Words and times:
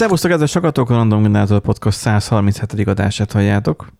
Szervusztok, 0.00 0.30
ez 0.30 0.40
a 0.40 0.46
Sakatok 0.46 0.88
Random 0.88 1.22
Generator 1.22 1.60
Podcast 1.60 1.98
137. 1.98 2.86
adását 2.86 3.32
halljátok. 3.32 3.92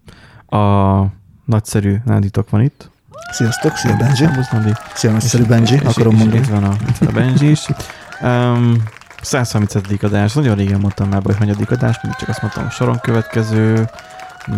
A 0.47 1.03
nagyszerű 1.45 1.97
Náditok 2.05 2.51
van 2.51 2.63
itt. 2.63 2.91
Sziasztok, 3.33 3.77
szia 3.77 3.97
Benji. 3.97 4.15
Szervusz, 4.15 4.51
Nandi. 4.51 4.73
Szia 4.95 5.11
nagyszerű 5.11 5.45
Benji, 5.45 5.75
És- 5.75 5.81
akarom 5.81 6.15
és 6.15 6.19
mondani. 6.19 6.41
Itt 6.41 6.49
van 6.49 6.65
a, 6.65 6.73
itt 6.89 7.09
a 7.09 7.13
Benji 7.13 7.51
is. 7.51 7.67
Um, 8.23 8.83
137. 9.23 10.03
adás. 10.03 10.35
Nagyon 10.35 10.57
régen 10.57 10.81
mondtam 10.81 11.09
már, 11.09 11.23
hogy 11.23 11.37
hanyadik 11.37 11.71
adás, 11.71 11.99
mindig 12.03 12.19
csak 12.21 12.29
azt 12.29 12.43
mondtam, 12.43 12.71
soron 12.71 12.99
következő, 13.01 13.89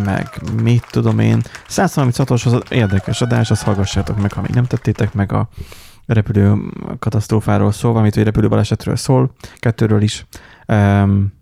meg 0.04 0.28
mit 0.62 0.86
tudom 0.90 1.18
én. 1.18 1.42
136-os 1.68 2.46
az 2.46 2.62
érdekes 2.68 3.20
adás, 3.20 3.50
azt 3.50 3.62
hallgassátok 3.62 4.20
meg, 4.20 4.32
ha 4.32 4.40
még 4.40 4.50
nem 4.50 4.64
tettétek 4.64 5.14
meg 5.14 5.32
a 5.32 5.48
repülő 6.06 6.54
katasztrófáról 6.98 7.72
szól, 7.72 7.90
valamit, 7.92 8.14
hogy 8.14 8.24
repülő 8.24 8.48
balesetről 8.48 8.96
szól, 8.96 9.32
kettőről 9.58 10.02
is. 10.02 10.26
Um, 10.66 11.40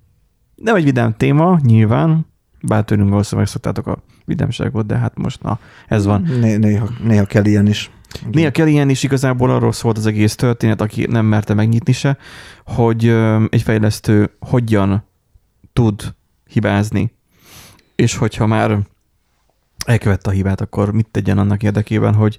nem 0.60 0.74
egy 0.74 0.84
vidám 0.84 1.16
téma, 1.16 1.58
nyilván, 1.62 2.26
bár 2.62 2.84
tőlünk 2.84 3.08
valószínűleg 3.10 3.46
megszoktátok 3.46 3.86
a 3.86 4.02
vidámságot, 4.24 4.86
de 4.86 4.96
hát 4.96 5.18
most 5.18 5.42
na, 5.42 5.58
ez 5.88 6.04
van. 6.04 6.22
Né- 6.22 6.58
néha, 6.58 6.88
néha 7.04 7.24
kell 7.24 7.44
ilyen 7.44 7.66
is. 7.66 7.90
Néha 8.30 8.50
kell 8.50 8.66
ilyen 8.66 8.88
is, 8.88 9.02
igazából 9.02 9.50
arról 9.50 9.72
szólt 9.72 9.96
az 9.98 10.06
egész 10.06 10.34
történet, 10.34 10.80
aki 10.80 11.06
nem 11.06 11.26
merte 11.26 11.54
megnyitni 11.54 11.92
se, 11.92 12.16
hogy 12.64 13.08
egy 13.48 13.62
fejlesztő 13.62 14.30
hogyan 14.40 15.04
tud 15.72 16.14
hibázni, 16.46 17.12
és 17.96 18.16
hogyha 18.16 18.46
már 18.46 18.78
elkövette 19.86 20.30
a 20.30 20.32
hibát, 20.32 20.60
akkor 20.60 20.92
mit 20.92 21.08
tegyen 21.10 21.38
annak 21.38 21.62
érdekében, 21.62 22.14
hogy, 22.14 22.38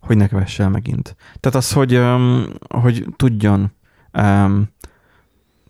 hogy 0.00 0.16
ne 0.16 0.28
kövesse 0.28 0.62
el 0.62 0.68
megint. 0.68 1.16
Tehát 1.40 1.58
az, 1.58 1.72
hogy, 1.72 2.00
hogy 2.68 3.06
tudjon, 3.16 3.72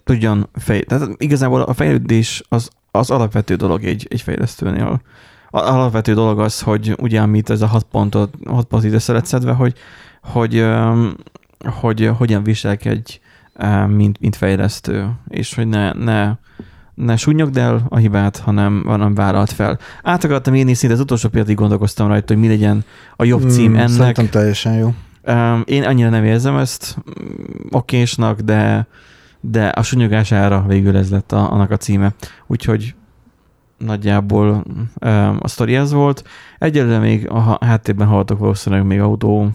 tudjon 0.04 0.48
fej... 0.54 0.80
Tehát 0.80 1.08
igazából 1.16 1.60
a 1.62 1.72
fejlődés 1.72 2.42
az, 2.48 2.70
az 2.90 3.10
alapvető 3.10 3.54
dolog 3.54 3.84
egy, 3.84 4.06
egy 4.10 4.20
fejlesztőnél. 4.20 5.02
A 5.50 5.58
alapvető 5.58 6.14
dolog 6.14 6.40
az, 6.40 6.60
hogy 6.60 6.94
ugye, 7.00 7.20
amit 7.20 7.50
ez 7.50 7.60
a 7.60 7.66
hat 7.66 7.86
pontot, 7.90 8.34
hat 8.46 8.64
pont 8.64 8.84
ide 8.84 8.98
szedve, 8.98 9.52
hogy, 9.52 9.74
hogy, 10.22 10.56
öm, 10.56 11.16
hogy 11.80 12.10
hogyan 12.16 12.42
viselkedj, 12.42 13.20
mint, 13.86 14.20
mint 14.20 14.36
fejlesztő, 14.36 15.10
és 15.28 15.54
hogy 15.54 15.68
ne, 15.68 15.92
ne, 15.92 16.32
ne 16.94 17.16
sunnyogd 17.16 17.56
el 17.56 17.86
a 17.88 17.96
hibát, 17.96 18.36
hanem, 18.36 18.82
hanem 18.86 19.14
vállalt 19.14 19.50
fel. 19.50 19.78
Át 20.02 20.24
akartam 20.24 20.54
írni 20.54 20.74
szinte 20.74 20.94
az 20.94 21.00
utolsó 21.00 21.28
pillanatig 21.28 21.56
gondolkoztam 21.56 22.08
rajta, 22.08 22.32
hogy 22.32 22.42
mi 22.42 22.48
legyen 22.48 22.84
a 23.16 23.24
jobb 23.24 23.50
cím 23.50 23.70
Mm, 23.70 23.76
ennek. 23.76 23.88
Szerintem 23.88 24.28
teljesen 24.28 24.74
jó. 24.74 24.94
Én 25.64 25.82
annyira 25.82 26.08
nem 26.08 26.24
érzem 26.24 26.56
ezt 26.56 26.96
mm, 26.96 27.34
okésnak, 27.70 28.40
de, 28.40 28.86
de 29.44 29.66
a 29.66 29.82
sunyogására 29.82 30.64
végül 30.66 30.96
ez 30.96 31.10
lett 31.10 31.32
a, 31.32 31.52
annak 31.52 31.70
a 31.70 31.76
címe. 31.76 32.14
Úgyhogy 32.46 32.94
nagyjából 33.78 34.64
um, 35.00 35.36
a 35.40 35.48
sztori 35.48 35.74
ez 35.74 35.92
volt. 35.92 36.24
Egyelőre 36.58 36.98
még 36.98 37.28
a 37.30 37.58
háttérben 37.60 38.06
hallottok 38.06 38.38
valószínűleg 38.38 38.86
még 38.86 39.00
autó 39.00 39.50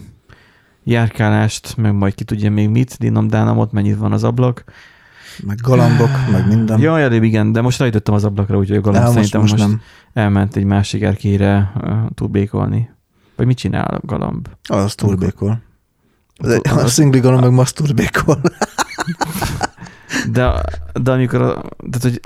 járkálást, 0.84 1.76
meg 1.76 1.94
majd 1.94 2.14
ki 2.14 2.24
tudja 2.24 2.50
még 2.50 2.68
mit, 2.68 2.96
dinom 2.98 3.28
dánamot, 3.28 3.72
mennyit 3.72 3.96
van 3.96 4.12
az 4.12 4.24
ablak. 4.24 4.64
Meg 5.46 5.58
galambok, 5.62 6.10
meg 6.32 6.46
minden. 6.46 6.80
Ja, 6.80 6.98
előbb 6.98 7.22
igen, 7.22 7.52
de 7.52 7.60
most 7.60 7.78
rajtottam 7.78 8.14
az 8.14 8.24
ablakra, 8.24 8.58
úgyhogy 8.58 8.76
a 8.76 8.80
galamb 8.80 9.04
Á, 9.04 9.06
most, 9.06 9.14
szerintem 9.14 9.40
most, 9.40 9.52
most, 9.52 9.66
nem. 9.66 9.80
elment 10.12 10.56
egy 10.56 10.64
másik 10.64 11.02
erkére 11.02 11.72
uh, 11.82 11.92
túlbékolni. 12.14 12.90
Vagy 13.36 13.46
mit 13.46 13.56
csinál 13.56 13.84
a 13.94 14.00
galamb? 14.06 14.48
Az 14.62 14.94
turbékol. 14.94 15.62
Az, 16.36 16.60
Az- 16.62 16.82
a 16.82 16.86
szingli 16.86 17.20
galamb 17.20 17.42
meg 17.42 17.52
maszturbékol. 17.52 18.40
De, 20.30 20.62
de 21.02 21.10
amikor, 21.12 21.40
a, 21.42 21.52
tehát, 21.90 22.02
hogy 22.02 22.20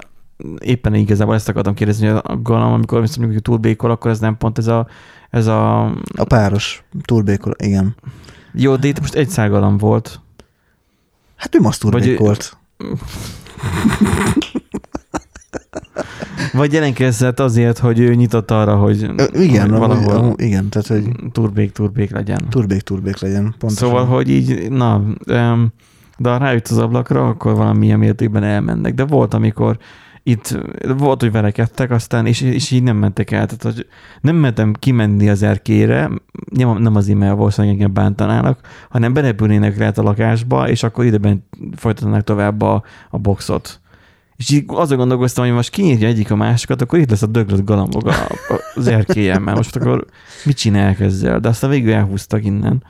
éppen 0.59 0.95
igazából 0.95 1.35
ezt 1.35 1.49
akartam 1.49 1.75
kérdezni, 1.75 2.07
hogy 2.07 2.21
a 2.25 2.37
galamb, 2.43 2.75
amikor 2.75 3.03
azt 3.03 3.19
mondjuk, 3.19 3.43
túlbékol, 3.43 3.91
akkor 3.91 4.11
ez 4.11 4.19
nem 4.19 4.37
pont 4.37 4.59
ez 4.59 4.67
a, 4.67 4.87
ez 5.31 5.47
a 5.47 5.85
A 6.17 6.25
páros 6.29 6.85
turbékol, 7.03 7.55
igen. 7.59 7.95
jó, 8.53 8.77
de 8.77 8.87
itt 8.89 9.01
most 9.01 9.15
egy 9.15 9.29
szálgalamb 9.29 9.81
volt. 9.81 10.21
Hát 11.37 11.55
ő 11.55 11.61
maszturbékolt. 11.61 12.57
Vagy 16.53 16.73
jelenkezett 16.73 17.41
azért, 17.41 17.79
hogy 17.79 17.99
ő 17.99 18.15
nyitott 18.15 18.51
arra, 18.51 18.77
hogy 18.77 19.11
Ö, 19.17 19.41
Igen, 19.41 19.71
hogy 19.71 19.79
valahol. 19.79 20.05
valahol 20.05 20.35
igen, 20.37 20.69
tehát 20.69 20.87
hogy 20.89 21.05
turbék, 21.33 21.73
turbék 21.73 22.11
legyen. 22.11 22.49
turbék-turbék 22.51 23.19
legyen. 23.19 23.55
Pontosan. 23.59 23.89
Szóval, 23.89 24.07
hogy 24.07 24.31
így, 24.31 24.71
na, 24.71 25.03
em, 25.27 25.73
de 26.23 26.31
ha 26.31 26.37
rájut 26.37 26.69
az 26.69 26.79
ablakra, 26.79 27.29
akkor 27.29 27.55
valamilyen 27.55 27.99
mértékben 27.99 28.43
elmennek. 28.43 28.95
De 28.95 29.05
volt, 29.05 29.35
amikor 29.35 29.79
itt 30.23 30.59
volt, 30.99 31.21
hogy 31.21 31.33
verekedtek, 31.33 31.91
aztán, 31.91 32.27
és, 32.27 32.41
és 32.41 32.71
így 32.71 32.83
nem 32.83 32.97
mentek 32.97 33.31
el. 33.31 33.47
Tehát, 33.47 33.63
hogy 33.63 33.87
nem 34.21 34.37
mentem 34.37 34.75
kimenni 34.79 35.29
az 35.29 35.43
erkére, 35.43 36.11
nem, 36.51 36.79
nem 36.79 36.97
az 36.97 37.09
e-mail 37.09 37.35
valószínűleg 37.35 37.77
engem 37.77 37.93
bántanának, 37.93 38.61
hanem 38.91 39.13
berepülnének 39.13 39.79
lehet 39.79 39.99
a 39.99 40.03
lakásba, 40.03 40.69
és 40.69 40.83
akkor 40.83 41.05
ideben 41.05 41.45
folytatnak 41.77 42.25
tovább 42.25 42.61
a, 42.61 42.83
a 43.11 43.19
boxot. 43.19 43.81
És 44.37 44.51
így 44.51 44.65
azon 44.67 44.97
gondolkoztam, 44.97 45.45
hogy 45.45 45.55
most 45.55 45.71
kinyírja 45.71 46.09
egyik 46.09 46.31
a 46.31 46.37
másikat, 46.37 46.83
akkor 46.83 46.99
itt 46.99 47.11
lesz 47.11 47.23
a 47.23 47.27
döglött 47.27 47.71
a, 47.71 47.87
az 48.75 48.87
erkélyemmel. 48.87 49.55
Most 49.55 49.77
akkor 49.77 50.07
mit 50.45 50.57
csinálják 50.57 51.01
ezzel? 51.01 51.41
De 51.41 51.49
aztán 51.49 51.71
végül 51.71 51.93
elhúztak 51.93 52.45
innen. 52.45 52.83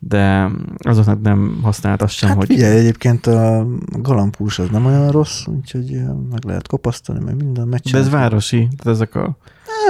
De 0.00 0.50
azoknak 0.78 1.20
nem 1.22 1.58
használt 1.62 2.02
azt 2.02 2.14
sem, 2.14 2.28
Hát 2.28 2.38
hogy 2.38 2.46
figyelj, 2.46 2.78
egyébként 2.78 3.26
a 3.26 3.66
galambhús 3.90 4.58
az 4.58 4.68
nem 4.70 4.86
olyan 4.86 5.10
rossz, 5.10 5.46
úgyhogy 5.46 6.00
meg 6.30 6.44
lehet 6.44 6.68
kopasztani, 6.68 7.24
meg 7.24 7.36
minden 7.36 7.64
de 7.64 7.70
megcsinálni. 7.70 8.06
ez 8.06 8.12
városi, 8.12 8.68
tehát 8.76 8.96
ezek 8.96 9.14
a... 9.14 9.36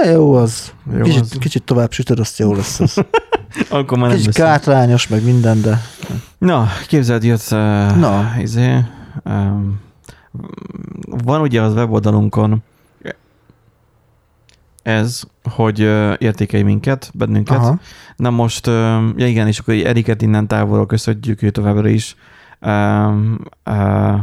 Há, 0.03 0.09
jó 0.09 0.33
az. 0.33 0.73
Jó 0.95 1.01
kicsit, 1.01 1.21
az. 1.21 1.35
kicsit 1.39 1.63
tovább 1.63 1.91
sütöd, 1.91 2.19
azt 2.19 2.39
jó 2.39 2.53
lesz 2.53 2.79
az. 2.79 2.97
Akkor 3.69 3.97
már 3.97 4.07
nem 4.07 4.17
Kicsit 4.17 4.33
kátrányos, 4.33 5.07
meg 5.07 5.23
minden, 5.23 5.61
de 5.61 5.81
Na, 6.37 6.67
képzeld, 6.87 7.23
jött 7.23 7.47
uh, 7.51 7.97
Na. 7.97 8.31
izé, 8.39 8.77
um, 9.25 9.79
van 11.23 11.41
ugye 11.41 11.61
az 11.61 11.73
weboldalunkon 11.73 12.63
ez, 14.87 15.21
hogy 15.43 15.81
uh, 15.81 16.13
értékelj 16.17 16.63
minket, 16.63 17.11
bennünket. 17.13 17.57
aha, 17.57 17.79
Na 18.15 18.29
most, 18.29 18.67
uh, 18.67 18.73
ja 19.15 19.27
igen, 19.27 19.47
és 19.47 19.59
akkor 19.59 19.73
Eriket 19.73 20.21
innen 20.21 20.47
távolról 20.47 20.85
köszönjük, 20.85 21.41
ő 21.41 21.49
továbbra 21.49 21.87
is 21.87 22.15
um, 22.61 23.37
uh, 23.65 24.19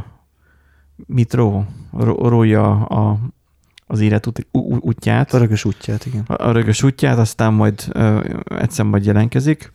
mit 1.06 1.34
ró? 1.34 1.64
Ró- 1.92 2.28
Rója 2.28 2.84
a, 2.84 3.18
az 3.86 4.00
élet 4.00 4.26
út, 4.26 4.46
útját. 4.80 5.32
örökös 5.32 5.64
útját, 5.64 6.06
igen. 6.06 6.22
a 6.26 6.46
a 6.48 6.52
rögös 6.52 6.82
útját, 6.82 7.18
aztán 7.18 7.52
majd 7.52 7.84
ö, 7.92 8.20
egyszer 8.44 8.84
majd 8.84 9.04
jelenkezik. 9.04 9.72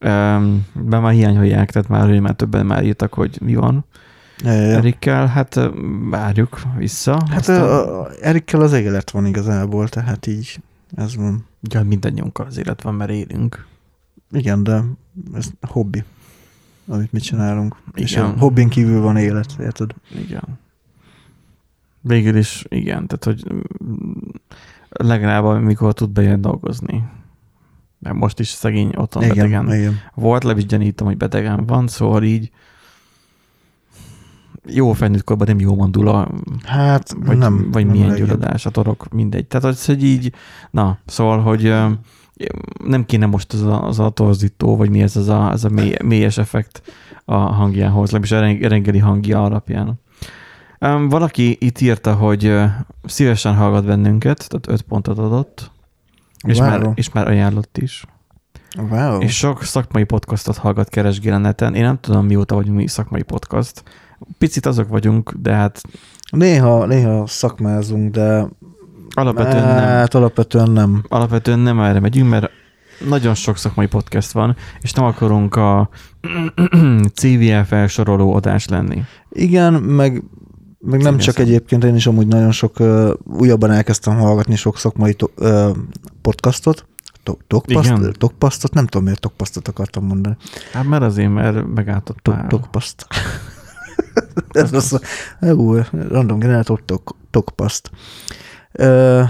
Um, 0.00 0.66
be 0.74 0.98
már 0.98 1.12
hiányolják, 1.12 1.70
tehát 1.70 1.88
már, 1.88 2.08
hogy 2.08 2.20
már 2.20 2.34
többen 2.34 2.66
már 2.66 2.84
írtak, 2.84 3.14
hogy 3.14 3.38
mi 3.40 3.54
van. 3.54 3.84
Erikkel, 4.44 5.26
hát 5.26 5.70
várjuk 6.10 6.60
vissza. 6.76 7.18
Hát 7.30 7.38
aztán, 7.38 8.06
Erikkel 8.20 8.60
az 8.60 8.72
élet 8.72 9.10
van 9.10 9.26
igazából, 9.26 9.88
tehát 9.88 10.26
így 10.26 10.60
ez 10.96 11.16
van. 11.16 11.46
ja, 11.62 11.82
mindannyiunkkal 11.82 12.46
az 12.46 12.58
élet 12.58 12.82
van, 12.82 12.94
mert 12.94 13.10
élünk. 13.10 13.66
Igen, 14.32 14.62
de 14.62 14.82
ez 15.34 15.50
hobbi, 15.60 16.04
amit 16.86 17.12
mi 17.12 17.18
csinálunk. 17.18 17.76
És 17.94 18.12
Igen. 18.12 18.24
a 18.24 18.38
hobbin 18.38 18.68
kívül 18.68 19.00
van 19.00 19.16
élet, 19.16 19.56
érted? 19.60 19.90
Igen. 20.18 20.58
Végül 22.00 22.36
is 22.36 22.64
igen, 22.68 23.06
tehát 23.06 23.24
hogy 23.24 23.52
mm, 23.84 24.12
legalább 24.88 25.44
amikor 25.44 25.94
tud 25.94 26.10
bejön 26.10 26.40
dolgozni. 26.40 27.04
Mert 27.98 28.16
most 28.16 28.38
is 28.38 28.48
szegény 28.48 28.92
otthon 28.96 29.22
Igen, 29.22 29.34
betegen 29.34 29.72
igen. 29.72 29.98
volt, 30.14 30.44
le 30.44 30.54
is 30.56 30.66
gyanítom, 30.66 31.06
hogy 31.06 31.16
betegen 31.16 31.66
van, 31.66 31.88
szóval 31.88 32.22
így 32.22 32.50
jó 34.66 34.92
felnőtt 34.92 35.24
korban 35.24 35.46
nem 35.46 35.60
jó 35.60 35.74
mandula, 35.74 36.28
Hát 36.64 37.14
vagy, 37.24 37.38
nem. 37.38 37.68
vagy 37.72 37.86
nem 37.86 37.96
milyen 37.96 38.14
gyulladás, 38.14 38.66
a 38.66 38.70
torok, 38.70 39.08
mindegy. 39.12 39.46
Tehát 39.46 39.66
az, 39.66 39.84
hogy 39.86 40.04
így, 40.04 40.32
na, 40.70 40.98
szóval, 41.06 41.40
hogy 41.40 41.74
nem 42.84 43.04
kéne 43.06 43.26
most 43.26 43.52
az 43.52 43.62
a, 43.62 43.86
az 43.86 43.98
a 43.98 44.10
torzító, 44.10 44.76
vagy 44.76 44.90
mi 44.90 45.02
ez, 45.02 45.16
az 45.16 45.28
a, 45.28 45.50
ez 45.52 45.64
a 45.64 45.68
mély, 45.68 45.94
mélyes 46.04 46.38
effekt 46.38 46.82
a 47.24 47.34
hangjához, 47.34 48.10
legalábbis 48.10 48.62
a 48.64 48.68
reggeli 48.68 48.98
hangja 48.98 49.44
alapján. 49.44 50.00
Um, 50.80 51.08
valaki 51.08 51.56
itt 51.60 51.80
írta, 51.80 52.14
hogy 52.14 52.54
szívesen 53.04 53.54
hallgat 53.54 53.84
bennünket, 53.84 54.48
tehát 54.48 54.68
öt 54.80 54.82
pontot 54.88 55.18
adott, 55.18 55.70
és, 56.46 56.58
Wow. 56.58 56.68
már, 56.68 56.90
és 56.94 57.12
már 57.12 57.28
ajánlott 57.28 57.78
is. 57.78 58.04
Wow. 58.90 59.20
És 59.20 59.36
sok 59.36 59.62
szakmai 59.62 60.04
podcastot 60.04 60.56
hallgat, 60.56 60.88
keresgél 60.88 61.32
a 61.32 61.38
neten. 61.38 61.74
Én 61.74 61.82
nem 61.82 61.98
tudom, 62.00 62.26
mióta 62.26 62.54
vagyunk 62.54 62.76
mi 62.76 62.86
szakmai 62.86 63.22
podcast. 63.22 63.82
Picit 64.38 64.66
azok 64.66 64.88
vagyunk, 64.88 65.32
de 65.32 65.52
hát 65.54 65.80
Néha, 66.30 66.86
néha 66.86 67.26
szakmázunk, 67.26 68.10
de 68.12 68.46
alapvetően 69.10 69.64
nem. 69.74 69.84
hát 69.84 70.14
alapvetően 70.14 70.70
nem. 70.70 71.02
Alapvetően 71.08 71.58
nem 71.58 71.80
erre 71.80 72.00
megyünk, 72.00 72.28
mert 72.30 72.50
nagyon 73.08 73.34
sok 73.34 73.56
szakmai 73.56 73.86
podcast 73.86 74.32
van, 74.32 74.56
és 74.80 74.92
nem 74.92 75.04
akarunk 75.04 75.56
a 75.56 75.88
CVL 77.20 77.60
felsoroló 77.66 78.34
adás 78.34 78.68
lenni. 78.68 79.02
Igen, 79.30 79.72
meg 79.74 80.22
Meg 80.80 81.02
nem 81.02 81.16
csak 81.18 81.34
Színezem. 81.34 81.54
egyébként, 81.54 81.84
én 81.84 81.94
is 81.94 82.06
amúgy 82.06 82.26
nagyon 82.26 82.50
sok, 82.52 82.80
uh, 82.80 83.10
újabban 83.24 83.70
elkezdtem 83.70 84.16
hallgatni 84.18 84.56
sok 84.56 84.78
szakmai 84.78 85.14
to, 85.14 85.26
uh, 85.38 85.76
podcastot, 86.22 86.84
Tokpaszt, 87.46 88.18
tokpasztot, 88.18 88.74
nem 88.74 88.86
tudom 88.86 89.04
miért 89.04 89.20
tokpasztot 89.20 89.68
akartam 89.68 90.04
mondani. 90.06 90.36
Hát 90.72 90.84
mert 90.86 91.02
azért, 91.02 91.32
mert 91.32 91.66
megálltottál. 91.74 92.36
Tok- 92.38 92.48
Tokpaszt. 92.48 93.06
Ez 94.50 94.72
az 94.72 95.00
ú, 95.40 95.74
random 96.08 96.38
generátor 96.38 96.82
tok, 96.84 97.16
tokpaszt. 97.30 97.90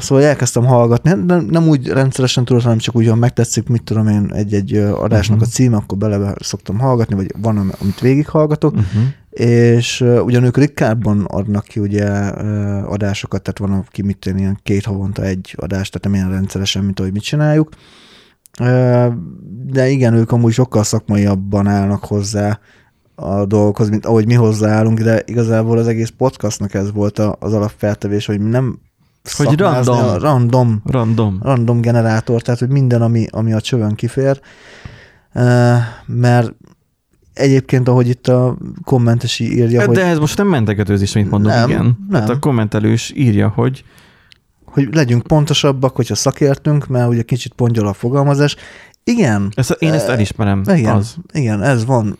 Szóval 0.00 0.22
elkezdtem 0.25 0.64
hallgatni, 0.64 1.11
nem, 1.26 1.40
nem 1.44 1.69
úgy 1.69 1.88
rendszeresen 1.88 2.44
tudod, 2.44 2.62
hanem 2.62 2.78
csak 2.78 2.96
úgy, 2.96 3.06
ha 3.08 3.14
megtetszik, 3.14 3.69
mit 3.69 3.82
tudom 3.82 4.08
én, 4.08 4.31
egy-egy 4.34 4.76
adásnak 4.76 5.37
Mhm. 5.38 5.46
a 5.46 5.50
címe, 5.50 5.76
akkor 5.76 5.99
bele 5.99 6.34
szoktam 6.40 6.78
hallgatni, 6.78 7.14
vagy 7.14 7.34
van, 7.43 7.56
am- 7.58 7.72
amit 7.81 8.00
végighallgatok, 8.00 8.75
Uh-huh. 8.75 9.02
és 9.31 10.00
uh, 10.00 10.25
ugyan 10.25 10.44
ők 10.44 10.56
ritkábban 10.56 11.25
adnak 11.25 11.64
ki 11.64 11.81
ugye 11.81 12.06
adásokat, 12.84 13.43
tehát 13.43 13.58
van, 13.73 13.84
aki 13.87 14.02
mit 14.02 14.19
tudom, 14.19 14.38
ilyen 14.38 14.58
két 14.62 14.84
havonta 14.84 15.23
egy 15.23 15.55
adást, 15.58 15.93
tehát 15.93 16.06
nem 16.06 16.14
ilyen 16.14 16.38
rendszeresen, 16.38 16.84
mint 16.84 17.00
ahogy 17.00 17.12
mit 17.12 17.23
csináljuk. 17.23 17.69
De 19.66 19.88
igen, 19.88 20.14
ők 20.14 20.32
amúgy 20.32 20.52
sokkal 20.52 20.84
szakmaiabban 20.84 21.66
állnak 21.66 22.05
hozzá 22.05 22.58
a 23.22 23.44
dolgokhoz, 23.46 23.88
mint 23.88 24.06
ahogy 24.06 24.26
mi 24.26 24.34
hozzáállunk, 24.34 25.00
de 25.00 25.22
igazából 25.26 25.78
az 25.78 25.87
egész 25.87 26.12
podcastnak 26.17 26.75
ez 26.75 26.93
volt 26.93 27.19
a- 27.19 27.37
az 27.40 27.52
alapfeltevés, 27.52 28.26
hogy 28.26 28.40
nem 28.40 28.78
Hogy 29.37 29.58
random. 29.58 30.19
random, 30.19 30.82
Random. 30.84 31.38
random 31.43 31.81
generátor, 31.81 32.43
tehát 32.43 32.61
hogy 32.61 32.69
minden, 32.69 33.02
ami, 33.02 33.26
ami 33.31 33.52
a 33.52 33.61
csövön 33.61 33.94
kifér, 33.94 34.40
mert 36.06 36.55
egyébként, 37.34 37.88
ahogy 37.88 38.08
itt 38.08 38.28
a 38.28 38.56
kommentesi 38.84 39.44
írja, 39.52 39.81
Ja, 39.81 39.87
hogy 39.87 39.96
De 39.96 40.05
ez 40.06 40.19
most 40.19 40.37
nem 40.37 40.46
mentegetőzés, 40.49 41.14
amit 41.14 41.31
mondom, 41.31 41.52
Nem, 41.52 41.69
igen. 41.69 41.82
nem. 41.82 41.96
Tehát 42.11 42.28
a 42.28 42.38
kommentelős 42.38 43.12
írja, 43.16 43.49
hogy 43.49 43.84
hogy 44.64 44.88
legyünk 44.94 45.23
pontosabbak, 45.23 45.96
hogyha 45.96 46.14
szakértünk, 46.14 46.87
mert 46.87 47.08
ugye 47.08 47.23
kicsit 47.23 47.52
pontyol 47.52 47.87
a 47.87 47.93
fogalmazás. 47.93 48.56
Igen, 49.05 49.52
ezt, 49.55 49.76
én 49.78 49.93
ezt 49.93 50.08
elismerem. 50.08 50.62
igen, 50.75 50.96
Az. 50.96 51.16
igen, 51.32 51.62
ez 51.62 51.84
van. 51.84 52.19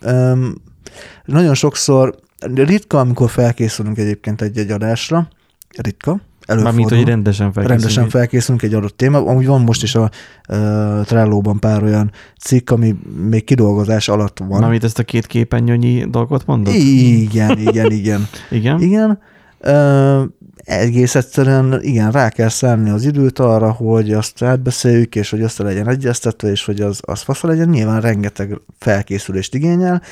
Nagyon 1.25 1.55
sokszor, 1.55 2.15
ritka, 2.55 2.99
amikor 2.99 3.31
felkészülünk 3.31 3.99
egyébként 3.99 4.43
egy-egy 4.43 4.71
adásra, 4.71 5.29
ritka, 5.77 6.21
előfordul. 6.47 6.63
Mármint, 6.63 6.89
hogy 6.89 7.13
rendesen 7.13 7.53
felkészülünk. 7.53 7.81
Rendesen 7.81 8.09
felkészülünk 8.09 8.63
egy 8.63 8.75
adott 8.75 8.97
téma. 8.97 9.19
Amúgy 9.19 9.47
van 9.47 9.61
most 9.61 9.83
is 9.83 9.95
a 9.95 10.11
uh, 10.49 11.05
Trello-ban 11.05 11.59
pár 11.59 11.83
olyan 11.83 12.11
cikk, 12.41 12.71
ami 12.71 12.95
még 13.29 13.45
kidolgozás 13.45 14.09
alatt 14.09 14.39
van. 14.39 14.61
Mármint 14.61 14.85
ezt 14.85 14.99
a 14.99 15.03
két 15.03 15.27
képennyőnyi 15.27 16.05
dolgot 16.11 16.47
mondod? 16.47 16.75
Igen, 16.75 17.59
igen, 17.59 17.91
igen. 17.91 18.29
Igen? 18.51 18.81
Igen. 18.81 19.19
Ö, 19.61 20.23
egész 20.65 21.15
egyszerűen 21.15 21.83
igen, 21.83 22.11
rá 22.11 22.29
kell 22.29 22.49
szállni 22.49 22.91
az 22.91 23.05
időt 23.05 23.39
arra, 23.39 23.71
hogy 23.71 24.13
azt 24.13 24.43
átbeszéljük, 24.43 25.15
és 25.15 25.31
hogy 25.31 25.41
össze 25.41 25.63
legyen 25.63 25.89
egyeztetve, 25.89 26.51
és 26.51 26.65
hogy 26.65 26.81
az, 26.81 27.01
az 27.01 27.21
fasza 27.21 27.47
legyen. 27.47 27.69
Nyilván 27.69 28.01
rengeteg 28.01 28.61
felkészülést 28.79 29.55
igényel, 29.55 30.03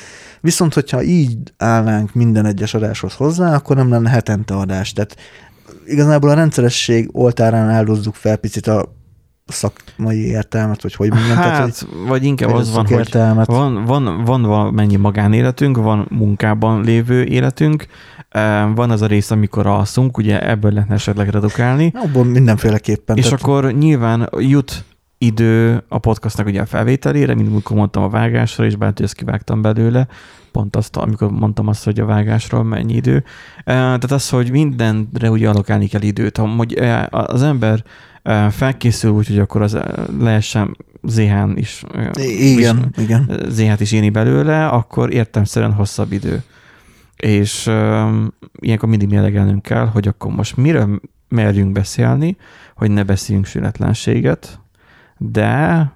viszont 0.41 0.73
hogyha 0.73 1.01
így 1.01 1.37
állnánk 1.57 2.13
minden 2.13 2.45
egyes 2.45 2.73
adáshoz 2.73 3.13
hozzá, 3.13 3.55
akkor 3.55 3.75
nem 3.75 3.89
lenne 3.89 4.09
hetente 4.09 4.53
adás. 4.53 4.93
Tehát 4.93 5.15
igazából 5.85 6.29
a 6.29 6.33
rendszeresség 6.33 7.09
oltárán 7.11 7.69
áldozzuk 7.69 8.15
fel 8.15 8.35
picit 8.35 8.67
a 8.67 8.97
szakmai 9.51 10.25
értelmet, 10.25 10.81
vagy 10.81 10.95
hogy 10.95 11.09
mondjam. 11.09 11.35
tehát, 11.35 11.61
hogy, 11.61 11.69
Hát, 11.69 12.07
vagy 12.07 12.23
inkább 12.23 12.53
az 12.53 12.73
van, 12.73 12.85
hogy 12.87 13.13
van, 13.45 13.83
van, 13.85 14.23
van 14.23 14.41
valamennyi 14.41 14.95
magánéletünk, 14.95 15.77
van 15.77 16.07
munkában 16.09 16.83
lévő 16.83 17.23
életünk, 17.23 17.85
van 18.75 18.89
az 18.91 19.01
a 19.01 19.05
rész, 19.05 19.31
amikor 19.31 19.67
alszunk, 19.67 20.17
ugye 20.17 20.49
ebből 20.49 20.71
lehetne 20.71 20.93
esetleg 20.95 21.29
redukálni, 21.29 21.91
Abból 21.95 22.23
mindenféleképpen. 22.23 23.17
és 23.17 23.23
tehát- 23.23 23.41
akkor 23.41 23.71
nyilván 23.71 24.29
jut 24.37 24.83
idő 25.17 25.83
a 25.87 25.97
podcastnak 25.97 26.47
ugye 26.47 26.61
a 26.61 26.65
felvételére, 26.65 27.35
mint 27.35 27.49
amikor 27.49 27.75
mondtam 27.77 28.03
a 28.03 28.09
vágásra, 28.09 28.65
és 28.65 28.75
bár 28.75 28.93
ezt 28.95 29.13
kivágtam 29.13 29.61
belőle, 29.61 30.07
pont 30.51 30.75
azt, 30.75 30.95
amikor 30.95 31.31
mondtam 31.31 31.67
azt, 31.67 31.83
hogy 31.83 31.99
a 31.99 32.05
vágásról 32.05 32.63
mennyi 32.63 32.93
idő. 32.93 33.15
Eh, 33.15 33.23
Tehát 33.75 34.11
az, 34.11 34.29
hogy 34.29 34.51
mindenre 34.51 35.29
ugye 35.29 35.49
alokálni 35.49 35.87
kell 35.87 36.01
időt. 36.01 36.37
Ha 36.37 36.47
hogy 36.47 36.73
az 37.09 37.43
ember 37.43 37.83
felkészül 38.49 39.11
úgy, 39.11 39.27
hogy 39.27 39.39
akkor 39.39 39.61
az 39.61 39.75
eh, 39.75 39.83
lehessen 40.19 40.77
ZH-n 41.03 41.51
is, 41.55 41.83
igen, 42.39 42.93
igen. 42.97 43.45
ZH-t 43.47 43.79
is 43.79 43.91
írni 43.91 44.09
belőle, 44.09 44.67
akkor 44.67 45.13
értelmszerűen 45.13 45.73
hosszabb 45.73 46.11
idő. 46.11 46.43
És 47.15 47.67
um, 47.67 48.33
ilyenkor 48.59 48.89
mindig 48.89 49.07
mérlegelnünk 49.07 49.61
kell, 49.61 49.85
hogy 49.85 50.07
akkor 50.07 50.31
most 50.31 50.57
miről 50.57 51.01
merjünk 51.29 51.71
beszélni, 51.71 52.37
hogy 52.75 52.91
ne 52.91 53.03
beszéljünk 53.03 53.45
sületlenséget, 53.45 54.59
de 55.17 55.91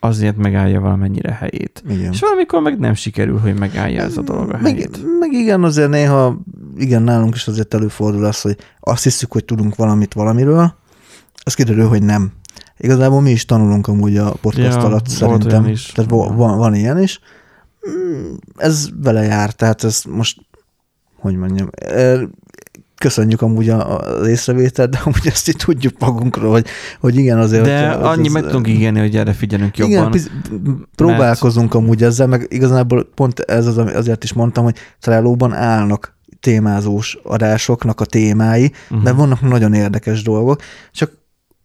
azért 0.00 0.36
megállja 0.36 0.80
valamennyire 0.80 1.32
helyét. 1.32 1.82
igen. 1.88 2.12
És 2.12 2.20
valamikor 2.20 2.62
meg 2.62 2.78
nem 2.78 2.94
sikerül, 2.94 3.38
hogy 3.38 3.58
megállja 3.58 4.02
ez 4.02 4.16
a 4.16 4.22
dolog 4.22 4.52
a 4.52 4.58
meg, 4.60 4.72
helyét. 4.72 5.00
meg 5.20 5.32
igen, 5.32 5.64
azért 5.64 5.90
néha, 5.90 6.38
igen, 6.76 7.02
nálunk 7.02 7.34
is 7.34 7.46
azért 7.46 7.74
előfordul 7.74 8.24
az, 8.24 8.40
hogy 8.40 8.56
azt 8.80 9.02
hiszük, 9.02 9.32
hogy 9.32 9.44
tudunk 9.44 9.76
valamit 9.76 10.14
valamiről, 10.14 10.74
az 11.48 11.54
kiderül, 11.54 11.88
hogy 11.88 12.02
nem. 12.02 12.32
Igazából 12.78 13.20
mi 13.20 13.30
is 13.30 13.44
tanulunk 13.44 13.86
amúgy 13.88 14.16
a 14.16 14.30
podcast 14.40 14.76
Ja, 14.76 14.84
alatt 14.84 15.08
szerintem. 15.08 15.66
is. 15.66 15.86
Tehát 15.86 16.10
va- 16.10 16.34
van, 16.34 16.58
van 16.58 16.74
ilyen 16.74 17.02
is. 17.02 17.20
Mm, 17.90 18.34
Ez 18.56 18.88
vele 19.02 19.22
jár, 19.22 19.52
tehát 19.52 19.84
ez 19.84 20.02
most, 20.08 20.40
hogy 21.20 21.36
mondjam, 21.36 21.70
köszönjük 22.98 23.42
amúgy 23.42 23.68
az 23.68 24.26
észrevételt, 24.26 24.90
de 24.90 24.98
amúgy 25.04 25.26
ezt 25.26 25.48
így 25.48 25.56
tudjuk 25.56 25.98
magunkról, 25.98 26.50
hogy, 26.50 26.66
hogy 27.00 27.16
igen, 27.16 27.38
azért... 27.38 27.64
De 27.64 27.88
hogyha 27.88 28.08
az- 28.08 28.16
annyi 28.16 28.26
az- 28.26 28.32
meg 28.32 28.42
tudunk 28.42 28.68
ígérni, 28.68 28.98
hogy 29.00 29.16
erre 29.16 29.32
figyelünk 29.32 29.76
jobban. 29.78 29.92
igen, 29.96 30.10
piz- 30.10 30.30
próbálkozunk 30.94 31.74
amúgy 31.74 32.02
ezzel, 32.02 32.26
meg 32.26 32.46
igazából 32.48 33.08
pont 33.14 33.40
ez 33.40 33.66
az, 33.66 33.76
azért 33.78 34.24
is 34.24 34.32
mondtam, 34.32 34.64
hogy 34.64 34.76
Trello-ban 35.00 35.52
állnak 35.54 36.16
témázós 36.40 37.18
adásoknak 37.24 38.00
a 38.00 38.04
témái, 38.04 38.62
Mhm. 38.62 38.72
uh-huh. 38.84 39.02
mert 39.02 39.16
vannak 39.16 39.40
nagyon 39.40 39.74
érdekes 39.74 40.22
dolgok, 40.22 40.60
csak 40.92 41.10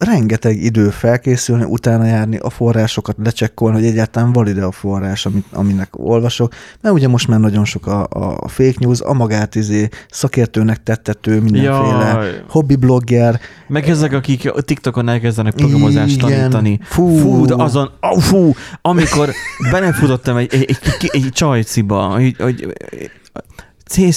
rengeteg 0.03 0.63
idő 0.63 0.89
felkészülni, 0.89 1.63
utána 1.63 2.05
járni, 2.05 2.37
a 2.37 2.49
forrásokat 2.49 3.15
lecsekkolni, 3.23 3.75
hogy 3.75 3.85
egyáltalán 3.85 4.31
valide 4.31 4.63
a 4.63 4.71
forrás, 4.71 5.25
amit, 5.25 5.45
aminek 5.51 5.89
olvasok, 5.91 6.53
mert 6.81 6.95
ugye 6.95 7.07
most 7.07 7.27
már 7.27 7.39
nagyon 7.39 7.65
sok 7.65 7.87
a, 7.87 8.07
a 8.39 8.47
fake 8.47 8.77
news, 8.79 9.01
a 9.01 9.13
magát 9.13 9.55
izé 9.55 9.89
szakértőnek 10.09 10.83
tettető, 10.83 11.41
mindenféle 11.41 12.11
Jaj. 12.13 12.43
hobby 12.49 12.75
blogger, 12.75 13.39
Meg 13.67 13.89
ezek, 13.89 14.13
akik 14.13 14.53
a 14.53 14.61
TikTokon 14.61 15.09
elkezdenek 15.09 15.53
programozást 15.53 16.15
Igen. 16.15 16.29
tanítani. 16.29 16.79
Fú. 16.83 17.17
fú 17.17 17.45
de 17.45 17.53
azon, 17.57 17.91
oh, 18.01 18.19
fú, 18.19 18.53
amikor 18.81 19.29
belefutottam 19.71 20.37
egy, 20.37 20.53
egy, 20.53 20.65
egy, 20.69 21.09
egy 21.11 21.29
csajciba, 21.31 22.05
hogy, 22.05 22.35
hogy 22.39 22.67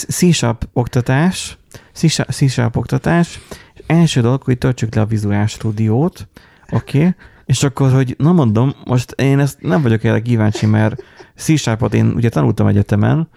C-sharp 0.08 0.68
oktatás, 0.72 1.58
C-sharp 2.30 2.76
oktatás, 2.76 3.40
első 3.86 4.20
dolog, 4.20 4.42
hogy 4.42 4.58
töltsük 4.58 4.94
le 4.94 5.00
a 5.00 5.06
Visual 5.06 5.46
Studiót, 5.46 6.28
oké, 6.70 6.98
okay? 6.98 7.14
és 7.46 7.62
akkor, 7.62 7.92
hogy 7.92 8.14
na 8.18 8.32
mondom, 8.32 8.74
most 8.84 9.10
én 9.10 9.38
ezt 9.38 9.60
nem 9.60 9.82
vagyok 9.82 10.04
erre 10.04 10.22
kíváncsi, 10.22 10.66
mert 10.66 11.02
C-sharpot 11.36 11.94
én 11.94 12.06
ugye 12.06 12.28
tanultam 12.28 12.66
egyetemen, 12.66 13.28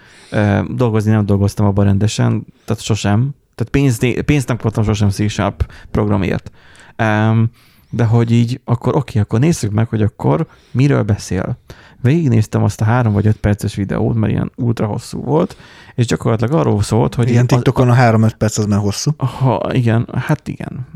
dolgozni 0.67 1.11
nem 1.11 1.25
dolgoztam 1.25 1.65
abban 1.65 1.85
rendesen, 1.85 2.45
tehát 2.65 2.81
sosem, 2.81 3.35
tehát 3.55 3.71
pénzt, 3.71 4.21
pénzt 4.21 4.47
nem 4.47 4.57
kaptam 4.57 4.83
sosem 4.83 5.09
C-sharp 5.09 5.71
programért. 5.91 6.51
Um, 6.97 7.49
de 7.89 8.03
hogy 8.03 8.31
így, 8.31 8.61
akkor 8.63 8.95
oké, 8.95 9.19
akkor 9.19 9.39
nézzük 9.39 9.71
meg, 9.71 9.87
hogy 9.87 10.01
akkor 10.01 10.47
miről 10.71 11.03
beszél. 11.03 11.57
Végignéztem 12.01 12.63
azt 12.63 12.81
a 12.81 12.85
három 12.85 13.13
vagy 13.13 13.27
öt 13.27 13.37
perces 13.37 13.75
videót, 13.75 14.15
mert 14.15 14.31
ilyen 14.31 14.51
ultra 14.55 14.85
hosszú 14.85 15.21
volt, 15.21 15.57
és 15.95 16.05
gyakorlatilag 16.05 16.53
arról 16.53 16.81
szólt, 16.81 17.15
hogy... 17.15 17.29
igen, 17.29 17.41
az- 17.41 17.47
TikTokon 17.47 17.89
a 17.89 17.95
3-5 17.95 18.31
perc 18.37 18.57
az 18.57 18.65
már 18.65 18.79
hosszú. 18.79 19.11
Ha, 19.17 19.69
igen, 19.73 20.07
hát 20.13 20.47
igen. 20.47 20.87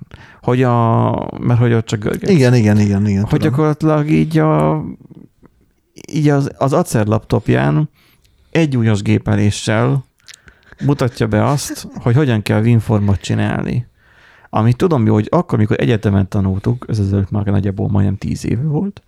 Hogy 0.41 0.63
a, 0.63 1.09
mert 1.39 1.59
hogy 1.59 1.73
ott 1.73 1.85
csak 1.85 1.99
görget. 1.99 2.29
Igen, 2.29 2.53
igen, 2.53 2.79
igen, 2.79 3.07
igen. 3.07 3.21
Hogy 3.21 3.29
tudom. 3.29 3.49
gyakorlatilag 3.49 4.09
így, 4.09 4.37
a, 4.37 4.83
így 6.11 6.29
az, 6.29 6.51
az 6.57 6.73
Acer 6.73 7.05
laptopján 7.05 7.89
egy 8.51 8.77
újas 8.77 9.01
gépeléssel 9.01 10.05
mutatja 10.85 11.27
be 11.27 11.45
azt, 11.45 11.87
hogy 11.95 12.15
hogyan 12.15 12.41
kell 12.41 12.61
WinFormot 12.61 13.21
csinálni. 13.21 13.87
Amit 14.55 14.77
tudom 14.77 15.07
hogy 15.07 15.27
akkor, 15.29 15.57
amikor 15.57 15.79
egyetemen 15.79 16.27
tanultuk, 16.27 16.85
ez 16.87 16.99
ezelőtt 16.99 17.31
már 17.31 17.45
nagyjából 17.45 17.89
majdnem 17.89 18.17
tíz 18.17 18.45
éve 18.45 18.63
volt, 18.63 19.03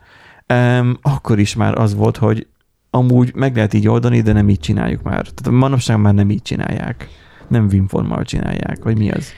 um, 0.54 0.98
akkor 1.02 1.40
is 1.40 1.56
már 1.56 1.80
az 1.80 1.96
volt, 1.96 2.18
hogy 2.18 2.48
amúgy 2.90 3.36
meg 3.36 3.56
lehet 3.56 3.74
így 3.74 3.88
oldani, 3.88 4.22
de 4.22 4.34
nem 4.34 4.50
így 4.50 4.60
csináljuk 4.60 5.02
már. 5.02 5.28
Tehát 5.28 5.60
manapság 5.60 6.00
már 6.00 6.14
nem 6.14 6.30
így 6.30 6.42
csinálják. 6.42 7.10
Nem 7.48 7.66
WinFormal 7.66 8.24
csinálják, 8.24 8.84
vagy 8.84 8.98
mi 8.98 9.12
az 9.12 9.32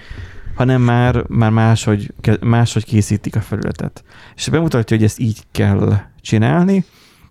hanem 0.56 0.82
már, 0.82 1.24
már 1.28 1.52
máshogy, 1.52 2.14
máshogy 2.42 2.86
készítik 2.86 3.36
a 3.36 3.42
felületet. 3.42 4.04
És 4.36 4.48
bemutatja, 4.50 4.98
hogy 4.98 5.06
ezt 5.06 5.20
így 5.20 5.44
kell 5.52 6.00
csinálni, 6.22 6.86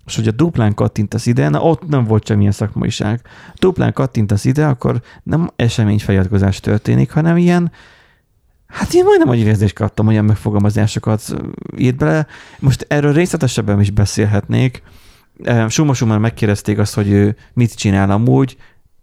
és 0.06 0.14
hogyha 0.14 0.30
duplán 0.30 0.74
kattintasz 0.74 1.26
ide, 1.26 1.48
na 1.48 1.60
ott 1.60 1.88
nem 1.88 2.04
volt 2.04 2.26
semmilyen 2.26 2.52
szakmaiság. 2.52 3.20
Duplán 3.58 3.92
kattintasz 3.92 4.44
ide, 4.44 4.66
akkor 4.66 5.00
nem 5.22 5.50
eseményfeliratkozás 5.56 6.60
történik, 6.60 7.10
hanem 7.10 7.36
ilyen, 7.36 7.70
hát 8.76 8.94
én 8.94 9.04
majdnem 9.04 9.28
annyi 9.28 9.40
érzést 9.40 9.74
kaptam, 9.74 10.06
olyan 10.06 10.24
megfogalmazásokat 10.24 11.22
írt 11.76 11.96
bele. 11.96 12.26
Most 12.58 12.86
erről 12.88 13.12
részletesebben 13.12 13.80
is 13.80 13.90
beszélhetnék. 13.90 14.82
Schumann 15.68 16.20
megkérdezték 16.20 16.78
azt, 16.78 16.94
hogy 16.94 17.10
ő 17.10 17.36
mit 17.52 17.74
csinál 17.74 18.10
amúgy, 18.10 18.56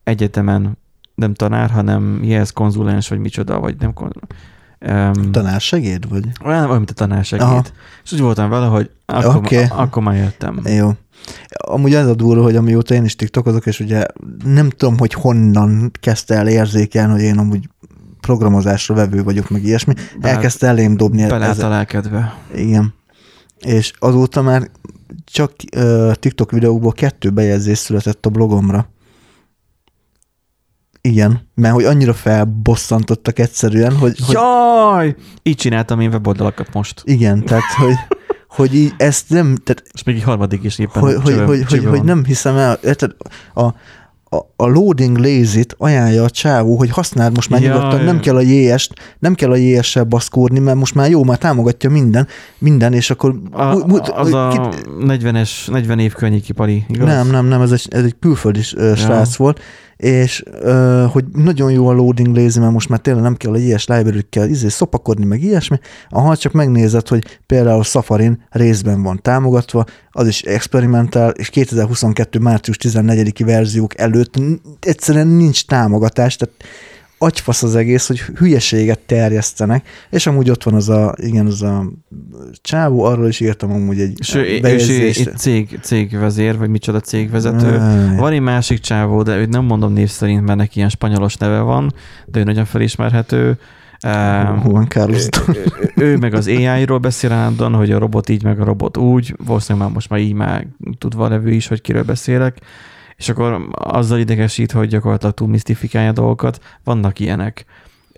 egyetemen 0.04 0.78
nem 1.16 1.34
tanár, 1.34 1.70
hanem 1.70 2.20
jelz 2.24 2.52
konzulens, 2.52 3.10
vagy 3.10 3.20
micsoda, 3.20 3.60
vagy 3.60 3.76
nem 3.80 3.94
konzulens. 3.94 4.32
Um, 4.80 5.32
tanársegéd, 5.32 6.10
vagy? 6.10 6.26
Olyan, 6.46 6.66
olyan, 6.66 6.78
mint 6.78 6.90
a 6.90 6.94
tanársegéd. 6.94 7.46
Aha. 7.46 7.64
És 8.04 8.12
úgy 8.12 8.20
voltam 8.20 8.50
vele, 8.50 8.66
hogy 8.66 8.90
akkor, 9.06 9.36
okay. 9.36 9.66
akkor 9.70 10.04
már 10.04 10.16
jöttem. 10.16 10.60
Jó. 10.64 10.92
Amúgy 11.68 11.94
az 11.94 12.08
a 12.08 12.16
durva, 12.16 12.44
hogy 12.44 12.56
amióta 12.56 12.94
én 12.94 13.04
is 13.04 13.16
tiktokozok, 13.16 13.66
és 13.66 13.80
ugye 13.80 14.06
nem 14.46 14.70
tudom, 14.70 14.98
hogy 14.98 15.14
honnan 15.14 15.92
kezdte 16.00 16.36
el 16.36 16.48
érzékelni, 16.48 17.12
hogy 17.12 17.22
én 17.22 17.38
amúgy 17.38 17.70
programozásra 18.26 18.96
vevő 18.96 19.24
vagyok, 19.24 19.50
meg 19.50 19.64
ilyesmi, 19.64 19.94
Be, 20.20 20.30
elkezdte 20.30 20.68
elém 20.68 20.98
dobni. 20.98 21.28
Belállt 21.28 21.62
a 21.62 21.68
lelkedbe. 21.68 22.38
Igen. 22.56 22.94
És 23.60 23.94
azóta 24.00 24.42
már 24.42 24.70
csak 25.26 25.52
uh, 25.78 26.14
TikTok 26.14 26.52
videókból 26.52 26.92
kettő 26.92 27.30
bejegyzés 27.30 27.78
született 27.78 28.26
a 28.26 28.30
blogomra. 28.30 28.92
Igen, 31.02 31.50
mert 31.56 31.74
hogy 31.74 31.84
annyira 31.84 32.14
felbosszantottak 32.14 33.40
egyszerűen, 33.40 33.96
hogy... 33.96 34.20
Jaj! 34.30 35.06
Hogy... 35.06 35.16
Így 35.44 35.56
csináltam 35.56 36.00
én 36.00 36.10
weboldalakat 36.10 36.74
most. 36.74 37.02
Igen, 37.06 37.46
tehát, 37.46 37.64
hogy, 37.78 37.96
hogy 38.48 38.76
így 38.76 38.94
ezt 38.98 39.30
nem... 39.30 39.56
Tehát, 39.56 39.84
És 39.94 40.04
még 40.04 40.16
egy 40.16 40.24
harmadik 40.24 40.64
is 40.64 40.80
éppen 40.80 41.02
hogy, 41.02 41.14
csöve, 41.24 41.46
hogy, 41.46 41.64
hogy, 41.64 41.86
hogy, 41.86 42.04
nem 42.04 42.24
hiszem 42.24 42.58
el, 42.58 42.80
tehát 42.80 43.16
a, 43.54 43.74
a, 44.56 44.68
loading 44.68 45.18
lazy-t 45.18 45.76
ajánlja 45.78 46.24
a 46.24 46.30
csávó, 46.30 46.78
hogy 46.78 46.90
használd 46.90 47.36
most 47.36 47.50
már 47.50 47.62
ja, 47.62 47.68
nyugodtan, 47.68 48.00
ja. 48.00 48.06
nem 48.06 48.20
kell 48.20 48.36
a 48.36 48.42
JS-t, 48.42 48.94
nem 49.20 49.34
kell 49.34 49.52
a 49.52 49.56
JS-sel 49.56 50.04
baszkódni, 50.04 50.60
mert 50.60 50.78
most 50.78 50.96
már 50.96 51.10
jó, 51.10 51.24
már 51.24 51.38
támogatja 51.38 51.90
minden, 51.90 52.28
minden, 52.58 52.94
és 52.94 53.10
akkor... 53.10 53.36
A, 53.52 53.62
az 54.14 54.34
a 54.34 54.48
kit, 54.48 54.88
40-es, 55.00 55.72
40 55.72 56.00
év 56.00 56.14
környéki 56.14 56.54
igaz? 56.88 57.08
Nem, 57.08 57.28
nem, 57.28 57.46
nem, 57.46 57.62
ez 57.62 57.72
egy, 57.72 57.88
ez 57.90 58.04
egy 58.04 58.16
külföldi 58.20 58.62
ja. 58.72 58.96
srác 58.96 59.36
volt, 59.36 59.60
és 60.04 60.44
uh, 60.64 61.06
hogy 61.12 61.26
nagyon 61.34 61.72
jó 61.72 61.88
a 61.88 61.94
loading 61.94 62.36
lazy, 62.36 62.60
mert 62.60 62.72
most 62.72 62.90
már 62.90 63.00
tényleg 63.00 63.24
nem 63.24 63.36
kell 63.36 63.52
a 63.52 63.58
ilyes 63.58 63.88
library-kkel 63.88 64.50
izé, 64.50 64.68
szopakodni, 64.68 65.26
meg 65.26 65.44
ilyesmi, 65.44 65.80
ha 66.10 66.36
csak 66.36 66.52
megnézed, 66.52 67.08
hogy 67.08 67.40
például 67.46 67.84
Safarin 67.84 68.44
részben 68.50 69.04
van 69.04 69.20
támogatva, 69.22 69.86
az 70.10 70.28
is 70.28 70.42
experimentál, 70.42 71.30
és 71.30 71.50
2022. 71.50 72.40
március 72.40 72.78
14-i 72.80 73.42
verziók 73.46 73.98
előtt 73.98 74.36
egyszerűen 74.80 75.28
nincs 75.28 75.66
támogatás, 75.66 76.36
tehát 76.36 76.56
agyfasz 77.24 77.64
az 77.64 77.76
egész, 77.76 78.08
hogy 78.08 78.20
hülyeséget 78.20 79.00
terjesztenek, 79.00 79.88
és 80.10 80.28
amúgy 80.28 80.50
ott 80.50 80.64
van 80.64 80.74
az 80.74 80.90
a, 80.90 81.16
igen, 81.18 81.46
az 81.46 81.62
a 81.62 81.92
csávó, 82.62 83.04
arról 83.04 83.28
is 83.28 83.40
írtam 83.40 83.72
amúgy 83.72 84.00
egy 84.00 84.20
és 84.20 84.36
ő, 84.36 84.44
egy 84.44 85.32
cég, 85.36 85.80
cégvezér, 85.82 86.58
vagy 86.58 86.70
micsoda 86.70 87.00
cégvezető. 87.00 87.78
Van 88.18 88.32
egy 88.32 88.42
másik 88.42 88.80
csávó, 88.80 89.22
de 89.22 89.38
őt 89.38 89.50
nem 89.50 89.64
mondom 89.64 89.94
név 89.94 90.10
szerint, 90.10 90.46
mert 90.46 90.58
neki 90.58 90.78
ilyen 90.78 90.90
spanyolos 90.90 91.36
neve 91.36 91.60
van, 91.60 91.94
de 92.26 92.40
ő 92.40 92.44
nagyon 92.44 92.66
felismerhető. 92.66 93.58
Juan 94.64 94.88
Carlos. 94.88 95.28
Ő, 95.48 95.66
ő, 95.96 96.06
ő 96.06 96.18
meg 96.18 96.34
az 96.34 96.48
AI-ról 96.48 96.98
beszél 96.98 97.32
állandóan, 97.32 97.74
hogy 97.74 97.92
a 97.92 97.98
robot 97.98 98.30
így, 98.30 98.44
meg 98.44 98.60
a 98.60 98.64
robot 98.64 98.98
úgy. 98.98 99.36
Valószínűleg 99.46 99.88
már 99.88 99.96
most 99.96 100.10
már 100.10 100.20
így 100.20 100.34
már 100.34 100.68
tudva 100.98 101.28
levő 101.28 101.52
is, 101.52 101.68
hogy 101.68 101.82
kiről 101.82 102.04
beszélek 102.04 102.58
és 103.18 103.30
akkor 103.30 103.68
azzal 103.72 104.20
idegesít, 104.20 104.72
hogy 104.72 104.88
gyakorlatilag 104.88 105.34
túl 105.34 105.48
misztifikálja 105.48 106.12
dolgokat. 106.12 106.60
Vannak 106.84 107.20
ilyenek. 107.20 107.66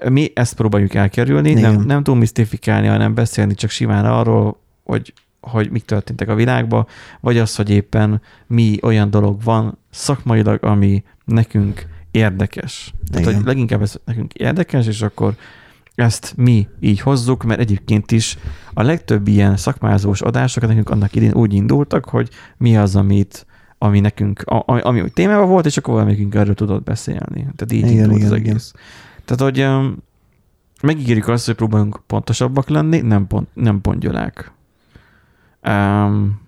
Mi 0.09 0.31
ezt 0.33 0.55
próbáljuk 0.55 0.93
elkerülni, 0.93 1.53
nem, 1.53 1.81
nem 1.81 2.03
túl 2.03 2.15
misztifikálni, 2.15 2.87
hanem 2.87 3.13
beszélni 3.13 3.53
csak 3.53 3.69
simán 3.69 4.05
arról, 4.05 4.59
hogy, 4.83 5.13
hogy 5.39 5.71
mik 5.71 5.85
történtek 5.85 6.29
a 6.29 6.35
világban, 6.35 6.87
vagy 7.19 7.37
az, 7.37 7.55
hogy 7.55 7.69
éppen 7.69 8.21
mi 8.47 8.77
olyan 8.81 9.09
dolog 9.09 9.43
van 9.43 9.77
szakmailag, 9.89 10.63
ami 10.63 11.03
nekünk 11.25 11.85
érdekes. 12.11 12.93
Igen. 13.07 13.21
Tehát, 13.21 13.37
hogy 13.37 13.45
leginkább 13.45 13.81
ez 13.81 13.95
nekünk 14.05 14.33
érdekes, 14.33 14.87
és 14.87 15.01
akkor 15.01 15.35
ezt 15.95 16.33
mi 16.37 16.67
így 16.79 16.99
hozzuk, 16.99 17.43
mert 17.43 17.59
egyébként 17.59 18.11
is 18.11 18.37
a 18.73 18.81
legtöbb 18.81 19.27
ilyen 19.27 19.57
szakmázós 19.57 20.21
adások 20.21 20.67
nekünk 20.67 20.89
annak 20.89 21.15
idén 21.15 21.33
úgy 21.33 21.53
indultak, 21.53 22.05
hogy 22.05 22.29
mi 22.57 22.77
az, 22.77 22.95
amit 22.95 23.45
ami 23.85 23.99
nekünk, 23.99 24.41
ami, 24.45 24.81
ami 24.81 25.09
témában 25.09 25.49
volt, 25.49 25.65
és 25.65 25.77
akkor 25.77 25.93
valamikünk 25.93 26.35
erről 26.35 26.53
tudott 26.53 26.83
beszélni. 26.83 27.47
Tehát 27.55 27.71
így 27.71 27.91
igen, 27.91 27.91
indult 27.91 28.15
igen, 28.15 28.25
az 28.25 28.31
egész. 28.31 28.73
Igen. 28.73 28.85
Tehát, 29.25 29.41
hogy 29.53 29.63
um, 29.63 29.97
megígérjük 30.81 31.27
azt, 31.27 31.45
hogy 31.45 31.55
próbálunk 31.55 32.01
pontosabbak 32.07 32.69
lenni, 32.69 33.01
nem, 33.01 33.27
pont, 33.27 33.47
nem 33.53 33.81
pongyolák. 33.81 34.51
Um, 35.67 36.41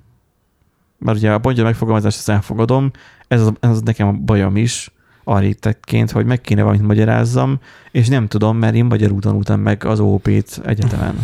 mert 0.98 1.18
ugye 1.18 1.34
a 1.34 1.40
pongyol 1.40 1.66
megfogalmazást 1.66 2.18
ezt 2.18 2.30
elfogadom, 2.30 2.92
ez 3.28 3.42
az, 3.42 3.52
ez 3.60 3.70
az 3.70 3.82
nekem 3.82 4.08
a 4.08 4.12
bajom 4.12 4.56
is, 4.56 4.92
architektként, 5.28 6.12
hogy 6.12 6.26
meg 6.26 6.42
kéne 6.42 6.62
valamit 6.62 6.86
magyarázzam, 6.86 7.60
és 7.92 8.08
nem 8.08 8.28
tudom, 8.28 8.58
mert 8.58 8.76
én 8.76 8.86
magyarul 8.86 9.22
tanultam 9.22 9.60
meg 9.60 9.86
az 9.86 10.00
OP-t 10.00 10.62
egyetemen. 10.66 11.16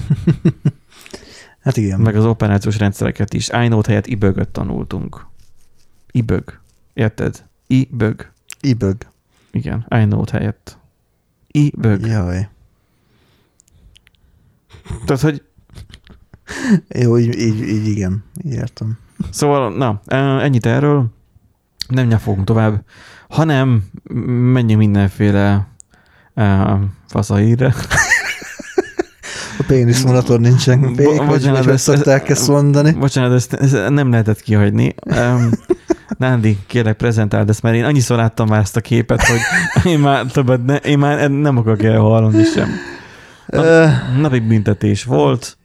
hát 1.64 1.78
igen. 1.78 2.00
Meg 2.00 2.16
az 2.16 2.26
operációs 2.26 2.78
rendszereket 2.78 3.34
is. 3.34 3.50
iNote 3.50 3.88
helyett 3.88 4.08
ibögöt 4.08 4.50
tanultunk. 4.50 5.26
Ibög. 6.16 6.60
Érted? 6.94 7.44
Ibög. 7.68 8.32
Ibög. 8.62 8.96
Igen, 9.52 9.86
iNote 9.90 10.38
helyett. 10.38 10.78
Ibög. 11.48 12.06
Jaj. 12.06 12.50
Tehát, 15.06 15.22
hogy... 15.22 15.44
Jó, 16.88 17.18
így, 17.18 17.40
így, 17.40 17.62
így 17.68 17.88
igen, 17.88 18.24
így 18.44 18.54
értem. 18.54 18.98
Szóval, 19.30 19.76
na, 19.78 20.02
ennyit 20.42 20.66
erről. 20.66 21.06
Nem 21.88 22.08
nyafogunk 22.08 22.46
tovább, 22.46 22.86
hanem 23.30 23.84
menjünk 24.54 24.82
mindenféle 24.82 25.68
uh, 26.36 26.80
faszahírre. 27.08 27.74
A 29.60 29.64
péniszvonaton 29.68 30.42
nincsen 30.42 30.96
pék, 30.96 31.22
vagy 31.22 31.46
ezt 31.46 31.84
szokták 31.84 32.30
ezt 32.30 32.48
mondani. 32.48 32.92
Bocsánat, 32.92 33.34
ezt, 33.34 33.54
ezt 33.54 33.90
nem 33.90 34.10
lehetett 34.10 34.42
kihagyni. 34.42 34.96
Nándi, 36.18 36.58
kérlek, 36.68 36.98
prezentáld 36.98 37.50
ezt, 37.50 37.62
mert 37.62 37.76
én 37.76 37.84
annyiszor 37.84 38.18
láttam 38.18 38.48
már 38.48 38.60
ezt 38.60 38.78
a 38.78 38.82
képet, 38.82 39.24
hogy 39.24 39.40
én 39.92 40.00
már 40.00 40.26
többet 40.26 40.66
ne, 40.66 40.76
én 40.76 40.98
már 40.98 41.30
nem 41.30 41.58
akarok 41.58 41.84
elhallani 41.84 42.44
sem. 42.44 42.70
Nap, 43.54 43.66
napi 44.20 44.40
büntetés 44.40 45.04
volt. 45.04 45.58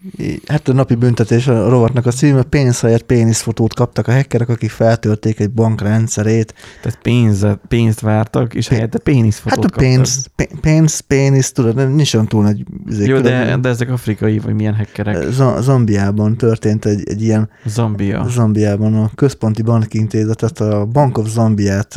Hát 0.47 0.69
a 0.69 0.73
napi 0.73 0.95
büntetés 0.95 1.47
a 1.47 1.69
rovatnak 1.69 2.07
a 2.07 2.11
címe, 2.11 2.43
pénz 2.43 2.81
helyett 2.81 3.03
péniszfotót 3.03 3.75
kaptak 3.75 4.09
a 4.09 4.13
hackerek, 4.13 4.49
akik 4.49 4.71
feltörték 4.71 5.41
egy 5.41 5.51
bank 5.51 5.81
rendszerét. 5.81 6.55
Tehát 6.83 6.99
pénz, 7.03 7.47
pénzt 7.69 8.01
vártak, 8.01 8.55
és 8.55 8.69
helyette 8.69 8.99
péniszfotót 8.99 9.65
Hát 9.65 9.73
a 9.73 9.77
pénz, 9.77 10.27
kaptak. 10.37 10.61
pénz, 10.61 11.01
pénisz, 11.01 11.53
tudod, 11.53 11.95
nincs 11.95 12.15
olyan 12.15 12.27
túl 12.27 12.43
nagy... 12.43 12.65
Jó, 12.89 13.21
de, 13.21 13.57
de 13.57 13.69
ezek 13.69 13.91
afrikai, 13.91 14.39
vagy 14.39 14.55
milyen 14.55 14.75
hackerek? 14.75 15.27
Zambiában 15.61 16.37
történt 16.37 16.85
egy, 16.85 17.09
egy 17.09 17.23
ilyen... 17.23 17.51
Zambia. 17.67 18.27
Zambiában 18.29 18.95
a 18.95 19.11
központi 19.15 19.63
bankintézetet, 19.63 20.61
a 20.61 20.85
Bank 20.85 21.19
of 21.19 21.29
Zambiát 21.29 21.95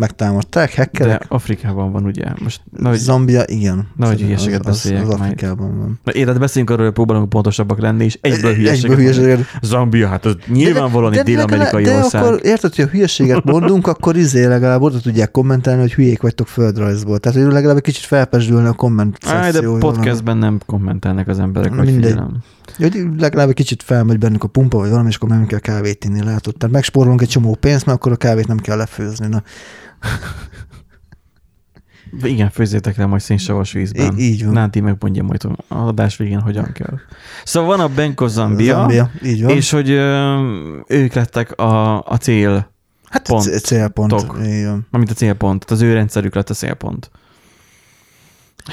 megtámadták, 0.00 0.76
hackerek. 0.76 1.18
De 1.18 1.26
Afrikában 1.28 1.92
van, 1.92 2.04
ugye? 2.04 2.24
Most, 2.42 2.60
nagy, 2.78 2.98
Zambia, 2.98 3.42
igen. 3.46 3.88
Nagy 3.96 4.20
hülyeséget 4.20 4.64
beszéljek 4.64 5.02
az, 5.02 5.08
az 5.08 5.20
Afrikában 5.20 5.78
van. 5.78 6.00
Na, 6.04 6.12
érted, 6.12 6.38
beszéljünk 6.38 6.72
arról, 6.72 6.84
hogy 6.84 6.94
próbálunk 6.94 7.28
pontosabbak 7.28 7.80
lenni, 7.80 8.04
és 8.04 8.18
egyből 8.20 8.54
hülyeséget. 8.54 8.90
Egyből 8.90 8.96
hülyeséget. 8.96 9.58
Zambia, 9.62 10.08
hát 10.08 10.24
az 10.24 10.36
nyilvánvalóan 10.46 11.12
egy 11.12 11.22
dél-amerikai 11.22 11.82
de 11.82 11.96
ország. 11.96 12.22
De 12.22 12.28
akkor 12.28 12.40
érted, 12.42 12.74
hogy 12.74 12.84
a 12.84 12.88
hülyeséget 12.88 13.44
mondunk, 13.44 13.86
akkor 13.86 14.16
izé 14.16 14.44
legalább 14.44 14.82
oda 14.82 15.00
tudják 15.00 15.30
kommentálni, 15.30 15.80
hogy 15.80 15.92
hülyék 15.92 16.22
vagytok 16.22 16.46
földrajzból. 16.46 17.18
Tehát, 17.18 17.42
hogy 17.42 17.52
legalább 17.52 17.76
egy 17.76 17.82
kicsit 17.82 18.04
felpesdülne 18.04 18.68
a 18.68 18.72
komment 18.72 19.18
Á, 19.26 19.50
de 19.50 19.60
podcastben 19.60 20.36
nem 20.36 20.60
kommentelnek 20.66 21.28
az 21.28 21.38
emberek, 21.38 21.74
hogy 21.74 21.86
Mindegy. 21.86 22.18
Hogy 22.76 23.06
legalább 23.18 23.48
egy 23.48 23.54
kicsit 23.54 23.82
felmegy 23.82 24.18
bennük 24.18 24.44
a 24.44 24.48
pumpa, 24.48 24.78
vagy 24.78 24.90
valami, 24.90 25.08
és 25.08 25.16
akkor 25.16 25.28
nem 25.28 25.46
kell 25.46 25.58
kávét 25.58 26.04
inni, 26.04 26.22
látod. 26.22 26.56
Tehát 26.56 26.74
megspórolunk 26.74 27.22
egy 27.22 27.28
csomó 27.28 27.54
pénzt, 27.54 27.86
mert 27.86 27.98
akkor 27.98 28.12
a 28.12 28.16
kávét 28.16 28.46
nem 28.46 28.58
kell 28.58 28.76
lefőzni. 28.76 29.26
Na. 29.26 29.42
Igen, 32.22 32.50
főzzétek 32.50 32.96
le 32.96 33.06
majd 33.06 33.20
szénsavas 33.20 33.72
vízben. 33.72 34.16
I- 34.18 34.22
így 34.22 34.44
van. 34.44 34.52
Náti 34.52 34.80
megmondja 34.80 35.22
majd 35.22 35.44
az 35.44 35.50
adás 35.68 36.16
végén, 36.16 36.40
hogyan 36.40 36.72
kell. 36.72 36.98
Szóval 37.44 37.76
van 37.76 37.90
a 37.90 37.94
Benko 37.94 38.28
Zambia, 38.28 38.74
Zambia 38.74 39.10
így 39.24 39.42
van. 39.42 39.50
és 39.56 39.70
hogy 39.70 39.90
ö, 39.90 40.82
ők 40.86 41.12
lettek 41.12 41.52
a, 41.58 42.02
a 42.02 42.16
cél 42.16 42.70
Hát 43.04 43.26
pont, 43.28 43.60
célpont. 43.60 44.26
Igen. 44.42 44.86
Amint 44.90 45.10
a 45.10 45.14
célpont. 45.14 45.64
Az 45.64 45.80
ő 45.80 45.92
rendszerük 45.92 46.34
lett 46.34 46.50
a 46.50 46.54
célpont. 46.54 47.10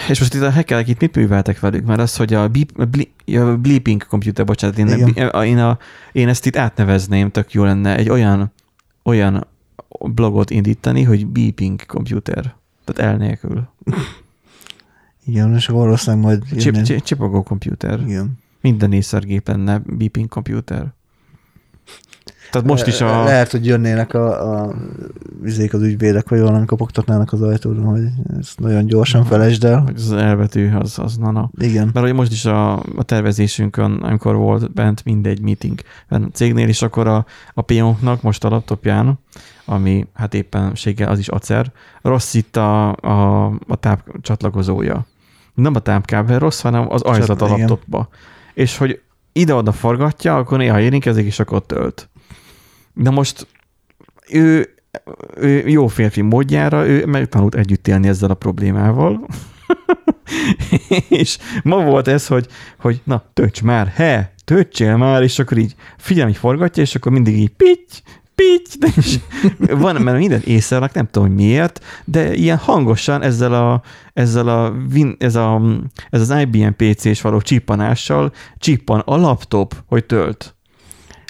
És 0.09 0.19
most 0.19 0.33
itt 0.33 0.41
a 0.41 0.51
hackerek 0.51 0.87
itt 0.87 0.99
mit 0.99 1.15
műveltek 1.15 1.59
velük? 1.59 1.85
Mert 1.85 1.99
az, 1.99 2.15
hogy 2.15 2.33
a, 2.33 2.47
beep, 2.47 2.69
a, 2.77 2.85
ble, 2.85 3.39
a 3.39 3.57
bleeping 3.57 4.05
computer, 4.07 4.45
bocsánat, 4.45 4.77
én, 4.77 4.87
a, 5.27 5.43
én, 5.45 5.57
a, 5.57 5.77
én 6.11 6.27
ezt 6.27 6.45
itt 6.45 6.55
átnevezném, 6.57 7.31
tök 7.31 7.51
jó 7.53 7.63
lenne 7.63 7.95
egy 7.95 8.09
olyan, 8.09 8.53
olyan 9.03 9.47
blogot 9.99 10.49
indítani, 10.49 11.03
hogy 11.03 11.27
beeping 11.27 11.85
computer. 11.85 12.55
Tehát 12.83 13.11
el 13.11 13.17
nélkül. 13.17 13.67
Igen, 15.25 15.55
és 15.55 15.67
valószínűleg 15.67 16.25
majd 16.25 16.59
Csip, 16.59 17.01
csipogó 17.01 17.43
computer. 17.43 17.99
Igen. 17.99 18.39
Minden 18.61 18.93
észszergép 18.93 19.47
lenne 19.47 19.81
beeping 19.85 20.29
computer. 20.29 20.93
Tehát 22.51 22.67
most 22.67 22.87
is 22.87 23.01
a... 23.01 23.23
Lehet, 23.23 23.51
hogy 23.51 23.65
jönnének 23.65 24.13
a, 24.13 24.53
a 24.53 24.75
vizék 25.41 25.73
az 25.73 25.81
ügyvédek, 25.81 26.29
vagy 26.29 26.39
valami 26.39 26.65
kopogtatnának 26.65 27.33
az 27.33 27.41
ajtódon, 27.41 27.83
hogy 27.83 28.03
ezt 28.39 28.59
nagyon 28.59 28.85
gyorsan 28.85 29.25
felejtsd 29.25 29.63
el. 29.63 29.79
hogy 29.79 29.95
az 29.95 30.11
elbetű, 30.11 30.71
az, 30.75 30.99
az 30.99 31.17
nana. 31.17 31.49
Igen. 31.57 31.89
Mert 31.93 32.05
hogy 32.05 32.15
most 32.15 32.31
is 32.31 32.45
a, 32.45 32.73
a 32.73 33.03
tervezésünkön, 33.05 33.91
amikor 33.91 34.35
volt 34.35 34.73
bent 34.73 35.03
mindegy 35.03 35.41
meeting 35.41 35.79
bent 36.09 36.25
a 36.25 36.29
cégnél, 36.33 36.67
és 36.67 36.81
akkor 36.81 37.07
a, 37.07 37.25
a 37.53 37.61
piónknak 37.61 38.21
most 38.21 38.43
a 38.43 38.49
laptopján, 38.49 39.19
ami 39.65 40.07
hát 40.13 40.33
éppenséggel 40.33 41.09
az 41.09 41.19
is 41.19 41.27
acer, 41.27 41.71
rossz 42.01 42.33
itt 42.33 42.55
a, 42.55 42.95
a, 42.95 43.45
a 43.67 43.75
táp 43.79 44.21
csatlakozója. 44.21 45.05
Nem 45.53 45.75
a 45.75 45.79
tápkábel 45.79 46.39
rossz, 46.39 46.61
hanem 46.61 46.91
az 46.91 47.01
ajzat 47.01 47.41
a 47.41 47.47
laptopba. 47.47 48.09
És 48.53 48.77
hogy 48.77 49.01
ide-oda 49.31 49.71
forgatja, 49.71 50.35
akkor 50.35 50.57
néha 50.57 50.79
érintkezik, 50.79 51.25
és 51.25 51.39
akkor 51.39 51.65
tölt. 51.65 52.09
De 52.97 53.09
most 53.09 53.47
ő, 54.29 54.73
ő 55.35 55.67
jó 55.67 55.87
férfi 55.87 56.21
módjára, 56.21 56.87
ő 56.87 57.05
megtanult 57.05 57.55
együtt 57.55 57.87
élni 57.87 58.07
ezzel 58.07 58.29
a 58.29 58.33
problémával. 58.33 59.27
és 61.09 61.37
ma 61.63 61.83
volt 61.83 62.07
ez, 62.07 62.27
hogy, 62.27 62.47
hogy 62.79 63.01
na, 63.03 63.23
tölts 63.33 63.61
már, 63.61 63.87
he, 63.87 64.33
töltsél 64.45 64.97
már, 64.97 65.23
és 65.23 65.39
akkor 65.39 65.57
így 65.57 65.75
figyelem, 65.97 66.29
hogy 66.29 66.37
forgatja, 66.37 66.83
és 66.83 66.95
akkor 66.95 67.11
mindig 67.11 67.37
így 67.37 67.49
pitty, 67.49 68.01
pitty, 68.35 68.77
de 68.79 68.87
és 68.95 69.19
van, 69.83 70.01
mert 70.01 70.17
minden 70.17 70.41
észrelek, 70.45 70.93
nem 70.93 71.05
tudom, 71.05 71.27
hogy 71.27 71.37
miért, 71.37 71.83
de 72.05 72.33
ilyen 72.33 72.57
hangosan 72.57 73.21
ezzel 73.21 73.53
a, 73.53 73.81
ezzel 74.13 74.47
a, 74.47 74.73
ez, 75.17 75.35
a 75.35 75.61
ez 76.09 76.29
az 76.29 76.39
IBM 76.41 76.69
PC-s 76.75 77.21
való 77.21 77.41
csippanással 77.41 78.31
csippan 78.57 78.99
a 78.99 79.15
laptop, 79.15 79.75
hogy 79.85 80.05
tölt. 80.05 80.56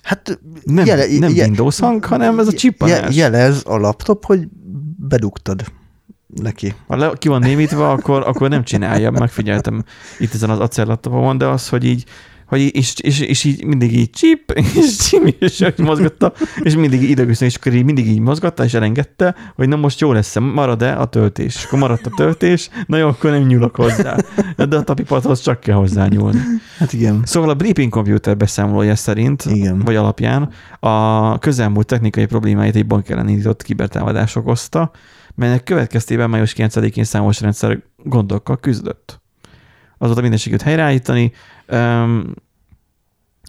Hát 0.07 0.39
Nem, 0.63 0.85
jele, 0.85 1.05
nem 1.19 1.35
je- 1.35 1.45
Windows 1.45 1.79
hang, 1.79 2.05
hanem 2.05 2.39
ez 2.39 2.47
a 2.47 2.51
csippanás. 2.53 2.99
je- 2.99 3.13
jelez 3.15 3.61
a 3.65 3.77
laptop, 3.77 4.25
hogy 4.25 4.47
bedugtad 5.07 5.63
neki. 6.27 6.73
Ha 6.87 6.95
le, 6.95 7.11
ki 7.17 7.27
van 7.27 7.39
némítva, 7.41 7.91
akkor, 7.91 8.23
akkor 8.27 8.49
nem 8.49 8.63
csinálja. 8.63 9.11
Megfigyeltem 9.11 9.83
itt 10.19 10.33
ezen 10.33 10.49
az 10.49 10.59
acellaptopon, 10.59 11.37
de 11.37 11.45
az, 11.45 11.69
hogy 11.69 11.83
így, 11.83 12.05
hogy 12.48 12.75
és, 12.75 12.94
és, 13.00 13.20
és, 13.20 13.44
így 13.44 13.66
mindig 13.66 13.98
így 13.98 14.10
csip, 14.10 14.51
és 14.75 14.98
csip, 14.98 15.36
és 15.39 15.60
így 15.60 15.77
mozgatta, 15.77 16.34
és 16.62 16.75
mindig 16.75 17.10
idegősen, 17.10 17.48
és 17.48 17.56
akkor 17.56 17.74
így 17.74 17.84
mindig 17.84 18.08
így 18.08 18.20
mozgatta, 18.20 18.63
és 18.63 18.74
elengedte, 18.74 19.36
hogy 19.56 19.68
na 19.68 19.75
most 19.75 20.00
jó 20.00 20.12
lesz, 20.12 20.36
marad-e 20.39 21.00
a 21.00 21.06
töltés. 21.06 21.56
És 21.56 21.63
akkor 21.63 21.80
maradt 21.80 22.06
a 22.06 22.12
töltés, 22.16 22.70
na 22.86 22.98
jó, 22.98 23.08
akkor 23.08 23.32
nem 23.32 23.42
nyúlok 23.42 23.75
hozzá. 23.75 24.16
De 24.56 24.75
a 24.75 24.84
tapipathoz 24.84 25.42
csak 25.42 25.60
kell 25.60 25.75
hozzá 25.75 26.08
nyúlni. 26.08 26.39
Hát 26.77 26.94
igen. 26.94 27.22
Szóval 27.25 27.50
a 27.50 27.56
Bleeping 27.56 27.92
Computer 27.92 28.38
beszámolója 28.38 28.96
szerint, 28.96 29.46
Igen. 29.46 29.80
vagy 29.80 29.96
alapján 29.96 30.50
a 30.80 31.39
közelmúlt 31.39 31.86
technikai 31.86 32.25
problémáit 32.25 32.75
egy 32.75 32.88
bank 32.88 33.10
ellen 33.10 33.27
indított 33.30 33.63
kibertámadás 33.63 34.36
okozta, 34.36 34.92
melynek 35.36 35.63
következtében 35.63 36.30
május 36.30 36.54
9-én 36.58 37.04
számos 37.04 37.42
rendszer 37.42 37.80
gondokkal 38.04 38.58
küzdött. 38.60 39.22
Azóta 39.98 40.22
minden 40.22 40.40
sikerült 40.40 40.68
helyreállítani. 40.68 41.31
Um, 41.72 42.34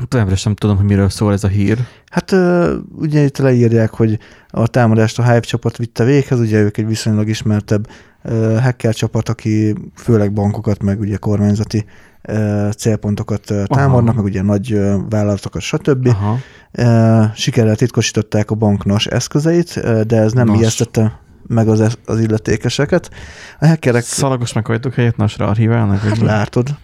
továbbra 0.08 0.36
sem 0.36 0.54
tudom, 0.54 0.76
hogy 0.76 0.84
miről 0.84 1.08
szól 1.08 1.32
ez 1.32 1.44
a 1.44 1.48
hír. 1.48 1.78
Hát 2.10 2.32
ugye 2.96 3.20
itt 3.24 3.38
leírják, 3.38 3.90
hogy 3.90 4.18
a 4.48 4.66
támadást 4.66 5.18
a 5.18 5.22
Hive 5.22 5.40
csapat 5.40 5.76
vitte 5.76 6.04
véghez, 6.04 6.40
ugye 6.40 6.60
ők 6.60 6.76
egy 6.76 6.86
viszonylag 6.86 7.28
ismertebb 7.28 7.88
hacker 8.60 8.94
csapat, 8.94 9.28
aki 9.28 9.74
főleg 9.94 10.32
bankokat, 10.32 10.82
meg 10.82 11.00
ugye 11.00 11.16
kormányzati 11.16 11.84
célpontokat 12.76 13.52
támadnak, 13.64 14.14
meg 14.14 14.24
ugye 14.24 14.42
nagy 14.42 14.80
vállalatokat, 15.08 15.62
stb. 15.62 16.06
Aha. 16.06 16.38
Sikerrel 17.34 17.76
titkosították 17.76 18.50
a 18.50 18.54
bank 18.54 18.84
NAS 18.84 19.06
eszközeit, 19.06 19.80
de 20.06 20.16
ez 20.16 20.32
nem 20.32 20.46
Nos. 20.46 20.58
ijesztette 20.58 21.20
meg 21.46 21.68
az, 21.68 21.98
az 22.04 22.20
illetékeseket. 22.20 23.10
A 23.58 23.66
hackerek, 23.66 24.02
Szalagos 24.02 24.52
meghajtók 24.52 24.94
helyett 24.94 25.16
nasra 25.16 25.46
archiválnak, 25.46 25.98
hát 25.98 26.18
látod, 26.18 26.76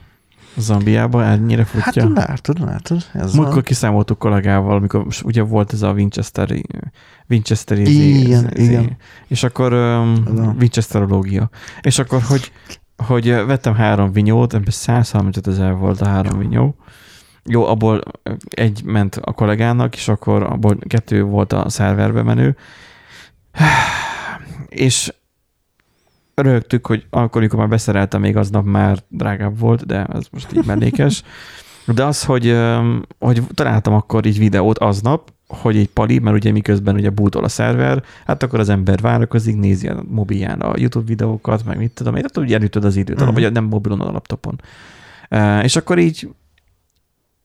Zambiába 0.56 1.24
ennyire 1.24 1.66
hát 1.72 1.82
futja. 1.82 2.08
látod, 2.14 2.60
látod. 2.60 3.02
Ez 3.12 3.32
Múltkor 3.34 3.54
van. 3.54 3.62
kiszámoltuk 3.62 4.18
kollégával, 4.18 4.76
amikor 4.76 5.06
ugye 5.22 5.42
volt 5.42 5.72
ez 5.72 5.82
a 5.82 5.92
Winchester 5.92 6.54
Winchester 7.28 7.78
Igen, 7.78 8.50
igen. 8.56 8.96
és 9.26 9.42
akkor 9.42 9.72
um, 9.72 10.22
a- 10.36 10.54
Winchesterológia. 10.58 11.50
És 11.80 11.98
akkor, 11.98 12.22
hogy, 12.22 12.52
hogy 13.06 13.28
vettem 13.28 13.74
három 13.74 14.12
vinyót, 14.12 14.54
ebből 14.54 14.70
135 14.70 15.46
ezer 15.46 15.74
volt 15.74 16.00
a 16.00 16.06
három 16.08 16.38
vinyó. 16.38 16.76
Jó, 17.44 17.66
abból 17.66 18.00
egy 18.48 18.82
ment 18.84 19.16
a 19.16 19.32
kollégának, 19.32 19.94
és 19.96 20.08
akkor 20.08 20.42
abból 20.42 20.78
kettő 20.86 21.22
volt 21.22 21.52
a 21.52 21.68
szerverbe 21.68 22.22
menő. 22.22 22.56
És 24.68 25.12
rögtük, 26.34 26.86
hogy 26.86 27.06
akkor, 27.10 27.40
amikor 27.40 27.58
már 27.58 27.68
beszereltem, 27.68 28.20
még 28.20 28.36
aznap 28.36 28.64
már 28.64 28.98
drágább 29.08 29.58
volt, 29.58 29.86
de 29.86 30.04
ez 30.04 30.26
most 30.30 30.52
így 30.56 30.64
mellékes. 30.66 31.22
De 31.86 32.04
az, 32.04 32.24
hogy, 32.24 32.56
hogy 33.18 33.42
találtam 33.54 33.94
akkor 33.94 34.26
így 34.26 34.38
videót 34.38 34.78
aznap, 34.78 35.32
hogy 35.48 35.76
egy 35.76 35.88
pali, 35.88 36.18
mert 36.18 36.36
ugye 36.36 36.52
miközben 36.52 36.94
ugye 36.94 37.10
bútol 37.10 37.44
a 37.44 37.48
szerver, 37.48 38.02
hát 38.26 38.42
akkor 38.42 38.58
az 38.60 38.68
ember 38.68 39.00
várakozik, 39.00 39.56
nézi 39.56 39.88
a 39.88 40.04
mobilján 40.08 40.60
a 40.60 40.72
YouTube 40.76 41.06
videókat, 41.06 41.64
meg 41.64 41.78
mit 41.78 41.92
tudom 41.94 42.16
én, 42.16 42.24
ugye 42.36 42.56
elütöd 42.56 42.84
az 42.84 42.96
időt, 42.96 43.16
Mhm. 43.16 43.28
uh-huh. 43.28 43.42
vagy 43.42 43.52
nem 43.52 43.64
mobilon, 43.64 44.00
a 44.00 44.10
laptopon. 44.12 44.60
E, 45.28 45.62
és 45.62 45.76
akkor 45.76 45.98
így 45.98 46.28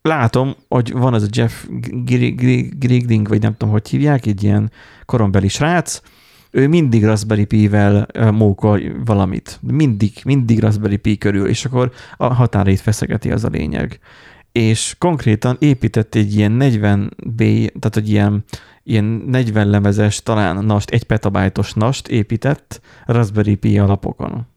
látom, 0.01 0.55
hogy 0.67 0.91
van 0.91 1.13
ez 1.13 1.23
a 1.23 1.27
Jeff 1.31 1.63
Gri- 2.05 2.29
Gri- 2.31 2.73
Grigding, 2.79 3.27
vagy 3.27 3.41
nem 3.41 3.51
tudom, 3.57 3.73
hogy 3.73 3.89
hívják, 3.89 4.25
egy 4.25 4.43
ilyen 4.43 4.71
korombeli 5.05 5.47
srác, 5.47 6.01
ő 6.51 6.67
mindig 6.67 7.05
Raspberry 7.05 7.45
Pi-vel 7.45 8.07
mókol 8.31 8.81
valamit. 9.05 9.59
Mindig, 9.61 10.11
mindig 10.25 10.59
Raspberry 10.59 10.97
Pi 10.97 11.17
körül, 11.17 11.47
és 11.47 11.65
akkor 11.65 11.91
a 12.17 12.33
határét 12.33 12.79
feszegeti 12.79 13.31
az 13.31 13.43
a 13.43 13.49
lényeg. 13.49 13.99
És 14.51 14.95
konkrétan 14.97 15.57
épített 15.59 16.15
egy 16.15 16.35
ilyen 16.35 16.57
40B, 16.59 17.37
tehát 17.79 17.97
egy 17.97 18.09
ilyen, 18.09 18.43
ilyen 18.83 19.03
40 19.05 19.69
lemezes, 19.69 20.23
talán 20.23 20.65
nast, 20.65 20.89
egy 20.89 21.03
petabájtos 21.03 21.73
nast 21.73 22.07
épített 22.07 22.81
Raspberry 23.05 23.55
Pi 23.55 23.79
alapokon. 23.79 24.47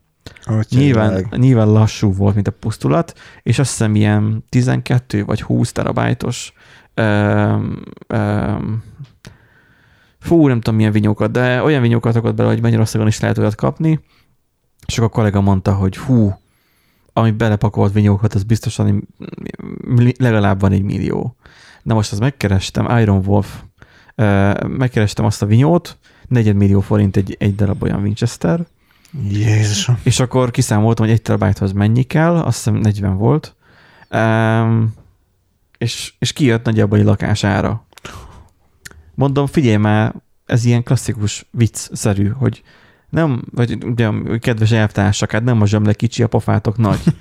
Atya 0.45 0.79
Nyilván, 0.79 1.15
világ. 1.15 1.39
nyilván 1.39 1.73
lassú 1.73 2.13
volt, 2.13 2.35
mint 2.35 2.49
a 2.49 2.51
pusztulat, 2.51 3.19
és 3.43 3.59
azt 3.59 3.71
hiszem 3.71 3.95
ilyen 3.95 4.45
12 4.49 5.25
vagy 5.25 5.43
20 5.43 5.73
terabájtos 5.73 6.53
öm, 6.95 7.83
öm, 8.07 8.83
fú, 10.23 10.47
nem 10.47 10.61
tudom 10.61 10.77
milyen 10.77 10.93
vinyókat, 10.93 11.31
de 11.31 11.63
olyan 11.63 11.83
vinyókat 11.83 12.15
rakott 12.15 12.35
bele, 12.35 12.49
hogy 12.49 12.61
Magyarországon 12.61 13.07
is 13.07 13.21
lehet 13.21 13.39
olyat 13.39 13.55
kapni, 13.55 14.01
és 14.87 14.99
akkor 14.99 15.09
a 15.09 15.13
kollega 15.13 15.41
mondta, 15.41 15.75
hogy 15.75 15.97
hú, 15.97 16.39
ami 17.13 17.31
belepakolt 17.31 17.93
vinyókat, 17.93 18.35
az 18.35 18.43
biztosan 18.43 19.09
legalább 20.19 20.61
van 20.61 20.73
egy 20.73 20.83
millió. 20.83 21.37
Na 21.83 21.95
most 21.95 22.13
azt 22.13 22.21
megkerestem, 22.21 22.99
Iron 22.99 23.23
Wolf, 23.27 23.63
megkerestem 24.67 25.25
azt 25.25 25.43
a 25.43 25.47
vinyót, 25.47 25.99
negyedmillió 26.29 26.81
forint 26.81 27.17
egy, 27.17 27.37
egy 27.39 27.55
darab 27.55 27.83
olyan 27.83 28.03
Winchester, 28.03 28.67
Jézusom. 29.29 29.99
és 30.03 30.21
akkor 30.21 30.51
kiszámoltam, 30.51 31.07
hogy 31.07 31.15
egy 31.15 31.23
terabájthoz 31.23 31.73
mennyi 31.73 32.03
kell, 32.03 32.37
azt 32.37 32.57
hiszem 32.57 32.75
40 32.75 33.17
volt, 33.17 33.57
um, 34.11 34.95
és, 35.79 36.15
és 36.19 36.33
kijött 36.33 36.65
nagyjából 36.65 36.99
egy 36.99 37.05
lakására. 37.05 37.87
Mondom, 39.15 39.47
figyelj 39.47 39.77
már, 39.77 40.15
ez 40.47 40.65
ilyen 40.65 40.83
klasszikus 40.83 41.47
vicc-szerű, 41.51 42.29
hogy 42.29 42.63
nem, 43.11 43.43
vagy 43.55 43.85
ugye, 43.85 44.11
kedves 44.39 44.71
elvtársak, 44.71 45.31
hát 45.31 45.45
nem 45.45 45.61
a 45.61 45.67
zsömle 45.67 45.93
kicsi, 45.93 46.23
a 46.23 46.27
pofátok 46.27 46.77
nagy. 46.77 47.01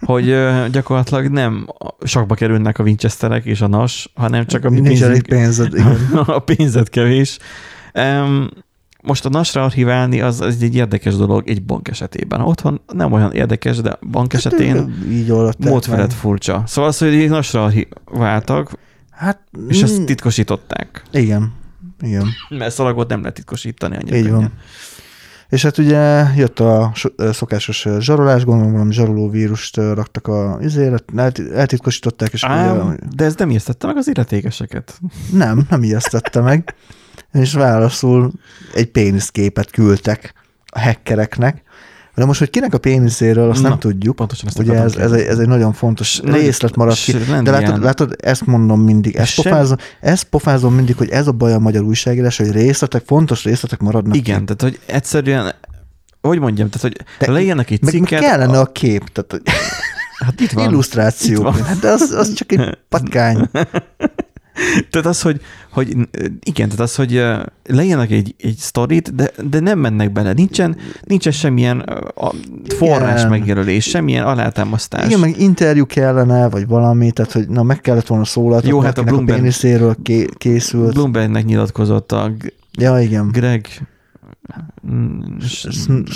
hogy 0.00 0.28
ö, 0.28 0.64
gyakorlatilag 0.72 1.28
nem 1.28 1.66
sokba 2.04 2.34
kerülnek 2.34 2.78
a 2.78 2.82
Winchesterek 2.82 3.44
és 3.44 3.60
a 3.60 3.66
NAS, 3.66 4.10
hanem 4.14 4.46
csak 4.46 4.64
a 4.64 4.68
Nincs 4.70 4.86
pénzünk, 4.86 5.26
pénzed, 5.26 5.74
igen. 5.74 5.96
a 6.26 6.38
pénzed 6.38 6.88
kevés. 6.88 7.38
Um, 7.94 8.48
most 9.02 9.24
a 9.24 9.28
NAS-ra 9.28 9.64
archiválni 9.64 10.20
az, 10.20 10.40
az 10.40 10.62
egy 10.62 10.74
érdekes 10.74 11.16
dolog 11.16 11.48
egy 11.48 11.62
bank 11.62 11.88
esetében. 11.88 12.40
Otthon 12.40 12.80
nem 12.92 13.12
olyan 13.12 13.32
érdekes, 13.32 13.76
de 13.76 13.98
bank 14.10 14.32
esetén 14.32 14.76
Hát, 14.76 14.88
így 15.10 15.30
oldották 15.30 15.70
mód 15.70 15.84
felett 15.84 16.08
meg. 16.08 16.16
furcsa. 16.16 16.62
Szóval 16.66 16.90
az, 16.90 16.98
hogy 16.98 17.14
egy 17.14 17.28
NAS-ra 17.28 17.64
archiváltak, 17.64 18.72
Hát, 19.18 19.38
és 19.68 19.82
ezt 19.82 20.00
mm, 20.00 20.04
titkosították. 20.04 21.02
Igen, 21.10 21.52
igen. 22.00 22.26
Mert 22.58 22.74
szalagot 22.74 23.08
nem 23.08 23.18
lehet 23.20 23.34
titkosítani 23.34 23.96
annyira 23.96 24.16
Így 24.16 24.30
van. 24.30 24.52
És 25.48 25.62
hát 25.62 25.78
ugye 25.78 26.24
jött 26.36 26.60
a 26.60 26.90
so- 26.94 27.14
szokásos 27.32 27.86
zsarolás, 27.98 28.44
gondolom 28.44 28.72
valami 28.72 28.92
zsaroló 28.92 29.28
vírust 29.30 29.76
raktak 29.76 30.26
a 30.26 30.58
izére, 30.60 30.96
elt- 31.16 31.52
eltitkosították, 31.52 32.32
és 32.32 32.44
Ám, 32.44 32.86
ugye, 32.86 32.96
de 33.16 33.24
ez 33.24 33.34
nem 33.34 33.50
ijesztette 33.50 33.86
meg 33.86 33.96
az 33.96 34.08
illetékeseket. 34.08 35.00
nem, 35.32 35.66
nem 35.70 35.82
ijesztette 35.82 36.40
meg, 36.40 36.74
és 37.32 37.52
válaszul 37.52 38.32
egy 38.74 38.90
péniszképet 38.90 39.70
küldtek 39.70 40.34
a 40.66 40.80
hackereknek. 40.80 41.62
De 42.18 42.24
most, 42.24 42.38
hogy 42.38 42.50
kinek 42.50 42.74
a 42.74 42.78
péniszéről, 42.78 43.50
azt 43.50 43.62
Na, 43.62 43.68
nem 43.68 43.78
tudjuk. 43.78 44.16
Pontosan 44.16 44.46
ezt 44.48 44.58
Ugye 44.58 44.72
ez, 44.74 44.94
ez, 44.94 45.12
egy, 45.12 45.26
ez 45.26 45.38
egy 45.38 45.48
nagyon 45.48 45.72
fontos 45.72 46.20
Nagy- 46.20 46.40
részlet 46.40 46.76
maradt 46.76 46.98
ki. 46.98 47.12
De 47.12 47.18
látod, 47.50 47.60
ilyen- 47.60 47.80
látod, 47.80 48.16
ezt 48.20 48.46
mondom 48.46 48.80
mindig, 48.80 49.16
ezt 49.16 49.32
Sem- 49.32 49.44
pofázom, 49.44 49.76
ezt 50.00 50.24
pofázom 50.24 50.74
mindig, 50.74 50.96
hogy 50.96 51.08
ez 51.10 51.26
a 51.26 51.32
baj 51.32 51.52
a 51.52 51.58
magyar 51.58 51.82
újságírás, 51.82 52.36
hogy 52.36 52.50
részletek, 52.50 53.02
fontos 53.06 53.44
részletek 53.44 53.80
maradnak 53.80 54.16
Igen, 54.16 54.38
ki. 54.38 54.44
tehát 54.44 54.62
hogy 54.62 54.80
egyszerűen, 54.94 55.54
hogy 56.20 56.38
mondjam, 56.38 56.68
tehát 56.68 56.82
hogy 56.96 57.06
De- 57.26 57.32
leírnak 57.32 57.70
egy 57.70 57.82
cikket, 57.82 58.20
kellene 58.20 58.58
a 58.60 58.66
kép, 58.72 59.08
tehát 59.12 59.30
hogy 59.30 59.42
hát 60.26 60.40
itt 60.40 60.50
van. 60.50 60.68
illusztráció. 60.70 61.36
Itt 61.36 61.42
van. 61.42 61.62
Hát 61.64 61.78
de 61.78 61.88
az, 61.88 62.10
az 62.10 62.32
csak 62.34 62.52
egy 62.52 62.78
patkány. 62.88 63.48
Tehát 64.90 65.06
az, 65.06 65.22
hogy, 65.22 65.40
hogy 65.70 65.96
igen, 66.42 66.68
tehát 66.68 66.80
az, 66.80 66.94
hogy 66.94 67.22
leírnak 67.66 68.10
egy, 68.10 68.34
egy 68.38 68.56
sztorit, 68.56 69.14
de, 69.14 69.30
de 69.50 69.60
nem 69.60 69.78
mennek 69.78 70.12
bele. 70.12 70.32
Nincsen, 70.32 70.76
nincsen 71.04 71.32
semmilyen 71.32 71.78
a 72.14 72.32
forrás 72.76 73.18
Igen. 73.18 73.30
megjelölés, 73.30 73.84
semmilyen 73.84 74.24
alátámasztás. 74.24 75.06
Igen, 75.06 75.20
meg 75.20 75.40
interjú 75.40 75.86
kellene, 75.86 76.48
vagy 76.48 76.66
valami, 76.66 77.10
tehát 77.10 77.32
hogy 77.32 77.48
na 77.48 77.62
meg 77.62 77.80
kellett 77.80 78.06
volna 78.06 78.24
szólaltatni, 78.24 78.68
Jó, 78.68 78.80
hát 78.80 78.98
a 78.98 79.00
a 79.00 79.04
Bloomberg- 79.04 79.40
péniszéről 79.40 79.96
ké- 80.02 80.34
készült. 80.38 80.92
Bloombergnek 80.94 81.44
nyilatkozott 81.44 82.12
a 82.12 82.32
Ja, 82.78 82.98
igen. 83.00 83.28
Greg 83.32 83.66
mm, 84.90 85.38
sn- 85.38 86.08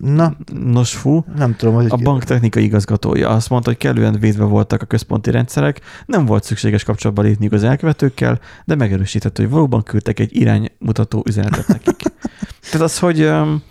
Na, 0.00 0.36
Nosfu, 0.52 1.22
nem 1.36 1.56
tudom, 1.56 1.74
hogy 1.74 1.86
a 1.88 1.96
bank 1.96 2.24
technikai 2.24 2.62
igazgatója 2.62 3.28
azt 3.28 3.48
mondta, 3.50 3.68
hogy 3.68 3.78
kellően 3.78 4.18
védve 4.20 4.44
voltak 4.44 4.82
a 4.82 4.86
központi 4.86 5.30
rendszerek, 5.30 5.80
nem 6.06 6.26
volt 6.26 6.44
szükséges 6.44 6.84
kapcsolatba 6.84 7.22
lépniük 7.22 7.52
az 7.52 7.64
elkövetőkkel, 7.64 8.40
de 8.64 8.74
megerősítette, 8.74 9.42
hogy 9.42 9.50
valóban 9.50 9.82
küldtek 9.82 10.18
egy 10.18 10.36
iránymutató 10.36 11.22
üzenetet 11.26 11.66
nekik. 11.68 11.96
Tehát 12.70 12.86
az, 12.86 12.98
hogy 12.98 13.22
um, 13.22 13.62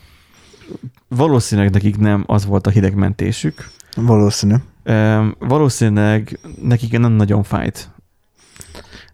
valószínűleg 1.08 1.72
nekik 1.72 1.98
nem 1.98 2.24
az 2.28 2.46
volt 2.46 2.68
a 2.68 2.70
hidegmentésük, 2.70 3.70
valószínű. 3.96 4.56
um, 4.86 5.36
valószínűleg 5.40 6.40
nekik 6.62 7.00
nem 7.00 7.12
nagyon 7.12 7.44
fájt. 7.44 7.90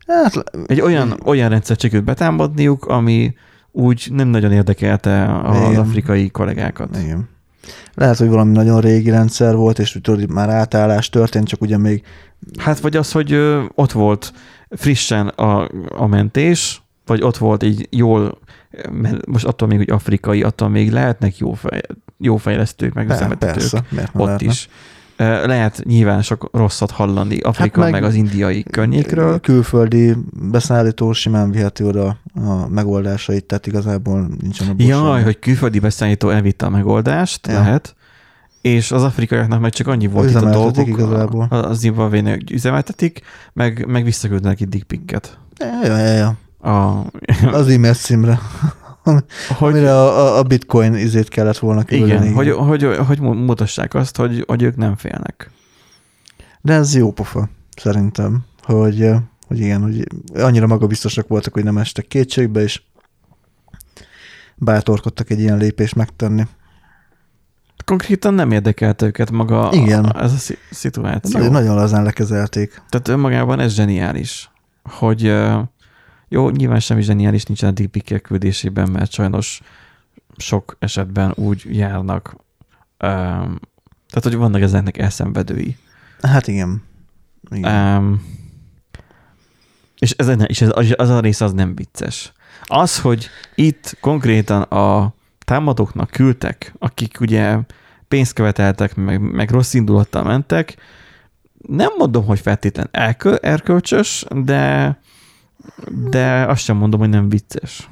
Hát, 0.08 0.44
Egy 0.68 0.82
olyan, 0.82 1.20
olyan 1.24 1.50
rendszert 1.50 1.80
sikerült 1.80 2.06
betámadniuk, 2.06 2.86
ami 2.86 3.34
úgy 3.76 4.08
nem 4.12 4.28
nagyon 4.28 4.52
érdekelte 4.52 5.40
az 5.44 5.56
Igen. 5.56 5.80
afrikai 5.80 6.30
kollégákat. 6.30 6.98
igen. 6.98 7.30
Lehet, 7.94 8.18
hogy 8.18 8.28
valami 8.28 8.52
nagyon 8.52 8.82
régi 8.82 9.10
rendszer 9.10 9.56
volt, 9.56 9.80
és 9.80 10.00
tudod, 10.02 10.32
már 10.32 10.50
átállás 10.50 11.10
történt, 11.10 11.48
csak 11.48 11.62
ugye 11.62 11.78
még 11.78 12.04
Hát 12.58 12.80
vagy 12.80 12.96
az, 12.96 13.12
hogy 13.12 13.34
ott 13.76 13.92
volt 13.92 14.34
frissen 14.70 15.28
a, 15.28 15.70
a 15.88 16.08
mentés, 16.08 16.82
vagy 17.06 17.22
ott 17.22 17.38
volt 17.38 17.64
így 17.64 17.88
jól, 17.92 18.40
mert 18.92 19.26
most 19.26 19.46
attól 19.46 19.68
még, 19.68 19.78
hogy 19.78 19.90
afrikai, 19.90 20.44
attól 20.44 20.70
még 20.70 20.92
lehetnek 20.92 21.38
jó, 21.38 21.54
fej, 21.54 21.82
jó 22.18 22.38
fejlesztők, 22.38 22.94
meg 22.94 23.10
üzemeltetők 23.10 23.56
persze, 23.56 23.84
miért 23.90 24.12
ott 24.14 24.26
lehetne? 24.26 24.48
is. 24.48 24.70
Lehet 25.18 25.82
nyilván 25.84 26.22
sok 26.22 26.50
rosszat 26.52 26.92
hallani 26.92 27.40
Afrika, 27.40 27.82
Hát 27.82 27.92
meg, 27.92 28.02
meg- 28.02 28.10
az 28.10 28.16
indiai 28.16 28.64
környékről. 28.64 29.40
Külföldi 29.40 30.16
beszállító 30.52 31.14
simán 31.14 31.52
viheti 31.52 31.84
oda 31.84 32.18
a 32.36 32.68
megoldásait, 32.70 33.46
tehát 33.46 33.68
igazából 33.68 34.28
nincsen 34.42 34.68
a 34.68 34.74
Jaj, 34.78 35.24
hogy 35.24 35.40
külföldi 35.40 35.80
beszállító 35.80 36.30
elvitte 36.30 36.66
a 36.66 36.70
megoldást, 36.70 37.48
Ja. 37.48 37.54
lehet, 37.54 37.96
és 38.62 38.92
az 38.92 39.04
afrikaiaknak 39.04 39.60
meg 39.60 39.72
csak 39.72 39.88
annyi 39.88 40.08
volt 40.08 40.30
itt 40.30 40.36
a 40.36 40.50
dolgok, 40.50 40.88
igazából. 40.88 41.48
az 41.50 41.80
zimbabvének 41.80 42.42
üzemeltetik, 42.52 43.22
meg, 43.54 43.86
meg 43.88 44.04
visszaküldnek 44.04 44.52
neki 44.52 44.66
dick 44.66 44.88
pic-et. 44.88 45.38
Ja, 45.60 45.68
ja, 45.86 45.98
ja, 45.98 46.14
ja. 46.14 46.36
A, 46.72 47.06
Az 47.52 47.68
e-mail 47.68 47.94
címre, 47.94 48.40
hogy, 49.58 49.72
amire 49.74 49.94
a, 49.94 50.38
a, 50.38 50.44
bitcoin 50.44 50.94
izét 50.94 51.30
kellett 51.30 51.58
volna 51.58 51.84
küldeni. 51.84 52.30
igen, 52.30 52.34
hogy, 52.34 52.52
hogy, 52.52 52.98
hogy 53.08 53.20
mutassák 53.20 53.94
azt, 53.94 54.18
hogy, 54.18 54.44
hogy 54.48 54.62
ők 54.62 54.76
nem 54.76 54.96
félnek. 54.96 55.52
De 56.62 56.74
ez 56.74 56.96
jó 56.96 57.12
pofa, 57.12 57.50
szerintem, 57.76 58.46
hogy, 58.64 59.02
eh, 59.02 59.20
hogy 59.48 59.60
igen, 59.60 59.82
hogy 59.82 60.08
annyira 60.34 60.68
magabiztosak 60.68 61.28
voltak, 61.28 61.54
hogy 61.54 61.64
nem 61.64 61.78
estek 61.78 62.08
kétségbe, 62.08 62.62
és 62.62 62.82
bátorkodtak 64.56 65.30
egy 65.30 65.40
ilyen 65.40 65.58
lépést 65.58 65.96
megtenni. 65.96 66.44
Konkrétan 67.86 68.34
nem 68.34 68.52
érdekelte 68.52 69.06
őket 69.06 69.32
maga 69.32 69.70
Igen. 69.72 70.06
A, 70.06 70.24
ez 70.24 70.34
a 70.34 70.38
szi- 70.38 70.58
szituáció. 70.72 71.40
Nagyon, 71.40 71.54
nagyon 71.54 71.76
lazán 71.76 72.04
lekezelték. 72.04 72.82
Tehát 72.90 73.08
önmagában 73.08 73.60
ez 73.60 73.74
zseniális, 73.74 74.50
hogy 74.84 75.26
ö, 75.26 75.60
jó, 76.36 76.50
nyilván 76.50 76.80
semmi 76.80 77.02
zseniális 77.02 77.44
nincsen 77.44 77.70
a 77.70 77.72
dick 77.72 78.22
küldésében, 78.22 78.90
mert 78.90 79.12
sajnos 79.12 79.62
sok 80.38 80.76
esetben 80.80 81.34
úgy 81.36 81.64
járnak, 81.70 82.36
um, 83.04 83.60
tehát 84.08 84.24
hogy 84.24 84.36
vannak 84.36 84.62
ezeknek 84.62 84.98
elszenvedői. 84.98 85.78
Hát 86.22 86.48
igen. 86.48 86.84
igen. 87.50 87.98
Um, 87.98 88.26
és 90.00 90.12
ez, 90.12 90.30
és 90.46 90.62
ez, 90.62 90.70
az- 90.74 90.94
az 90.98 91.10
a 91.10 91.20
rész 91.20 91.42
az 91.42 91.54
nem 91.54 91.76
vicces. 91.76 92.32
Az, 92.64 93.00
hogy 93.00 93.30
itt 93.56 93.98
konkrétan 94.02 94.62
a 94.62 95.14
támadóknak 95.46 96.10
küldtek, 96.10 96.74
akik 96.80 97.20
ugye 97.20 97.58
pénzt 98.08 98.34
követeltek, 98.34 98.96
meg, 98.96 99.20
meg 99.20 99.50
rossz 99.50 99.74
indulattal 99.74 100.24
mentek, 100.24 100.76
nem 101.68 101.90
mondom, 101.98 102.26
hogy 102.26 102.40
feltétlen 102.40 102.88
elkö, 102.92 103.36
erkölcsös, 103.42 104.26
de, 104.44 104.98
de 106.10 106.46
azt 106.46 106.64
sem 106.64 106.78
mondom, 106.78 107.00
hogy 107.00 107.10
nem 107.10 107.30
vicces. 107.30 107.90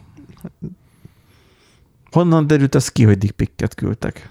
Honnan 2.12 2.48
derült 2.48 2.76
az 2.76 2.90
ki, 2.90 3.04
hogy 3.04 3.18
dick 3.18 3.36
pic-et 3.36 3.76
küldtek? 3.76 4.30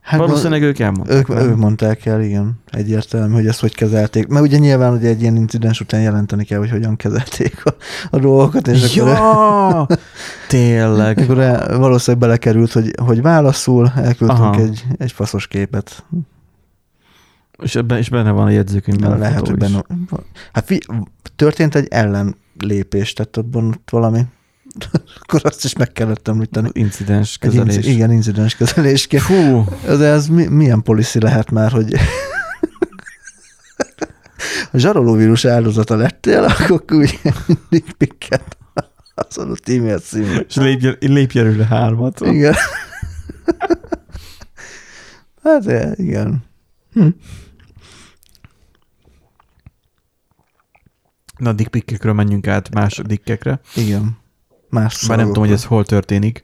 Hát 0.00 0.20
Valószínűleg 0.20 0.62
ők 0.62 0.78
elmondták. 0.78 1.16
Ők, 1.16 1.28
nem? 1.28 1.38
ők 1.48 1.56
mondták 1.56 2.06
el, 2.06 2.22
igen, 2.22 2.60
egyértelmű, 2.70 3.34
hogy 3.34 3.46
ezt 3.46 3.60
hogy 3.60 3.74
kezelték. 3.74 4.26
Mert 4.26 4.44
ugye 4.44 4.58
nyilván 4.58 4.90
hogy 4.90 5.06
egy 5.06 5.20
ilyen 5.20 5.36
incidens 5.36 5.80
után 5.80 6.00
jelenteni 6.00 6.44
kell, 6.44 6.58
hogy 6.58 6.70
hogyan 6.70 6.96
kezelték 6.96 7.66
a, 7.66 7.74
a 8.10 8.18
dolgokat, 8.18 8.68
és 8.68 8.96
akkor, 8.96 9.08
Ja, 9.12 9.86
tényleg. 10.48 11.18
akkor 11.18 11.38
el- 11.38 11.78
valószínűleg 11.78 12.26
belekerült, 12.28 12.72
hogy, 12.72 12.90
hogy 13.02 13.22
válaszul, 13.22 13.92
elküldtünk 13.96 14.40
Aha. 14.40 14.60
egy, 14.60 14.84
egy 14.98 15.12
faszos 15.12 15.46
képet. 15.46 16.04
És, 17.62 17.74
ebben, 17.74 17.98
és 17.98 18.08
benne 18.08 18.30
van 18.30 18.46
a 18.46 18.50
jegyzőkönyvben 18.50 19.12
a 19.12 19.16
Lehet, 19.16 19.38
hogy 19.48 19.62
is. 19.62 19.70
benne... 19.70 19.82
Hát 20.52 20.64
fi, 20.64 20.80
történt 21.36 21.74
egy 21.74 21.86
ellenlépés, 21.90 23.12
tehát 23.12 23.36
abban 23.36 23.66
ott 23.68 23.88
valami, 23.90 24.20
akkor 25.20 25.40
azt 25.44 25.64
is 25.64 25.76
meg 25.76 25.92
kellett 25.92 26.28
említeni. 26.28 26.68
Incidens 26.72 27.32
Egy 27.32 27.38
kezelés. 27.50 27.74
inci- 27.74 27.88
igen, 27.90 28.12
incidens 28.12 28.54
kezelésként. 28.56 29.22
Fú, 29.22 29.64
De 29.84 30.04
ez 30.06 30.26
mi, 30.26 30.46
milyen 30.46 30.82
policy 30.82 31.20
lehet 31.20 31.50
már, 31.50 31.70
hogy 31.72 31.94
a 34.72 34.78
zsarolóvírus 34.78 35.44
áldozata 35.44 35.96
lettél, 35.96 36.42
akkor 36.44 36.82
úgy 36.96 37.20
mindig 37.46 37.92
pikket 37.98 38.56
az 39.14 39.38
adott 39.38 39.68
e-mail 39.68 39.98
címre. 39.98 40.40
és 40.48 40.54
lépj, 40.54 40.88
lépj 41.00 41.38
előre 41.38 41.64
hármat. 41.66 42.20
Igen. 42.20 42.54
Hát 45.42 45.98
igen. 45.98 46.44
Hm. 46.92 47.06
Na, 51.36 51.52
dick 51.52 51.70
pic-ekről 51.70 52.12
menjünk 52.12 52.46
át 52.46 52.74
más 52.74 53.00
dickekre. 53.06 53.60
Igen. 53.74 54.18
Más 54.70 55.06
Bár 55.08 55.16
nem 55.16 55.26
tudom, 55.26 55.44
hogy 55.44 55.52
ez 55.52 55.64
hol 55.64 55.84
történik. 55.84 56.42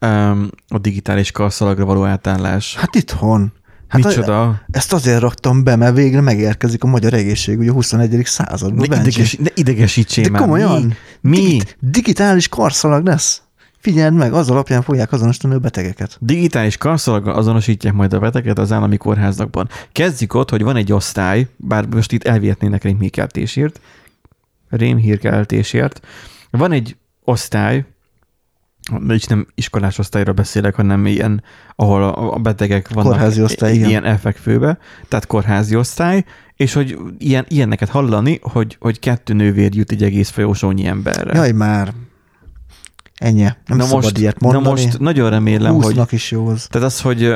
Um, 0.00 0.50
a 0.68 0.78
digitális 0.78 1.30
karszalagra 1.30 1.84
való 1.84 2.04
átállás. 2.04 2.76
Hát 2.76 2.94
itthon. 2.94 3.52
Hát 3.88 4.04
Micsoda? 4.04 4.62
Ezt 4.70 4.92
azért 4.92 5.20
raktam 5.20 5.64
be, 5.64 5.76
mert 5.76 5.94
végre 5.94 6.20
megérkezik 6.20 6.84
a 6.84 6.86
magyar 6.86 7.12
egészségügy 7.12 7.68
a 7.68 7.72
21. 7.72 8.22
században. 8.24 8.78
Ne, 8.78 8.86
Benji. 8.86 9.08
ideges, 9.08 9.36
ne 9.36 9.48
idegesítsél 9.54 10.28
De 10.28 10.38
komolyan? 10.38 10.82
Mi? 10.82 10.94
Mi? 11.20 11.36
Digit- 11.36 11.76
digitális 11.80 12.48
karszalag 12.48 13.04
lesz. 13.04 13.42
Figyeld 13.78 14.14
meg, 14.14 14.32
az 14.32 14.50
alapján 14.50 14.82
fogják 14.82 15.12
azonosítani 15.12 15.54
a 15.54 15.58
betegeket. 15.58 16.16
Digitális 16.20 16.76
karszalaggal 16.76 17.34
azonosítják 17.34 17.92
majd 17.92 18.12
a 18.12 18.18
beteget 18.18 18.58
az 18.58 18.72
állami 18.72 18.96
kórházakban. 18.96 19.68
Kezdjük 19.92 20.34
ott, 20.34 20.50
hogy 20.50 20.62
van 20.62 20.76
egy 20.76 20.92
osztály, 20.92 21.46
bár 21.56 21.86
most 21.86 22.12
itt 22.12 22.24
elvihetnének 22.24 22.82
rémhírkeltésért, 22.82 23.80
rémhírkeltésért. 24.76 26.06
Van 26.50 26.72
egy 26.72 26.96
osztály, 27.24 27.84
de 29.00 29.14
is 29.14 29.24
nem 29.24 29.46
iskolás 29.54 29.98
osztályra 29.98 30.32
beszélek, 30.32 30.74
hanem 30.74 31.06
ilyen, 31.06 31.42
ahol 31.76 32.02
a 32.04 32.38
betegek 32.38 32.88
vannak 32.88 33.10
Kórházi 33.12 33.42
osztály, 33.42 33.72
i- 33.72 33.76
igen. 33.76 33.88
ilyen 33.88 34.04
elfekvőbe, 34.04 34.78
tehát 35.08 35.26
kórházi 35.26 35.76
osztály, 35.76 36.24
és 36.56 36.72
hogy 36.72 36.98
ilyen, 37.18 37.44
ilyeneket 37.48 37.88
hallani, 37.88 38.38
hogy, 38.42 38.76
hogy 38.80 38.98
kettő 38.98 39.32
nővér 39.34 39.74
jut 39.74 39.90
egy 39.90 40.02
egész 40.02 40.28
folyosónyi 40.28 40.86
emberre. 40.86 41.34
Jaj 41.34 41.52
már. 41.52 41.92
Ennyi. 43.14 43.42
Nem 43.42 43.76
na 43.76 43.84
szabad 43.84 44.02
most, 44.02 44.18
ilyet 44.18 44.40
na 44.40 44.50
mondani. 44.52 44.80
most 44.82 44.98
nagyon 44.98 45.30
remélem, 45.30 45.74
hogy... 45.74 45.94
20-nak 45.96 46.08
is 46.10 46.30
jó 46.30 46.46
az. 46.46 46.66
Tehát 46.66 46.86
az, 46.86 47.00
hogy 47.00 47.34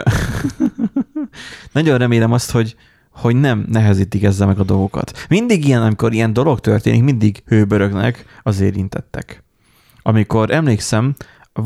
nagyon 1.72 1.99
remélem 1.99 2.33
azt, 2.33 2.51
hogy, 2.51 2.77
hogy 3.16 3.37
nem 3.37 3.66
nehezítik 3.68 4.24
ezzel 4.24 4.46
meg 4.46 4.59
a 4.59 4.64
dolgokat. 4.64 5.26
Mindig 5.29 5.66
ilyen, 5.66 5.83
amikor 5.83 6.12
ilyen 6.12 6.33
dolog 6.33 6.61
történik, 6.61 7.02
mindig 7.02 7.42
hőbörögnek 7.46 8.24
az 8.42 8.61
érintettek. 8.61 9.44
Amikor 10.02 10.50
emlékszem, 10.50 11.14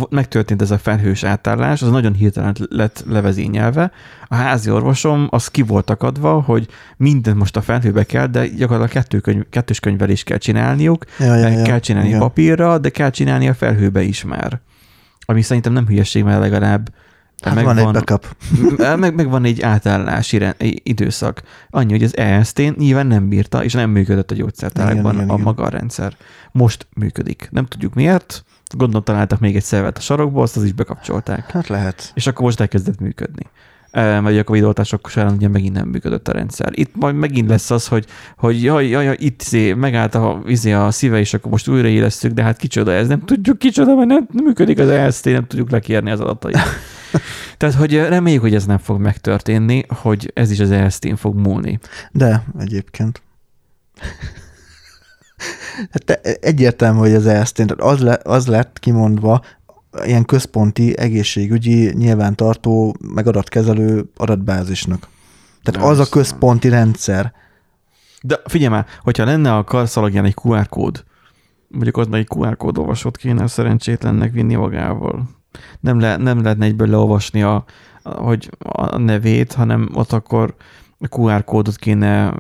megtörtént 0.09 0.63
ez 0.63 0.71
a 0.71 0.79
felhős 0.79 1.25
átállás, 1.25 1.83
az 1.83 1.91
nagyon 1.91 2.15
hirtelen 2.15 2.57
lett 2.69 3.05
levezényelve. 3.07 3.91
A 4.27 4.35
házi 4.35 4.71
orvosom 4.71 5.27
az 5.31 5.49
ki 5.49 5.63
volt 5.63 5.91
akadva, 5.91 6.41
hogy 6.41 6.67
mindent 6.97 7.39
most 7.39 7.57
a 7.57 7.63
felhőbe 7.63 8.05
kell, 8.05 8.27
de 8.27 8.47
gyakorlatilag 8.47 8.91
kettő 8.91 9.19
könyv, 9.19 9.43
kettős 9.51 9.81
könyvelést 9.81 10.25
kell 10.25 10.39
csinálniuk, 10.39 11.05
Ja, 11.19 11.35
ja, 11.35 11.49
ja. 11.49 11.63
kell 11.63 11.79
csinálni 11.79 12.09
Igen. 12.09 12.21
papírra, 12.21 12.79
de 12.79 12.89
kell 12.89 13.11
csinálni 13.11 13.49
a 13.49 13.55
felhőbe 13.55 14.03
is 14.03 14.25
már. 14.25 14.61
Ami 15.21 15.43
szerintem 15.43 15.73
nem 15.73 15.87
hülyeség, 15.87 16.25
mert 16.25 16.41
legalább 16.41 16.91
Hát 17.40 17.62
van 17.62 17.79
egy 17.79 17.92
backup. 17.92 18.37
meg, 18.96 19.14
meg 19.14 19.29
van 19.31 19.44
egy 19.44 19.61
átállási 19.74 20.38
re- 20.38 20.57
időszak. 20.83 21.42
Annyi, 21.70 21.90
hogy 21.90 22.03
az 22.03 22.16
EST-n 22.16 22.72
nyilván 22.76 23.07
nem 23.07 23.29
bírta, 23.29 23.64
és 23.64 23.72
nem 23.72 23.90
működött 23.90 24.31
a 24.31 24.35
gyógyszertárakban 24.35 25.12
Igen, 25.12 25.14
igen, 25.14 25.29
a 25.29 25.33
igen. 25.33 25.44
maga 25.44 25.62
a 25.62 25.68
rendszer. 25.68 26.16
Most 26.53 26.87
működik. 26.94 27.48
Nem 27.50 27.66
tudjuk 27.66 27.94
miért. 27.94 28.44
Gondolom 28.76 29.03
találtak 29.05 29.40
még 29.40 29.57
egy 29.57 29.62
szervet 29.62 29.98
a 29.98 30.00
sarokból, 30.00 30.42
azt 30.42 30.57
az 30.57 30.64
is 30.64 30.72
bekapcsolták. 30.72 31.50
Hát 31.50 31.68
lehet. 31.68 32.11
És 32.14 32.26
akkor 32.26 32.44
most 32.44 32.61
elkezdett 32.61 33.00
működni. 33.00 33.42
E, 33.90 34.20
Mert 34.20 34.48
a 34.48 34.53
videótások 34.53 35.09
során 35.09 35.33
ugye 35.35 35.48
megint 35.48 35.74
nem 35.74 35.88
működött 35.88 36.29
a 36.29 36.33
rendszer. 36.33 36.68
Itt 36.74 36.90
majd 36.96 37.14
megint 37.14 37.48
lesz 37.48 37.70
az, 37.70 37.87
hogy, 37.87 38.07
hogy 38.37 38.62
jaj, 38.62 38.88
jaj, 38.88 39.05
jaj 39.05 39.16
itt 39.18 39.42
izé, 39.42 39.72
megállt 39.72 40.14
a, 40.14 40.42
izé 40.46 40.72
a 40.72 40.90
szíve, 40.90 41.18
és 41.18 41.35
akkor 41.35 41.50
most 41.50 41.68
újraélesztjük, 41.68 42.33
de 42.33 42.42
hát 42.42 42.57
kicsoda 42.57 42.92
ez, 42.92 43.09
nem 43.09 43.20
tudjuk 43.24 43.59
kicsoda, 43.59 43.94
mert 43.94 44.09
nem, 44.09 44.26
nem 44.33 44.44
működik 44.44 44.79
az 44.79 44.88
EST, 44.88 45.24
nem 45.24 45.46
tudjuk 45.46 45.70
lekérni 45.70 46.11
az 46.11 46.20
adatait. 46.20 46.59
Tehát, 47.57 47.75
hogy 47.75 47.94
reméljük, 47.94 48.42
hogy 48.42 48.55
ez 48.55 48.66
nem 48.66 48.79
fog 48.79 49.01
megtörténni, 49.01 49.85
hogy 49.88 50.31
ez 50.35 50.51
is 50.51 50.61
az 50.61 50.70
EST-n 50.70 51.14
fog 51.14 51.35
múlni. 51.35 51.79
De 52.12 52.44
egyébként. 52.59 53.23
Hát 55.90 56.05
te- 56.05 56.20
egyértelmű, 56.40 56.99
hogy 56.99 57.14
az 57.14 57.27
ESZT, 57.27 57.55
tehát 57.55 57.81
az, 57.81 58.01
le, 58.01 58.18
az 58.23 58.46
lett 58.46 58.79
kimondva 58.79 59.42
ilyen 60.05 60.25
központi 60.25 60.99
egészségügyi 60.99 61.92
nyilvántartó, 61.94 62.96
meg 63.14 63.27
adatkezelő 63.27 64.11
adatbázisnak. 64.16 65.09
Tehát 65.62 65.90
az 65.90 65.99
a 65.99 66.09
központi 66.09 66.68
rendszer. 66.68 67.33
De 68.23 68.40
figyelj 68.44 68.70
már, 68.73 68.87
hogyha 69.03 69.25
lenne 69.25 69.57
a 69.57 69.64
karszalagján 69.64 70.25
egy 70.25 70.37
QR 70.42 70.68
kód, 70.68 71.05
mondjuk 71.68 72.09
meg 72.09 72.20
egy 72.20 72.29
QR 72.37 72.57
kód 72.57 72.79
olvasót 72.79 73.16
kéne 73.16 73.42
a 73.42 73.49
szerencsétlennek 73.49 74.33
vinni 74.33 74.55
magával. 74.55 75.39
Nem, 75.81 76.01
le, 76.01 76.17
nem 76.17 76.43
lehetne 76.43 76.65
egyből 76.65 76.89
leolvasni 76.89 77.43
a, 77.43 77.65
a, 78.03 78.11
hogy 78.11 78.51
a 78.59 78.99
nevét, 78.99 79.53
hanem 79.53 79.91
ott 79.95 80.13
akkor 80.13 80.55
QR 81.09 81.45
kódot 81.45 81.77
kéne, 81.77 82.35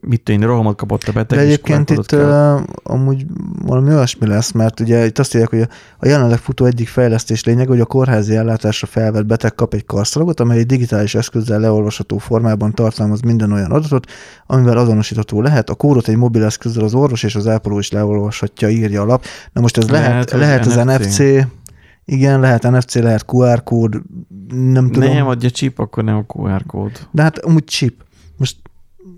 mit 0.00 0.22
tudni, 0.22 0.44
rohamot 0.44 0.76
kapott 0.76 1.02
a 1.02 1.12
beteg, 1.12 1.38
De 1.38 1.44
egyébként 1.44 1.90
itt 1.90 2.06
kell. 2.06 2.60
amúgy 2.82 3.26
valami 3.64 3.88
olyasmi 3.88 4.26
lesz, 4.26 4.52
mert 4.52 4.80
ugye 4.80 5.06
itt 5.06 5.18
azt 5.18 5.34
írják, 5.34 5.50
hogy 5.50 5.60
a, 5.98 6.06
jelenleg 6.06 6.38
futó 6.38 6.64
egyik 6.64 6.88
fejlesztés 6.88 7.44
lényeg, 7.44 7.68
hogy 7.68 7.80
a 7.80 7.84
kórházi 7.84 8.36
ellátásra 8.36 8.86
felvett 8.86 9.26
beteg 9.26 9.54
kap 9.54 9.74
egy 9.74 9.86
karszalagot, 9.86 10.40
amely 10.40 10.58
egy 10.58 10.66
digitális 10.66 11.14
eszközzel 11.14 11.60
leolvasható 11.60 12.18
formában 12.18 12.72
tartalmaz 12.72 13.20
minden 13.20 13.52
olyan 13.52 13.70
adatot, 13.70 14.10
amivel 14.46 14.76
azonosítható 14.78 15.42
lehet. 15.42 15.70
A 15.70 15.74
kódot 15.74 16.08
egy 16.08 16.16
mobil 16.16 16.44
eszközzel 16.44 16.84
az 16.84 16.94
orvos 16.94 17.22
és 17.22 17.34
az 17.34 17.46
ápoló 17.46 17.78
is 17.78 17.90
leolvashatja, 17.90 18.68
írja 18.68 19.02
a 19.02 19.04
lap. 19.04 19.24
Na 19.52 19.60
most 19.60 19.76
ez 19.76 19.88
lehet, 19.88 20.30
Lehet, 20.30 20.30
lehet, 20.30 20.66
az 20.66 20.74
NFC. 20.74 21.18
NFC, 21.18 21.46
igen, 22.10 22.40
lehet 22.40 22.62
NFC, 22.62 22.94
lehet 22.94 23.24
QR 23.26 23.64
kód, 23.64 24.02
nem 24.48 24.90
tudom. 24.90 25.12
Nem, 25.12 25.26
adja 25.26 25.50
chip, 25.50 25.78
akkor 25.78 26.04
nem 26.04 26.16
a 26.16 26.24
QR 26.26 26.66
kód. 26.66 27.08
De 27.10 27.22
hát 27.22 27.38
amúgy 27.38 27.64
chip. 27.64 28.04
Most 28.36 28.56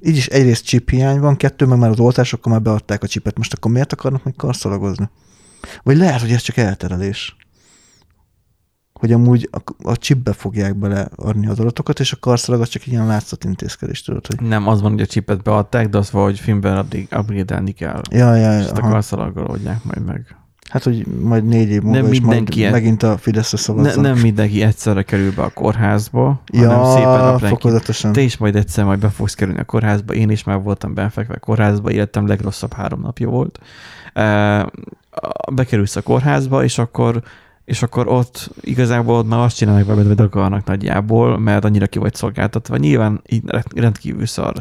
így 0.03 0.17
is 0.17 0.27
egyrészt 0.27 0.65
chip 0.65 0.91
hiány 0.91 1.21
van, 1.21 1.37
kettő 1.37 1.67
meg 1.67 1.79
már 1.79 1.91
az 1.91 2.01
oltásokkal 2.01 2.53
már 2.53 2.63
beadták 2.63 3.03
a 3.03 3.07
chipet. 3.07 3.37
Most 3.37 3.53
akkor 3.53 3.71
miért 3.71 3.93
akarnak 3.93 4.25
még 4.25 4.37
karszalagozni? 4.37 5.11
Vagy 5.83 5.97
lehet, 5.97 6.21
hogy 6.21 6.31
ez 6.31 6.43
csak 6.43 6.57
elterelés. 6.57 7.37
Hogy 8.93 9.13
amúgy 9.13 9.49
a, 9.53 9.91
a 9.91 9.97
chipbe 9.97 10.33
fogják 10.33 10.77
beleadni 10.77 11.47
az 11.47 11.61
adatokat, 11.61 12.01
és 12.01 12.13
a 12.13 12.19
karszalag 12.21 12.61
az 12.61 12.69
csak 12.69 12.87
ilyen 12.87 13.07
látszat 13.07 13.45
intézkedés, 13.45 14.03
tudod, 14.03 14.27
hogy 14.27 14.41
Nem, 14.49 14.69
az 14.69 14.81
van, 14.81 14.91
hogy 14.91 15.01
a 15.01 15.07
chipet 15.07 15.43
beadták, 15.43 15.89
de 15.89 15.99
azt 15.99 16.11
valahogy 16.11 16.39
filmben 16.39 16.77
addig 16.77 17.09
upgrade 17.17 17.73
kell. 17.73 18.03
ja, 18.11 18.35
ja, 18.35 18.59
És 18.59 18.65
ezt 18.65 18.77
a 18.77 18.81
aha. 18.81 18.91
karszalaggal 18.91 19.47
oldják 19.47 19.85
majd 19.85 20.05
meg. 20.05 20.37
Hát, 20.71 20.83
hogy 20.83 21.07
majd 21.07 21.45
négy 21.45 21.69
év 21.71 21.83
múlva 21.83 22.01
Nem 22.01 22.13
is 22.13 22.21
majd 22.21 22.23
mindenki 22.23 22.59
ilyen. 22.59 22.73
megint 22.73 23.03
a 23.03 23.17
Fideszre 23.19 23.57
Ne, 23.57 23.63
szavazzanak. 23.63 24.01
nem 24.13 24.19
mindenki 24.19 24.63
egyszerre 24.63 25.03
kerül 25.03 25.33
be 25.35 25.43
a 25.43 25.51
kórházba, 25.51 26.43
ja, 26.53 26.69
hanem 26.69 26.85
szépen 26.85 27.11
apránként. 27.11 27.51
fokozatosan. 27.51 28.13
Te 28.13 28.21
is 28.21 28.37
majd 28.37 28.57
egyszer 28.57 28.85
majd 28.85 28.99
be 29.01 29.09
fogsz 29.09 29.35
kerülni 29.35 29.61
a 29.61 29.65
kórházba, 29.65 30.15
én 30.15 30.31
is 30.31 30.45
már 30.45 30.63
voltam 30.63 30.95
benfekve 30.95 31.35
a 31.35 31.39
kórházba, 31.39 31.91
életem 31.91 32.27
legrosszabb 32.27 32.73
három 32.73 33.01
napja 33.01 33.29
volt. 33.29 33.59
Bekerülsz 35.53 35.97
a 35.97 36.03
kórházba, 36.03 36.65
és 36.65 36.79
akkor 36.79 37.23
és 37.65 37.83
akkor 37.83 38.09
ott 38.09 38.51
igazából 38.61 39.17
ott 39.17 39.29
már 39.29 39.41
azt 39.41 39.57
csinálnak 39.57 39.87
veled, 39.87 40.07
hogy 40.07 40.21
akarnak 40.21 40.65
nagyjából, 40.65 41.39
mert 41.39 41.65
annyira 41.65 41.87
ki 41.87 41.99
vagy 41.99 42.15
szolgáltatva. 42.15 42.77
Nyilván 42.77 43.23
így 43.29 43.43
rendkívül 43.75 44.27
szar 44.27 44.55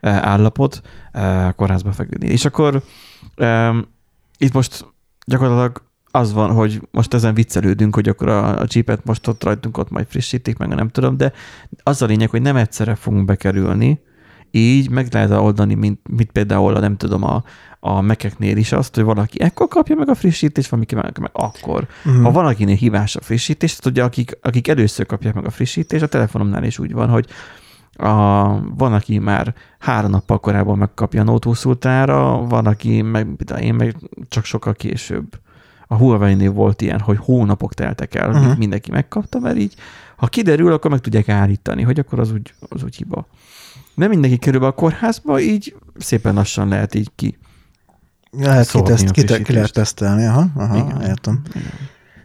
állapot 0.00 0.80
a 1.12 1.52
kórházba 1.52 1.92
feküdni. 1.92 2.28
És 2.28 2.44
akkor 2.44 2.82
itt 4.38 4.52
most 4.52 4.91
gyakorlatilag 5.24 5.82
az 6.10 6.32
van, 6.32 6.50
hogy 6.52 6.80
most 6.90 7.14
ezen 7.14 7.34
viccelődünk, 7.34 7.94
hogy 7.94 8.08
akkor 8.08 8.28
a, 8.28 8.58
a 8.58 8.66
chipet 8.66 9.04
most 9.04 9.26
ott 9.26 9.44
rajtunk 9.44 9.78
ott 9.78 9.90
majd 9.90 10.06
frissítik, 10.08 10.56
meg 10.56 10.68
nem 10.68 10.88
tudom, 10.88 11.16
de 11.16 11.32
az 11.82 12.02
a 12.02 12.06
lényeg, 12.06 12.30
hogy 12.30 12.42
nem 12.42 12.56
egyszerre 12.56 12.94
fogunk 12.94 13.24
bekerülni, 13.24 14.00
így 14.54 14.90
meg 14.90 15.06
lehet 15.10 15.30
oldani, 15.30 15.74
mint, 15.74 16.00
mint 16.08 16.30
például 16.30 16.74
a, 16.74 16.80
nem 16.80 16.96
tudom, 16.96 17.24
a, 17.24 17.44
a 17.80 18.00
mekeknél 18.00 18.56
is 18.56 18.72
azt, 18.72 18.94
hogy 18.94 19.04
valaki 19.04 19.40
ekkor 19.40 19.68
kapja 19.68 19.96
meg 19.96 20.08
a 20.08 20.14
frissítést, 20.14 20.68
valaki 20.68 20.94
meg, 20.94 21.18
meg 21.20 21.30
akkor. 21.32 21.86
Mm. 22.08 22.22
Ha 22.22 22.30
valakinél 22.30 22.76
hívás 22.76 23.16
a 23.16 23.20
frissítés, 23.20 23.76
tehát 23.76 23.86
ugye 23.92 24.02
akik, 24.02 24.38
akik 24.42 24.68
először 24.68 25.06
kapják 25.06 25.34
meg 25.34 25.46
a 25.46 25.50
frissítést, 25.50 26.02
a 26.02 26.06
telefonomnál 26.06 26.64
is 26.64 26.78
úgy 26.78 26.92
van, 26.92 27.08
hogy 27.08 27.26
a, 27.96 28.44
van, 28.76 28.92
aki 28.92 29.18
már 29.18 29.54
három 29.78 30.10
nappal 30.10 30.38
korábban 30.38 30.78
megkapja 30.78 31.20
a 31.20 31.24
Note 31.24 31.48
20 31.48 31.64
Ultra-ra, 31.64 32.46
van, 32.46 32.66
aki 32.66 33.02
meg, 33.02 33.36
de 33.36 33.54
én 33.54 33.74
meg 33.74 33.96
csak 34.28 34.44
sokkal 34.44 34.74
később. 34.74 35.40
A 35.86 35.96
Huawei-nél 35.96 36.52
volt 36.52 36.82
ilyen, 36.82 37.00
hogy 37.00 37.18
hónapok 37.20 37.74
teltek 37.74 38.14
el, 38.14 38.30
uh-huh. 38.30 38.56
mindenki 38.56 38.90
megkapta, 38.90 39.38
mert 39.38 39.56
így, 39.56 39.74
ha 40.16 40.26
kiderül, 40.26 40.72
akkor 40.72 40.90
meg 40.90 41.00
tudják 41.00 41.28
állítani, 41.28 41.82
hogy 41.82 41.98
akkor 41.98 42.18
az 42.18 42.32
úgy, 42.32 42.54
az 42.68 42.82
úgy 42.82 42.96
hiba. 42.96 43.26
Nem 43.94 44.08
mindenki 44.08 44.36
kerül 44.36 44.64
a 44.64 44.72
kórházba, 44.72 45.40
így 45.40 45.76
szépen 45.96 46.34
lassan 46.34 46.68
lehet 46.68 46.94
így 46.94 47.10
ki. 47.14 47.38
Lehet 48.30 48.64
ki, 48.64 48.70
szórni 48.70 48.88
teszt, 48.88 49.30
a 49.30 49.42
ki, 49.42 49.52
lehet 49.52 49.72
tesztelni, 49.72 50.26
aha, 50.26 50.46
aha 50.56 50.76
Igen. 50.76 51.00
értem. 51.00 51.42
Igen. 51.54 51.70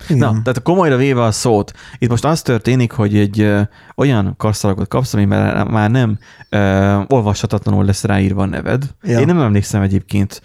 Igen. 0.09 0.17
Na, 0.17 0.29
tehát 0.29 0.61
komolyra 0.61 0.95
véve 0.95 1.23
a 1.23 1.31
szót, 1.31 1.73
itt 1.97 2.09
most 2.09 2.25
az 2.25 2.41
történik, 2.41 2.91
hogy 2.91 3.17
egy 3.17 3.41
ö, 3.41 3.61
olyan 3.95 4.33
karszalagot 4.37 4.87
kapsz, 4.87 5.13
ami 5.13 5.25
már, 5.25 5.67
már 5.67 5.91
nem 5.91 6.17
ö, 6.49 6.99
olvashatatlanul 7.07 7.85
lesz 7.85 8.03
ráírva 8.03 8.41
a 8.41 8.45
neved. 8.45 8.83
Ja. 9.03 9.19
Én 9.19 9.25
nem 9.25 9.39
emlékszem 9.39 9.81
egyébként 9.81 10.41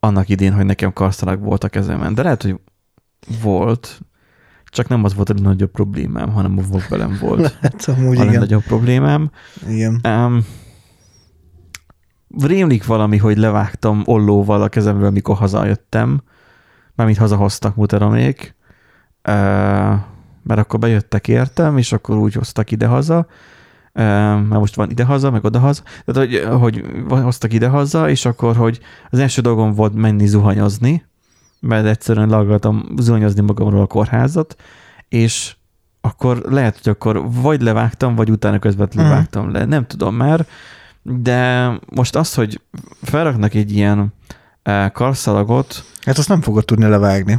annak 0.00 0.28
idén, 0.28 0.52
hogy 0.52 0.64
nekem 0.64 0.92
karszalag 0.92 1.42
volt 1.42 1.64
a 1.64 1.68
kezemen, 1.68 2.14
de 2.14 2.22
lehet, 2.22 2.42
hogy 2.42 2.60
volt, 3.42 4.00
csak 4.64 4.88
nem 4.88 5.04
az 5.04 5.14
volt 5.14 5.30
a 5.30 5.34
nagyobb 5.42 5.70
problémám, 5.70 6.32
hanem 6.32 6.58
a 6.58 6.62
volt 6.62 6.88
velem 6.88 7.18
volt 7.20 7.40
Lehet, 7.40 7.84
amúgy 7.96 8.18
a 8.18 8.24
igen. 8.24 8.38
nagyobb 8.38 8.62
problémám. 8.62 9.30
igen. 9.68 10.00
Um, 10.04 10.44
rémlik 12.38 12.86
valami, 12.86 13.16
hogy 13.16 13.36
levágtam 13.36 14.02
ollóval 14.04 14.62
a 14.62 14.68
kezemről, 14.68 15.06
amikor 15.06 15.36
hazajöttem, 15.36 16.22
mármint 16.94 17.18
hazahoztak 17.18 17.76
mutaromék, 17.76 18.54
mert 20.42 20.60
akkor 20.60 20.78
bejöttek 20.78 21.28
értem, 21.28 21.78
és 21.78 21.92
akkor 21.92 22.16
úgy 22.16 22.34
hoztak 22.34 22.70
ide-haza, 22.70 23.26
mert 23.92 24.48
most 24.50 24.74
van 24.74 24.90
ide-haza, 24.90 25.30
meg 25.30 25.44
oda-haza, 25.44 25.82
tehát 26.04 26.28
hogy, 26.30 26.46
hogy 26.58 26.84
hoztak 27.22 27.52
ide-haza, 27.52 28.08
és 28.10 28.24
akkor, 28.24 28.56
hogy 28.56 28.80
az 29.10 29.18
első 29.18 29.40
dolgom 29.42 29.72
volt 29.72 29.94
menni 29.94 30.26
zuhanyozni, 30.26 31.04
mert 31.60 31.86
egyszerűen 31.86 32.28
le 32.28 32.36
akartam 32.36 32.86
zuhanyozni 32.98 33.40
magamról 33.40 33.80
a 33.80 33.86
kórházat, 33.86 34.56
és 35.08 35.56
akkor 36.00 36.36
lehet, 36.48 36.80
hogy 36.82 36.92
akkor 36.92 37.30
vagy 37.30 37.60
levágtam, 37.62 38.14
vagy 38.14 38.30
utána 38.30 38.58
közvetlenül 38.58 39.10
Mhm. 39.10 39.18
vágtam 39.20 39.50
le, 39.50 39.64
nem 39.64 39.86
tudom 39.86 40.14
már, 40.14 40.46
de 41.02 41.70
most 41.94 42.16
az, 42.16 42.34
hogy 42.34 42.60
felraknak 43.02 43.54
egy 43.54 43.72
ilyen 43.72 44.12
karszalagot, 44.92 45.84
Hát 46.00 46.18
azt 46.18 46.28
nem 46.28 46.40
fogod 46.40 46.64
tudni 46.64 46.86
levágni. 46.86 47.38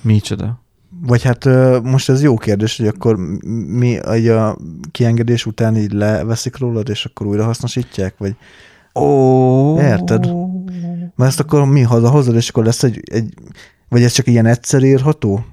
micsoda? 0.00 0.62
Vagy 1.00 1.22
hát 1.22 1.44
most 1.82 2.08
ez 2.08 2.22
jó 2.22 2.36
kérdés, 2.36 2.76
hogy 2.76 2.86
akkor 2.86 3.16
mi 3.66 4.06
egy 4.06 4.28
a 4.28 4.58
kiengedés 4.90 5.46
után 5.46 5.76
így 5.76 5.92
leveszik 5.92 6.58
rólad, 6.58 6.88
és 6.88 7.04
akkor 7.04 7.26
újra 7.26 7.44
hasznosítják? 7.44 8.14
Vagy 8.18 8.36
Ó. 8.94 9.80
Érted? 9.80 10.24
Mert 11.16 11.30
ezt 11.30 11.40
akkor 11.40 11.64
mi 11.64 11.82
hazahozod, 11.82 12.34
és 12.34 12.48
akkor 12.48 12.64
lesz 12.64 12.82
egy, 12.82 13.02
egy 13.12 13.34
vagy 13.88 14.02
ez 14.02 14.12
csak 14.12 14.26
ilyen 14.26 14.46
egyszer 14.46 14.82
írható 14.82 15.44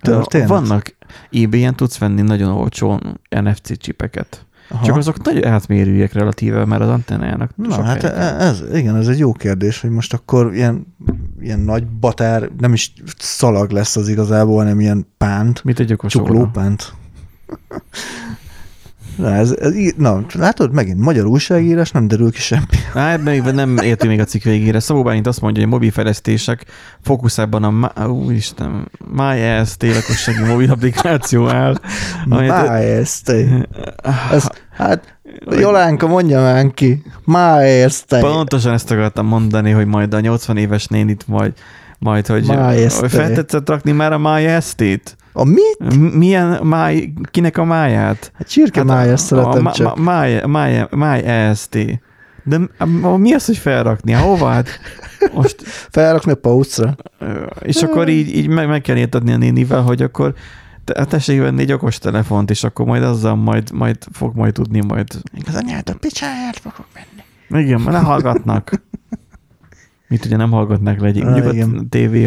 történet? 0.00 0.48
Vannak, 0.48 0.96
eBay-en 1.30 1.74
tudsz 1.74 1.98
venni 1.98 2.22
nagyon 2.22 2.50
olcsón 2.50 3.20
NFC 3.28 3.78
csipeket. 3.78 4.46
Aha. 4.70 4.84
Csak 4.84 4.96
azok 4.96 5.24
nagyon 5.24 5.46
átmérőjek 5.46 6.12
relatíve, 6.12 6.64
mert 6.64 6.82
az 6.82 6.88
antennájának 6.88 7.50
Na, 7.56 7.82
hát 7.82 7.98
kell. 7.98 8.10
ez, 8.16 8.62
igen, 8.74 8.96
ez 8.96 9.08
egy 9.08 9.18
jó 9.18 9.32
kérdés, 9.32 9.80
hogy 9.80 9.90
most 9.90 10.14
akkor 10.14 10.54
ilyen, 10.54 10.94
ilyen 11.40 11.60
nagy 11.60 11.86
batár, 11.86 12.50
nem 12.58 12.72
is 12.72 12.92
szalag 13.18 13.70
lesz 13.70 13.96
az 13.96 14.08
igazából, 14.08 14.56
hanem 14.56 14.80
ilyen 14.80 15.06
pánt, 15.18 15.64
Mit 15.64 15.80
egy 15.80 15.96
csuklópánt. 16.06 16.92
Na, 19.18 19.34
ez, 19.34 19.50
ez, 19.50 19.72
na, 19.96 20.24
látod, 20.34 20.72
megint 20.72 20.98
magyar 20.98 21.26
újságírás, 21.26 21.90
nem 21.90 22.08
derül 22.08 22.30
ki 22.32 22.40
semmi. 22.40 22.64
Hát 22.92 23.22
még 23.22 23.42
nem 23.42 23.76
érti 23.76 24.06
még 24.06 24.20
a 24.20 24.24
cikk 24.24 24.42
végére. 24.42 24.80
Szabó 24.80 25.02
Bálint 25.02 25.26
azt 25.26 25.40
mondja, 25.40 25.62
hogy 25.62 25.70
a 25.70 25.74
mobilfejlesztések 25.74 26.64
fókuszában 27.02 27.64
a 27.64 27.70
Ma- 27.70 28.08
úristen, 28.08 28.90
MyEST 29.12 29.82
lakossági 29.82 30.42
mobil 30.48 30.70
applikáció 30.70 31.48
áll. 31.48 31.74
Májeszte. 32.26 33.68
Ez, 34.30 34.46
hát, 34.70 35.18
Jolánka, 35.50 36.06
mondja 36.06 36.40
már 36.40 36.70
ki. 36.74 37.02
Májeszte. 37.24 38.20
Pontosan 38.20 38.72
ezt 38.72 38.90
akartam 38.90 39.26
mondani, 39.26 39.70
hogy 39.70 39.86
majd 39.86 40.14
a 40.14 40.20
80 40.20 40.56
éves 40.56 40.86
nénit 40.86 41.28
majd, 41.28 41.52
majd 41.98 42.26
hogy, 42.26 42.46
MyST. 42.46 42.98
hogy 42.98 43.10
feltetszett 43.10 43.68
rakni 43.68 43.92
már 43.92 44.12
a 44.12 44.18
MyST-t? 44.18 45.16
A 45.38 45.44
mit? 45.44 45.98
Milyen 46.14 46.66
máj, 46.66 47.12
kinek 47.30 47.58
a 47.58 47.64
máját? 47.64 48.32
Hát 48.34 48.48
csirke 48.48 48.78
hát 48.78 48.88
májezt 48.88 49.26
szeretem 49.26 49.66
a, 49.66 49.72
csak. 49.72 49.96
My, 49.96 50.40
my, 50.46 50.84
my 50.90 51.24
EST. 51.24 51.78
De 52.44 52.60
mi 53.16 53.32
az, 53.32 53.46
hogy 53.46 53.56
felrakni? 53.56 54.12
Hova? 54.12 54.48
Hát 54.48 54.68
most, 55.34 55.56
Felrakni 55.90 56.32
a 56.32 56.34
paucra. 56.34 56.96
és 57.62 57.82
akkor 57.82 58.08
így, 58.08 58.36
így 58.36 58.48
meg, 58.48 58.68
meg 58.68 58.80
kell 58.80 58.96
értetni 58.96 59.32
a 59.32 59.36
nénivel, 59.36 59.82
hogy 59.82 60.02
akkor 60.02 60.34
te, 60.84 61.04
tessék 61.04 61.40
venni 61.40 61.60
egy 61.60 61.72
okos 61.72 61.98
telefont, 61.98 62.50
és 62.50 62.64
akkor 62.64 62.86
majd 62.86 63.02
azzal 63.02 63.34
majd, 63.34 63.72
majd 63.72 63.96
fog 64.12 64.36
majd 64.36 64.52
tudni 64.52 64.80
majd. 64.86 65.06
Az 65.46 65.54
anyát 65.54 65.88
a 65.88 65.94
picsáját 65.94 66.58
fogok 66.58 66.86
venni. 66.94 67.62
Igen, 67.64 67.82
lehallgatnak. 67.86 68.82
Mit 70.08 70.24
ugye 70.24 70.36
nem 70.36 70.50
hallgatnak 70.50 71.00
le, 71.00 71.06
egy 71.06 71.20
Ah, 71.20 71.46
a 71.46 71.52
igen. 71.52 71.88
tévé 71.88 72.26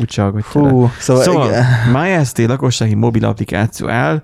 úgy 0.00 0.10
se 0.10 0.22
hallgatja 0.22 0.62
le. 0.62 0.68
Fú, 0.68 0.90
szóval, 0.98 1.22
Szóval 1.22 1.48
igen. 1.48 1.64
MyST 2.02 2.38
lakossági 2.38 2.94
mobil 2.94 3.24
applikáció 3.24 3.88
áll, 3.88 4.22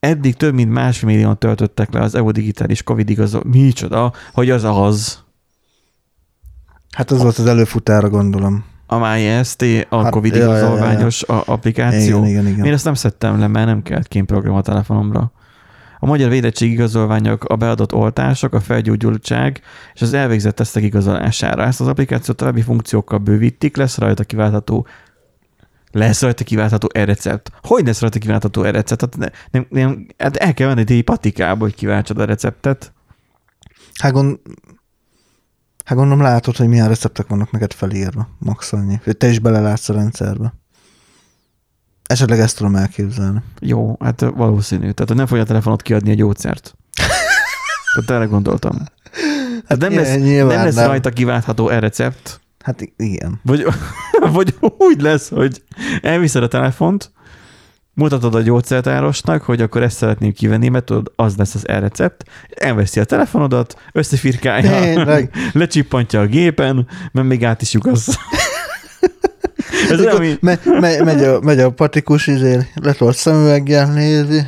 eddig 0.00 0.34
több 0.34 0.54
mint 0.54 0.72
másfél 0.72 1.08
millióan 1.08 1.38
töltöttek 1.38 1.92
le 1.92 2.00
az 2.00 2.14
EU 2.14 2.30
digitális 2.30 2.82
Covid 2.82 3.08
igazol. 3.10 3.42
Micsoda, 3.46 4.12
hogy 4.32 4.50
az 4.50 4.64
az. 4.64 5.18
Hát 6.96 7.10
az 7.10 7.22
volt 7.22 7.38
az 7.38 7.46
előfutára, 7.46 8.08
gondolom. 8.08 8.64
A 8.86 8.96
MyST, 8.98 9.64
a 9.88 10.02
Hát, 10.02 10.12
Covid 10.12 10.34
ja, 10.34 10.40
ja, 10.40 10.46
ja, 10.46 10.52
ja. 10.52 10.58
igazolványos 10.58 11.22
a- 11.22 11.42
applikáció. 11.46 12.18
Igen, 12.18 12.28
igen, 12.28 12.46
igen. 12.46 12.64
Én 12.64 12.72
ezt 12.72 12.84
nem 12.84 12.94
szedtem 12.94 13.38
le, 13.38 13.46
mert 13.46 13.66
nem 13.66 13.82
kellett 13.82 14.08
kémprogram 14.08 14.54
a 14.54 14.62
telefonomra. 14.62 15.32
A 15.98 16.06
magyar 16.06 16.28
védettség 16.28 16.70
igazolványok, 16.70 17.44
a 17.44 17.56
beadott 17.56 17.92
oltások, 17.92 18.52
a 18.52 18.60
felgyógyultság 18.60 19.60
és 19.94 20.02
az 20.02 20.12
elvégzett 20.12 20.54
tesztek 20.56 20.82
igazolására. 20.82 21.62
Ezt 21.62 21.80
az 21.80 21.86
applikációt 21.86 22.36
további 22.36 22.62
funkciókkal 22.62 23.18
bővítik, 23.18 23.76
lesz 23.76 23.98
rajta 23.98 24.24
kiváltható 24.24 24.86
lesz 25.96 26.22
rajta 26.22 26.44
kiváltható 26.44 26.88
e-recept. 26.92 27.52
Hogy 27.62 27.86
lesz 27.86 28.00
rajta 28.00 28.18
kiváltható 28.18 28.62
e-recept? 28.62 29.00
Hát, 29.00 29.16
ne, 29.16 29.28
nem, 29.50 29.66
nem, 29.70 30.06
hát 30.18 30.36
el 30.36 30.54
kell 30.54 30.74
menni 30.74 30.92
egy 30.92 31.04
patikába, 31.04 31.64
hogy 31.64 31.74
kiváltsad 31.74 32.18
a 32.18 32.24
receptet. 32.24 32.92
Hát, 33.98 34.12
gond... 34.12 34.38
hát 35.84 35.98
gondolom 35.98 36.22
látod, 36.22 36.56
hogy 36.56 36.68
milyen 36.68 36.88
receptek 36.88 37.26
vannak 37.26 37.50
neked 37.50 37.72
felírva, 37.72 38.28
max 38.38 38.72
annyi. 38.72 39.00
Te 39.18 39.28
is 39.28 39.38
belelátsz 39.38 39.88
a 39.88 39.92
rendszerbe. 39.92 40.54
Esetleg 42.06 42.38
ezt 42.38 42.56
tudom 42.56 42.76
elképzelni. 42.76 43.42
Jó, 43.60 43.96
hát 44.00 44.20
valószínű. 44.20 44.90
Tehát 44.90 45.14
nem 45.14 45.26
fogja 45.26 45.42
a 45.42 45.46
telefonot 45.46 45.82
kiadni 45.82 46.10
a 46.10 46.14
gyógyszert. 46.14 46.74
Tehát 47.94 48.10
erre 48.10 48.24
gondoltam. 48.30 48.78
Hát 49.68 49.78
nem, 49.78 49.94
lesz, 49.94 50.16
nem 50.16 50.46
lesz 50.46 50.74
nem. 50.74 50.86
rajta 50.86 51.10
kiváltható 51.10 51.68
e-recept, 51.68 52.40
Hát 52.64 52.80
i- 52.80 52.94
igen. 52.96 53.40
Vagy, 53.42 53.66
vagy 54.32 54.54
úgy 54.78 55.00
lesz, 55.00 55.28
hogy 55.28 55.62
elviszed 56.02 56.42
a 56.42 56.48
telefont, 56.48 57.10
mutatod 57.94 58.34
a 58.34 58.40
gyógyszertárosnak, 58.40 59.42
hogy 59.42 59.60
akkor 59.62 59.82
ezt 59.82 59.96
szeretném 59.96 60.32
kivenni, 60.32 60.68
mert 60.68 60.84
tudod, 60.84 61.12
az 61.16 61.36
lesz 61.36 61.54
az 61.54 61.68
e-recept, 61.68 62.24
elveszi 62.54 63.00
a 63.00 63.04
telefonodat, 63.04 63.78
összefirkálja, 63.92 64.80
Tényleg. 64.80 65.30
lecsippantja 65.52 66.20
a 66.20 66.26
gépen, 66.26 66.88
mert 67.12 67.26
még 67.26 67.44
át 67.44 67.62
is 67.62 67.72
lyukasz. 67.72 68.18
Ez 69.90 70.00
olyan, 70.00 70.16
ami, 70.16 70.36
Me, 70.40 70.58
me, 70.64 71.02
megy, 71.02 71.24
a, 71.24 71.40
megy 71.40 71.60
a 71.60 71.70
patikus 71.70 72.26
izé, 72.26 72.66
letolt 72.74 73.16
szemüveggel, 73.16 73.92
nézi, 73.92 74.42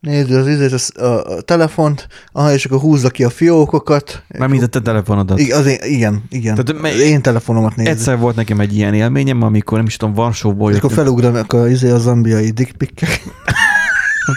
nézi 0.00 0.34
az 0.34 0.48
izét, 0.48 0.72
az, 0.72 0.96
a, 0.96 1.04
a 1.04 1.40
telefont, 1.40 2.08
aha, 2.32 2.52
és 2.52 2.64
akkor 2.64 2.78
húzza 2.78 3.10
ki 3.10 3.24
a 3.24 3.30
fiókokat. 3.30 4.22
már 4.38 4.48
mint 4.48 4.62
a 4.62 4.66
te 4.66 4.80
telefonodat. 4.80 5.38
Igen, 5.38 5.58
az 5.58 5.66
én, 5.66 5.78
igen, 5.82 6.22
igen. 6.28 6.64
Tehát 6.64 6.84
az 6.84 7.00
én 7.00 7.22
telefonomat 7.22 7.76
nézi. 7.76 7.90
Egyszer 7.90 8.18
volt 8.18 8.36
nekem 8.36 8.60
egy 8.60 8.76
ilyen 8.76 8.94
élményem, 8.94 9.42
amikor 9.42 9.78
nem 9.78 9.86
is 9.86 9.96
tudom, 9.96 10.14
Varsóból 10.14 10.70
és 10.70 10.76
akkor 10.76 10.92
felugranak 10.92 11.52
a, 11.52 11.68
izé, 11.68 11.90
a 11.90 11.98
zambiai 11.98 12.50
dickpikkek. 12.50 13.22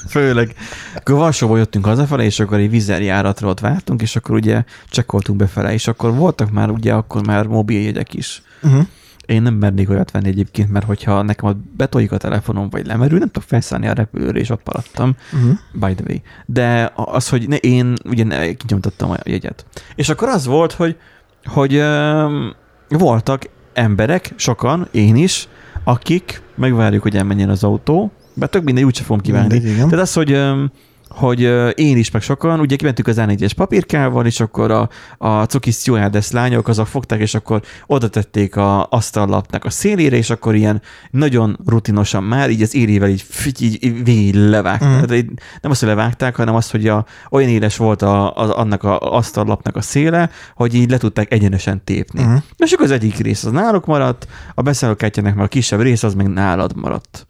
főleg. 0.09 0.53
Akkor 0.95 1.15
Varsóból 1.15 1.57
jöttünk 1.57 1.85
hazafele, 1.85 2.23
és 2.23 2.39
akkor 2.39 2.57
egy 2.57 2.69
vizeljáratról 2.69 3.49
ott 3.49 3.59
vártunk, 3.59 4.01
és 4.01 4.15
akkor 4.15 4.35
ugye 4.35 4.63
csekkoltunk 4.89 5.37
befele, 5.37 5.73
és 5.73 5.87
akkor 5.87 6.15
voltak 6.15 6.51
már 6.51 6.69
ugye 6.69 6.93
akkor 6.93 7.25
már 7.25 7.45
mobiljegyek 7.45 8.13
is. 8.13 8.41
Uh-huh. 8.61 8.85
Én 9.29 9.41
nem 9.41 9.53
mernék 9.53 9.89
olyat 9.89 10.11
venni 10.11 10.27
egyébként, 10.27 10.71
mert 10.71 10.85
hogyha 10.85 11.21
nekem 11.21 11.49
ott 11.49 11.57
betoljuk 11.57 12.11
a 12.11 12.17
telefonom, 12.17 12.69
vagy 12.69 12.85
lemerül, 12.85 13.19
nem 13.19 13.27
tudok 13.27 13.49
felszállni 13.49 13.87
a 13.87 13.93
repülőre, 13.93 14.39
és 14.39 14.49
ott 14.49 14.61
maradtam, 14.65 15.15
Uh-huh. 15.33 15.57
by 15.73 15.93
the 15.93 16.05
way. 16.07 16.17
De 16.45 16.91
az, 16.95 17.29
hogy 17.29 17.47
ne, 17.47 17.55
én 17.55 17.93
ugye 18.05 18.53
kinyomtattam 18.53 19.11
a 19.11 19.15
jegyet. 19.23 19.65
És 19.95 20.09
akkor 20.09 20.27
az 20.27 20.45
volt, 20.45 20.71
hogy, 20.71 20.97
hogy 21.45 21.75
öm, 21.75 22.55
voltak 22.89 23.49
emberek, 23.73 24.33
sokan, 24.35 24.87
én 24.91 25.15
is, 25.15 25.47
akik 25.83 26.41
megvárjuk, 26.55 27.01
hogy 27.01 27.15
elmenjen 27.15 27.49
az 27.49 27.63
autó, 27.63 28.11
mert 28.33 28.51
tök 28.51 28.63
mindegy, 28.63 28.83
úgyse 28.83 29.03
fogom 29.03 29.21
kívánni. 29.21 29.53
Mindegy, 29.53 29.71
igen. 29.71 29.89
Tehát 29.89 30.05
az, 30.05 30.13
hogy, 30.13 30.31
öm, 30.31 30.71
hogy 31.09 31.39
én 31.79 31.97
is, 31.97 32.11
meg 32.11 32.21
sokan, 32.21 32.59
ugye 32.59 32.75
kimentük 32.75 33.07
az 33.07 33.17
A4-es 33.19 33.51
papírkával, 33.55 34.25
és 34.25 34.39
akkor 34.39 34.71
a, 34.71 34.89
a 35.17 35.43
cuki 35.43 35.71
stewardess 35.71 36.31
lányok 36.31 36.67
azok 36.67 36.87
fogták, 36.87 37.19
és 37.19 37.35
akkor 37.35 37.61
oda 37.85 38.07
tették 38.07 38.55
a 38.55 38.87
asztallapnak 38.89 39.65
a 39.65 39.69
szélére, 39.69 40.15
és 40.15 40.29
akkor 40.29 40.55
ilyen 40.55 40.81
nagyon 41.11 41.59
rutinosan 41.65 42.23
már, 42.23 42.49
így 42.49 42.61
az 42.61 42.75
érével 42.75 43.09
így, 43.09 43.25
így, 43.59 43.83
így 43.83 44.03
végig 44.03 44.35
levágták. 44.35 45.11
Mm. 45.11 45.35
Nem 45.61 45.71
azt, 45.71 45.79
hogy 45.79 45.89
levágták, 45.89 46.35
hanem 46.35 46.55
azt, 46.55 46.71
hogy 46.71 46.87
a, 46.87 47.05
olyan 47.29 47.49
éles 47.49 47.77
volt 47.77 48.01
a, 48.01 48.37
a, 48.37 48.57
annak 48.57 48.83
a 48.83 48.99
asztallapnak 48.99 49.75
a 49.75 49.81
széle, 49.81 50.29
hogy 50.55 50.73
így 50.73 50.89
le 50.89 50.97
tudták 50.97 51.31
egyenesen 51.33 51.83
tépni. 51.83 52.21
Uh-huh. 52.21 52.41
És 52.57 52.71
akkor 52.71 52.85
az 52.85 52.91
egyik 52.91 53.17
rész 53.17 53.43
az 53.43 53.51
náluk 53.51 53.85
maradt, 53.85 54.27
a 54.53 54.61
beszállókártyának 54.61 55.35
meg 55.35 55.43
a 55.45 55.47
kisebb 55.47 55.81
rész 55.81 56.03
az 56.03 56.13
meg 56.13 56.27
nálad 56.27 56.75
maradt. 56.75 57.27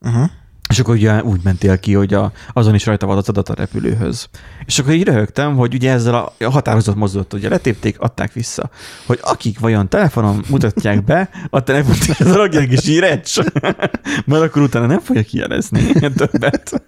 Uh-huh. 0.00 0.30
És 0.68 0.78
akkor 0.78 0.94
ugye 0.94 1.22
úgy 1.22 1.40
mentél 1.42 1.78
ki, 1.78 1.94
hogy 1.94 2.14
a, 2.14 2.32
azon 2.52 2.74
is 2.74 2.86
rajta 2.86 3.06
volt 3.06 3.18
az 3.18 3.28
adat 3.28 3.48
a 3.48 3.54
repülőhöz. 3.54 4.28
És 4.66 4.78
akkor 4.78 4.92
így 4.92 5.04
röhögtem, 5.04 5.56
hogy 5.56 5.74
ugye 5.74 5.92
ezzel 5.92 6.14
a 6.14 6.50
határozott 6.50 6.96
mozdulat, 6.96 7.32
ugye 7.32 7.48
letépték, 7.48 8.00
adták 8.00 8.32
vissza. 8.32 8.70
Hogy 9.06 9.18
akik 9.22 9.58
vajon 9.58 9.88
telefonon 9.88 10.44
mutatják 10.48 11.04
be, 11.04 11.30
a 11.50 11.62
telefont 11.62 12.04
és 12.08 12.18
rakják 12.18 12.72
is 12.72 12.88
így 12.88 12.98
recs. 12.98 13.36
Mert 14.26 14.42
akkor 14.42 14.62
utána 14.62 14.86
nem 14.86 15.00
fogja 15.00 15.22
kijelezni 15.22 15.92
többet. 16.16 16.82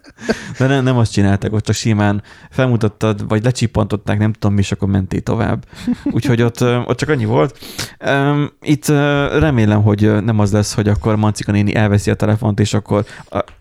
De 0.58 0.66
nem, 0.66 0.84
nem 0.84 0.96
azt 0.96 1.12
csináltak, 1.12 1.52
ott 1.52 1.64
csak 1.64 1.74
simán 1.74 2.22
felmutattad, 2.50 3.28
vagy 3.28 3.44
lecsippantották, 3.44 4.18
nem 4.18 4.32
tudom 4.32 4.54
mi, 4.54 4.60
és 4.60 4.72
akkor 4.72 4.88
mentél 4.88 5.20
tovább. 5.20 5.64
Úgyhogy 6.04 6.42
ott, 6.42 6.62
ott 6.62 6.96
csak 6.96 7.08
annyi 7.08 7.24
volt. 7.24 7.58
Itt 8.60 8.88
remélem, 9.38 9.82
hogy 9.82 10.24
nem 10.24 10.38
az 10.38 10.52
lesz, 10.52 10.74
hogy 10.74 10.88
akkor 10.88 11.16
Mancika 11.16 11.52
néni 11.52 11.74
elveszi 11.74 12.10
a 12.10 12.14
telefont, 12.14 12.60
és 12.60 12.74
akkor 12.74 13.04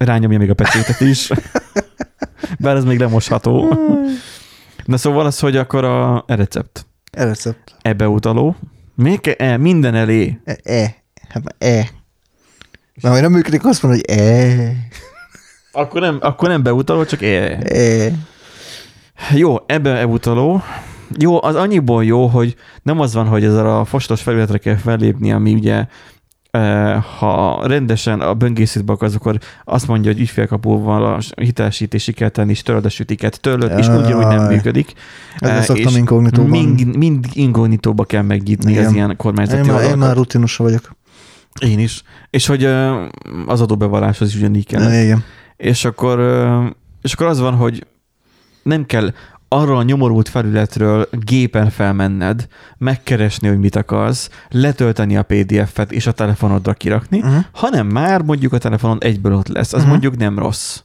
rányomja 0.09 0.37
még 0.37 0.49
a 0.49 0.53
pecsétet 0.53 0.99
is. 1.01 1.31
Bár 2.59 2.75
ez 2.75 2.83
még 2.83 2.99
lemosható. 2.99 3.77
Na 4.85 4.97
szóval 4.97 5.25
az, 5.25 5.39
hogy 5.39 5.57
akkor 5.57 5.83
a 5.83 6.23
e 6.27 6.35
recept. 6.35 6.85
E 7.11 7.23
recept. 7.23 7.75
Ebbe 7.81 8.07
utaló. 8.07 8.55
Még 8.95 9.35
e, 9.37 9.57
minden 9.57 9.95
elé. 9.95 10.39
E. 10.43 10.57
e. 10.63 10.95
Hát 11.29 11.55
e. 11.57 11.89
Na, 13.01 13.11
hogy 13.11 13.21
nem 13.21 13.31
működik, 13.31 13.65
azt 13.65 13.83
mondod, 13.83 14.01
hogy 14.05 14.17
e. 14.17 14.71
Akkor 15.71 16.01
nem, 16.01 16.17
akkor 16.21 16.49
nem 16.49 16.63
beutaló, 16.63 17.05
csak 17.05 17.21
e. 17.21 17.57
E. 17.63 18.11
Jó, 19.33 19.55
ebbe 19.65 19.97
evutaló. 19.97 20.61
Jó, 21.17 21.43
az 21.43 21.55
annyiból 21.55 22.05
jó, 22.05 22.27
hogy 22.27 22.55
nem 22.83 22.99
az 22.99 23.13
van, 23.13 23.27
hogy 23.27 23.43
ezzel 23.43 23.79
a 23.79 23.85
fostos 23.85 24.21
felületre 24.21 24.57
kell 24.57 24.75
fellépni, 24.75 25.31
ami 25.31 25.53
ugye 25.53 25.85
ha 27.19 27.67
rendesen 27.67 28.21
a 28.21 28.33
böngészőtbe 28.33 28.93
akarsz, 28.93 29.15
akkor 29.15 29.39
azt 29.63 29.87
mondja, 29.87 30.11
hogy 30.11 30.21
ügyfélkapuval 30.21 31.03
a 31.05 31.41
hitelesítési 31.41 32.13
kell 32.13 32.29
tenni, 32.29 32.51
és 32.51 32.61
töröd 32.61 32.85
a 32.85 32.89
sütiket, 32.89 33.41
töröd, 33.41 33.77
és 33.77 33.87
úgy, 33.87 34.11
hogy 34.11 34.27
nem 34.27 34.45
működik. 34.45 34.93
Ezzel 35.37 35.61
szoktam 35.61 35.95
inkognitóban. 35.95 36.49
Mind, 36.49 36.95
mind 36.95 37.25
ingognitóba 37.33 38.03
kell 38.03 38.21
megnyitni 38.21 38.71
Igen. 38.71 38.85
az 38.85 38.93
ilyen 38.93 39.09
Én 39.09 39.17
kormányzati 39.17 39.69
már, 39.69 39.83
én 39.83 39.97
már 39.97 40.15
rutinos 40.15 40.55
vagyok. 40.55 40.95
Én 41.61 41.79
is. 41.79 42.03
És 42.29 42.45
hogy 42.45 42.65
az 43.45 43.61
adóbevalláshoz 43.61 44.27
is 44.27 44.35
ugyanígy 44.35 44.65
kell. 44.65 45.01
Igen. 45.03 45.23
És 45.57 45.85
akkor, 45.85 46.19
és 47.01 47.13
akkor 47.13 47.25
az 47.25 47.39
van, 47.39 47.53
hogy 47.53 47.85
nem 48.63 48.85
kell 48.85 49.13
arra 49.51 49.77
a 49.77 49.83
nyomorult 49.83 50.29
felületről 50.29 51.09
gépen 51.11 51.69
felmenned, 51.69 52.47
megkeresni, 52.77 53.47
hogy 53.47 53.59
mit 53.59 53.75
akarsz, 53.75 54.29
letölteni 54.49 55.17
a 55.17 55.23
PDF-et 55.23 55.91
és 55.91 56.07
a 56.07 56.11
telefonodra 56.11 56.73
kirakni, 56.73 57.19
Uh-huh. 57.19 57.43
hanem 57.51 57.87
már 57.87 58.21
mondjuk 58.21 58.53
a 58.53 58.57
telefonon 58.57 58.97
egyből 59.01 59.33
ott 59.33 59.47
lesz. 59.47 59.73
Az 59.73 59.81
Mhm. 59.81 59.89
mondjuk 59.89 60.17
nem 60.17 60.39
rossz. 60.39 60.79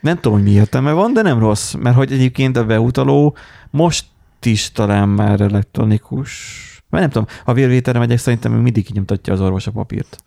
Nem 0.00 0.14
tudom, 0.14 0.32
hogy 0.32 0.42
mi 0.42 0.50
értelme 0.50 0.92
van, 0.92 1.12
de 1.12 1.22
nem 1.22 1.38
rossz, 1.38 1.72
mert 1.74 1.96
hogy 1.96 2.12
egyébként 2.12 2.56
a 2.56 2.64
beutaló 2.64 3.36
most 3.70 4.04
is 4.42 4.72
talán 4.72 5.08
már 5.08 5.40
elektronikus. 5.40 6.60
Mert 6.90 7.02
nem 7.02 7.12
tudom, 7.12 7.28
ha 7.44 7.52
vérvételre 7.52 7.98
megyek, 7.98 8.18
szerintem 8.18 8.52
még 8.52 8.60
mindig 8.62 8.84
kinyomtatja 8.84 9.32
az 9.32 9.40
orvos 9.40 9.66
a 9.66 9.70
papírt. 9.70 10.22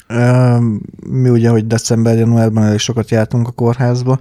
Mi 1.09 1.29
ugye, 1.29 1.49
hogy 1.49 1.67
december-januárban 1.67 2.63
elég 2.63 2.79
sokat 2.79 3.09
jártunk 3.09 3.47
a 3.47 3.51
kórházba, 3.51 4.19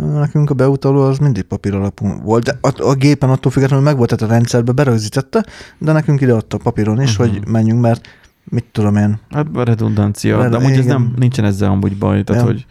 nekünk 0.00 0.50
a 0.50 0.54
beutaló 0.54 1.00
az 1.02 1.18
mindig 1.18 1.42
papír 1.42 1.74
alapú 1.74 2.06
volt, 2.22 2.44
de 2.44 2.58
a, 2.60 2.82
a 2.82 2.94
gépen 2.94 3.30
attól 3.30 3.52
függetlenül 3.52 3.84
meg 3.84 3.96
volt, 3.96 4.08
tehát 4.16 4.32
a 4.32 4.34
rendszerbe 4.34 4.72
berögzítette, 4.72 5.44
de 5.78 5.92
nekünk 5.92 6.20
ide 6.20 6.32
adta 6.32 6.56
papíron 6.56 7.00
is, 7.00 7.18
Mhm. 7.18 7.28
hogy 7.28 7.46
menjünk, 7.48 7.80
mert 7.80 8.06
mit 8.44 8.64
tudom 8.72 8.96
én. 8.96 9.18
Hát 9.30 9.46
a 9.54 9.62
redundancia, 9.64 10.38
Red- 10.40 10.50
de 10.50 10.56
amúgy 10.56 10.70
ez 10.70 10.76
igen. 10.78 10.86
nem, 11.00 11.12
nincsen 11.18 11.44
ezzel 11.44 11.70
amúgy 11.70 11.96
baj. 11.98 12.22
Tehát, 12.24 12.44
Nem. 12.44 12.52
hogy 12.52 12.66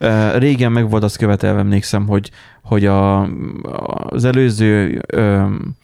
uh, 0.00 0.38
régen 0.38 0.72
meg 0.72 0.90
volt 0.90 1.02
azt 1.04 1.16
követelve, 1.16 1.60
emlékszem, 1.60 2.06
hogy, 2.06 2.30
hogy 2.62 2.86
a, 2.86 3.22
az 4.08 4.24
előző 4.24 5.00
um, 5.16 5.74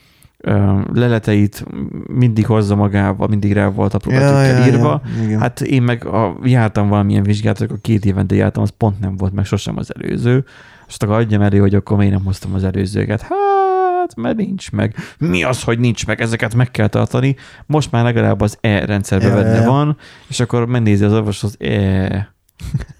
leleteit 0.95 1.65
mindig 2.07 2.47
hozza 2.47 2.75
magával, 2.75 3.29
mindig 3.29 3.53
rá 3.53 3.67
volt 3.69 3.95
a 3.95 3.99
próbáltuk 3.99 4.67
írva. 4.67 5.03
igen. 5.25 5.41
Hát 5.41 5.61
én 5.61 5.83
meg 5.83 6.07
a, 6.07 6.37
jártam 6.45 6.89
valamilyen 6.89 7.23
vizsgát, 7.23 7.61
akkor 7.61 7.79
két 7.81 8.05
évente 8.05 8.35
jártam, 8.35 8.63
az 8.63 8.73
pont 8.77 9.01
nem 9.01 9.17
volt 9.17 9.33
meg 9.33 9.45
sosem 9.45 9.77
az 9.77 9.95
előző. 9.95 10.45
Azt 10.91 11.03
akkor 11.03 11.17
adjam 11.17 11.43
elő, 11.43 11.59
hogy 11.59 11.75
akkor 11.75 11.97
miért 11.97 12.13
nem 12.13 12.25
hoztam 12.25 12.55
az 12.55 12.65
előzőket. 12.65 13.21
Hát, 13.21 14.17
mert 14.17 14.37
nincs 14.37 14.71
meg. 14.71 14.95
Mi 15.19 15.43
az, 15.43 15.63
hogy 15.63 15.79
nincs 15.79 16.07
meg? 16.07 16.21
Ezeket 16.21 16.55
meg 16.55 16.71
kell 16.71 16.87
tartani. 16.87 17.37
Most 17.67 17.91
már 17.91 18.05
legalább 18.05 18.41
az 18.41 18.59
E 18.61 18.85
rendszerben 18.85 19.29
Ja, 19.29 19.35
benne 19.35 19.61
ja. 19.61 19.71
van, 19.71 19.97
és 20.29 20.41
akkor 20.41 20.67
megnézi 20.67 21.05
az 21.05 21.13
orvos 21.13 21.43
az 21.43 21.57
E. 21.59 22.35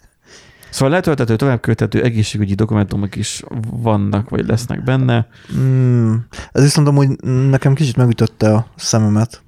Szóval 0.71 0.95
letöltető, 0.95 1.37
továbbköltető 1.37 2.03
egészségügyi 2.03 2.55
dokumentumok 2.55 3.17
is 3.17 3.43
vannak, 3.71 4.29
vagy 4.29 4.47
lesznek 4.47 4.85
benne. 4.85 5.27
Mm, 5.57 6.15
ez 6.53 6.63
viszont 6.63 6.89
amúgy 6.89 7.09
nekem 7.51 7.75
kicsit 7.75 7.97
megütötte 7.97 8.53
a 8.55 8.67
szememet. 8.77 9.43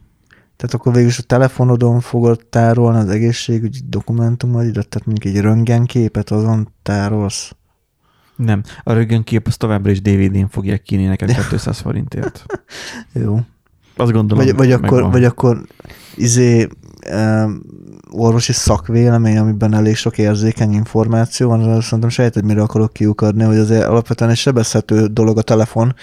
Tehát 0.57 0.75
akkor 0.75 0.93
végül 0.93 1.09
is 1.09 1.19
a 1.19 1.23
telefonodon 1.23 2.01
fogod 2.01 2.47
tárolni 2.51 2.99
az 2.99 3.09
egészségügyi 3.09 3.81
dokumentumodat, 3.87 4.89
tehát 4.89 5.07
mondjuk 5.07 5.35
egy 5.35 5.41
röntgenképet 5.41 6.31
azon 6.31 6.69
tárolsz. 6.83 7.53
Nem, 8.37 8.63
a 8.83 8.93
rögönkép 8.93 9.47
az 9.47 9.57
továbbra 9.57 9.91
is 9.91 10.03
DVD-n 10.03 10.49
fogják 10.49 10.83
kínni 10.83 11.05
nekem 11.05 11.29
200 11.49 11.79
forintért. 11.81 12.45
Jó. 13.13 13.41
Azt 13.97 14.13
gondolom, 14.13 14.45
Vagy, 14.45 14.57
vagy, 14.57 14.73
akkor, 14.73 15.11
vagy 15.11 15.25
akkor 15.25 15.63
izé 16.17 16.69
um, 17.13 17.63
orvosi 18.11 18.53
szakvélemény, 18.53 19.39
amiben 19.39 19.75
elég 19.75 19.97
sok 19.97 20.19
érzékeny 20.19 20.73
információ 20.73 21.49
van, 21.49 21.61
az 21.61 21.85
szerintem 21.85 22.09
sejted, 22.09 22.45
mire 22.45 22.63
akarok 22.63 22.93
kiukadni, 22.93 23.43
hogy 23.45 23.57
azért 23.57 23.85
alapvetően 23.85 24.31
egy 24.31 24.37
sebezhető 24.37 25.07
dolog 25.07 25.39
a 25.39 25.43
telefon 25.43 25.95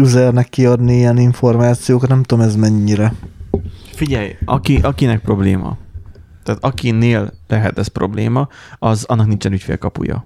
usernek 0.00 0.48
kiadni 0.48 0.96
ilyen 0.96 1.18
információkat, 1.18 2.08
nem 2.08 2.22
tudom 2.22 2.44
ez 2.44 2.56
mennyire. 2.56 3.14
Figyelj, 3.92 4.36
aki, 4.44 4.78
akinek 4.82 5.20
probléma, 5.20 5.76
tehát 6.42 6.64
akinél 6.64 7.32
lehet 7.48 7.78
ez 7.78 7.86
probléma, 7.86 8.48
az 8.78 9.04
annak 9.04 9.26
nincsen 9.26 9.52
ügyfélkapuja. 9.52 10.24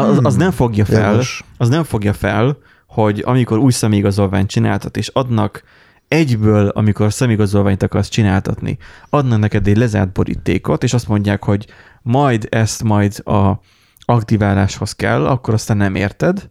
Az, 0.00 0.18
az 0.22 0.34
Hmm, 0.34 0.42
nem 0.42 0.50
fogja 0.50 0.84
fel, 0.84 1.10
Jogos. 1.10 1.44
az 1.58 1.68
nem 1.68 1.84
fogja 1.84 2.12
fel, 2.12 2.56
hogy 2.86 3.22
amikor 3.26 3.58
új 3.58 3.72
személyigazolványt 3.72 4.50
csináltat, 4.50 4.96
és 4.96 5.08
adnak 5.08 5.62
egyből, 6.08 6.68
amikor 6.68 7.12
személyigazolványt 7.12 7.82
akarsz 7.82 8.08
csináltatni, 8.08 8.78
adnak 9.08 9.38
neked 9.38 9.66
egy 9.66 9.76
lezárt 9.76 10.12
borítékot, 10.12 10.82
és 10.82 10.92
azt 10.92 11.08
mondják, 11.08 11.44
hogy 11.44 11.66
majd 12.02 12.46
ezt 12.50 12.82
majd 12.82 13.20
a 13.24 13.60
aktiváláshoz 14.00 14.92
kell, 14.92 15.26
akkor 15.26 15.54
aztán 15.54 15.76
nem 15.76 15.94
érted, 15.94 16.50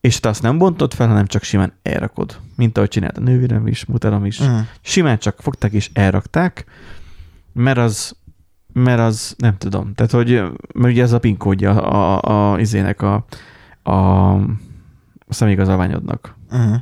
és 0.00 0.20
te 0.20 0.28
azt 0.28 0.42
nem 0.42 0.58
bontod 0.58 0.94
fel, 0.94 1.08
hanem 1.08 1.26
csak 1.26 1.42
simán 1.42 1.72
elrakod. 1.82 2.36
Mint 2.56 2.76
ahogy 2.76 2.88
csinált 2.88 3.18
a 3.18 3.20
nővérem 3.20 3.66
is, 3.66 3.84
muterom 3.84 4.24
is. 4.24 4.42
Mm. 4.42 4.58
Simán 4.80 5.18
csak 5.18 5.40
fogták 5.40 5.72
és 5.72 5.90
elrakták, 5.92 6.64
mert 7.52 7.78
az, 7.78 8.16
mert 8.78 9.00
az 9.00 9.34
nem 9.38 9.56
tudom. 9.58 9.94
Tehát, 9.94 10.12
hogy 10.12 10.42
mert 10.74 10.92
ugye 10.92 11.02
ez 11.02 11.12
a 11.12 11.18
PIN 11.18 11.36
kódja 11.36 11.82
a, 11.82 12.20
a, 12.20 12.52
a 12.52 12.60
izének 12.60 13.02
a, 13.02 13.24
a, 13.82 13.90
a 13.92 14.40
személyigazolványodnak. 15.28 16.36
Mm. 16.56 16.74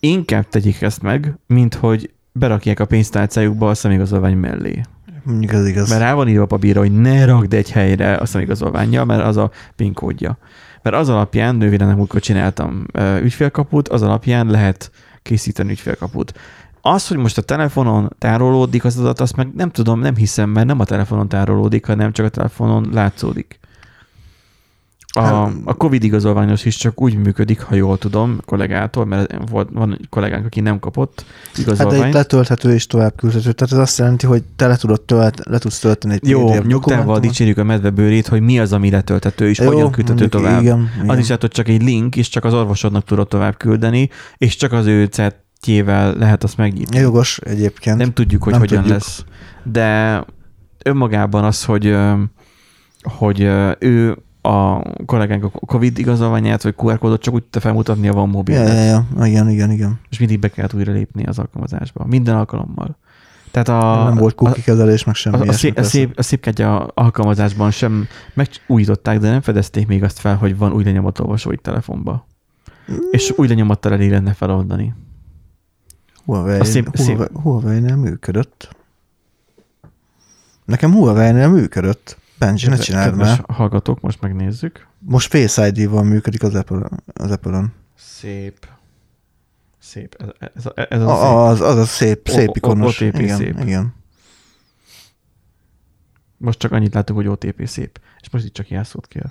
Inkább 0.00 0.48
tegyék 0.48 0.82
ezt 0.82 1.02
meg, 1.02 1.38
mint 1.46 1.74
hogy 1.74 2.10
berakják 2.32 2.80
a 2.80 2.84
pénztárcájukba 2.84 3.68
a 3.68 3.74
személyigazolvány 3.74 4.36
mellé. 4.36 4.80
Mondjuk 5.22 5.52
ez 5.52 5.66
igaz. 5.66 5.88
Mert 5.88 6.00
rá 6.00 6.14
van 6.14 6.28
írva 6.28 6.42
a 6.42 6.46
papírra, 6.46 6.80
hogy 6.80 6.92
ne 6.92 7.24
rakd 7.24 7.52
egy 7.52 7.70
helyre 7.70 8.14
a 8.14 8.26
személyigazolványjal, 8.26 9.04
mert 9.04 9.22
az 9.22 9.36
a 9.36 9.50
PIN 9.76 9.92
kódja. 9.92 10.38
Mert 10.82 10.96
az 10.96 11.08
alapján, 11.08 11.56
nővéremnek 11.56 11.96
múltkor 11.96 12.20
csináltam 12.20 12.86
ügyfélkaput, 13.22 13.88
az 13.88 14.02
alapján 14.02 14.46
lehet 14.46 14.90
készíteni 15.22 15.70
ügyfélkaput. 15.70 16.38
Az, 16.80 17.08
hogy 17.08 17.16
most 17.16 17.38
a 17.38 17.42
telefonon 17.42 18.14
tárolódik 18.18 18.84
az 18.84 18.98
adat, 18.98 19.20
azt 19.20 19.36
meg 19.36 19.54
nem 19.54 19.70
tudom, 19.70 20.00
nem 20.00 20.16
hiszem, 20.16 20.50
mert 20.50 20.66
nem 20.66 20.80
a 20.80 20.84
telefonon 20.84 21.28
tárolódik, 21.28 21.86
hanem 21.86 22.12
csak 22.12 22.26
a 22.26 22.28
telefonon 22.28 22.88
látszódik. 22.92 23.58
A, 25.12 25.20
Hát- 25.20 25.52
a 25.64 25.74
Covid 25.74 26.02
igazolványos 26.04 26.64
is 26.64 26.76
csak 26.76 27.00
úgy 27.00 27.16
működik, 27.16 27.60
ha 27.60 27.74
jól 27.74 27.98
tudom, 27.98 28.40
kollégától, 28.44 29.04
mert 29.04 29.34
volt, 29.50 29.68
van 29.72 29.92
egy 29.92 30.08
kollégánk, 30.08 30.44
aki 30.46 30.60
nem 30.60 30.78
kapott 30.78 31.24
Hát 31.46 31.58
igazolványt. 31.58 32.02
egy 32.04 32.12
letölthető 32.12 32.72
és 32.72 32.86
tovább 32.86 33.16
küldhető. 33.16 33.52
Tehát 33.52 33.72
ez 33.72 33.78
azt 33.78 33.98
jelenti, 33.98 34.26
hogy 34.26 34.42
te 34.56 34.66
le, 34.66 34.76
tudod 34.76 35.00
tölt, 35.00 35.40
le 35.44 35.58
tudsz 35.58 35.78
tölteni 35.78 36.14
egy 36.14 36.28
Jó, 36.28 36.54
nyugtával 36.54 37.18
dicsérjük 37.20 37.58
a 37.58 37.64
medvebőrét, 37.64 38.26
hogy 38.26 38.40
mi 38.40 38.58
az, 38.58 38.72
ami 38.72 38.90
letöltető, 38.90 39.48
és 39.48 39.58
Jó, 39.58 39.66
hogyan 39.66 39.90
küldhető 39.90 40.28
tovább. 40.28 40.60
Igen, 40.60 40.90
igen. 40.96 41.08
Az 41.08 41.18
is 41.18 41.24
lehet, 41.26 41.40
hogy 41.40 41.50
csak 41.50 41.68
egy 41.68 41.82
link, 41.82 42.16
és 42.16 42.28
csak 42.28 42.44
az 42.44 42.54
orvosodnak 42.54 43.04
tudod 43.04 43.28
tovább 43.28 43.56
küldeni, 43.56 44.10
és 44.36 44.56
csak 44.56 44.72
az 44.72 44.86
ő 44.86 45.06
cetjével 45.60 46.14
lehet 46.14 46.44
azt 46.44 46.56
megnyitni. 46.56 46.98
Jogos 46.98 47.38
egyébként. 47.38 47.96
Nem 47.96 48.12
tudjuk, 48.12 48.42
hogy 48.42 48.52
Nem 48.52 48.60
hogyan 48.60 48.78
tudjuk. 48.78 48.98
lesz. 48.98 49.24
De 49.62 50.24
önmagában 50.84 51.44
az, 51.44 51.64
hogy, 51.64 51.96
hogy 53.02 53.40
ő 53.78 54.18
a 54.42 54.82
kollégánk 55.06 55.44
a 55.44 55.48
Covid 55.48 55.98
igazolványát, 55.98 56.62
vagy 56.62 56.74
QR 56.76 56.98
kódot 56.98 57.22
csak 57.22 57.34
úgy 57.34 57.42
tudta 57.42 57.60
felmutatni, 57.60 58.08
a 58.08 58.12
van 58.12 58.28
mobil. 58.28 58.56
ja, 58.56 58.72
ja, 58.72 59.06
ja, 59.16 59.24
igen, 59.24 59.48
igen, 59.48 59.70
igen. 59.70 60.00
És 60.10 60.18
mindig 60.18 60.38
be 60.38 60.48
kellett 60.48 60.74
újra 60.74 60.92
lépni 60.92 61.24
az 61.24 61.38
alkalmazásba. 61.38 62.04
Minden 62.04 62.36
alkalommal. 62.36 62.96
Tehát 63.50 63.68
a, 63.68 64.04
nem 64.04 64.16
volt 64.16 64.34
cookie 64.34 64.62
kezelés, 64.62 65.04
meg 65.04 65.14
semmi 65.14 65.36
a, 65.36 65.40
a, 65.40 65.52
szép, 65.52 65.78
a, 65.78 65.82
szép, 65.82 66.12
a 66.18 66.22
szépkártya 66.22 66.86
alkalmazásban 66.86 67.70
sem 67.70 68.06
megújították, 68.34 69.18
de 69.18 69.30
nem 69.30 69.40
fedezték 69.40 69.86
még 69.86 70.02
azt 70.02 70.18
fel, 70.18 70.36
hogy 70.36 70.56
van 70.56 70.72
új 70.72 70.84
lenyomatolvasó 70.84 71.52
itt 71.52 71.62
telefonba. 71.62 72.26
És 73.10 73.32
új 73.36 73.48
lenyomattal 73.48 73.92
elég 73.92 74.10
lenne 74.10 74.32
feloldani. 74.32 74.94
Huawei, 76.28 76.58
a 76.60 76.64
szép- 76.64 76.96
szép- 76.96 77.16
Huawei, 77.16 77.28
Huawei-nél 77.42 77.96
működött. 77.96 78.76
Nekem 80.64 80.92
Huawei-nél 80.92 81.48
működött. 81.48 82.16
Benji, 82.38 82.68
ne 82.68 82.76
csináld 82.76 83.14
már. 83.16 83.44
hallgatók, 83.48 84.00
most 84.00 84.20
megnézzük. 84.20 84.86
Most 84.98 85.28
Face 85.28 85.66
ID-val 85.66 86.02
működik 86.02 86.42
az 86.42 86.54
Apple, 86.54 86.88
az 87.12 87.30
Apple-on. 87.30 87.72
Szép. 87.96 88.68
Szép. 89.78 90.16
Ez, 90.38 90.50
ez, 90.54 90.64
ez, 90.74 90.86
ez 90.88 91.00
A, 91.02 91.46
az, 91.46 91.60
az 91.60 91.76
a 91.76 91.84
szép, 91.84 92.28
O- 92.28 92.32
szép 92.32 92.48
o- 92.48 92.56
ikonos. 92.56 93.00
OTP 93.00 93.18
igen, 93.18 93.36
szép. 93.36 93.58
igen. 93.60 93.94
Most 96.36 96.58
csak 96.58 96.72
annyit 96.72 96.94
látunk, 96.94 97.18
hogy 97.18 97.28
OTP 97.28 97.66
szép. 97.66 98.00
És 98.20 98.30
most 98.30 98.44
itt 98.44 98.52
csak 98.52 98.68
jelszót 98.68 99.06
kell. 99.06 99.30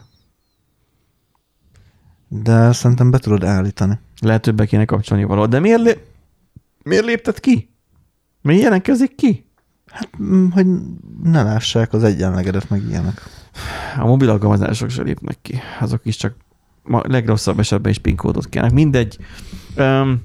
De 2.28 2.72
szerintem 2.72 3.12
be 3.12 3.18
tudod 3.18 3.44
állítani. 3.44 4.00
Lehet 4.22 4.42
többe 4.42 4.66
kéne 4.66 4.86
kapcsolni 4.86 5.24
való. 5.24 5.46
De 5.46 5.60
miért. 5.60 6.00
Miért 6.84 7.06
lépted 7.06 7.40
ki? 7.40 7.70
Miért 8.42 8.62
jelentkezik 8.62 9.16
ki? 9.16 9.46
Mm, 10.22 10.50
Hogy 10.50 10.66
ne 11.24 11.44
lássák 11.44 11.94
az 11.94 12.04
egyenlegedet, 12.04 12.70
meg 12.70 12.82
ilyenek. 12.90 13.22
A 13.98 14.06
mobil 14.06 14.30
alkalmazások 14.30 14.90
se 14.90 15.02
lépnek 15.04 15.38
ki. 15.42 15.60
Azok 15.80 16.02
is 16.04 16.16
csak 16.16 16.36
ma 16.84 17.02
legrosszabb 17.08 17.60
esetben 17.60 17.92
is 17.92 17.98
PIN 17.98 18.16
kódot 18.16 18.50
kérnek. 18.50 18.72
Mindegy. 18.72 19.18
Um, 19.78 20.22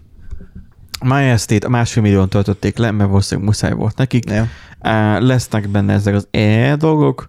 MyST-t 1.04 1.64
a 1.64 1.68
másfél 1.68 2.02
millión 2.02 2.28
töltötték 2.28 2.76
le, 2.78 2.90
mert 2.90 3.08
valószínűleg 3.08 3.48
muszáj 3.48 3.72
volt 3.72 3.96
nekik. 3.96 4.30
Ja. 4.30 4.42
Uh, 4.42 5.20
lesznek 5.20 5.68
benne 5.68 5.92
ezek 5.92 6.14
az 6.14 6.28
E 6.30 6.76
dolgok, 6.76 7.28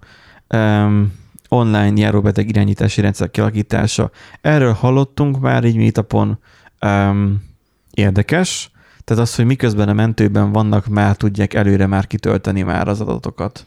um, 0.49 1.13
online 1.49 1.99
járóbeteg 2.01 2.49
irányítási 2.49 3.01
rendszer 3.01 3.31
kialakítása. 3.31 4.11
Erről 4.41 4.73
hallottunk 4.73 5.39
már 5.39 5.63
így 5.63 5.75
meetupon, 5.77 6.39
um, 6.85 7.43
érdekes, 7.91 8.71
tehát 9.03 9.23
az, 9.23 9.35
hogy 9.35 9.45
miközben 9.45 9.89
a 9.89 9.93
mentőben 9.93 10.51
vannak, 10.51 10.87
már 10.87 11.15
tudják 11.15 11.53
előre 11.53 11.87
már 11.87 12.07
kitölteni 12.07 12.61
már 12.61 12.87
az 12.87 13.01
adatokat. 13.01 13.65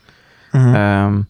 Uh-huh. 0.53 0.71
Um, 0.71 1.29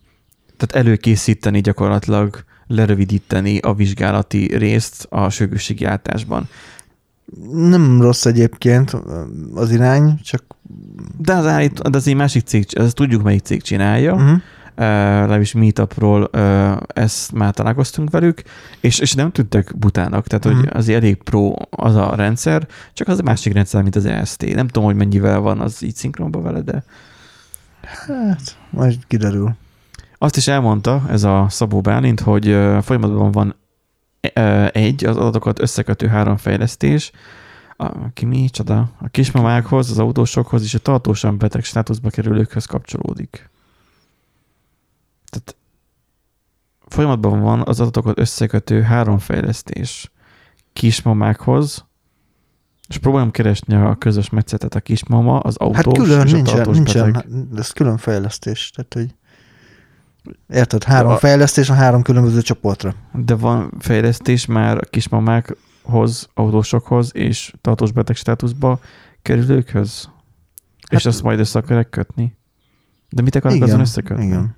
tehát 0.57 0.87
előkészíteni 0.87 1.61
gyakorlatilag, 1.61 2.45
lerövidíteni 2.67 3.59
a 3.59 3.75
vizsgálati 3.75 4.57
részt 4.57 5.07
a 5.11 5.31
sürgősségi 5.31 5.85
átásban. 5.85 6.49
Nem 7.53 8.03
rossz 8.03 8.27
egyébként 8.27 8.97
az 9.55 9.71
irány, 9.71 10.21
csak 10.23 10.45
De 11.19 11.35
az, 11.35 11.47
állít, 11.47 11.91
de 11.91 11.97
az 11.97 12.09
egy 12.09 12.15
másik 12.15 12.45
cég, 12.45 12.67
ezt 12.71 12.95
tudjuk, 12.95 13.23
melyik 13.23 13.43
cég 13.43 13.63
csinálja, 13.63 14.15
uh-huh. 14.15 14.41
Legalábbis 14.77 15.53
Meetupról 15.53 16.31
ezt 16.87 17.33
már 17.33 17.55
találkoztunk 17.55 18.11
velük, 18.11 18.43
és, 18.81 18.99
és 18.99 19.13
nem 19.15 19.33
tűntek 19.33 19.79
butának, 19.79 20.27
tehát 20.27 20.45
hogy 20.45 20.55
Mhm. 20.57 20.77
az 20.77 20.89
elég 20.89 21.23
pro 21.23 21.53
az 21.71 21.95
a 21.95 22.15
rendszer, 22.15 22.67
csak 22.93 23.09
az 23.09 23.19
a 23.19 23.23
másik 23.23 23.53
rendszer, 23.53 23.83
mint 23.83 23.97
az 23.97 24.05
EST. 24.05 24.55
Nem 24.55 24.67
tudom, 24.67 24.85
hogy 24.85 24.97
mennyivel 24.97 25.39
van 25.41 25.61
az 25.61 25.83
így 25.83 25.95
szinkronban 25.95 26.43
vele, 26.43 26.61
de 26.61 26.85
hát 28.07 28.57
majd 28.71 29.07
kiderül. 29.07 29.55
azt 30.19 30.37
is 30.37 30.49
elmondta 30.49 31.03
ez 31.11 31.25
a 31.25 31.47
Szabó 31.49 31.81
Bálint, 31.81 32.21
hogy 32.21 32.45
folyamatban 32.83 33.31
van 33.31 33.55
egy, 34.73 35.05
az 35.05 35.17
adatokat 35.17 35.61
összekötő 35.61 36.07
három 36.07 36.37
fejlesztés, 36.37 37.11
a, 37.77 38.13
ki 38.13 38.25
mi, 38.25 38.49
csoda, 38.51 38.91
a 39.01 39.09
kismamákhoz, 39.09 39.91
az 39.91 39.99
autósokhoz 39.99 40.63
és 40.63 40.75
a 40.75 40.79
tartósan 40.79 41.39
beteg 41.39 41.65
státuszba 41.65 42.11
kerülőkhöz 42.11 42.65
kapcsolódik. 42.65 43.51
Tehát 45.31 45.57
folyamatban 46.87 47.41
van 47.41 47.63
az 47.67 47.81
adatokat 47.81 48.19
összekötő 48.19 48.83
három 48.83 49.19
fejlesztés 49.19 50.11
kismamákhoz, 50.73 51.85
és 52.89 52.99
próbálom 52.99 53.31
keresni 53.31 53.75
a 53.75 53.97
közös 53.99 54.31
metszetet 54.31 54.75
a 54.75 54.81
kismama, 54.81 55.39
az 55.39 55.57
autós 55.57 55.77
Hát 55.77 55.95
külön 55.95 56.27
és 56.27 56.33
a 56.33 56.35
nincsen, 56.37 56.55
tartós 56.57 56.77
nincsen, 56.77 57.13
beteg. 57.13 57.31
ez 57.57 57.71
külön 57.71 57.97
fejlesztés. 57.97 58.71
Tehát, 58.71 58.95
hogy 58.95 59.15
érted, 60.49 60.85
három 60.85 61.11
A- 61.11 61.17
fejlesztés 61.17 61.71
a 61.71 61.75
három 61.75 62.03
különböző 62.03 62.41
csoportra. 62.43 62.95
De 63.13 63.35
van 63.35 63.73
fejlesztés 63.79 64.47
már 64.47 64.77
a 64.77 64.81
kismamákhoz, 64.91 66.29
autósokhoz 66.35 67.11
és 67.15 67.55
tartós 67.61 67.93
beteg 67.93 68.17
státuszba 68.17 68.81
kerülőkhöz? 69.23 70.05
Hát, 70.89 71.01
és 71.01 71.07
azt 71.07 71.23
majd 71.23 71.39
össze 71.39 71.59
akarják 71.59 71.89
kötni? 71.91 72.37
De 73.09 73.23
mit 73.23 73.35
akarnak 73.35 73.63
azon 73.63 73.81
összekötni? 73.81 74.25
Igen. 74.25 74.57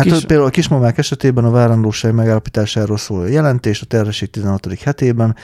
Hát 0.00 0.08
Kis- 0.12 0.26
például 0.26 0.48
a 0.48 0.50
kismamák 0.50 0.98
esetében 0.98 1.44
a 1.44 1.50
várandóság 1.50 2.14
megállapításáról 2.14 2.96
szóló 2.96 3.24
jelentés 3.26 3.80
a 3.80 3.84
terhesség 3.86 4.30
16. 4.30 4.66
hetében 4.84 5.36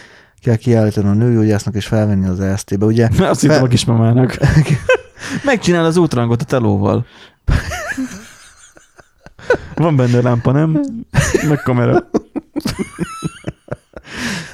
kell 0.43 0.57
kiállítani 0.57 1.09
a 1.09 1.13
nőgyógyásznak 1.13 1.75
és 1.75 1.87
felvenni 1.87 2.27
az 2.27 2.41
EST-be. 2.41 2.87
Ugye 2.87 3.09
Mert 3.09 3.31
azt 3.31 3.41
hittem 3.41 3.57
Fel- 3.57 3.67
a 3.67 3.71
kismamának. 3.71 4.37
Megcsinál 5.45 5.85
az 5.85 5.97
útrangot 5.97 6.43
a 6.43 6.45
telóval. 6.45 7.07
Van 9.75 9.97
benne 9.97 10.21
lámpa, 10.21 10.53
nem? 10.53 10.81
Meg 11.49 11.63
kamera. 11.63 12.05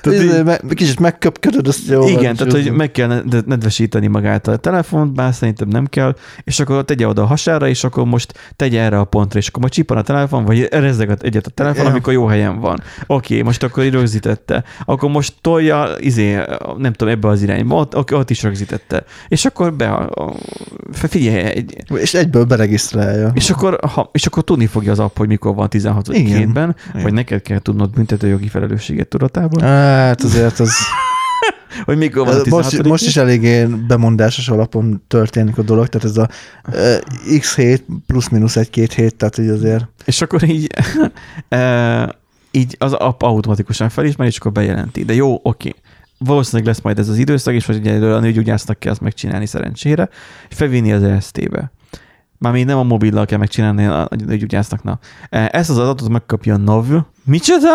Tehát 0.03 0.19
így- 0.23 0.25
Izé, 0.29 0.43
me- 0.43 0.61
kicsit 0.75 1.01
megköpködöd, 1.01 1.69
azt 1.69 1.89
jó. 1.89 2.09
Igen, 2.09 2.37
tehát 2.37 2.53
hogy 2.53 2.73
meg 2.73 2.91
kell 2.91 3.07
ned- 3.09 3.47
nedvesíteni 3.47 4.07
magát 4.07 4.49
a 4.49 4.57
telefont, 4.57 5.15
bár 5.15 5.35
szerintem 5.35 5.69
nem 5.69 5.87
kell, 5.87 6.17
és 6.45 6.61
akkor 6.61 6.85
tegye 6.85 7.07
oda 7.07 7.23
a 7.23 7.27
hasára, 7.27 7.69
és 7.69 7.85
akkor 7.85 8.05
most 8.05 8.33
tegye 8.57 8.81
erre 8.83 8.99
a 8.99 9.05
pontra, 9.05 9.39
és 9.39 9.49
akkor 9.49 9.61
majd 9.61 9.73
csippan 9.73 9.97
a 9.97 10.03
telefon, 10.03 10.45
vagy 10.45 10.69
rezzeg 10.71 11.17
egyet 11.23 11.47
a 11.47 11.51
telefon, 11.51 11.85
Ja. 11.85 11.91
amikor 11.91 12.13
jó 12.13 12.27
helyen 12.27 12.61
van. 12.61 12.81
Oké, 13.07 13.43
most 13.43 13.63
akkor 13.63 13.85
így 13.85 13.93
rögzítette. 13.93 14.65
Akkor 14.85 15.11
most 15.11 15.35
tolja, 15.41 15.89
izé, 15.99 16.39
nem 16.77 16.93
tudom, 16.93 17.15
ebbe 17.15 17.29
az 17.29 17.43
irányba, 17.43 17.75
ott, 17.77 17.97
ott, 17.97 18.15
ott 18.15 18.31
is 18.31 18.43
rögzítette. 18.43 19.05
És 19.29 19.45
akkor 19.45 19.73
be, 19.75 19.89
a, 19.89 20.25
a, 20.25 20.35
figyelj, 20.93 21.39
egy, 21.45 21.77
És 21.95 22.15
egyből 22.15 22.45
beregisztrálja. 22.45 23.31
és 23.35 23.51
akkor, 23.51 23.79
ha, 23.93 24.09
és 24.13 24.27
akkor 24.27 24.45
tudni 24.45 24.67
fogja 24.67 24.93
az 24.93 24.99
app, 24.99 25.17
hogy 25.19 25.29
mikor 25.29 25.55
van 25.55 25.69
16. 25.69 26.09
Igen. 26.09 26.37
hétben, 26.39 26.77
vagy 27.03 27.13
neked 27.13 27.43
kell 27.43 27.59
tudnod 27.59 27.91
büntetőjogi 27.91 28.49
felelősséget 28.49 29.09
tudatában, 29.09 29.63
Hát 29.93 30.23
azért 30.23 30.59
az... 30.59 30.73
hogy 31.85 31.97
mikor 31.97 32.27
van 32.27 32.35
a 32.35 32.43
16. 32.43 32.73
Most, 32.73 32.83
most 32.83 33.07
is 33.07 33.17
eléggé 33.17 33.65
bemondásos 33.65 34.49
alapon 34.49 35.03
történik 35.09 35.59
a 35.59 35.63
dolog, 35.63 35.89
tehát 35.89 36.09
ez 36.09 36.17
a 36.17 36.29
uh, 36.69 37.39
x7 37.39 37.81
plusz-minusz 38.07 38.57
egy-két 38.57 38.93
hét, 38.93 39.17
tehát 39.17 39.37
hogy 39.37 39.49
azért 39.49 39.89
És 40.05 40.21
akkor 40.21 40.43
így, 40.43 40.67
e, 41.49 42.19
így 42.51 42.77
az 42.79 42.93
app 42.93 43.23
automatikusan 43.23 43.89
felismeri, 43.89 44.31
és 44.31 44.39
akkor 44.39 44.53
bejelenti. 44.53 45.05
De 45.05 45.15
jó, 45.15 45.41
oké. 45.43 45.75
Valószínűleg 46.19 46.67
lesz 46.67 46.81
majd 46.81 46.99
ez 46.99 47.09
az 47.09 47.19
időszak, 47.19 47.55
és 47.55 47.67
hogy 47.67 47.77
egyelőre 47.77 48.15
a 48.15 48.21
nőgyógyásznak 48.21 48.79
kell 48.79 48.93
azt 48.93 49.01
megcsinálni 49.01 49.47
szerencsére, 49.47 50.09
és 50.49 50.57
felvinni 50.57 50.93
az 50.93 51.03
EST-be. 51.03 51.73
Már 52.39 52.53
még 52.53 52.65
nem 52.65 52.79
a 52.79 52.83
mobillal 52.83 53.27
kell 53.27 53.39
megcsinálni 53.39 53.87
a 53.87 54.09
nőgyógyásznak. 54.27 54.83
Na. 54.83 54.99
Ezt 55.31 55.71
az 55.71 55.79
adatot 55.79 56.09
megkapja 56.09 56.55
a 56.55 56.57
NAV. 56.57 56.87
Micsoda? 57.25 57.71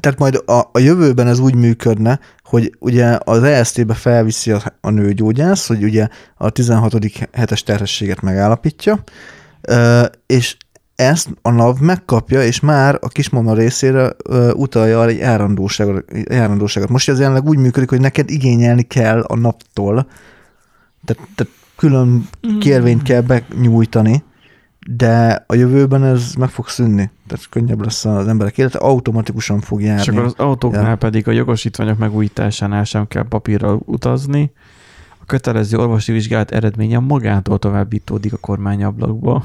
Tehát 0.00 0.18
majd 0.18 0.42
a, 0.46 0.68
a 0.72 0.78
jövőben 0.78 1.26
ez 1.26 1.38
úgy 1.38 1.54
működne, 1.54 2.20
hogy 2.44 2.76
ugye 2.78 3.18
az 3.24 3.42
EST-be 3.42 3.94
felviszi 3.94 4.50
a, 4.50 4.62
a 4.80 4.90
nőgyógyász, 4.90 5.66
hogy 5.66 5.84
ugye 5.84 6.08
a 6.36 6.50
16. 6.50 6.94
hetes 7.32 7.62
terhességet 7.62 8.20
megállapítja, 8.20 9.02
és 10.26 10.56
ezt 10.94 11.28
a 11.42 11.50
NAV 11.50 11.78
megkapja, 11.78 12.42
és 12.42 12.60
már 12.60 12.98
a 13.00 13.08
kismama 13.08 13.54
részére 13.54 14.12
ö, 14.24 14.52
utalja 14.52 15.06
egy 15.06 15.18
járandóságot, 15.18 16.04
járandóságot. 16.30 16.88
Most 16.88 17.08
ez 17.08 17.18
jelenleg 17.18 17.48
úgy 17.48 17.58
működik, 17.58 17.88
hogy 17.88 18.00
neked 18.00 18.30
igényelni 18.30 18.82
kell 18.82 19.20
a 19.20 19.36
naptól, 19.36 20.06
tehát, 21.04 21.28
tehát 21.34 21.52
külön 21.76 22.28
kérvényt 22.60 23.02
kell 23.02 23.20
benyújtani, 23.20 24.24
de 24.88 25.44
a 25.46 25.54
jövőben 25.54 26.04
ez 26.04 26.34
meg 26.38 26.48
fog 26.48 26.68
szűnni. 26.68 27.10
Tehát 27.26 27.48
könnyebb 27.48 27.82
lesz 27.82 28.04
az 28.04 28.26
emberek 28.28 28.58
élete, 28.58 28.78
automatikusan 28.78 29.60
fog 29.60 29.82
járni. 29.82 30.00
És 30.02 30.08
akkor 30.08 30.22
az 30.22 30.34
autóknál 30.36 30.88
Ja. 30.88 30.96
pedig 30.96 31.28
a 31.28 31.30
jogosítványok 31.30 31.98
megújításánál 31.98 32.84
sem 32.84 33.08
kell 33.08 33.28
papírral 33.28 33.82
utazni. 33.84 34.52
A 35.20 35.24
kötelező 35.26 35.78
orvosi 35.78 36.12
vizsgálat 36.12 36.50
eredménye 36.50 36.98
magától 36.98 37.58
továbbítódik 37.58 38.32
a 38.32 38.36
kormányablakba. 38.36 39.44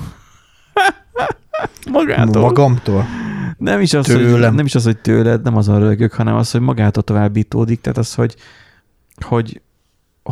magától. 1.92 2.42
Magamtól. 2.42 3.06
Nem 3.58 3.82
is, 3.82 3.94
az, 3.94 4.06
hogy, 4.06 4.16
Tőlem. 4.16 4.56
nem 4.56 4.66
is 4.66 4.76
az, 4.76 4.84
hogy 4.84 4.98
tőled, 4.98 5.42
nem 5.44 5.58
az 5.58 5.68
a 5.68 5.78
rögök, 5.78 6.14
hanem 6.14 6.36
az, 6.36 6.52
hogy 6.52 6.62
magától 6.62 7.04
továbbítódik, 7.04 7.82
tehát 7.82 7.98
az, 7.98 8.14
hogy, 8.14 8.36
hogy, 9.26 9.62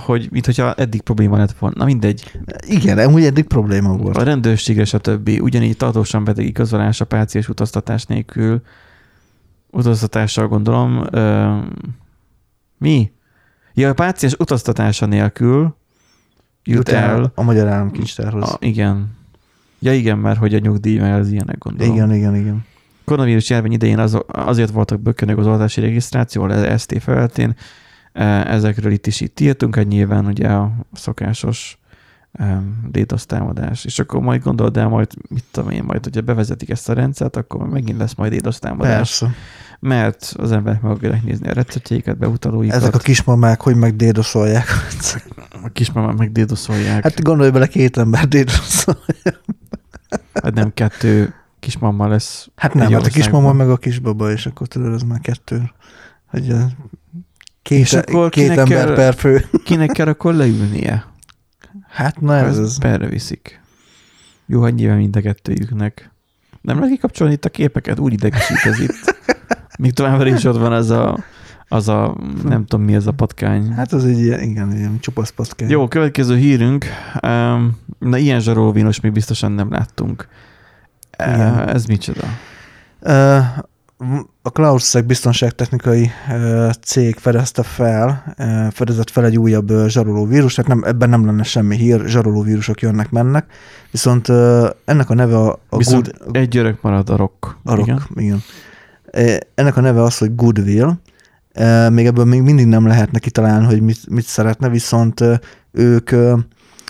hogy 0.01 0.27
mint 0.31 0.45
hogyha 0.45 0.73
eddig 0.73 1.01
probléma 1.01 1.37
lett 1.37 1.57
volna. 1.57 1.75
Na 1.77 1.85
mindegy. 1.85 2.39
Igen, 2.67 2.97
amúgy 2.97 3.23
eddig 3.23 3.45
probléma 3.45 3.97
volt. 3.97 4.17
A 4.17 4.23
rendőrségre, 4.23 4.85
stb. 4.85 5.29
Ugyanígy 5.41 5.77
tartósan 5.77 6.23
beteg 6.23 6.45
igazolás 6.45 7.01
a 7.01 7.05
páciens 7.05 7.49
utaztatás 7.49 8.05
nélkül. 8.05 8.61
Utaztatással 9.71 10.47
gondolom. 10.47 11.07
Ö, 11.11 11.57
mi? 12.77 13.11
Ja, 13.73 13.89
a 13.89 13.93
páciens 13.93 14.35
utaztatása 14.39 15.05
nélkül 15.05 15.75
jut 16.63 16.89
el. 16.89 17.31
a 17.35 17.43
magyar 17.43 17.67
államkincstárhoz. 17.67 18.49
A, 18.49 18.57
igen. 18.59 19.17
Ja 19.79 19.93
igen, 19.93 20.17
mert 20.17 20.39
hogy 20.39 20.53
a 20.53 20.59
nyugdíj, 20.59 20.97
mert 20.99 21.19
az 21.19 21.31
ilyenek 21.31 21.57
gondolom. 21.57 21.93
Igen, 21.93 22.13
igen, 22.13 22.35
igen. 22.35 22.65
koronavírus 23.05 23.49
járvány 23.49 23.71
idején 23.71 23.99
az, 23.99 24.17
azért 24.27 24.71
voltak 24.71 25.01
bökönök 25.01 25.37
az 25.37 25.47
oltási 25.47 25.81
regisztráció, 25.81 26.43
az 26.43 26.81
ST 26.81 27.01
felületén. 27.01 27.55
E, 28.13 28.23
Ezekről 28.51 28.91
itt 28.91 29.07
is 29.07 29.21
itt 29.21 29.39
írtunk, 29.39 29.75
hogy 29.75 29.87
nyilván 29.87 30.25
ugye 30.25 30.47
a 30.47 30.71
szokásos 30.93 31.77
um, 32.39 32.89
DDoS 32.91 33.25
támadás. 33.25 33.85
És 33.85 33.99
akkor 33.99 34.21
majd 34.21 34.43
gondold 34.43 34.77
el, 34.77 34.87
majd 34.87 35.07
mit 35.29 35.43
tudom 35.51 35.69
én, 35.69 35.83
majd 35.83 36.03
hogyha 36.03 36.21
bevezetik 36.21 36.69
ezt 36.69 36.89
a 36.89 36.93
rendszert, 36.93 37.35
akkor 37.35 37.67
megint 37.67 37.97
lesz 37.97 38.13
majd 38.15 38.33
DDoS 38.35 38.59
támadás. 38.59 38.95
Persze. 38.95 39.29
Mert 39.79 40.33
az 40.37 40.51
emberek 40.51 40.81
meg 40.81 40.91
akarják 40.91 41.23
nézni 41.23 41.49
a 41.49 41.53
receptjeiket, 41.53 42.17
beutalóikat, 42.17 42.75
Ezek 42.77 42.95
a 42.95 42.97
kismamák, 42.97 43.61
hogy 43.61 43.75
megdédoszolják. 43.75 44.67
a 45.63 45.69
kismamák 45.69 46.17
meg 46.17 46.31
dédoszolják. 46.31 46.93
Hát, 46.93 47.03
Hát 47.03 47.21
gondolj 47.21 47.49
bele, 47.49 47.67
két 47.67 47.97
ember 47.97 48.27
dédoszol. 48.27 48.97
hát 50.33 50.53
nem 50.53 50.73
kettő 50.73 51.33
kismama 51.59 52.07
lesz. 52.07 52.49
Hát 52.55 52.73
nem, 52.73 52.91
hát 52.91 53.05
a 53.05 53.09
kismama 53.09 53.53
meg 53.53 53.69
a 53.69 53.77
kisbaba, 53.77 54.31
és 54.31 54.45
akkor 54.45 54.67
tudod, 54.67 54.93
ez 54.93 55.01
már 55.01 55.19
kettő. 55.19 55.71
Hogy 56.27 56.55
két, 57.63 57.79
És 57.79 57.93
akkor 57.93 58.29
két 58.29 58.49
ember 58.49 58.67
kell- 58.67 58.95
per 58.95 59.13
fő. 59.13 59.45
Kinek 59.65 59.91
kell 59.91 60.07
akkor 60.07 60.33
leülnie? 60.33 61.05
Hát 61.89 62.21
na 62.21 62.35
ez 62.35 62.57
az. 62.57 62.77
Perre 62.79 63.07
viszik. 63.07 63.61
Jó, 64.45 64.61
hogy 64.61 64.73
nyilván 64.73 64.97
mind 64.97 65.15
a 65.15 65.21
kettőjüknek. 65.21 66.11
Nem 66.61 66.75
lehet 66.77 66.91
kikapcsolni 66.93 67.33
itt 67.33 67.45
a 67.45 67.49
képeket? 67.49 67.99
Úgy 67.99 68.13
idegesít 68.13 68.65
ez 68.65 68.79
itt. 68.79 69.15
Még 69.79 69.93
továbbra 69.93 70.27
is 70.27 70.43
ott 70.43 70.57
van 70.57 70.71
az 70.73 70.89
a, 70.89 71.17
az 71.67 71.87
a, 71.87 72.17
nem 72.43 72.65
tudom 72.65 72.85
mi 72.85 72.93
ez 72.93 73.07
a 73.07 73.11
patkány. 73.11 73.71
Hát 73.71 73.93
az 73.93 74.05
egy 74.05 74.19
ilyen, 74.19 74.39
igen, 74.41 74.75
ilyen 74.75 74.99
csupasz 74.99 75.29
patkány. 75.29 75.69
Jó, 75.69 75.87
következő 75.87 76.35
hírünk. 76.37 76.85
Na, 77.99 78.17
ilyen 78.17 78.39
zsarolóvínos 78.39 78.99
még 78.99 79.11
biztosan 79.11 79.51
nem 79.51 79.71
láttunk. 79.71 80.27
Igen. 81.17 81.69
Ez 81.69 81.85
micsoda? 81.85 82.23
A 84.41 84.49
CloudSec 84.49 85.05
biztonságtechnikai 85.05 86.11
cég 86.81 87.15
fedezte 87.15 87.63
fel, 87.63 88.35
fedezett 88.71 89.09
fel 89.09 89.25
egy 89.25 89.37
újabb 89.37 89.71
zsaroló 89.87 90.25
vírus, 90.25 90.53
tehát 90.53 90.69
nem, 90.69 90.83
ebben 90.83 91.09
nem 91.09 91.25
lenne 91.25 91.43
semmi 91.43 91.75
hír, 91.75 92.07
zsaroló 92.07 92.41
vírusok 92.41 92.81
jönnek, 92.81 93.09
mennek, 93.09 93.45
viszont 93.91 94.29
ennek 94.85 95.09
a 95.09 95.13
neve 95.13 95.37
a, 95.37 95.59
a 95.69 95.77
Viszont 95.77 96.17
Good, 96.17 96.35
egy 96.35 96.47
gyerek 96.47 96.81
marad 96.81 97.09
a 97.09 97.15
rock. 97.15 97.57
a 97.63 97.75
rock, 97.75 97.87
Igen. 97.87 98.01
igen. 98.15 98.41
Ennek 99.55 99.77
a 99.77 99.81
neve 99.81 100.01
az, 100.01 100.17
hogy 100.17 100.35
Goodwill, 100.35 100.93
még 101.89 102.05
ebből 102.05 102.25
még 102.25 102.41
mindig 102.41 102.65
nem 102.65 102.87
lehetne 102.87 103.19
kitalálni, 103.19 103.65
hogy 103.65 103.81
mit, 103.81 104.09
mit 104.09 104.25
szeretne, 104.25 104.69
viszont 104.69 105.23
ők 105.71 106.11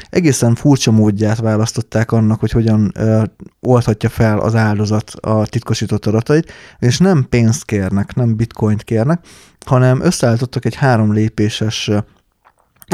egészen 0.09 0.55
furcsa 0.55 0.91
módját 0.91 1.39
választották 1.39 2.11
annak, 2.11 2.39
hogy 2.39 2.51
hogyan 2.51 2.91
ö, 2.95 3.23
oldhatja 3.59 4.09
fel 4.09 4.39
az 4.39 4.55
áldozat 4.55 5.09
a 5.09 5.45
titkosított 5.47 6.05
adatait, 6.05 6.51
és 6.79 6.97
nem 6.97 7.25
pénzt 7.29 7.65
kérnek, 7.65 8.15
nem 8.15 8.35
bitcoint 8.35 8.83
kérnek, 8.83 9.19
hanem 9.65 10.01
összeállítottak 10.01 10.65
egy 10.65 10.75
három 10.75 11.13
lépéses, 11.13 11.91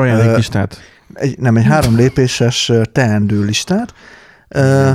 Olyan 0.01 0.36
listát. 0.36 0.78
egy, 1.14 1.39
nem, 1.39 1.57
egy 1.57 1.66
három 1.66 1.95
lépéses 1.95 2.72
teendő 2.91 3.43
listát, 3.43 3.93
ö, 4.47 4.91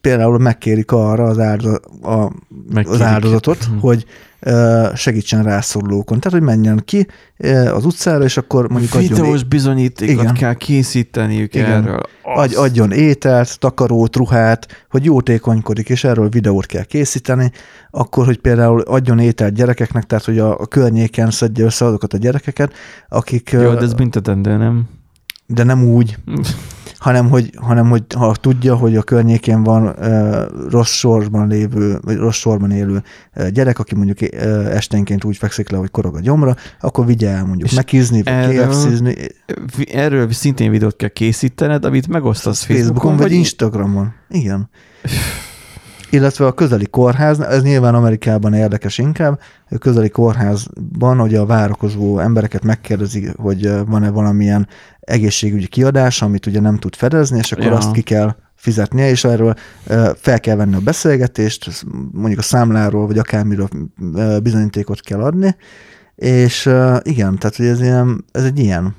például 0.00 0.38
megkérik 0.38 0.90
arra 0.92 1.24
az, 1.24 1.38
áldoz, 1.38 1.80
a, 2.02 2.10
az 2.10 2.30
Megkérik. 2.72 3.00
áldozatot, 3.00 3.68
Mhm. 3.68 3.78
hogy 3.78 4.04
segítsen 4.94 5.42
rászorulókon. 5.42 6.20
Tehát, 6.20 6.38
hogy 6.38 6.46
menjen 6.46 6.82
ki 6.84 7.06
az 7.72 7.84
utcára, 7.84 8.24
és 8.24 8.36
akkor 8.36 8.68
mondjuk 8.68 8.94
adjon, 8.94 9.18
Videós 9.18 9.44
bizonyítékot 9.44 10.22
Igen. 10.22 10.34
kell 10.34 10.54
készíteniük 10.54 11.54
Igen. 11.54 11.70
erről. 11.70 12.00
adj, 12.22 12.54
adjon 12.54 12.92
ételt, 12.92 13.58
takarót, 13.58 14.16
ruhát, 14.16 14.86
hogy 14.90 15.04
jótékonykodik, 15.04 15.88
és 15.88 16.04
erről 16.04 16.28
videót 16.28 16.66
kell 16.66 16.84
készíteni, 16.84 17.52
akkor, 17.90 18.24
hogy 18.24 18.38
például 18.38 18.80
adjon 18.80 19.18
ételt 19.18 19.54
gyerekeknek, 19.54 20.04
tehát, 20.04 20.24
hogy 20.24 20.38
a, 20.38 20.60
a 20.60 20.66
környéken 20.66 21.30
szedje 21.30 21.64
össze 21.64 21.84
azokat 21.84 22.12
a 22.12 22.18
gyerekeket, 22.18 22.72
akik, 23.08 23.50
Jó, 23.50 23.74
de 23.74 23.80
ez 23.80 23.94
büntetendő, 23.94 24.56
nem? 24.56 24.97
De 25.50 25.62
nem 25.62 25.84
úgy, 25.84 26.18
hanem 26.98 27.28
hogy, 27.28 27.50
hanem 27.56 27.88
hogy 27.88 28.02
ha 28.16 28.34
tudja, 28.34 28.76
hogy 28.76 28.96
a 28.96 29.02
környékén 29.02 29.62
van 29.62 29.94
ö, 30.02 30.44
rossz 30.70 30.90
sorban 30.92 31.48
lévő, 31.48 31.98
vagy 32.02 32.16
rossz 32.16 32.36
sorban 32.36 32.70
élő 32.70 33.02
ö, 33.34 33.50
gyerek, 33.50 33.78
aki 33.78 33.94
mondjuk 33.94 34.32
ö, 34.32 34.66
esténként 34.70 35.24
úgy 35.24 35.36
fekszik 35.36 35.68
le, 35.70 35.78
hogy 35.78 35.90
korog 35.90 36.14
a 36.16 36.20
gyomra, 36.20 36.56
akkor 36.80 37.06
vigye 37.06 37.28
el 37.30 37.44
mondjuk 37.44 37.68
És 37.68 37.74
megizni, 37.76 38.22
vagy 38.22 38.32
Vi- 39.76 39.90
Erről 39.90 40.32
szintén 40.32 40.70
videót 40.70 40.96
kell 40.96 41.08
készítened, 41.08 41.84
amit 41.84 42.08
megosztasz 42.08 42.58
Facebookon, 42.58 42.86
Facebookon, 42.86 43.16
vagy 43.16 43.28
vagy 43.28 43.36
Instagramon. 43.36 44.12
Igen. 44.28 44.68
Illetve 46.10 46.46
a 46.46 46.52
közeli 46.52 46.86
kórház, 46.86 47.40
ez 47.40 47.62
nyilván 47.62 47.94
Amerikában 47.94 48.54
érdekes 48.54 48.98
inkább, 48.98 49.40
a 49.70 49.78
közeli 49.78 50.08
kórházban, 50.08 51.18
hogy 51.18 51.34
a 51.34 51.46
várakozó 51.46 52.18
embereket 52.18 52.64
megkérdezi, 52.64 53.28
hogy 53.36 53.70
van-e 53.86 54.10
valamilyen 54.10 54.68
egészségügyi 55.00 55.66
kiadás, 55.66 56.22
amit 56.22 56.46
ugye 56.46 56.60
nem 56.60 56.76
tud 56.76 56.94
fedezni, 56.94 57.38
és 57.38 57.52
akkor 57.52 57.64
Ja. 57.64 57.76
azt 57.76 57.92
ki 57.92 58.00
kell 58.02 58.34
fizetnie, 58.54 59.10
és 59.10 59.24
erről 59.24 59.54
fel 60.16 60.40
kell 60.40 60.56
venni 60.56 60.74
a 60.74 60.80
beszélgetést, 60.80 61.84
mondjuk 62.12 62.38
a 62.38 62.42
számláról, 62.42 63.06
vagy 63.06 63.18
akármiről 63.18 63.68
bizonyítékot 64.42 65.00
kell 65.00 65.20
adni, 65.20 65.56
és 66.14 66.70
igen, 67.02 67.38
tehát 67.38 67.56
hogy 67.56 67.66
ez, 67.66 67.80
ilyen, 67.80 68.24
ez 68.32 68.44
egy 68.44 68.58
ilyen 68.58 68.94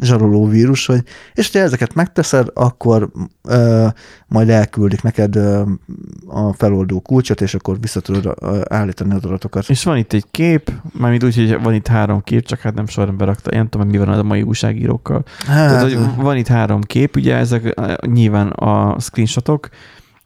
zsaroló 0.00 0.46
vírus, 0.46 0.86
hogy, 0.86 1.02
és 1.34 1.50
hogyha 1.50 1.66
ezeket 1.66 1.94
megteszed, 1.94 2.48
akkor 2.54 3.10
ö, 3.42 3.86
majd 4.26 4.48
elküldik 4.48 5.02
neked 5.02 5.36
ö, 5.36 5.62
a 6.26 6.52
feloldó 6.52 7.00
kulcsot, 7.00 7.40
és 7.40 7.54
akkor 7.54 7.80
vissza 7.80 8.00
tudod 8.00 8.34
állítani 8.68 9.14
az 9.14 9.24
adatokat. 9.24 9.68
És 9.68 9.84
van 9.84 9.96
itt 9.96 10.12
egy 10.12 10.24
kép, 10.30 10.72
mármint 10.92 11.24
úgy, 11.24 11.34
hogy 11.34 11.62
van 11.62 11.74
itt 11.74 11.86
három 11.86 12.22
kép, 12.22 12.46
csak 12.46 12.60
hát 12.60 12.74
nem 12.74 12.86
sorban 12.86 13.16
berakta. 13.16 13.50
Én 13.50 13.58
nem 13.58 13.68
tudom, 13.68 13.88
mi 13.88 13.98
van 13.98 14.08
a 14.08 14.22
mai 14.22 14.42
újságírókkal. 14.42 15.22
Hát, 15.46 15.68
Tehát, 15.68 15.82
hogy 15.82 15.98
van 16.16 16.36
itt 16.36 16.46
három 16.46 16.80
kép, 16.80 17.16
ugye 17.16 17.36
ezek 17.36 17.80
nyilván 18.06 18.48
a 18.48 19.00
screenshotok, 19.00 19.68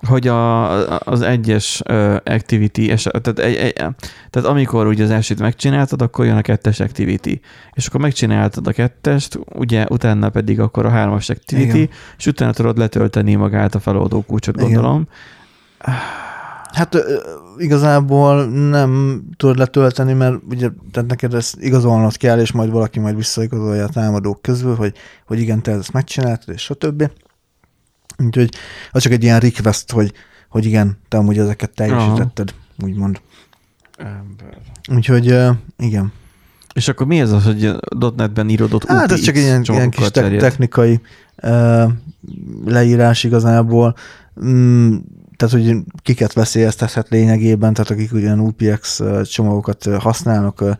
hogy 0.06 0.28
a, 0.28 0.98
az 0.98 1.20
egyes 1.20 1.80
activity, 2.24 2.90
eset, 2.90 3.22
tehát, 3.22 3.38
egy, 3.38 3.54
egy, 3.54 3.72
tehát 4.30 4.48
amikor 4.48 4.86
ugye 4.86 5.04
az 5.04 5.10
elsőt 5.10 5.40
megcsináltad, 5.40 6.02
akkor 6.02 6.24
jön 6.24 6.36
a 6.36 6.40
kettes 6.40 6.80
activity. 6.80 7.40
És 7.72 7.86
akkor 7.86 8.00
megcsináltad 8.00 8.66
a 8.66 8.72
kettest, 8.72 9.38
ugye 9.54 9.86
utána 9.88 10.28
pedig 10.28 10.60
akkor 10.60 10.86
a 10.86 10.90
hármas 10.90 11.28
activity, 11.28 11.74
Igen. 11.74 11.88
és 12.18 12.26
utána 12.26 12.52
tudod 12.52 12.78
letölteni 12.78 13.34
magát 13.34 13.74
a 13.74 13.80
feloldó 13.80 14.22
kulcsot, 14.22 14.56
Igen. 14.56 14.66
gondolom. 14.66 15.08
Hát 16.72 16.94
ö, 16.94 17.20
igazából 17.58 18.44
nem 18.46 19.22
tudod 19.36 19.58
letölteni, 19.58 20.12
mert 20.12 20.36
ugye 20.50 20.68
tehát 20.92 21.08
neked 21.08 21.34
ezt 21.34 21.56
igazolnod 21.60 22.16
kell, 22.16 22.40
és 22.40 22.52
majd 22.52 22.70
valaki 22.70 23.00
majd 23.00 23.16
visszaigazolja 23.16 23.84
a 23.84 23.88
támadók 23.88 24.42
közül, 24.42 24.74
hogy, 24.74 24.94
hogy 25.26 25.38
igen, 25.38 25.62
te 25.62 25.72
ezt 25.72 25.92
megcsináltad, 25.92 26.54
és 26.54 26.62
stb. 26.62 27.10
Úgyhogy 28.18 28.50
az 28.90 29.02
csak 29.02 29.12
egy 29.12 29.22
ilyen 29.22 29.40
request, 29.40 29.92
hogy, 29.92 30.12
hogy 30.48 30.64
igen, 30.64 30.98
te 31.08 31.16
amúgy 31.16 31.38
ezeket 31.38 31.70
teljesítetted, 31.70 32.54
úgymond. 32.82 33.20
Ember. 33.98 34.58
Úgyhogy 34.88 35.36
igen. 35.78 36.12
És 36.74 36.88
akkor 36.88 37.06
mi 37.06 37.20
ez 37.20 37.32
az, 37.32 37.44
hogy 37.44 37.72
.NET-ben 38.16 38.48
írodott 38.48 38.84
Hát 38.84 39.12
ez 39.12 39.20
csak 39.20 39.36
egy 39.36 39.42
ilyen, 39.42 39.62
ilyen 39.66 39.90
kis 39.90 40.10
te- 40.10 40.36
technikai 40.36 41.00
uh, 41.42 41.90
leírás 42.64 43.24
igazából. 43.24 43.96
Mm, 44.44 44.96
tehát, 45.36 45.54
hogy 45.54 45.76
kiket 46.02 46.32
veszélyeztethet 46.32 47.08
lényegében, 47.08 47.72
tehát 47.72 47.90
akik 47.90 48.12
ugyan 48.12 48.40
UPX 48.40 49.02
csomagokat 49.22 49.84
használnak 49.98 50.60
ö, 50.60 50.70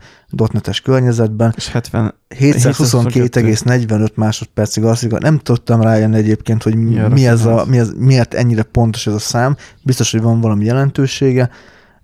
.NET-es 0.51 0.81
környezetben. 0.81 1.53
És 1.55 1.71
70, 1.71 2.13
722,45 2.29 4.13
másodpercig 4.13 4.83
igaz, 4.83 5.01
nem 5.19 5.37
tudtam 5.37 5.81
rájönni 5.81 6.15
egyébként, 6.15 6.63
hogy 6.63 6.75
mi, 6.75 6.93
Ja, 6.93 7.07
mi 7.07 7.27
ez 7.27 7.45
a, 7.45 7.65
mi 7.65 7.77
ez, 7.77 7.91
miért 7.97 8.33
ennyire 8.33 8.63
pontos 8.63 9.07
ez 9.07 9.13
a 9.13 9.19
szám. 9.19 9.55
Biztos, 9.83 10.11
hogy 10.11 10.21
van 10.21 10.41
valami 10.41 10.65
jelentősége. 10.65 11.49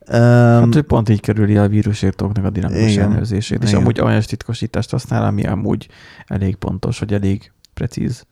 Hát 0.08 0.76
ő 0.76 0.82
pont 0.82 1.10
így 1.10 1.22
kerüli 1.22 1.58
a 1.58 1.68
vírusírtóknak 1.68 2.46
a 2.46 2.50
dinamikus 2.50 2.92
Igen. 2.92 3.04
ellenőrzését, 3.04 3.64
és 3.64 3.70
Igen. 3.70 3.82
amúgy 3.82 4.00
olyan 4.00 4.22
titkosítást 4.22 4.92
használ, 4.92 5.24
ami 5.24 5.46
amúgy 5.46 5.88
elég 6.28 6.56
pontos, 6.56 7.00
vagy 7.00 7.14
elég 7.14 7.52
precíz. 7.74 8.26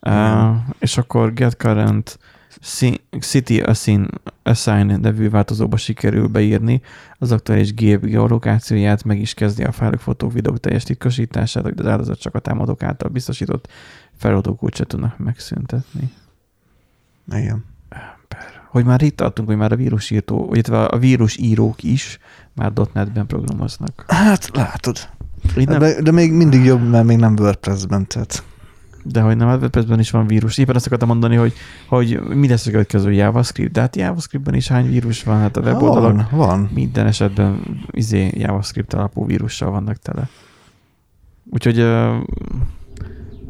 Uh, 0.00 0.56
és 0.78 0.98
akkor 0.98 1.32
get 1.32 1.56
current 1.56 2.18
city 3.20 3.60
assign, 3.60 4.06
assign 4.42 5.00
nevű 5.00 5.30
változóba 5.30 5.76
sikerül 5.76 6.26
beírni 6.26 6.80
az 7.18 7.32
aktuális 7.32 7.74
gép 7.74 8.04
geolokációját, 8.04 9.04
meg 9.04 9.20
is 9.20 9.34
kezdi 9.34 9.64
a 9.64 9.72
fájlok, 9.72 10.00
fotók, 10.00 10.32
videók 10.32 10.60
teljes 10.60 10.82
titkosítását, 10.82 11.62
hogy 11.62 11.74
az 11.76 11.86
áldozat 11.86 12.18
csak 12.18 12.34
a 12.34 12.38
támadók 12.38 12.82
által 12.82 13.08
biztosított 13.08 13.68
feladó 14.16 14.54
kulcsot 14.54 14.88
tudnak 14.88 15.18
megszüntetni. 15.18 16.12
igen. 17.32 17.64
Hogy 18.68 18.84
már 18.84 19.02
itt 19.02 19.16
tartunk, 19.16 19.48
hogy 19.48 19.56
már 19.56 19.72
a 19.72 19.76
vírusírtó, 19.76 20.50
illetve 20.52 20.84
a 20.84 20.98
vírusírók 20.98 21.82
is 21.82 22.18
már 22.52 22.72
.NET-ben 22.92 23.26
programoznak. 23.26 24.04
Hát 24.06 24.50
látod. 24.52 24.96
De, 25.54 26.02
de 26.02 26.10
még 26.10 26.32
mindig 26.32 26.64
jobb, 26.64 26.88
mert 26.88 27.04
még 27.04 27.16
nem 27.16 27.36
WordPress-ben, 27.38 28.06
tehát 28.06 28.44
de 29.04 29.20
hogy 29.20 29.36
nem, 29.36 29.48
a 29.48 29.56
WordPress-ben 29.56 29.98
is 29.98 30.10
van 30.10 30.26
vírus. 30.26 30.58
Éppen 30.58 30.74
azt 30.74 30.86
akartam 30.86 31.08
mondani, 31.08 31.36
hogy, 31.36 31.52
hogy 31.86 32.20
mi 32.20 32.48
lesz 32.48 32.66
a 32.66 32.70
következő 32.70 33.12
JavaScript. 33.12 33.72
De 33.72 33.80
hát 33.80 33.96
JavaScriptben 33.96 34.54
is 34.54 34.68
hány 34.68 34.90
vírus 34.90 35.22
van? 35.22 35.38
Hát 35.38 35.56
a 35.56 35.60
weboldalak 35.60 36.30
van, 36.30 36.46
van. 36.46 36.70
minden 36.74 37.06
esetben 37.06 37.60
izé 37.90 38.30
JavaScript 38.34 38.94
alapú 38.94 39.26
vírussal 39.26 39.70
vannak 39.70 39.96
tele. 39.96 40.28
Úgyhogy 41.50 41.80
uh, 41.80 42.14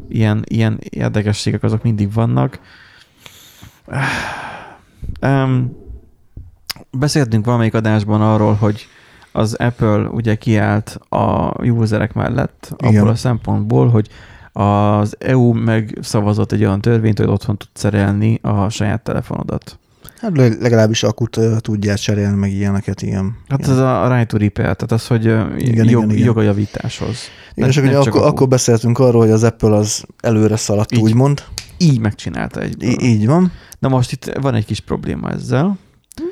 ilyen, 0.09 0.43
ilyen 0.47 0.79
érdekességek 0.89 1.63
azok 1.63 1.83
mindig 1.83 2.13
vannak. 2.13 2.59
Um, 5.21 5.75
beszéltünk 6.91 7.45
valamelyik 7.45 7.73
adásban 7.73 8.21
arról, 8.21 8.53
hogy 8.53 8.87
az 9.31 9.53
Apple 9.53 9.97
ugye 9.97 10.35
kiállt 10.35 10.99
a 11.09 11.51
userek 11.63 12.13
mellett 12.13 12.75
Igen. 12.77 12.95
abból 12.95 13.11
a 13.11 13.15
szempontból, 13.15 13.89
hogy 13.89 14.09
az 14.53 15.15
EU 15.19 15.53
megszavazott 15.53 16.51
egy 16.51 16.63
olyan 16.63 16.81
törvényt, 16.81 17.17
hogy 17.19 17.27
otthon 17.27 17.57
tud 17.57 17.69
szerelni 17.73 18.39
a 18.41 18.69
saját 18.69 19.01
telefonodat. 19.03 19.79
Hát 20.21 20.37
le- 20.37 20.55
legalábbis 20.59 21.03
akut 21.03 21.37
uh, 21.37 21.57
tudják 21.57 21.97
cserélni, 21.97 22.35
meg 22.37 22.51
ilyeneket, 22.51 23.01
ilyen. 23.01 23.35
Hát 23.47 23.59
ilyen. 23.59 23.71
ez 23.71 23.77
a 23.77 24.13
right 24.13 24.27
to 24.27 24.37
repair, 24.37 24.75
tehát 24.75 24.91
az, 24.91 25.07
hogy 25.07 25.23
igen, 25.25 25.57
Igen, 25.57 25.89
jog, 25.89 26.03
igen, 26.03 26.09
igen. 26.15 26.25
jogajavításhoz. 26.25 27.17
Igen, 27.53 27.69
nem 27.75 27.85
akkor, 27.87 28.03
csak 28.03 28.13
akkor, 28.13 28.25
a- 28.25 28.29
akkor 28.29 28.47
beszéltünk 28.47 28.99
arról, 28.99 29.21
hogy 29.21 29.31
az 29.31 29.43
Apple 29.43 29.75
az 29.75 30.03
előre 30.21 30.55
szaladt, 30.55 30.91
Így. 30.91 31.01
úgymond. 31.01 31.43
Így 31.77 31.99
megcsinálta 31.99 32.61
egy. 32.61 32.83
Így 33.03 33.25
van. 33.25 33.51
Na 33.79 33.87
most 33.87 34.11
itt 34.11 34.31
van 34.41 34.53
egy 34.53 34.65
kis 34.65 34.79
probléma 34.79 35.29
ezzel. 35.29 35.77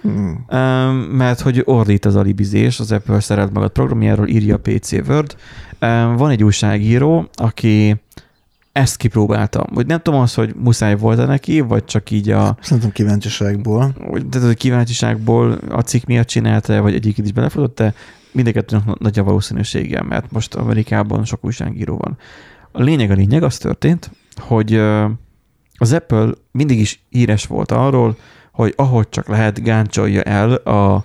Hmm. 0.01 0.45
Um, 0.51 0.95
mert 0.95 1.39
hogy 1.39 1.61
ordít 1.65 2.05
az 2.05 2.15
alibizés, 2.15 2.79
az 2.79 2.91
Apple 2.91 3.19
szeret 3.19 3.53
magad 3.53 3.71
programjáról, 3.71 4.27
írja 4.27 4.55
a 4.55 4.59
PC 4.59 4.91
Word. 4.91 5.35
Um, 5.81 6.15
van 6.15 6.29
egy 6.29 6.43
újságíró, 6.43 7.29
aki 7.33 8.01
ezt 8.71 8.97
kipróbálta. 8.97 9.67
Vagy 9.73 9.85
nem 9.85 10.01
tudom 10.01 10.19
az, 10.19 10.33
hogy 10.33 10.55
muszáj 10.55 10.95
volt-e 10.95 11.25
neki, 11.25 11.59
vagy 11.59 11.85
csak 11.85 12.11
így 12.11 12.29
a... 12.29 12.57
Szerintem 12.61 12.91
kíváncsiságból. 12.91 13.93
Tehát 14.29 14.49
a 14.49 14.53
kíváncsiságból 14.53 15.51
a 15.69 15.81
cikk 15.81 16.05
miatt 16.05 16.27
csinálta, 16.27 16.81
vagy 16.81 16.93
egyiket 16.93 17.25
is 17.25 17.31
belefutott, 17.31 17.75
de 17.75 17.93
mindegyiknek 18.31 18.99
nagy 18.99 19.19
a 19.19 19.23
valószínűsége, 19.23 20.03
mert 20.03 20.31
most 20.31 20.55
Amerikában 20.55 21.25
sok 21.25 21.45
újságíró 21.45 21.97
van. 21.97 22.17
A 22.71 22.81
lényeg 22.81 23.11
a 23.11 23.13
lényeg, 23.13 23.43
az 23.43 23.57
történt, 23.57 24.11
hogy 24.35 24.73
az 25.77 25.93
Apple 25.93 26.29
mindig 26.51 26.79
is 26.79 27.03
híres 27.09 27.45
volt 27.45 27.71
arról, 27.71 28.17
hogy 28.59 28.73
ahogy 28.75 29.09
csak 29.09 29.27
lehet, 29.27 29.63
gáncsolja 29.63 30.21
el 30.21 30.53
a, 30.53 30.95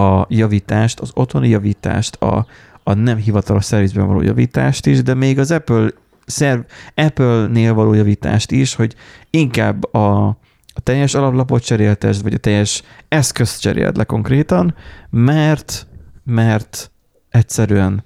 a 0.00 0.26
javítást, 0.28 1.00
az 1.00 1.10
otthoni 1.14 1.48
javítást, 1.48 2.16
a, 2.16 2.46
a 2.82 2.92
nem 2.94 3.16
hivatalos 3.16 3.64
szervizben 3.64 4.06
való 4.06 4.22
javítást 4.22 4.86
is, 4.86 5.02
de 5.02 5.14
még 5.14 5.38
az 5.38 5.50
Apple 5.50 5.90
szerv, 6.26 6.60
Apple-nél 6.94 7.74
való 7.74 7.92
javítást 7.92 8.50
is, 8.50 8.74
hogy 8.74 8.94
inkább 9.30 9.94
a, 9.94 10.26
a 10.66 10.80
teljes 10.82 11.14
alaplapot 11.14 11.64
cseréltesd, 11.64 12.22
vagy 12.22 12.34
a 12.34 12.38
teljes 12.38 12.82
eszközt 13.08 13.60
cseréld 13.60 13.96
le 13.96 14.04
konkrétan, 14.04 14.74
mert, 15.10 15.86
mert 16.24 16.90
egyszerűen 17.28 18.04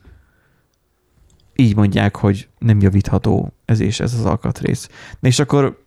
így 1.55 1.77
mondják, 1.77 2.17
hogy 2.17 2.49
nem 2.59 2.81
javítható 2.81 3.53
ez 3.65 3.81
és 3.81 4.01
ez 4.01 4.15
az 4.15 4.25
alkatrész. 4.25 4.89
És 5.21 5.39
akkor 5.39 5.82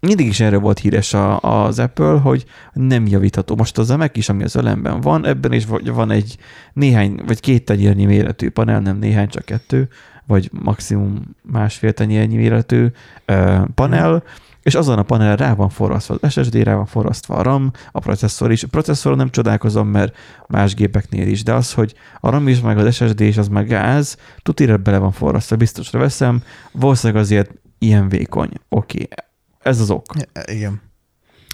mindig 0.00 0.26
is 0.26 0.40
erről 0.40 0.60
volt 0.60 0.78
híres 0.78 1.14
a, 1.14 1.40
az 1.40 1.78
Apple, 1.78 2.18
hogy 2.18 2.44
nem 2.72 3.06
javítható. 3.06 3.56
Most 3.56 3.78
az 3.78 3.88
Mac 3.88 4.16
is, 4.16 4.28
ami 4.28 4.42
az 4.42 4.54
ölemben 4.54 5.00
van, 5.00 5.26
ebben 5.26 5.52
is 5.52 5.66
van 5.84 6.10
egy 6.10 6.36
néhány, 6.72 7.20
vagy 7.26 7.40
két 7.40 7.64
tenyérnyi 7.64 8.04
méretű 8.04 8.50
panel, 8.50 8.80
nem 8.80 8.98
néhány, 8.98 9.28
csak 9.28 9.44
kettő, 9.44 9.88
vagy 10.26 10.50
maximum 10.52 11.22
másfél 11.42 11.92
tenyérnyi 11.92 12.36
méretű 12.36 12.86
uh, 13.28 13.64
panel, 13.74 14.22
és 14.62 14.74
azon 14.74 14.98
a 14.98 15.02
panel 15.02 15.36
rá 15.36 15.54
van 15.54 15.68
forrasztva 15.68 16.16
az 16.20 16.32
SSD, 16.32 16.54
rá 16.54 16.74
van 16.74 16.86
forrasztva 16.86 17.34
a 17.34 17.42
RAM, 17.42 17.70
a 17.92 18.00
processzor 18.00 18.52
is. 18.52 18.62
A 18.62 18.68
processzoron 18.70 19.18
nem 19.18 19.30
csodálkozom, 19.30 19.88
mert 19.88 20.16
más 20.46 20.74
gépeknél 20.74 21.26
is, 21.26 21.42
de 21.42 21.54
az, 21.54 21.72
hogy 21.72 21.94
a 22.20 22.30
RAM 22.30 22.48
is, 22.48 22.60
meg 22.60 22.78
az 22.78 22.94
SSD 22.94 23.20
is, 23.20 23.36
az 23.36 23.48
meg 23.48 23.66
gáz, 23.66 24.16
tutira 24.42 24.76
bele 24.76 24.98
van 24.98 25.12
forrasztva, 25.12 25.56
biztosra 25.56 25.98
veszem, 25.98 26.42
valószínűleg 26.72 27.22
azért 27.22 27.50
ilyen 27.78 28.08
vékony. 28.08 28.50
Oké, 28.68 29.02
okay 29.02 29.26
ez 29.68 29.80
az 29.80 29.90
ok. 29.90 30.04
Igen. 30.44 30.80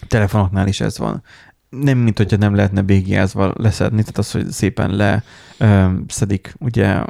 Telefonoknál 0.09 0.67
is 0.67 0.81
ez 0.81 0.99
van. 0.99 1.23
Nem, 1.69 1.99
mint 1.99 2.17
hogyha 2.17 2.37
nem 2.37 2.55
lehetne 2.55 2.83
bégiázva 2.83 3.53
leszedni, 3.57 4.01
tehát 4.01 4.19
az, 4.19 4.31
hogy 4.31 4.51
szépen 4.51 4.91
le 4.91 5.23
ö, 5.59 5.87
szedik, 6.09 6.55
ugye, 6.59 7.03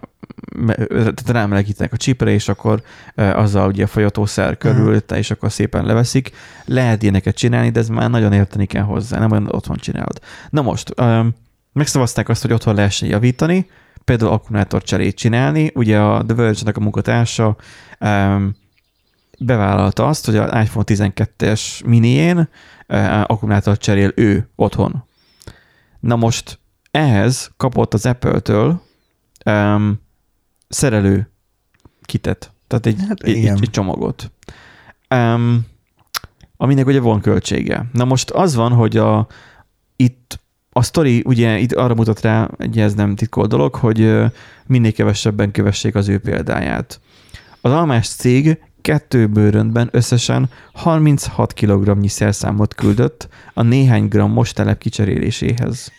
tehát 0.67 1.29
rámelegítenek 1.29 1.93
a 1.93 1.97
csípre, 1.97 2.31
és 2.31 2.49
akkor 2.49 2.83
ö, 3.15 3.23
azzal 3.23 3.69
ugye 3.69 3.85
a 3.85 3.87
folyatószer 3.87 4.59
körül, 4.59 4.95
uh-huh. 4.95 5.19
és 5.19 5.31
akkor 5.31 5.53
szépen 5.53 5.85
leveszik. 5.85 6.31
Lehet 6.65 7.03
ilyeneket 7.03 7.37
csinálni, 7.37 7.71
de 7.71 7.81
ez 7.81 7.89
már 7.89 8.11
nagyon 8.11 8.33
érteni 8.33 8.67
kell 8.67 8.83
hozzá, 8.83 9.19
nem 9.19 9.31
olyan 9.31 9.49
otthon 9.51 9.77
csinálod. 9.77 10.21
Na 10.51 10.63
most, 10.63 10.93
ö, 10.97 11.27
megszavazták 11.73 12.29
azt, 12.29 12.43
hogy 12.43 12.53
otthon 12.53 12.75
lehessen 12.75 13.09
javítani, 13.09 13.67
például 14.05 14.31
akkumulátor 14.31 14.83
cserét 14.83 15.17
csinálni. 15.17 15.71
Ugye 15.75 16.01
a 16.01 16.25
The 16.25 16.35
Verge-nek 16.35 16.77
a 16.77 16.81
munkatársa 16.81 17.57
um, 18.01 18.55
bevállalta 19.39 20.07
azt, 20.07 20.27
hogy 20.27 20.37
az 20.37 20.51
iPhone 20.63 20.85
12-es 20.87 21.85
minién 21.85 22.49
eh, 22.87 23.21
akkumulátort 23.21 23.81
cserél 23.81 24.13
ő 24.15 24.49
otthon. 24.57 25.05
Na 26.01 26.17
most 26.17 26.59
ehhez 26.91 27.53
kapott 27.57 27.95
az 27.95 28.07
Apple-től 28.07 28.83
um, 29.47 30.01
szerelő 30.69 31.31
kitet, 32.03 32.53
tehát 32.67 32.87
egy, 32.87 32.97
hát 33.09 33.21
egy, 33.21 33.45
egy, 33.45 33.71
csomagot. 33.71 34.33
Um, 35.11 35.67
aminek 36.57 36.87
ugye 36.87 37.01
van 37.01 37.21
költsége. 37.21 37.87
Na 37.93 38.05
most 38.05 38.31
az 38.31 38.55
van, 38.55 38.73
hogy 38.73 38.97
a, 38.97 39.27
itt 39.97 40.41
a 40.71 40.83
sztori 40.83 41.23
ugye 41.27 41.59
itt 41.59 41.73
arra 41.73 41.95
mutat 41.95 42.21
rá, 42.21 42.51
egy 42.59 42.79
ez 42.79 42.95
nem 42.95 43.15
titkol 43.15 43.47
dolog, 43.47 43.75
hogy 43.75 44.15
minél 44.67 44.93
kevesebben 44.93 45.51
kövessék 45.51 45.95
az 45.95 46.09
ő 46.09 46.19
példáját. 46.19 47.01
Az 47.61 47.73
almás 47.73 48.09
cég 48.09 48.59
kettő 48.85 49.27
bőröntben 49.27 49.89
összesen 49.93 50.51
36 50.73 51.53
kg 51.53 52.09
szerszámot 52.09 52.75
küldött 52.75 53.29
a 53.55 53.63
néhány 53.63 54.09
grammos 54.09 54.53
telep 54.53 54.79
kicseréléséhez. 54.79 55.93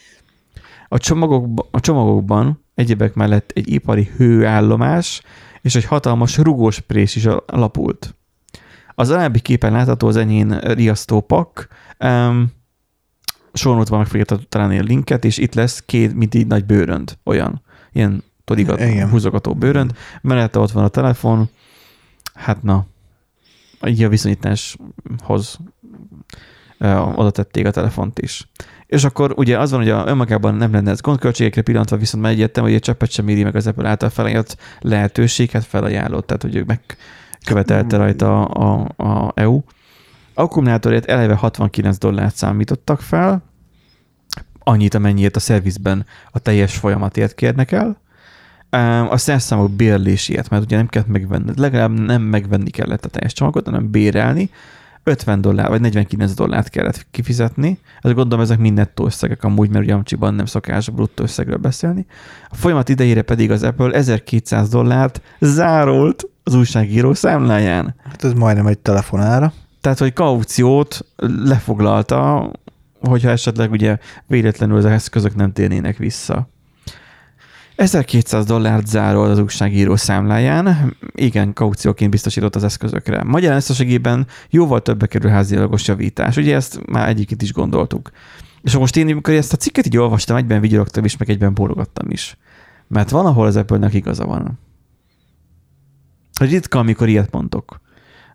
A, 0.88 0.98
csomagokba, 0.98 1.68
a 1.72 1.80
csomagokban 1.80 2.66
egyebek 2.76 3.14
mellett 3.14 3.52
egy 3.56 3.74
ipari 3.74 4.12
hőállomás 4.18 5.22
és 5.62 5.76
egy 5.76 5.86
hatalmas 5.86 6.38
rugós 6.38 6.80
prés 6.80 7.16
is 7.16 7.26
alapult. 7.46 8.16
Az 8.96 9.10
alábbi 9.10 9.40
képen 9.40 9.72
látható 9.72 10.08
az 10.08 10.16
enyén 10.16 10.60
riasztó 10.60 11.22
pak, 11.22 11.68
um, 12.00 12.52
sornotban 13.54 14.00
meg 14.00 14.08
fogja 14.08 14.26
találni 14.50 14.80
a 14.80 14.84
linket, 14.84 15.26
és 15.26 15.38
itt 15.38 15.54
lesz 15.54 15.84
két, 15.86 16.14
mint 16.14 16.34
így 16.34 16.48
nagy 16.48 16.66
bőrönd, 16.66 17.18
olyan, 17.24 17.62
ilyen 17.92 18.24
todigat, 18.44 18.82
húzogató 19.10 19.54
bőrönd, 19.54 19.92
mellette 20.22 20.60
ott 20.60 20.72
van 20.72 20.84
a 20.84 20.88
telefon, 20.88 21.50
hát 22.36 22.64
na, 22.64 22.86
így 23.86 24.04
a 24.04 24.10
viszonyításhoz 24.10 25.60
oda 27.16 27.32
tették 27.32 27.66
a 27.66 27.72
telefont 27.72 28.20
is. 28.20 28.48
És 28.86 29.04
akkor 29.04 29.34
ugye 29.36 29.60
az 29.60 29.72
van, 29.72 29.80
hogy 29.80 29.90
a 29.90 30.08
önmagában 30.08 30.56
nem 30.56 30.72
lenne 30.72 30.92
ez 30.92 31.02
gondköltségekre 31.02 31.62
pillantva, 31.62 31.98
viszont 31.98 32.24
már 32.24 32.32
egyettem, 32.32 32.64
hogy 32.64 32.74
egy 32.74 32.82
cseppet 32.82 33.12
sem 33.12 33.28
éri 33.28 33.44
meg 33.44 33.56
az 33.56 33.68
Apple 33.68 33.90
által 33.90 34.10
felajánlott 34.10 34.58
lehetőséget 34.80 35.66
felajánlott, 35.66 36.28
tehát 36.28 36.42
hogy 36.42 36.56
ő 36.56 36.64
megkövetelte 36.64 37.98
rajta 37.98 38.46
a, 38.46 38.88
a, 38.96 39.04
a 39.04 39.32
EU. 39.36 39.62
Akkumulátorért 40.34 41.06
eleve 41.06 41.34
69 41.34 41.98
dollárt 41.98 42.36
számítottak 42.36 43.02
fel, 43.02 43.44
annyit, 44.60 44.94
amennyiért 44.94 45.36
a 45.36 45.40
szervizben 45.40 46.06
a 46.32 46.40
teljes 46.40 46.76
folyamatért 46.76 47.36
kérnek 47.36 47.72
el, 47.72 47.98
a 49.10 49.18
szerszámok 49.18 49.72
bérléséért, 49.72 50.50
mert 50.50 50.64
ugye 50.64 50.76
nem 50.76 50.88
kellett 50.88 51.08
megvenni, 51.08 51.52
legalább 51.56 52.00
nem 52.00 52.22
megvenni 52.22 52.70
kellett 52.70 53.06
a 53.06 53.10
teljes 53.10 53.34
csomagot, 53.34 53.66
hanem 53.66 53.92
bérelni, 53.92 54.50
50 55.08 55.42
dollár 55.42 55.70
vagy 55.70 55.82
49 55.82 56.34
dollárt 56.34 56.70
kellett 56.70 57.06
kifizetni. 57.12 57.80
Ez 58.02 58.14
gondolom 58.14 58.44
ezek 58.44 58.58
mind 58.58 58.78
nettó 58.78 59.06
összegek 59.06 59.44
amúgy, 59.44 59.70
mert 59.70 59.84
ugye 59.84 59.94
Amcsiban 59.94 60.34
nem 60.34 60.46
szokás 60.46 60.90
bruttó 60.90 61.24
összegről 61.24 61.58
beszélni. 61.58 62.06
A 62.50 62.56
folyamat 62.56 62.90
idejére 62.90 63.22
pedig 63.22 63.52
az 63.52 63.64
Apple 63.64 63.92
1200 63.92 64.70
dollárt 64.70 65.22
zárolt 65.40 66.24
az 66.44 66.54
újságíró 66.54 67.14
számláján. 67.14 67.96
Hát 68.04 68.24
ez 68.24 68.34
majdnem 68.34 68.68
egy 68.68 68.80
telefonára. 68.80 69.54
Tehát, 69.82 70.00
hogy 70.00 70.14
kauciót 70.14 71.06
lefoglalta, 71.44 72.52
hogyha 73.00 73.30
esetleg 73.30 73.72
ugye 73.72 73.98
véletlenül 74.28 74.78
az 74.78 74.86
eszközök 74.86 75.36
nem 75.36 75.52
térnének 75.52 75.98
vissza. 75.98 76.50
1200 77.76 78.46
dollárt 78.46 78.88
zárol 78.88 79.30
az 79.30 79.40
újságíró 79.40 79.96
számláján, 79.96 80.96
igen, 81.12 81.54
kaucióként 81.54 82.12
biztosított 82.12 82.56
az 82.56 82.64
eszközökre. 82.64 83.24
Magyar 83.24 83.56
összességében 83.56 84.28
jóval 84.50 84.82
többe 84.82 85.08
kerül 85.08 85.30
házialagos 85.30 85.88
javítás. 85.88 86.38
Ugye 86.38 86.56
ezt 86.56 86.86
már 86.86 87.08
egyiket 87.08 87.42
is 87.42 87.54
gondoltuk. 87.54 88.12
És 88.62 88.78
most 88.78 88.98
én, 88.98 89.12
amikor 89.12 89.34
ezt 89.34 89.54
a 89.54 89.58
cikket 89.58 89.86
így 89.86 89.98
olvastam, 89.98 90.36
egyben 90.36 90.62
vigyorogtam 90.62 91.06
is, 91.06 91.18
meg 91.18 91.30
egyben 91.30 91.54
bólogattam 91.54 92.10
is. 92.10 92.38
Mert 92.88 93.10
van, 93.10 93.26
ahol 93.26 93.46
az 93.46 93.56
Apple-nek 93.56 93.94
igaza 93.94 94.26
van. 94.26 94.60
Ritka, 96.40 96.80
amikor 96.80 97.08
ilyet 97.08 97.32
mondok. 97.32 97.82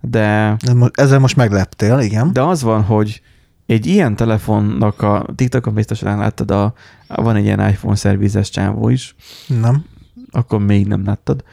De... 0.01 0.57
Ezzel 0.93 1.19
most 1.19 1.37
megleptél, 1.37 1.99
igen. 1.99 2.33
De 2.33 2.43
az 2.43 2.63
van, 2.63 2.83
hogy 2.83 3.23
egy 3.71 3.87
ilyen 3.87 4.17
telefonnak 4.17 5.03
a 5.03 5.27
TikTokon 5.35 5.75
biztosan 5.75 6.19
láttad, 6.19 6.51
a, 6.51 6.75
van 7.07 7.37
egy 7.37 7.45
ilyen 7.45 7.69
iPhone 7.69 7.97
szervizes 7.97 8.51
csávó 8.51 8.89
is. 8.89 9.15
Nem. 9.47 9.85
Akkor 10.31 10.61
még 10.61 10.87
nem 10.87 11.05
láttad. 11.05 11.45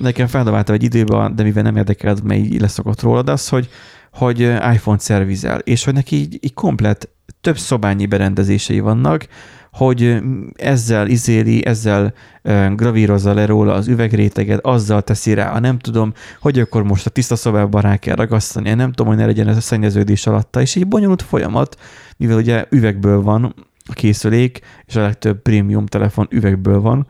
Nekem 0.00 0.26
feldobáltam 0.26 0.74
egy 0.74 0.82
időben, 0.82 1.36
de 1.36 1.42
mivel 1.42 1.62
nem 1.62 1.76
érdekel, 1.76 2.16
mert 2.24 2.40
így 2.40 2.60
leszokott 2.60 3.00
rólad 3.00 3.28
az, 3.28 3.48
hogy, 3.48 3.68
hogy 4.12 4.40
iPhone 4.40 4.98
szervizel, 4.98 5.58
és 5.58 5.84
hogy 5.84 5.94
neki 5.94 6.16
így, 6.16 6.38
így 6.40 6.54
komplet 6.54 7.08
több 7.40 7.58
szobányi 7.58 8.06
berendezései 8.06 8.80
vannak, 8.80 9.26
hogy 9.72 10.22
ezzel 10.54 11.08
izéli, 11.08 11.66
ezzel 11.66 12.12
gravírozza 12.74 13.34
le 13.34 13.46
róla 13.46 13.72
az 13.72 13.88
üvegréteget, 13.88 14.66
azzal 14.66 15.02
teszi 15.02 15.34
rá, 15.34 15.50
a 15.50 15.58
nem 15.58 15.78
tudom, 15.78 16.12
hogy 16.40 16.58
akkor 16.58 16.82
most 16.82 17.06
a 17.06 17.10
tiszta 17.10 17.36
szobában 17.36 17.82
rá 17.82 17.96
kell 17.96 18.14
ragasztani, 18.14 18.74
nem 18.74 18.92
tudom, 18.92 19.06
hogy 19.06 19.16
ne 19.16 19.26
legyen 19.26 19.48
ez 19.48 19.56
a 19.56 19.60
szennyeződés 19.60 20.26
alatta, 20.26 20.60
és 20.60 20.74
így 20.74 20.86
bonyolult 20.86 21.22
folyamat, 21.22 21.80
mivel 22.16 22.36
ugye 22.36 22.66
üvegből 22.70 23.22
van 23.22 23.54
a 23.88 23.92
készülék, 23.92 24.60
és 24.86 24.96
a 24.96 25.00
legtöbb 25.00 25.42
prémium 25.42 25.86
telefon 25.86 26.26
üvegből 26.30 26.80
van, 26.80 27.06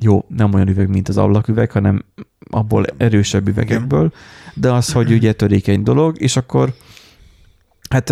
jó, 0.00 0.24
nem 0.28 0.54
olyan 0.54 0.68
üveg, 0.68 0.88
mint 0.88 1.08
az 1.08 1.16
ablaküveg, 1.16 1.70
hanem 1.70 2.04
abból 2.50 2.84
erősebb 2.96 3.48
üvegekből, 3.48 4.12
de 4.54 4.72
az, 4.72 4.92
hogy 4.92 5.12
ugye 5.12 5.32
törékeny 5.32 5.82
dolog, 5.82 6.20
és 6.20 6.36
akkor 6.36 6.74
Hát 7.92 8.10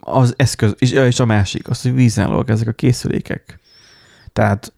az 0.00 0.34
eszköz, 0.36 0.74
és, 0.78 0.90
és 0.90 1.20
a 1.20 1.24
másik, 1.24 1.68
az, 1.68 1.82
hogy 1.82 1.94
vízállóak 1.94 2.48
ezek 2.48 2.68
a 2.68 2.72
készülékek. 2.72 3.58
Tehát 4.32 4.72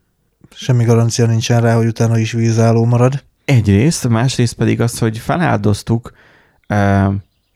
Semmi 0.55 0.85
garancia 0.85 1.27
nincsen 1.27 1.61
rá, 1.61 1.75
hogy 1.77 1.87
utána 1.87 2.19
is 2.19 2.33
vízálló 2.33 2.85
marad. 2.85 3.25
egyrészt, 3.45 4.09
másrészt 4.09 4.55
pedig 4.55 4.81
az, 4.81 4.99
hogy 4.99 5.19
feláldoztuk 5.19 6.13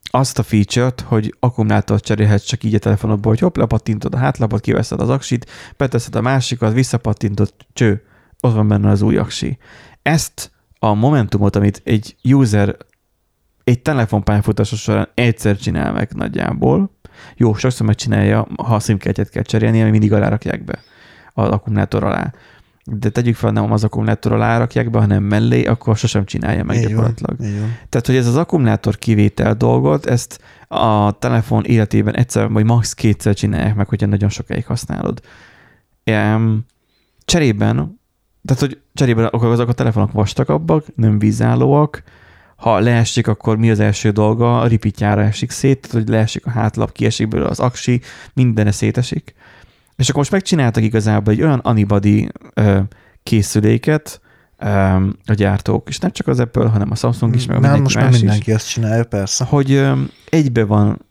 azt 0.04 0.38
a 0.38 0.42
feature-t, 0.42 1.00
hogy 1.00 1.34
akkumulátort 1.40 2.04
cserélhetsz 2.04 2.44
csak 2.44 2.64
így 2.64 2.74
a 2.74 2.78
telefonodból, 2.78 3.32
hogy 3.32 3.40
hopp, 3.40 3.56
lepattintod 3.56 4.14
a 4.14 4.18
hátlapot, 4.18 4.60
kiveszed 4.60 5.00
az 5.00 5.08
aksit, 5.08 5.50
beteszed 5.76 6.16
a 6.16 6.20
másikat, 6.20 6.72
visszapattintod, 6.72 7.52
cső, 7.72 8.02
ott 8.40 8.54
van 8.54 8.68
benne 8.68 8.90
az 8.90 9.02
új 9.02 9.16
aksi. 9.16 9.58
Ezt 10.02 10.50
a 10.78 10.94
momentumot, 10.94 11.56
amit 11.56 11.80
egy 11.84 12.16
user 12.22 12.76
egy 13.66 13.82
telefonpályafutása 13.82 14.76
során 14.76 15.08
egyszer 15.14 15.56
csinál 15.56 15.92
meg 15.92 16.10
nagyjából, 16.14 16.90
jó, 17.36 17.54
sokszor 17.54 17.86
megcsinálja, 17.86 18.46
ha 18.56 18.74
a 18.74 18.80
szimkártyát 18.80 19.28
kell 19.28 19.42
cserélni, 19.42 19.80
ami 19.80 19.90
mindig 19.90 20.12
alárakják 20.12 20.64
be 20.64 20.78
az 21.32 21.48
akkumulátor 21.48 22.04
alá. 22.04 22.32
De 22.84 23.08
tegyük 23.08 23.34
fel, 23.34 23.50
nem 23.50 23.72
az 23.72 23.84
akkumulátor 23.84 24.32
alá 24.32 24.58
rakják 24.58 24.90
be, 24.90 24.98
hanem 24.98 25.22
mellé, 25.22 25.64
akkor 25.64 25.96
sosem 25.96 26.24
csinálja 26.24 26.64
meg 26.64 26.76
Így 26.76 26.86
gyakorlatilag. 26.86 27.38
van. 27.38 27.76
Tehát, 27.88 28.06
hogy 28.06 28.16
ez 28.16 28.26
az 28.26 28.36
akkumulátor 28.36 28.96
kivétel 28.96 29.54
dolgot, 29.54 30.06
ezt 30.06 30.40
a 30.68 31.18
telefon 31.18 31.64
életében 31.64 32.14
egyszer 32.14 32.50
vagy 32.50 32.64
max. 32.64 32.94
kétszer 32.94 33.34
csinálják 33.34 33.74
meg, 33.74 33.88
hogyha 33.88 34.06
nagyon 34.06 34.28
sokáig 34.28 34.66
használod. 34.66 35.20
Cserében, 37.24 38.00
tehát, 38.44 38.60
hogy 38.60 38.80
cserében 38.94 39.24
akkor 39.24 39.48
azok 39.48 39.68
a 39.68 39.72
telefonok 39.72 40.12
vastagabbak, 40.12 40.84
nem 40.94 41.18
vízállóak, 41.18 42.02
ha 42.56 42.78
leesik, 42.78 43.26
akkor 43.26 43.56
mi 43.56 43.70
az 43.70 43.80
első 43.80 44.10
dolga? 44.10 44.60
A 44.60 44.66
ripitjára 44.66 45.22
esik 45.22 45.50
szét, 45.50 45.80
tehát 45.80 45.96
hogy 45.96 46.08
leesik 46.08 46.46
a 46.46 46.50
hátlap, 46.50 46.92
kiesik 46.92 47.28
belőle 47.28 47.48
az 47.48 47.60
aksi, 47.60 48.00
mindene 48.34 48.70
szétesik. 48.70 49.34
És 49.96 50.08
akkor 50.08 50.18
most 50.18 50.30
megcsináltak 50.30 50.82
igazából 50.82 51.32
egy 51.32 51.42
olyan 51.42 51.58
anibody 51.58 52.28
ö, 52.54 52.80
készüléket 53.22 54.20
a 55.26 55.32
gyártók, 55.34 55.88
és 55.88 55.98
nem 55.98 56.10
csak 56.10 56.26
az 56.26 56.40
Apple, 56.40 56.68
hanem 56.68 56.90
a 56.90 56.94
Samsung 56.94 57.34
is, 57.34 57.46
meg 57.46 57.56
a 57.56 57.60
Nem, 57.60 57.70
mindenki 57.70 57.82
most 57.82 57.94
már 57.94 58.04
más 58.04 58.14
is 58.14 58.20
mindenki 58.20 58.52
ezt 58.52 58.68
csinálja, 58.68 59.04
persze. 59.04 59.44
hogy 59.44 59.86
egybe 60.28 60.64
van 60.64 61.04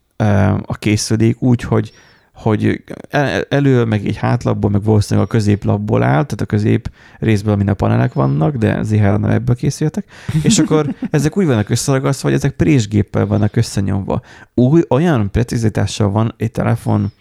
a 0.66 0.76
készülék 0.80 1.42
úgy, 1.42 1.62
hogy 1.62 1.92
hogy 2.36 2.84
el- 3.10 3.46
elő, 3.50 3.84
meg 3.84 4.08
egy 4.08 4.16
hátlapból, 4.16 4.70
meg 4.70 4.84
valószínűleg 4.84 5.28
a 5.30 5.32
középlapból 5.32 6.04
áll, 6.04 6.12
tehát 6.12 6.42
a 6.42 6.46
közép 6.46 6.92
részből, 7.20 7.54
amin 7.54 7.70
a 7.70 7.74
panelek 7.74 8.14
vannak, 8.14 8.56
de 8.56 8.84
ZHR 8.84 9.20
nem 9.20 9.30
ebből 9.30 9.56
készültek, 9.56 10.06
és 10.44 10.60
akkor 10.60 10.96
ezek 11.12 11.38
úgy 11.38 11.46
vannak 11.46 11.70
összeragasztva, 11.70 12.28
hogy 12.28 12.38
ezek 12.38 12.52
présgéppel 12.52 13.26
vannak 13.26 13.56
összenyomva. 13.56 14.22
Új, 14.54 14.82
olyan 14.90 15.32
precizitással 15.32 16.10
van 16.10 16.34
egy 16.38 16.52
telefon 16.52 17.12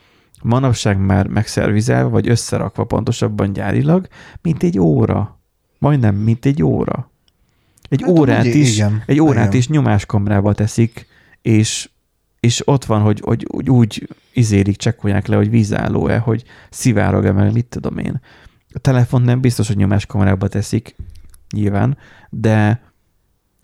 manapság 0.43 0.99
már 0.99 1.27
megszervizelve, 1.27 2.09
vagy 2.09 2.29
összerakva 2.29 2.85
pontosabban 2.85 3.53
gyárilag, 3.53 4.07
mint 4.43 4.63
egy 4.63 4.79
óra. 4.79 5.41
Majdnem, 5.79 6.15
mint 6.15 6.47
egy 6.47 6.63
óra. 6.63 7.11
Egy 7.89 8.03
Hát 8.03 8.11
órát 8.11 8.45
amúgy 8.45 8.55
is, 8.55 8.75
igen, 8.75 9.03
egy 9.07 9.21
órát 9.21 9.47
igen. 9.47 9.59
is 9.59 9.69
nyomáskamrába 9.69 10.53
teszik, 10.53 11.07
és, 11.43 11.91
és 12.41 12.69
ott 12.69 12.85
van, 12.85 13.01
hogy, 13.01 13.21
hogy, 13.25 13.47
hogy 13.53 13.71
úgy 13.71 14.09
izérik, 14.37 14.77
csekkolják 14.77 15.27
le, 15.27 15.37
hogy 15.37 15.51
vízálló-e, 15.51 16.19
hogy 16.19 16.45
szivárog-e, 16.71 17.33
meg 17.33 17.53
mit 17.53 17.67
tudom 17.67 17.99
én. 17.99 18.21
A 18.75 18.79
telefon 18.79 19.23
nem 19.23 19.41
biztos, 19.41 19.67
hogy 19.67 19.77
nyomáskamrába 19.77 20.49
teszik, 20.49 20.97
nyilván, 21.55 21.97
de 22.31 22.83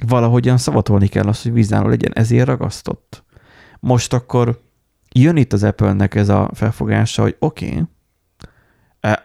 valahogyan 0.06 0.58
szavatolni 0.58 1.08
kell 1.08 1.26
azt, 1.26 1.42
hogy 1.42 1.52
vízálló 1.52 1.88
legyen, 1.88 2.12
ezért 2.14 2.46
ragasztott. 2.46 3.24
Most 3.80 4.12
akkor 4.12 4.60
jön 5.12 5.36
itt 5.36 5.52
az 5.52 5.62
Apple-nek 5.62 6.14
ez 6.14 6.28
a 6.28 6.50
felfogása, 6.54 7.22
hogy 7.22 7.36
oké, 7.38 7.66
okay, 7.66 7.82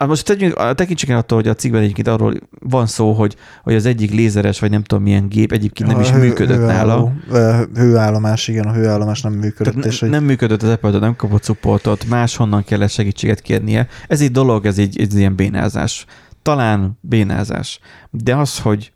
most 0.06 0.24
tegyünk, 0.24 0.74
tekintsük 0.74 1.08
el 1.08 1.16
attól, 1.16 1.38
hogy 1.38 1.48
a 1.48 1.54
cikkben 1.54 1.82
egyébként 1.82 2.08
arról 2.08 2.34
van 2.60 2.86
szó, 2.86 3.12
hogy, 3.12 3.36
hogy 3.62 3.74
az 3.74 3.86
egyik 3.86 4.10
lézeres, 4.10 4.60
vagy 4.60 4.70
nem 4.70 4.82
tudom 4.82 5.04
milyen 5.04 5.28
gép 5.28 5.52
egyébként 5.52 5.88
nem 5.88 5.98
A 5.98 6.00
is 6.00 6.10
hő- 6.10 6.18
működött 6.18 6.56
hőálló, 6.56 7.12
nála. 7.28 7.66
Hőállomás, 7.74 8.48
igen, 8.48 8.66
a 8.66 8.72
hőállomás 8.72 9.22
nem 9.22 9.32
működött. 9.32 9.74
Tehát 9.74 9.88
és 9.90 10.00
ne, 10.00 10.06
hogy 10.06 10.16
nem 10.16 10.24
működött 10.24 10.62
az 10.62 10.68
apple 10.68 10.98
nem 10.98 11.16
kapott 11.16 11.44
supportot, 11.44 12.08
máshonnan 12.08 12.64
kellett 12.64 12.90
segítséget 12.90 13.40
kérnie. 13.40 13.86
Ez 14.08 14.20
egy 14.20 14.30
dolog, 14.30 14.66
ez 14.66 14.78
egy, 14.78 15.00
egy 15.00 15.14
ilyen 15.14 15.34
bénázás. 15.34 16.04
Talán 16.42 16.98
bénázás. 17.00 17.78
De 18.10 18.36
az, 18.36 18.58
hogy 18.58 18.92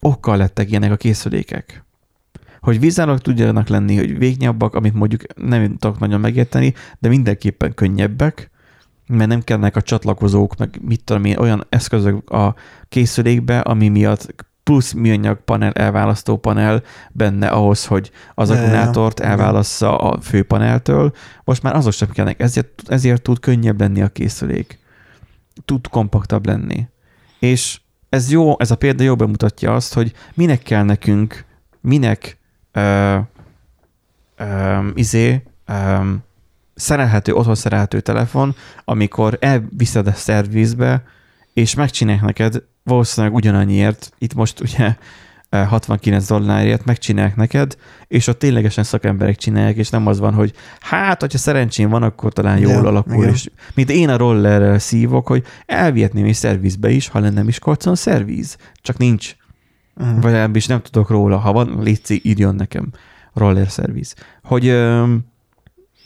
okkal 0.00 0.36
lettek 0.36 0.70
ilyenek 0.70 0.92
a 0.92 0.96
készülékek. 0.96 1.84
Hogy 2.60 2.80
vízállók 2.80 3.20
tudjanak 3.20 3.68
lenni, 3.68 3.96
hogy 3.96 4.18
végnyabbak, 4.18 4.74
amit 4.74 4.94
mondjuk 4.94 5.22
nem 5.36 5.76
tudok 5.76 5.98
nagyon 5.98 6.20
megérteni, 6.20 6.74
de 6.98 7.08
mindenképpen 7.08 7.74
könnyebbek, 7.74 8.50
mert 9.08 9.28
nem 9.28 9.42
kellnek 9.42 9.76
a 9.76 9.82
csatlakozók, 9.82 10.56
meg 10.56 10.78
mit 10.82 11.04
tudom 11.04 11.24
én, 11.24 11.38
olyan 11.38 11.66
eszközök 11.68 12.30
a 12.30 12.54
készülékbe, 12.88 13.60
ami 13.60 13.88
miatt 13.88 14.46
plusz 14.68 14.92
műanyag 14.92 15.44
panel, 15.44 15.72
elválasztó 15.72 16.36
panel 16.36 16.82
benne 17.12 17.48
ahhoz, 17.48 17.86
hogy 17.86 18.10
az 18.34 18.50
akkumulátort 18.50 19.20
elválassza 19.20 19.98
a 19.98 20.20
főpaneltől. 20.20 21.12
Most 21.44 21.62
már 21.62 21.76
azok 21.76 21.92
sem 21.92 22.10
kellnek, 22.10 22.40
ezért, 22.40 22.82
ezért 22.86 23.22
tud 23.22 23.40
könnyebb 23.40 23.80
lenni 23.80 24.02
a 24.02 24.08
készülék. 24.08 24.78
Tud 25.64 25.88
kompaktabb 25.88 26.46
lenni. 26.46 26.86
És 27.38 27.80
ez 28.08 28.30
jó, 28.30 28.60
ez 28.60 28.70
a 28.70 28.76
példa 28.76 29.02
jó 29.02 29.16
bemutatja 29.16 29.74
azt, 29.74 29.94
hogy 29.94 30.12
minek 30.34 30.62
kell 30.62 30.82
nekünk, 30.82 31.44
minek 31.80 32.38
ö, 32.72 33.16
ö, 34.36 34.78
izé, 34.94 35.42
ö, 35.66 35.98
szerelhető, 36.78 37.32
otthon 37.32 37.54
szerelhető 37.54 38.00
telefon, 38.00 38.54
amikor 38.84 39.38
elviszed 39.40 40.06
a 40.06 40.12
szervizbe, 40.12 41.02
és 41.52 41.74
megcsinálják 41.74 42.24
neked 42.24 42.62
valószínűleg 42.82 43.36
ugyanannyiért, 43.36 44.12
itt 44.18 44.34
most 44.34 44.60
ugye 44.60 44.96
eh, 45.48 45.68
69 45.68 46.26
dollárért 46.26 46.84
megcsinálják 46.84 47.36
neked, 47.36 47.76
és 48.06 48.26
ott 48.26 48.38
ténylegesen 48.38 48.84
szakemberek 48.84 49.36
csinálják, 49.36 49.76
és 49.76 49.90
nem 49.90 50.06
az 50.06 50.18
van, 50.18 50.34
hogy 50.34 50.52
hát, 50.80 51.20
hogyha 51.20 51.38
szerencsém 51.38 51.88
van, 51.88 52.02
akkor 52.02 52.32
talán 52.32 52.58
jól 52.58 52.72
Ja, 52.72 52.78
alakul, 52.78 53.14
igen. 53.14 53.28
és 53.28 53.50
mint 53.74 53.90
én 53.90 54.08
a 54.08 54.16
rollerrel 54.16 54.78
szívok, 54.78 55.26
hogy 55.26 55.44
elvihetném 55.66 56.24
egy 56.24 56.34
szervizbe 56.34 56.90
is, 56.90 57.08
ha 57.08 57.18
lenne 57.18 57.42
Miskolcon 57.42 57.94
szerviz, 57.94 58.56
csak 58.82 58.98
nincs, 58.98 59.36
Mm. 60.04 60.14
vagy 60.14 60.22
legalábbis 60.22 60.66
nem 60.66 60.82
tudok 60.82 61.10
róla. 61.10 61.36
Ha 61.36 61.52
van, 61.52 61.78
létszi, 61.82 62.20
írjon 62.24 62.54
nekem 62.54 62.88
roller 63.34 63.70
szerviz. 63.70 64.14
Hogy 64.42 64.66
öm, 64.66 65.24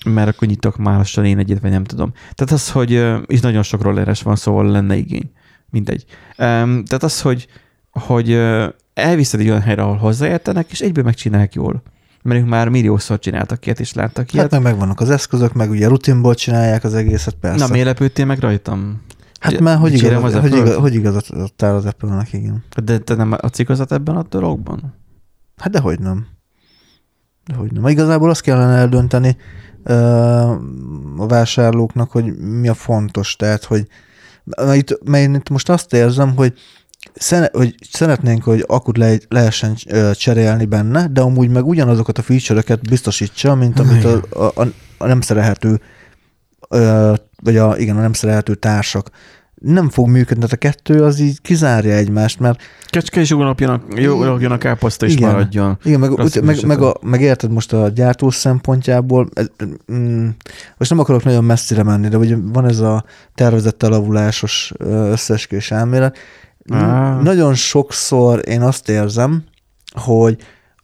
mert 0.04 0.28
akkor 0.28 0.48
nyitok 0.48 0.76
már 0.76 0.96
lassan 0.96 1.24
én 1.24 1.38
egyet, 1.38 1.60
vagy 1.60 1.70
nem 1.70 1.84
tudom. 1.84 2.12
Tehát 2.34 2.52
az, 2.52 2.70
hogy 2.70 2.90
is 3.26 3.40
nagyon 3.40 3.62
sok 3.62 3.82
rolleres 3.82 4.22
van, 4.22 4.36
szóval 4.36 4.70
lenne 4.70 4.96
igény. 4.96 5.30
Mindegy. 5.70 6.04
Tehát 6.36 7.02
az, 7.02 7.20
hogy, 7.20 7.46
hogy 7.90 8.40
elviszed 8.94 9.40
egy 9.40 9.48
olyan 9.48 9.60
helyre, 9.60 9.82
ahol 9.82 9.96
hozzáértenek, 9.96 10.70
és 10.70 10.80
egyből 10.80 11.04
megcsinálják 11.04 11.54
jól. 11.54 11.82
Mert 12.22 12.40
ők 12.40 12.48
már 12.48 12.68
milliószor 12.68 13.18
csináltak 13.18 13.66
ilyet, 13.66 13.80
és 13.80 13.92
láttak 13.92 14.32
ilyet. 14.32 14.52
Hát 14.52 14.62
meg 14.62 14.72
megvannak 14.72 15.00
az 15.00 15.10
eszközök, 15.10 15.52
meg 15.52 15.70
ugye 15.70 15.88
rutinból 15.88 16.34
csinálják 16.34 16.84
az 16.84 16.94
egészet, 16.94 17.34
persze. 17.34 17.66
Na, 17.66 17.72
miért 17.72 17.86
lepődtél 17.86 18.24
meg 18.24 18.38
rajtam? 18.38 19.00
hát 19.42 19.60
már 19.60 19.78
hogy, 19.78 19.94
igaz, 19.94 20.24
az 20.24 20.40
hogy, 20.40 20.56
igaz, 20.56 20.74
hogy 20.74 20.94
igazadtál 20.94 21.74
az 21.74 21.84
Apple-nek, 21.84 22.32
igen. 22.32 22.64
De 22.84 22.98
te 22.98 23.14
nem 23.14 23.32
a 23.40 23.48
cikkozat 23.48 23.92
ebben 23.92 24.16
a 24.16 24.22
dologban? 24.22 24.94
Hát 25.56 25.72
dehogy 25.72 25.98
nem. 25.98 26.26
Dehogy 27.46 27.72
nem. 27.72 27.86
Igazából 27.86 28.30
azt 28.30 28.40
kellene 28.40 28.76
eldönteni 28.76 29.36
a 31.16 31.26
vásárlóknak, 31.26 32.10
hogy 32.10 32.36
mi 32.36 32.68
a 32.68 32.74
fontos. 32.74 33.36
Tehát, 33.36 33.64
hogy 33.64 33.86
mert 34.44 34.76
itt, 34.76 35.08
mert 35.08 35.34
itt 35.34 35.48
most 35.48 35.68
azt 35.68 35.92
érzem, 35.92 36.36
hogy, 36.36 36.52
szene, 37.14 37.48
hogy 37.52 37.74
szeretnénk, 37.90 38.42
hogy 38.42 38.64
akut 38.66 38.96
le, 38.96 39.16
lehessen 39.28 39.76
cserélni 40.14 40.64
benne, 40.64 41.06
de 41.08 41.20
amúgy 41.20 41.50
meg 41.50 41.66
ugyanazokat 41.66 42.18
a 42.18 42.22
feature-öket 42.22 42.88
biztosítsa, 42.88 43.54
mint 43.54 43.78
amit 43.78 44.04
a, 44.04 44.22
a, 44.30 44.60
a, 44.62 44.66
a 44.98 45.06
nem 45.06 45.20
szerelhető 45.20 45.80
ö, 46.68 47.14
vagy 47.42 47.56
a, 47.56 47.76
igen, 47.78 47.96
a 47.96 48.00
nem 48.00 48.12
szerelhető 48.12 48.54
társak. 48.54 49.10
Nem 49.62 49.88
fog 49.88 50.08
működni, 50.08 50.44
tehát 50.44 50.52
a 50.52 50.56
kettő 50.56 51.04
az 51.04 51.18
így 51.18 51.40
kizárja 51.40 51.94
egymást, 51.94 52.40
mert 52.40 52.62
Kecske 52.92 53.20
is 53.20 53.30
ugrapjon 53.30 53.70
a, 54.50 54.58
káposzta 54.58 55.06
is 55.06 55.14
Igen. 55.14 55.30
maradjon. 55.30 55.78
Igen, 55.84 56.00
meg, 56.00 56.10
Rossz 56.10 56.36
ut- 56.36 56.44
meg, 56.44 56.66
meg, 56.66 56.82
a, 56.82 56.96
meg 57.00 57.20
érted 57.20 57.50
most 57.50 57.72
a 57.72 57.88
gyártó 57.88 58.30
szempontjából, 58.30 59.28
ez, 59.32 59.46
mm, 59.92 60.28
most 60.76 60.90
nem 60.90 60.98
akarok 60.98 61.24
nagyon 61.24 61.44
messzire 61.44 61.82
menni, 61.82 62.08
de 62.08 62.16
ugye 62.16 62.36
van 62.52 62.68
ez 62.68 62.78
a 62.78 63.04
tervezett 63.34 63.82
elavulásos 63.82 64.72
ö, 64.76 65.10
összeesküvés 65.10 65.70
elmélet. 65.70 66.18
Á. 66.70 67.20
Nagyon 67.22 67.54
sokszor 67.54 68.40
én 68.48 68.60
azt 68.60 68.88
érzem, 68.88 69.44
hogy 69.94 70.36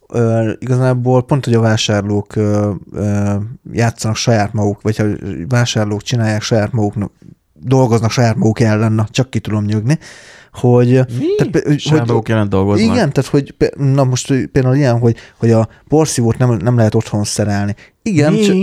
ö, 0.08 0.52
igazából 0.58 1.24
pont, 1.24 1.44
hogy 1.44 1.54
a 1.54 1.60
vásárlók 1.60 2.36
ö, 2.36 2.70
ö, 2.92 3.34
játszanak 3.72 4.16
saját 4.16 4.52
maguk, 4.52 4.82
vagy 4.82 4.96
ha 4.96 5.04
vásárlók 5.48 6.02
csinálják 6.02 6.42
saját 6.42 6.72
maguknak 6.72 7.12
dolgoznak 7.60 8.10
saját 8.10 8.36
maguk 8.36 8.60
ellen, 8.60 8.92
na, 8.92 9.06
csak 9.10 9.30
ki 9.30 9.38
tudom 9.38 9.64
nyögni, 9.64 9.98
hogy... 10.52 10.88
Mi? 11.18 11.26
Tehát, 11.36 11.66
hogy- 11.66 11.80
Saját 11.80 12.06
maguk 12.06 12.28
ellen 12.28 12.48
dolgoznak. 12.48 12.94
igen, 12.94 13.12
tehát 13.12 13.30
hogy 13.30 13.54
na 13.76 14.04
most 14.04 14.26
például 14.52 14.74
ilyen, 14.76 14.98
hogy, 14.98 15.16
hogy 15.38 15.50
a 15.50 15.68
porszívót 15.88 16.38
nem, 16.38 16.50
nem 16.50 16.76
lehet 16.76 16.94
otthon 16.94 17.24
szerelni. 17.24 17.74
Igen, 18.02 18.32
Mi? 18.32 18.40
csak, 18.40 18.56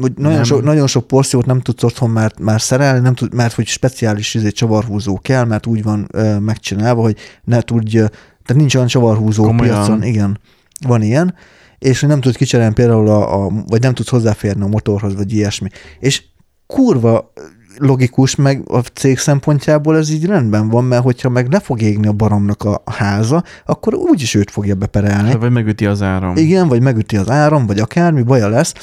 hogy 0.00 0.12
nagyon, 0.16 0.32
Nem. 0.32 0.44
sok, 0.44 0.62
nagyon 0.62 0.86
sok 0.86 1.06
porszívót 1.06 1.46
nem 1.46 1.60
tudsz 1.60 1.82
otthon 1.82 2.10
már, 2.10 2.32
már 2.40 2.60
szerelni, 2.60 3.00
nem 3.00 3.14
tud, 3.14 3.34
mert 3.34 3.52
hogy 3.54 3.66
speciális 3.66 4.34
izé, 4.34 4.50
csavarhúzó 4.50 5.18
kell, 5.22 5.44
mert 5.44 5.66
úgy 5.66 5.82
van 5.82 6.08
ö, 6.12 6.38
megcsinálva, 6.38 7.02
hogy 7.02 7.16
ne 7.44 7.60
tudj, 7.60 7.96
tehát 7.96 8.54
nincs 8.54 8.74
olyan 8.74 8.86
csavarhúzó 8.86 9.44
Komolyan? 9.44 9.74
piacon, 9.74 10.02
igen, 10.02 10.38
van 10.86 11.02
ilyen, 11.02 11.34
és 11.78 12.00
hogy 12.00 12.08
nem 12.08 12.20
tudod 12.20 12.36
kicserélni 12.36 12.74
például, 12.74 13.08
a, 13.08 13.44
a, 13.44 13.50
vagy 13.66 13.80
nem 13.80 13.94
tudsz 13.94 14.08
hozzáférni 14.08 14.62
a 14.62 14.66
motorhoz, 14.66 15.14
vagy 15.14 15.32
ilyesmi. 15.32 15.68
És 16.00 16.22
kurva 16.66 17.32
logikus, 17.78 18.34
meg 18.34 18.62
a 18.66 18.78
cég 18.78 19.18
szempontjából 19.18 19.96
ez 19.96 20.10
így 20.10 20.26
rendben 20.26 20.68
van, 20.68 20.84
mert 20.84 21.02
hogyha 21.02 21.28
meg 21.28 21.50
le 21.50 21.60
fog 21.60 21.82
égni 21.82 22.06
a 22.06 22.12
baromnak 22.12 22.62
a 22.62 22.82
háza, 22.86 23.44
akkor 23.66 23.94
úgyis 23.94 24.34
őt 24.34 24.50
fogja 24.50 24.74
beperelni. 24.74 25.34
Vagy 25.34 25.50
megüti 25.50 25.86
az 25.86 26.02
áram. 26.02 26.36
Igen, 26.36 26.68
vagy 26.68 26.82
megüti 26.82 27.16
az 27.16 27.30
áram, 27.30 27.66
vagy 27.66 27.78
akármi, 27.78 28.22
baja 28.22 28.48
lesz, 28.48 28.74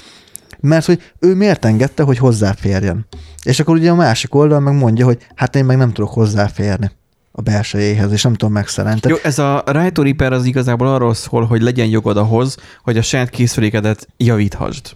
mert 0.59 0.85
hogy 0.85 1.01
ő 1.19 1.35
miért 1.35 1.65
engedte, 1.65 2.03
hogy 2.03 2.17
hozzáférjen. 2.17 3.05
És 3.43 3.59
akkor 3.59 3.75
ugye 3.75 3.91
a 3.91 3.95
másik 3.95 4.35
oldal 4.35 4.59
meg 4.59 4.73
mondja, 4.73 5.05
hogy 5.05 5.27
hát 5.35 5.55
én 5.55 5.65
meg 5.65 5.77
nem 5.77 5.93
tudok 5.93 6.13
hozzáférni 6.13 6.91
a 7.31 7.41
belsejéhez, 7.41 8.11
és 8.11 8.23
nem 8.23 8.33
tudom 8.33 8.53
megszerelni. 8.53 8.99
Jó, 9.07 9.15
ez 9.23 9.39
a 9.39 9.63
right 9.65 9.93
to 9.93 10.03
repair 10.03 10.31
az 10.31 10.45
igazából 10.45 10.87
arról 10.87 11.13
szól, 11.13 11.45
hogy 11.45 11.61
legyen 11.61 11.87
jogod 11.87 12.17
ahhoz, 12.17 12.57
hogy 12.83 12.97
a 12.97 13.01
saját 13.01 13.29
készülékedet 13.29 14.07
javíthasd. 14.17 14.95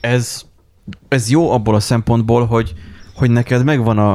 Ez, 0.00 0.42
ez 1.08 1.30
jó 1.30 1.50
abból 1.50 1.74
a 1.74 1.80
szempontból, 1.80 2.46
hogy, 2.46 2.72
hogy 3.18 3.30
neked 3.30 3.64
megvan 3.64 3.98
a, 3.98 4.12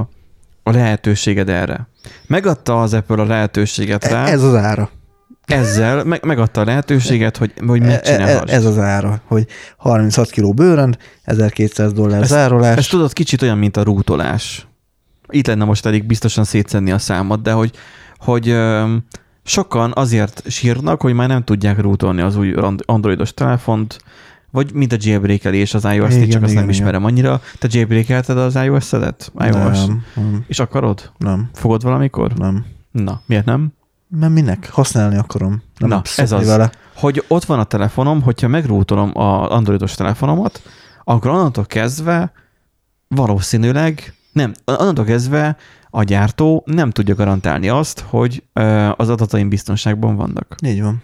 a 0.64 0.72
lehetőséged 0.72 1.50
erre. 1.50 1.88
Megadta 2.28 2.82
az 2.82 2.94
Apple 2.94 3.22
a 3.22 3.26
lehetőséget 3.26 4.06
rá, 4.06 4.26
ez 4.28 4.44
az 4.44 4.56
ára. 4.56 4.90
ezzel 5.46 6.04
meg, 6.04 6.26
megadta 6.26 6.62
a 6.62 6.64
lehetőséget, 6.64 7.38
hogy, 7.38 7.54
hogy 7.68 7.82
E- 7.82 7.86
e- 7.86 7.88
megcsinálhassd. 7.88 8.54
Ez 8.54 8.66
az 8.66 8.78
ára, 8.78 9.22
hogy 9.26 9.48
36 9.78 10.30
kiló 10.30 10.54
bőrönd, 10.54 10.98
1200 11.24 11.94
dollár 11.94 12.22
Ez- 12.22 12.28
zárolás. 12.28 12.78
Ez 12.78 12.88
tudod, 12.88 13.14
kicsit 13.14 13.42
olyan, 13.42 13.58
mint 13.58 13.78
a 13.78 13.84
rútolás. 13.84 14.68
Itt 15.30 15.48
lenne 15.48 15.66
most 15.66 15.86
elég 15.86 16.06
biztosan 16.06 16.44
szétszedni 16.44 16.92
a 16.92 16.98
számot, 16.98 17.42
de 17.42 17.52
hogy, 17.52 17.72
hogy 18.18 18.56
sokan 19.44 19.92
azért 19.96 20.44
sírnak, 20.48 21.02
hogy 21.02 21.14
már 21.14 21.28
nem 21.28 21.44
tudják 21.44 21.80
rútolni 21.82 22.22
az 22.22 22.36
új 22.36 22.54
and- 22.54 22.84
androidos 22.86 23.34
telefont, 23.34 24.00
vagy 24.54 24.74
mint 24.74 24.92
a 24.94 24.98
jailbreakelés 25.00 25.74
az 25.74 25.86
iOS-t, 25.86 26.16
Igen, 26.16 26.30
csak 26.30 26.42
azt 26.42 26.52
igen, 26.52 26.64
nem 26.64 26.72
ismerem 26.74 27.06
annyira. 27.06 27.42
Te 27.60 27.68
jailbreakelted 27.72 28.38
az 28.38 28.56
iOS-edet? 28.56 29.32
iOS? 29.40 29.86
nem, 29.86 30.04
nem, 30.16 30.44
És 30.48 30.60
akarod? 30.60 31.12
nem, 31.18 31.50
Fogod 31.54 31.84
valamikor? 31.84 32.34
nem. 32.34 32.66
Na, 32.92 33.22
miért 33.26 33.46
nem? 33.46 33.74
Mert 34.20 34.34
minek? 34.34 34.70
Használni 34.72 35.18
akarom. 35.18 35.62
Nem 35.78 35.90
Na, 35.90 36.02
ez 36.16 36.32
az. 36.32 36.46
Vele. 36.48 36.72
hogy 36.96 37.24
ott 37.28 37.46
van 37.46 37.60
a 37.60 37.64
telefonom, 37.64 38.22
hogyha 38.22 38.48
megrútolom 38.48 39.12
az 39.14 39.50
androidos 39.50 39.94
telefonomat, 39.96 40.62
akkor 41.04 41.32
onnantól 41.32 41.66
kezdve 41.66 42.32
valószínűleg, 43.08 44.14
nem, 44.32 44.54
onnantól 44.66 45.06
kezdve 45.06 45.58
a 45.90 46.04
gyártó 46.04 46.64
nem 46.66 46.90
tudja 46.90 47.16
garantálni 47.16 47.70
azt, 47.70 48.04
hogy 48.08 48.44
az 48.96 49.10
adataim 49.10 49.50
biztonságban 49.50 50.16
vannak. 50.16 50.56
Így 50.66 50.82
van. 50.82 51.02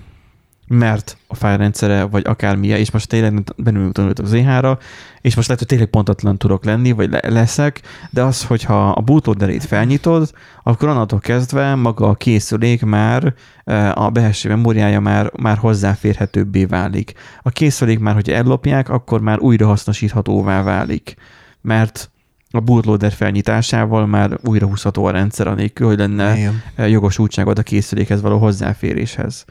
Mert 0.72 1.18
a 1.28 1.36
fájlrendszere, 1.36 2.04
vagy 2.04 2.26
akármilyen, 2.26 2.80
és 2.80 2.92
most 2.92 3.08
tényleg 3.08 3.44
belül 3.58 3.92
tanultam 3.92 4.26
az 4.26 4.34
EH-ra, 4.34 4.78
és 5.22 5.36
most 5.36 5.48
lehet, 5.48 5.62
hogy 5.62 5.68
tényleg 5.68 5.90
pontatlan 5.90 6.38
tudok 6.38 6.66
lenni, 6.66 6.92
vagy 6.92 7.10
le- 7.10 7.30
leszek, 7.30 7.82
de 8.10 8.24
az, 8.24 8.46
hogyha 8.46 8.90
a 8.90 9.02
bootloaderét 9.02 9.64
felnyitod, 9.64 10.32
akkor 10.64 10.90
onnantól 10.90 11.20
kezdve 11.20 11.76
maga 11.76 12.08
a 12.08 12.14
készülék 12.14 12.86
már, 12.86 13.34
ö, 13.64 13.74
a 13.94 14.10
belső 14.10 14.50
memóriája 14.50 15.00
már, 15.00 15.32
már 15.42 15.58
hozzáférhetőbbé 15.58 16.66
válik. 16.66 17.14
A 17.42 17.50
készülék 17.50 18.00
már, 18.00 18.14
hogyha 18.14 18.34
ellopják, 18.34 18.90
akkor 18.90 19.22
már 19.22 19.40
újra 19.40 19.68
hasznosíthatóvá 19.68 20.64
válik. 20.64 21.16
Mert 21.62 22.10
a 22.52 22.60
bootloader 22.60 23.12
felnyitásával 23.12 24.06
már 24.06 24.40
újra 24.44 24.68
húzható 24.68 25.06
a 25.06 25.12
rendszer 25.12 25.48
anélkül, 25.48 25.88
hogy 25.88 25.98
lenne 25.98 26.38
Igen. 26.38 26.62
eh, 26.76 26.90
jogosultságot 26.90 27.58
a 27.58 27.64
készülékhez 27.64 28.22
való 28.22 28.38
hozzáféréshez. 28.38 29.46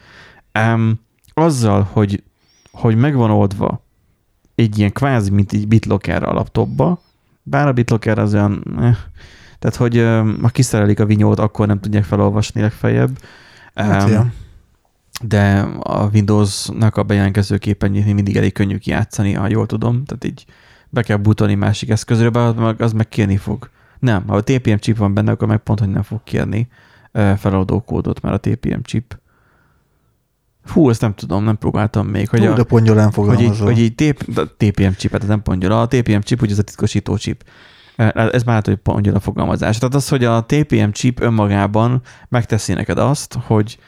Um, 0.58 1.06
azzal, 1.40 1.88
hogy, 1.92 2.22
hogy 2.70 2.96
megvan 2.96 3.30
oldva 3.30 3.86
egy 4.54 4.78
ilyen 4.78 4.92
kvázi, 4.92 5.30
mint 5.30 5.52
egy 5.52 5.68
BitLocker 5.68 6.22
a 6.22 6.32
laptopba, 6.32 7.00
bár 7.42 7.66
a 7.68 7.72
BitLocker 7.72 8.18
az 8.18 8.34
olyan, 8.34 8.62
eh, 8.78 8.96
tehát 9.58 9.76
hogy 9.76 9.98
um, 9.98 10.38
ha 10.42 10.48
kiszerelik 10.48 11.00
a 11.00 11.06
vinyót, 11.06 11.38
akkor 11.38 11.66
nem 11.66 11.80
tudják 11.80 12.04
felolvasni 12.04 12.60
legfeljebb. 12.60 13.18
Hát, 13.74 14.02
Em, 14.02 14.08
ja. 14.08 14.32
de 15.22 15.58
a 15.80 16.08
Windows-nak 16.12 16.96
a 16.96 17.02
bejelentkező 17.02 17.58
képernyőt 17.58 18.14
mindig 18.14 18.36
elég 18.36 18.52
könnyű 18.52 18.76
kijátszani, 18.76 19.32
ha 19.32 19.48
jól 19.48 19.66
tudom. 19.66 20.04
Tehát 20.04 20.24
így 20.24 20.44
be 20.88 21.02
kell 21.02 21.16
butolni 21.16 21.54
másik 21.54 21.90
eszközre, 21.90 22.30
be, 22.30 22.74
az 22.78 22.92
meg, 22.92 23.08
kérni 23.08 23.36
fog. 23.36 23.70
Nem, 23.98 24.26
ha 24.26 24.36
a 24.36 24.42
TPM 24.42 24.76
chip 24.76 24.96
van 24.96 25.14
benne, 25.14 25.30
akkor 25.30 25.48
meg 25.48 25.58
pont, 25.58 25.78
hogy 25.78 25.88
nem 25.88 26.02
fog 26.02 26.20
kérni 26.24 26.68
ö, 27.12 27.32
feladó 27.36 27.80
kódot, 27.80 28.20
mert 28.20 28.46
a 28.46 28.50
TPM 28.50 28.80
chip. 28.82 29.18
Fú, 30.68 30.90
ezt 30.90 31.00
nem 31.00 31.14
tudom, 31.14 31.44
nem 31.44 31.58
próbáltam 31.58 32.06
még. 32.06 32.28
Hogy 32.28 32.40
Hogy 32.40 32.48
a, 32.48 32.54
de 32.54 32.62
pongyolán 32.62 33.12
hogy 33.12 33.40
így, 33.40 33.58
hogy 33.58 33.78
így 33.78 34.14
de 34.26 34.44
TPM 34.56 34.90
chipet, 34.96 35.22
ez 35.22 35.28
nem 35.28 35.42
pongyola, 35.42 35.80
a 35.80 35.86
TPM 35.86 36.18
chip 36.18 36.42
ugye 36.42 36.52
ez 36.52 36.58
a 36.58 36.62
titkosító 36.62 37.16
chip. 37.16 37.44
Ez 37.96 38.14
már 38.14 38.42
lehet, 38.44 38.66
hogy 38.66 38.76
pongyola 38.76 39.20
fogalmazás. 39.20 39.78
Tehát 39.78 39.94
az, 39.94 40.08
hogy 40.08 40.24
a 40.24 40.44
TPM 40.46 40.90
chip 40.90 41.20
önmagában 41.20 42.02
megteszi 42.28 42.72
neked 42.72 42.98
azt, 42.98 43.38
hogy 43.46 43.78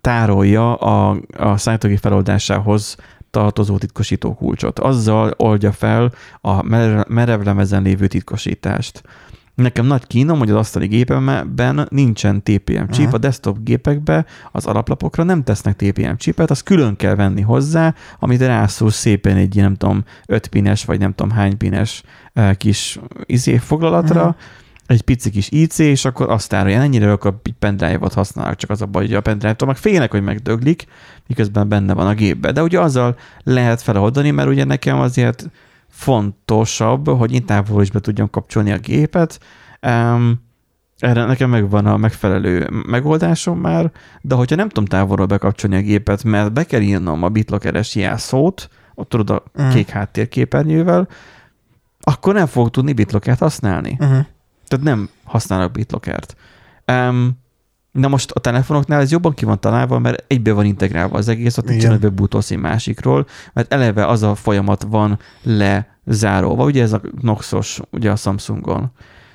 tárolja 0.00 0.74
a, 0.74 1.20
a 1.36 1.56
szállítógép 1.56 1.98
feloldásához 1.98 2.96
tartozó 3.30 3.78
titkosító 3.78 4.34
kulcsot. 4.34 4.78
Azzal 4.78 5.34
oldja 5.36 5.72
fel 5.72 6.12
a 6.40 6.62
merev- 6.62 7.08
merevlemezen 7.08 7.82
lévő 7.82 8.06
titkosítást. 8.06 9.02
Nekem 9.54 9.86
nagy 9.86 10.06
kínom, 10.06 10.38
hogy 10.38 10.50
az 10.50 10.56
asztali 10.56 10.86
gépemben 10.86 11.86
nincsen 11.90 12.42
TPM 12.42 12.84
chip, 12.90 13.06
Aha. 13.06 13.14
a 13.14 13.18
desktop 13.18 13.58
gépekbe, 13.62 14.26
az 14.52 14.66
alaplapokra 14.66 15.22
nem 15.22 15.42
tesznek 15.42 15.76
TPM 15.76 16.14
chipet, 16.16 16.50
azt 16.50 16.62
külön 16.62 16.96
kell 16.96 17.14
venni 17.14 17.40
hozzá, 17.40 17.94
amit 18.18 18.40
rászúr 18.40 18.92
szépen 18.92 19.36
egy, 19.36 19.56
nem 19.56 19.74
tudom, 19.74 20.04
5 20.26 20.46
pines, 20.46 20.84
vagy 20.84 20.98
nem 20.98 21.14
tudom 21.14 21.32
hány 21.32 21.56
pines 21.56 22.02
eh, 22.32 22.54
kis 22.54 22.98
izé 23.26 23.56
foglalatra, 23.56 24.20
Aha. 24.20 24.36
egy 24.86 25.02
pici 25.02 25.30
kis 25.30 25.50
IC, 25.50 25.78
és 25.78 26.04
akkor 26.04 26.30
azt 26.30 26.48
tárolja. 26.48 26.80
Ennyire 26.80 27.12
akkor 27.12 27.40
egy 27.42 27.54
pendrive-ot 27.58 28.12
használnak, 28.12 28.56
csak 28.56 28.70
az 28.70 28.82
a 28.82 28.86
baj, 28.86 29.04
hogy 29.04 29.14
a 29.14 29.20
pendrive-tól 29.20 29.68
meg 29.68 29.76
félnek, 29.76 30.10
hogy 30.10 30.22
megdöglik, 30.22 30.84
miközben 31.26 31.68
benne 31.68 31.94
van 31.94 32.06
a 32.06 32.14
gépbe. 32.14 32.52
De 32.52 32.62
ugye 32.62 32.80
azzal 32.80 33.16
lehet 33.42 33.82
feloldani, 33.82 34.30
mert 34.30 34.48
ugye 34.48 34.64
nekem 34.64 34.98
azért 34.98 35.50
fontosabb, 35.92 37.08
hogy 37.08 37.32
én 37.32 37.44
távolról 37.44 37.82
is 37.82 37.90
be 37.90 38.00
tudjam 38.00 38.30
kapcsolni 38.30 38.72
a 38.72 38.78
gépet. 38.78 39.40
Um, 39.86 40.40
erre 40.98 41.24
nekem 41.24 41.50
megvan 41.50 41.86
a 41.86 41.96
megfelelő 41.96 42.68
megoldásom 42.86 43.58
már, 43.58 43.92
de 44.20 44.34
hogyha 44.34 44.56
nem 44.56 44.68
tudom 44.68 44.84
távolról 44.84 45.26
bekapcsolni 45.26 45.76
a 45.76 45.80
gépet, 45.80 46.24
mert 46.24 46.52
be 46.52 46.64
kell 46.64 46.80
írnom 46.80 47.22
a 47.22 47.28
BitLocker-es 47.28 47.94
jelszót, 47.94 48.68
ott 48.94 49.08
tudod 49.08 49.30
a 49.30 49.62
Mm. 49.62 49.68
kék 49.68 49.88
háttérképernyővel, 49.88 51.08
akkor 52.00 52.34
nem 52.34 52.46
fog 52.46 52.70
tudni 52.70 52.92
BitLockert 52.92 53.38
használni. 53.38 53.96
Uh-huh. 54.00 54.24
Tehát 54.68 54.84
nem 54.84 55.08
használok 55.24 55.72
BitLockert. 55.72 56.36
Um, 56.92 57.40
na 57.92 58.08
most 58.08 58.30
a 58.30 58.40
telefonoknál 58.40 59.00
ez 59.00 59.10
jobban 59.10 59.34
ki 59.34 59.44
van 59.44 59.60
találva, 59.60 59.98
mert 59.98 60.24
egybe 60.26 60.52
van 60.52 60.64
integrálva 60.64 61.16
az 61.16 61.28
egész, 61.28 61.58
ott 61.58 61.64
nincsen, 61.64 61.90
hogy 61.90 62.00
bebutolsz 62.00 62.50
egy 62.50 62.58
másikról, 62.58 63.26
mert 63.52 63.72
eleve 63.72 64.06
az 64.06 64.22
a 64.22 64.34
folyamat 64.34 64.86
van 64.88 65.18
lezárolva. 65.42 66.64
Ugye 66.64 66.82
ez 66.82 66.92
a 66.92 67.00
Noxos, 67.20 67.80
ugye 67.90 68.10
a 68.10 68.16
Samsungon. 68.16 68.90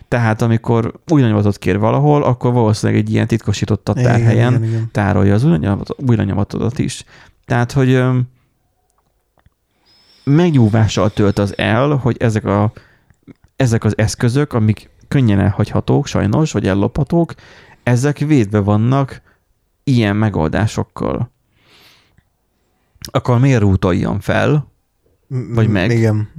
Tehát 0.07 0.41
amikor 0.41 0.93
új 1.07 1.21
lenyomatot 1.21 1.57
kér 1.57 1.79
valahol, 1.79 2.23
akkor 2.23 2.53
valószínűleg 2.53 3.01
egy 3.01 3.11
ilyen 3.11 3.27
titkosított 3.27 3.83
tatárhelyen 3.83 4.51
Igen, 4.51 4.63
igen, 4.63 4.63
igen. 4.63 4.89
tárolja 4.91 5.33
az 5.33 5.43
új 5.43 5.51
lenyomat- 5.51 5.95
új 6.07 6.15
lenyomatodat 6.15 6.79
is. 6.79 7.03
Tehát, 7.45 7.71
hogy 7.71 8.03
megnyúvással 10.23 11.09
tölt 11.09 11.39
az 11.39 11.57
el, 11.57 11.89
hogy 11.89 12.17
ezek, 12.19 12.45
a, 12.45 12.71
ezek 13.55 13.83
az 13.83 13.97
eszközök, 13.97 14.53
amik 14.53 14.89
könnyen 15.07 15.39
elhagyhatók, 15.39 16.07
sajnos, 16.07 16.51
vagy 16.51 16.67
ellophatók, 16.67 17.33
ezek 17.87 18.17
védve 18.17 18.59
vannak 18.59 19.21
ilyen 19.83 20.15
megoldásokkal. 20.15 21.31
Akkor 23.11 23.39
miért 23.39 23.61
rútoljam 23.61 24.19
fel, 24.19 24.71
Vagy 25.27 25.67
meg. 25.69 25.91
Igen. 25.91 26.29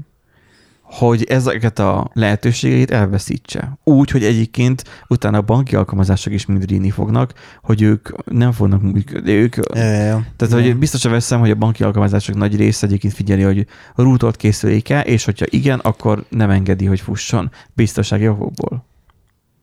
hogy 0.83 1.25
ezeket 1.25 1.79
a 1.79 2.11
lehetőségeit 2.13 2.91
elveszítse. 2.91 3.79
Úgy, 3.85 4.11
hogy 4.11 4.25
egyébként 4.25 4.85
utána 5.09 5.39
a 5.39 5.43
banki 5.43 5.77
alkalmazások 5.77 6.33
is 6.33 6.47
mind 6.47 6.65
ríni 6.65 6.91
fognak, 6.91 7.33
hogy 7.63 7.83
ők 7.83 8.09
nem 8.33 8.53
fognak 8.53 8.83
működni. 8.83 9.33
Ők, 9.33 9.57
Ja, 9.57 9.83
ja, 9.83 10.03
ja. 10.05 10.27
tehát, 10.37 10.55
hogy 10.55 10.65
Igen. 10.65 10.79
biztosan 10.79 11.13
veszem, 11.13 11.41
hogy 11.41 11.51
a 11.51 11.55
banki 11.55 11.83
alkalmazások 11.85 12.35
nagy 12.35 12.57
része 12.57 12.87
egyébként 12.87 13.15
figyeli, 13.15 13.43
hogy 13.43 13.67
rútolt 13.95 14.37
készüléke, 14.37 15.03
és 15.05 15.25
hogyha 15.25 15.47
igen, 15.49 15.79
akkor 15.79 16.25
nem 16.29 16.51
engedi, 16.51 16.85
hogy 16.85 17.01
fusson 17.01 17.51
biztonsági 17.75 18.29
okokból. 18.29 18.87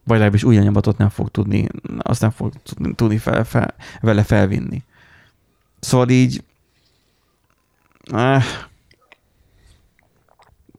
Vagy 0.05 0.17
legalábbis 0.17 0.43
új 0.43 0.55
lenyomatot 0.55 0.97
nem 0.97 1.09
fog 1.09 1.29
tudni, 1.29 1.67
azt 1.97 2.21
nem 2.21 2.29
fog 2.29 2.53
tudni, 2.95 3.17
fel, 3.17 3.43
fel, 3.43 3.73
vele 4.01 4.23
felvinni. 4.23 4.83
Szóval 5.79 6.09
így 6.09 6.43
eh, 8.11 8.43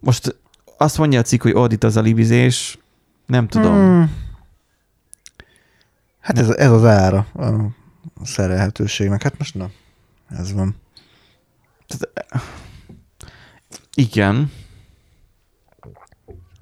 most 0.01 0.37
azt 0.79 0.99
mondja 0.99 1.19
a 1.19 1.23
cikk, 1.23 1.43
hogy 1.43 1.53
audit 1.53 1.85
az 1.85 1.97
alibizés, 1.97 2.79
nem 3.27 3.49
tudom. 3.49 3.75
Hmm. 3.75 4.25
Hát 6.21 6.39
ez, 6.39 6.49
ez 6.49 6.71
az 6.71 6.85
ára 6.85 7.27
a 8.15 8.27
szerelhetőségnek. 8.27 9.23
Hát 9.23 9.39
most 9.39 9.55
na, 9.55 9.71
ez 10.29 10.53
van. 10.53 10.77
Igen. 13.95 14.53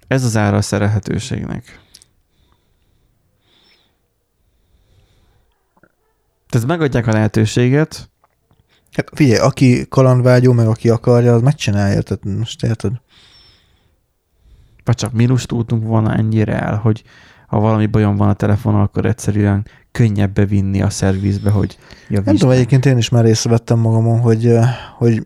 Ez 0.07 0.25
az 0.25 0.37
ára 0.37 0.57
a 0.57 0.63
szerelhetőségnek. 0.63 1.84
Tehát 6.55 6.69
megadják 6.69 7.07
a 7.07 7.13
lehetőséget, 7.13 8.09
Hát 8.93 9.11
figyelj, 9.15 9.39
aki 9.39 9.87
kalandvágyó, 9.89 10.53
meg 10.53 10.67
aki 10.67 10.89
akarja, 10.89 11.35
az 11.35 11.43
megcsinálja, 11.43 12.03
tehát 12.03 12.25
most 12.39 12.63
érted? 12.63 12.93
vagy 14.85 14.95
csak 14.95 15.13
mínus 15.13 15.47
tudtunk 15.47 15.85
volna 15.85 16.15
ennyire 16.15 16.61
el, 16.61 16.77
hogy 16.77 17.03
ha 17.47 17.61
valami 17.61 17.87
bajom 17.87 18.17
van 18.17 18.29
a 18.29 18.35
telefonon, 18.35 18.81
akkor 18.81 19.07
egyszerűen 19.07 19.67
könnyebb 19.93 20.33
bevinni 20.33 20.83
a 20.83 20.91
szervizbe, 20.91 21.51
hogy 21.51 21.79
javítsd. 22.09 22.27
Nem 22.27 22.37
tudom, 22.37 22.51
egyébként 22.51 22.87
én 22.87 22.97
is 22.97 23.09
már 23.09 23.25
észrevettem 23.25 23.79
magamon, 23.79 24.21
hogy, 24.21 24.59
hogy 24.97 25.23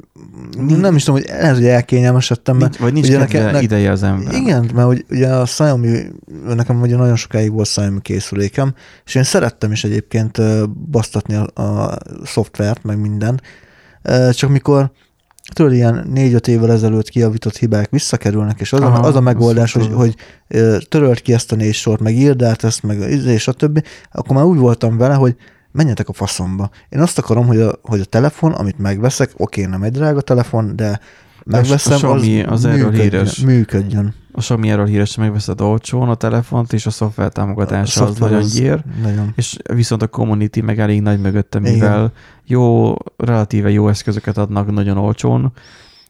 nem 0.59 0.95
is 0.97 1.05
tudom, 1.05 1.21
hogy 1.21 1.31
ez, 1.31 1.55
hogy 1.55 1.67
elkényelmesedtem, 1.67 2.57
mert 2.57 2.71
Nincs, 2.71 2.83
vagy 2.83 2.93
nincs 2.93 3.07
ugye 3.07 3.19
nekem- 3.19 3.51
ne- 3.51 3.61
ideje 3.61 3.91
az 3.91 4.03
ember. 4.03 4.35
Igen, 4.35 4.71
mert 4.75 4.87
hogy 4.87 5.05
ugye 5.11 5.29
a 5.29 5.43
Xiaomi, 5.43 5.99
nekem 6.47 6.81
ugye 6.81 6.97
nagyon 6.97 7.17
sokáig 7.17 7.53
volt 7.53 7.67
Xiaomi 7.67 8.01
készülékem, 8.01 8.75
és 9.05 9.15
én 9.15 9.23
szerettem 9.23 9.73
is 9.73 9.85
egyébként 9.85 10.39
basztatni 10.91 11.35
a, 11.35 11.63
a 11.63 11.97
szoftvert, 12.25 12.83
meg 12.85 13.01
minden, 13.01 13.41
csak 14.33 14.51
mikor 14.51 14.91
tudod, 15.53 15.73
ilyen 15.73 16.07
négy-öt 16.13 16.49
évvel 16.49 16.73
ezelőtt 16.73 17.09
kijavított 17.09 17.57
hibák 17.57 17.91
visszakerülnek, 17.91 18.61
és 18.61 18.73
az, 18.73 18.81
Aha, 18.81 18.99
a, 18.99 19.07
az 19.07 19.17
a 19.17 19.21
megoldás, 19.21 19.73
hogy, 19.73 19.91
hogy 19.93 20.15
törölt 20.89 21.21
ki 21.21 21.33
ezt 21.33 21.53
a 21.53 21.57
négy 21.57 21.75
sort, 21.75 22.01
meg 22.01 22.15
írd 22.15 22.43
át 22.43 22.65
ezt, 22.65 22.83
meg 22.83 23.01
és 23.27 23.49
a 23.49 23.53
többi, 23.53 23.83
akkor 24.13 24.37
már 24.37 24.45
úgy 24.45 24.59
voltam 24.59 24.97
vele, 24.97 25.15
hogy 25.15 25.37
menjetek 25.73 26.09
a 26.09 26.13
faszomba. 26.13 26.71
Én 26.89 27.01
azt 27.01 27.19
akarom, 27.19 27.47
hogy 27.47 27.61
a, 27.61 27.73
hogy 27.83 28.01
a 28.01 28.05
telefon, 28.05 28.53
amit 28.53 28.79
megveszek, 28.79 29.31
oké, 29.37 29.65
nem 29.65 29.83
egy 29.83 29.93
drága 29.93 30.21
telefon, 30.21 30.77
de 30.77 31.01
megveszem, 31.45 31.93
a 31.93 31.97
Xiaomi 31.97 32.43
az 32.43 32.65
erről 32.65 32.91
működjön, 32.91 33.11
híres. 33.11 33.39
működjön. 33.39 34.15
A 34.33 34.41
Xiaomi 34.41 34.71
erről 34.71 34.87
híres, 34.87 35.17
megveszed 35.17 35.61
olcsón 35.61 36.09
a 36.09 36.15
telefont, 36.15 36.73
és 36.73 36.87
a 36.87 36.91
szoftver 36.91 37.33
támogatása 37.33 38.05
A 38.05 38.07
az 38.07 38.19
nagyon 38.19 38.39
az 38.39 38.53
gyér, 38.53 38.85
Nagyon. 39.03 39.33
és 39.37 39.57
viszont 39.75 40.03
a 40.03 40.07
community 40.07 40.61
meg 40.61 40.81
elég 40.81 41.03
nagy 41.03 41.21
mögötte, 41.21 41.59
Igen. 41.59 41.73
mivel 41.73 42.13
jó, 42.45 42.95
relatíve 43.17 43.71
jó 43.71 43.89
eszközöket 43.89 44.39
adnak 44.39 44.71
nagyon 44.71 44.99
olcsón, 44.99 45.53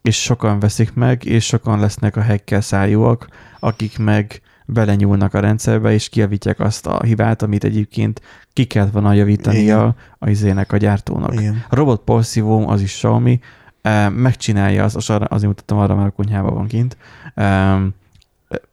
és 0.02 0.22
sokan 0.22 0.58
veszik 0.58 0.94
meg, 0.94 1.24
és 1.24 1.44
sokan 1.46 1.80
lesznek 1.80 2.16
a 2.16 2.22
hacker 2.22 2.64
szájúak, 2.64 3.28
akik 3.60 3.98
meg 3.98 4.40
belenyúlnak 4.72 5.34
a 5.34 5.40
rendszerbe, 5.40 5.92
és 5.92 6.08
kijavítják 6.08 6.60
azt 6.60 6.86
a 6.86 7.02
hibát, 7.02 7.42
amit 7.42 7.64
egyébként 7.64 8.20
ki 8.52 8.64
kellett 8.64 8.92
volna 8.92 9.12
javítania 9.12 9.60
Igen. 9.60 9.94
a 10.18 10.28
izének, 10.30 10.72
a 10.72 10.76
gyártónak. 10.76 11.32
Igen. 11.34 11.64
A 11.68 11.74
robot 11.74 12.00
porszívóm, 12.04 12.68
az 12.68 12.80
is 12.80 12.92
Xiaomi, 12.92 13.40
megcsinálja, 14.10 14.84
az, 14.84 14.96
az 14.96 15.10
azért 15.10 15.42
mutattam 15.46 15.78
arra, 15.78 15.94
mert 15.94 16.08
a 16.08 16.10
konyhában 16.10 16.54
van 16.54 16.66
kint, 16.66 16.96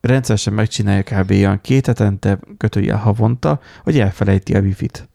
rendszeresen 0.01 0.53
megcsinálja 0.53 1.03
kb. 1.03 1.31
olyan 1.31 1.59
két 1.61 1.85
hetente, 1.85 2.39
kötőjel 2.57 2.97
havonta, 2.97 3.59
hogy 3.83 3.99
elfelejti 3.99 4.53
a 4.55 4.59
wifi-t. 4.59 5.09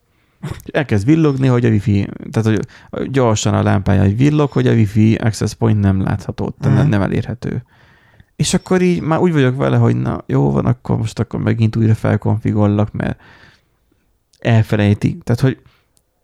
Elkezd 0.73 1.07
villogni, 1.07 1.47
hogy 1.47 1.65
a 1.65 1.69
wifi, 1.69 2.09
tehát 2.31 2.59
hogy 2.91 3.11
gyorsan 3.11 3.55
a 3.55 3.63
lámpája 3.63 4.03
egy 4.03 4.17
villog, 4.17 4.51
hogy 4.51 4.67
a 4.67 4.73
wifi 4.73 5.15
access 5.15 5.55
point 5.55 5.81
nem 5.81 6.03
látható, 6.03 6.55
tehát 6.61 6.79
Mhm. 6.79 6.89
nem 6.89 7.03
elérhető. 7.03 7.63
És 8.41 8.55
akkor 8.55 8.83
így 8.83 9.01
már 9.01 9.19
úgy 9.19 9.33
vagyok 9.33 9.57
vele, 9.57 9.77
hogy 9.77 9.97
na 9.97 10.23
jó 10.27 10.51
van, 10.51 10.67
akkor 10.67 10.97
most 10.97 11.19
akkor 11.19 11.41
megint 11.41 11.77
újra 11.77 11.95
felkonfigolok, 11.95 12.93
mert 12.93 13.21
elfelejti. 14.39 15.19
Tehát, 15.25 15.41
hogy 15.41 15.59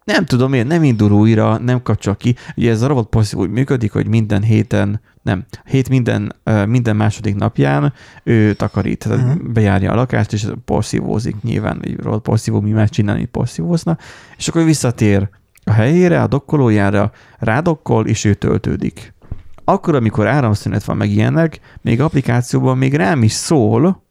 nem 0.04 0.24
tudom 0.24 0.52
én, 0.52 0.66
nem 0.66 0.82
indul 0.82 1.12
újra, 1.12 1.58
nem 1.58 1.82
kapcsol 1.82 2.16
ki. 2.16 2.36
Ugye 2.56 2.70
ez 2.70 2.82
a 2.82 2.86
robot 2.86 3.08
passzív 3.08 3.38
úgy 3.38 3.50
működik, 3.50 3.92
hogy 3.92 4.06
minden 4.06 4.42
héten, 4.42 5.00
nem, 5.22 5.44
hét 5.64 5.88
minden, 5.88 6.34
minden 6.66 6.96
második 6.96 7.34
napján 7.34 7.92
ő 8.24 8.54
takarít, 8.54 8.98
tehát 8.98 9.24
uh-huh. 9.24 9.52
bejárja 9.52 9.92
a 9.92 9.94
lakást, 9.94 10.32
és 10.32 10.46
porszívózik 10.64 11.42
nyilván, 11.42 11.80
egy 11.82 12.00
robot 12.00 12.22
porszívó 12.22 12.60
mi 12.60 12.70
más 12.70 12.90
csinálni, 12.90 13.24
porszívózna, 13.24 13.98
és 14.36 14.48
akkor 14.48 14.64
visszatér 14.64 15.28
a 15.64 15.72
helyére, 15.72 16.22
a 16.22 16.26
dokkolójára, 16.26 17.12
rádokkol, 17.38 18.06
és 18.06 18.24
ő 18.24 18.34
töltődik. 18.34 19.14
Akkor, 19.68 19.94
amikor 19.94 20.26
áramszünet 20.26 20.84
van 20.84 20.96
meg 20.96 21.10
ilyenek, 21.10 21.60
még 21.80 22.00
applikációban 22.00 22.78
még 22.78 22.94
rám 22.94 23.22
is 23.22 23.32
szól, 23.32 24.04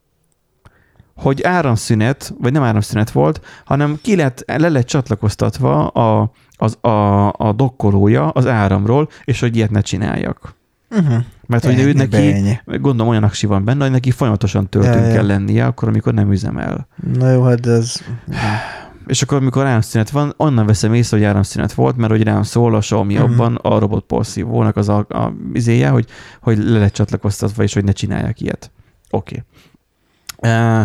hogy 1.15 1.43
áramszünet, 1.43 2.33
vagy 2.39 2.51
nem 2.51 2.63
áramszünet 2.63 3.11
volt, 3.11 3.41
hanem 3.65 3.99
ki 4.01 4.15
lett, 4.15 4.43
le 4.45 4.69
lett 4.69 4.85
csatlakoztatva 4.85 5.87
a, 5.87 6.31
az, 6.57 6.77
a, 6.81 7.27
a 7.27 7.53
dokkolója 7.55 8.29
az 8.29 8.47
áramról, 8.47 9.09
és 9.23 9.39
hogy 9.39 9.55
ilyet 9.55 9.71
ne 9.71 9.81
csináljak. 9.81 10.55
Uh-huh. 10.89 11.23
Mert 11.47 11.65
hogy 11.65 11.79
ő 11.79 11.93
neki, 11.93 12.31
Ennyi. 12.31 12.59
gondolom 12.65 13.07
olyan 13.07 13.23
aksi 13.23 13.45
van 13.45 13.63
benne, 13.63 13.83
hogy 13.83 13.91
neki 13.91 14.11
folyamatosan 14.11 14.69
töltőn 14.69 15.01
Ja, 15.01 15.07
ja. 15.07 15.13
kell 15.13 15.25
lennie, 15.25 15.65
akkor, 15.65 15.87
amikor 15.87 16.13
nem 16.13 16.31
üzemel. 16.31 16.87
Na 17.17 17.31
jó, 17.31 17.43
hát 17.43 17.65
ez... 17.65 17.95
És 19.07 19.21
akkor, 19.21 19.37
amikor 19.37 19.65
áramszünet 19.65 20.09
van, 20.09 20.33
onnan 20.37 20.65
veszem 20.65 20.93
észre, 20.93 21.17
hogy 21.17 21.25
áramszünet 21.25 21.73
volt, 21.73 21.97
mert 21.97 22.11
hogy 22.11 22.23
rám 22.23 22.43
szól 22.43 22.75
a 22.75 22.79
Xiaomi 22.79 23.13
Mhm. 23.13 23.23
abban 23.23 23.55
a 23.55 23.79
robot 23.79 24.05
porszívónak 24.05 24.75
az 24.75 24.89
a, 24.89 24.97
a 24.97 25.33
izéje, 25.53 25.89
hogy, 25.89 26.05
hogy 26.41 26.57
le 26.57 26.79
lett 26.79 26.93
csatlakoztatva, 26.93 27.63
és 27.63 27.73
hogy 27.73 27.83
ne 27.83 27.91
csinálják 27.91 28.41
ilyet. 28.41 28.71
Oké. 29.09 29.43
Okay. 30.37 30.83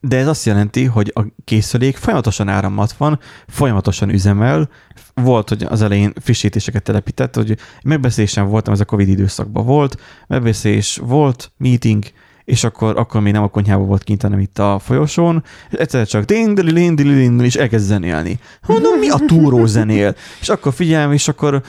De 0.00 0.16
ez 0.16 0.26
azt 0.26 0.44
jelenti, 0.44 0.84
hogy 0.84 1.12
a 1.14 1.22
készülék 1.44 1.96
folyamatosan 1.96 2.48
árammat 2.48 2.92
van, 2.92 3.18
folyamatosan 3.46 4.08
üzemel. 4.08 4.68
Volt, 5.14 5.48
hogy 5.48 5.62
az 5.62 5.82
elején 5.82 6.12
frissítéseket 6.20 6.82
telepített, 6.82 7.34
hogy 7.34 7.58
megbeszélésen 7.84 8.48
voltam, 8.48 8.72
ez 8.72 8.80
a 8.80 8.84
Covid 8.84 9.08
időszakban 9.08 9.64
volt, 9.64 10.00
megbeszélés 10.26 11.00
volt, 11.02 11.52
meeting, 11.56 12.04
és 12.46 12.64
akkor, 12.64 12.98
akkor 12.98 13.20
még 13.20 13.32
nem 13.32 13.42
a 13.42 13.48
konyhában 13.48 13.86
volt 13.86 14.02
kint, 14.02 14.22
hanem 14.22 14.38
itt 14.38 14.58
a 14.58 14.78
folyosón, 14.84 15.44
és 15.70 15.78
egyszer 15.78 16.06
csak 16.06 16.24
ding 16.24 16.60
ding 16.60 16.94
ding 16.94 17.42
és 17.42 17.54
elkezd 17.54 17.86
zenélni. 17.86 18.38
Mondom, 18.66 18.98
mi 18.98 19.08
a 19.08 19.18
túró 19.26 19.66
zenél? 19.66 20.14
És 20.40 20.48
akkor 20.48 20.72
figyelem, 20.72 21.12
és 21.12 21.28
akkor 21.28 21.62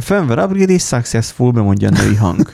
firmware 0.00 0.44
upgrade 0.44 0.72
és 0.72 0.82
successful, 0.82 1.50
bemondja 1.50 1.88
a 1.88 2.02
női 2.02 2.14
hang. 2.14 2.52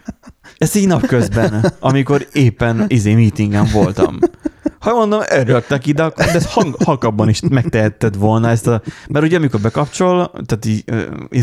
Ez 0.58 0.74
így 0.74 0.86
napközben, 0.86 1.72
amikor 1.80 2.26
éppen 2.32 2.84
izé 2.88 3.14
meetingen 3.14 3.68
voltam. 3.72 4.18
Ha 4.82 4.94
mondom, 4.94 5.20
örülök 5.30 5.86
ide, 5.86 6.02
akkor 6.02 6.24
de 6.24 6.32
ezt 6.32 6.48
hang, 6.48 6.76
halkabban 6.84 7.28
is 7.28 7.40
megtehetted 7.50 8.18
volna 8.18 8.48
ezt 8.48 8.66
a... 8.66 8.82
Mert 9.08 9.24
ugye 9.24 9.36
amikor 9.36 9.60
bekapcsol, 9.60 10.30
tehát 10.46 10.64
így, 10.64 10.84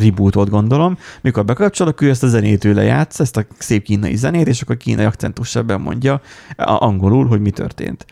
reboot 0.04 0.34
volt 0.34 0.50
gondolom, 0.50 0.98
mikor 1.22 1.46
bekapcsol, 1.46 1.88
akkor 1.88 2.08
ő 2.08 2.10
ezt 2.10 2.24
a 2.24 2.28
zenét 2.28 2.66
ő 2.66 2.74
lejátsz, 2.74 3.20
ezt 3.20 3.38
a 3.38 3.46
szép 3.58 3.84
kínai 3.84 4.16
zenét, 4.16 4.48
és 4.48 4.62
akkor 4.62 4.78
kínai 4.78 5.06
akcentussal 5.06 5.62
bemondja 5.62 6.13
a- 6.58 6.86
angolul, 6.86 7.28
hogy 7.28 7.42
mi 7.42 7.51
történt. 7.51 8.05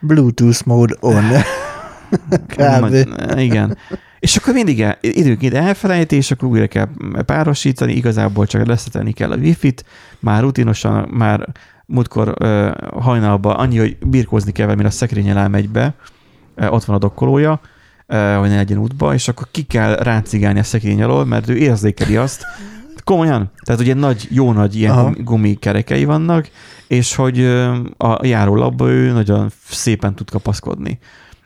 Bluetooth 0.00 0.66
mode 0.66 0.96
on. 1.00 1.24
Kb. 2.56 2.94
Igen. 3.36 3.78
És 4.18 4.36
akkor 4.36 4.54
mindig 4.54 4.82
el, 4.82 4.98
időnként 5.00 5.54
elfelejti, 5.54 6.16
és 6.16 6.30
akkor 6.30 6.48
újra 6.48 6.66
kell 6.66 6.88
párosítani, 7.26 7.92
igazából 7.92 8.46
csak 8.46 8.66
leszetelni 8.66 9.12
kell 9.12 9.30
a 9.30 9.36
wifi-t, 9.36 9.84
már 10.20 10.42
rutinosan, 10.42 11.08
már 11.10 11.48
múltkor 11.86 12.34
uh, 12.40 13.02
hajnalban 13.02 13.56
annyi, 13.56 13.78
hogy 13.78 13.96
birkózni 13.98 14.52
kell 14.52 14.64
vele, 14.64 14.76
mire 14.76 14.88
a 14.88 14.92
szekrényel 14.92 15.38
elmegy 15.38 15.68
be, 15.68 15.94
uh, 16.56 16.72
ott 16.72 16.84
van 16.84 16.96
a 16.96 16.98
dokkolója, 16.98 17.52
uh, 17.52 18.36
hogy 18.36 18.48
ne 18.48 18.56
legyen 18.56 18.78
útba, 18.78 19.14
és 19.14 19.28
akkor 19.28 19.46
ki 19.50 19.62
kell 19.62 19.94
ráncigálni 19.94 20.58
a 20.58 20.62
szekrény 20.62 21.02
alól, 21.02 21.24
mert 21.24 21.48
ő 21.48 21.56
érzékeli 21.56 22.16
azt, 22.16 22.46
komolyan, 23.06 23.50
tehát 23.64 23.80
ugye 23.80 23.94
nagy, 23.94 24.28
jó 24.30 24.52
nagy 24.52 24.76
ilyen 24.76 24.92
Aha. 24.92 25.02
gumi, 25.02 25.22
gumikerekei 25.22 26.04
vannak, 26.04 26.48
és 26.86 27.14
hogy 27.14 27.38
ö, 27.40 27.76
a 27.96 28.26
járólapba 28.26 28.88
ő 28.88 29.12
nagyon 29.12 29.50
szépen 29.68 30.14
tud 30.14 30.30
kapaszkodni. 30.30 30.98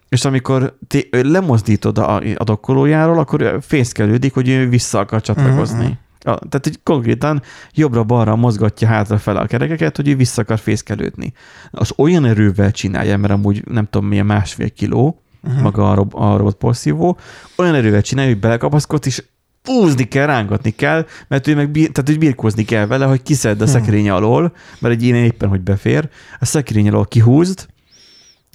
És 0.09 0.25
amikor 0.25 0.77
te 0.87 0.99
lemozdítod 1.11 1.99
a, 1.99 2.17
a 2.17 2.45
dokkolójáról, 2.45 3.19
akkor 3.19 3.59
fészkelődik, 3.61 4.35
hogy 4.35 4.49
ő 4.49 4.69
vissza 4.69 4.99
akar 4.99 5.21
csatlakozni. 5.21 5.85
Mhm. 5.85 5.93
A, 6.25 6.39
tehát 6.49 6.67
egy 6.67 6.79
konkrétan 6.83 7.43
jobbra-balra 7.75 8.37
mozgatja 8.37 8.89
hátrafele 8.89 9.41
a 9.41 9.47
kerekeket, 9.47 9.97
hogy 9.97 10.09
ő 10.09 10.17
vissza 10.17 10.43
akar 10.43 10.59
fészkelődni. 10.59 11.33
Az 11.71 11.93
olyan 11.97 12.25
erővel 12.25 12.71
csinálja, 12.71 13.17
mert 13.17 13.33
amúgy 13.33 13.63
nem 13.67 13.85
tudom 13.91 14.09
milyen 14.09 14.27
másfél 14.27 14.71
kiló, 14.71 15.23
Uh-huh. 15.43 15.63
maga 15.63 15.91
a, 15.91 15.95
rob, 15.95 16.15
a 16.15 16.37
robot 16.37 16.57
porszívó, 16.57 17.19
olyan 17.57 17.75
erővel 17.75 18.03
csinálja, 18.03 18.31
hogy 18.31 18.41
belekapaszkodt, 18.41 19.07
és 19.07 19.23
húzni 19.65 20.09
kell, 20.09 20.27
rángatni 20.27 20.71
kell, 20.71 21.07
mert 21.29 21.47
ő 21.47 21.55
meg 21.55 21.71
bir, 21.71 21.91
tehát, 21.91 22.09
hogy 22.09 22.19
birkózni 22.19 22.65
kell 22.65 22.87
vele, 22.87 23.05
hogy 23.07 23.23
kiszedd 23.23 23.61
a 23.61 23.65
Hmm. 23.65 23.73
szekrény 23.73 24.11
alól, 24.11 24.53
mert 24.79 24.95
egy 24.95 25.03
ilyen 25.03 25.25
éppen, 25.25 25.49
hogy 25.49 25.61
befér, 25.61 26.09
a 26.39 26.45
szekrény 26.45 26.89
alól 26.89 27.07
kihúzd, 27.07 27.67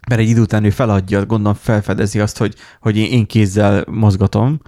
mert 0.10 0.22
egy 0.22 0.30
idő 0.30 0.42
után 0.42 0.64
ő 0.64 0.70
feladja, 0.70 1.26
gondolom 1.26 1.58
felfedezi 1.62 2.20
azt, 2.20 2.38
hogy, 2.38 2.56
hogy 2.82 2.98
én, 2.98 3.12
én 3.12 3.26
kézzel 3.26 3.86
mozgatom, 3.90 4.60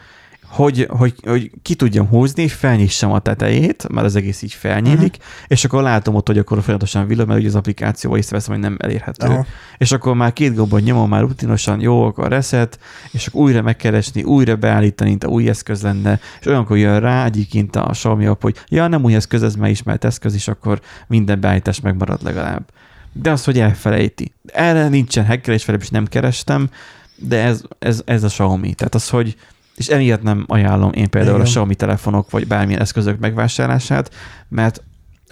hogy, 0.47 0.87
hogy, 0.89 1.13
hogy 1.25 1.51
ki 1.61 1.75
tudjam 1.75 2.07
húzni, 2.07 2.43
és 2.43 2.53
felnyissam 2.53 3.11
a 3.11 3.19
tetejét, 3.19 3.87
mert 3.89 4.05
az 4.05 4.15
egész 4.15 4.41
így 4.41 4.53
felnyílik, 4.53 5.15
uh-huh. 5.17 5.45
és 5.47 5.65
akkor 5.65 5.81
látom 5.81 6.15
ott, 6.15 6.27
hogy 6.27 6.37
akkor 6.37 6.61
folyamatosan 6.61 7.07
villog, 7.07 7.27
mert 7.27 7.39
ugye 7.39 7.47
az 7.47 7.55
applikáció 7.55 8.17
észreveszem, 8.17 8.53
hogy 8.53 8.63
nem 8.63 8.77
elérhető. 8.79 9.27
Uh-huh. 9.27 9.45
És 9.77 9.91
akkor 9.91 10.15
már 10.15 10.33
két 10.33 10.55
gombon 10.55 10.81
nyomom, 10.81 11.09
már 11.09 11.21
rutinosan 11.21 11.81
jó, 11.81 12.03
akkor 12.03 12.29
reset, 12.29 12.79
és 13.11 13.27
akkor 13.27 13.41
újra 13.41 13.61
megkeresni, 13.61 14.23
újra 14.23 14.55
beállítani, 14.55 15.09
mint 15.09 15.23
a 15.23 15.27
új 15.27 15.49
eszköz 15.49 15.81
lenne, 15.81 16.19
és 16.39 16.45
olyankor 16.45 16.77
jön 16.77 16.99
rá 16.99 17.25
egyébként 17.25 17.75
a 17.75 17.89
Xiaomi 17.91 18.25
app, 18.25 18.41
hogy 18.41 18.55
ja, 18.67 18.87
nem 18.87 19.03
új 19.03 19.15
eszköz, 19.15 19.43
ez 19.43 19.55
már 19.55 19.69
ismert 19.69 20.03
eszköz, 20.03 20.33
és 20.33 20.47
akkor 20.47 20.81
minden 21.07 21.39
beállítás 21.39 21.79
megmarad 21.79 22.23
legalább. 22.23 22.69
De 23.13 23.31
az, 23.31 23.43
hogy 23.43 23.59
elfelejti. 23.59 24.31
Erre 24.45 24.87
nincsen 24.87 25.25
hackerés, 25.25 25.67
is 25.67 25.89
nem 25.89 26.05
kerestem, 26.05 26.69
de 27.15 27.43
ez, 27.43 27.61
ez, 27.79 28.01
ez 28.05 28.23
a 28.23 28.27
Xiaomi. 28.27 28.73
Tehát 28.73 28.95
az, 28.95 29.09
hogy 29.09 29.35
és 29.77 29.87
emiatt 29.87 30.21
nem 30.21 30.43
ajánlom 30.47 30.91
én 30.91 31.09
például 31.09 31.35
Igen. 31.35 31.45
a 31.45 31.49
Xiaomi 31.49 31.75
telefonok 31.75 32.31
vagy 32.31 32.47
bármilyen 32.47 32.81
eszközök 32.81 33.19
megvásárlását, 33.19 34.13
mert 34.49 34.83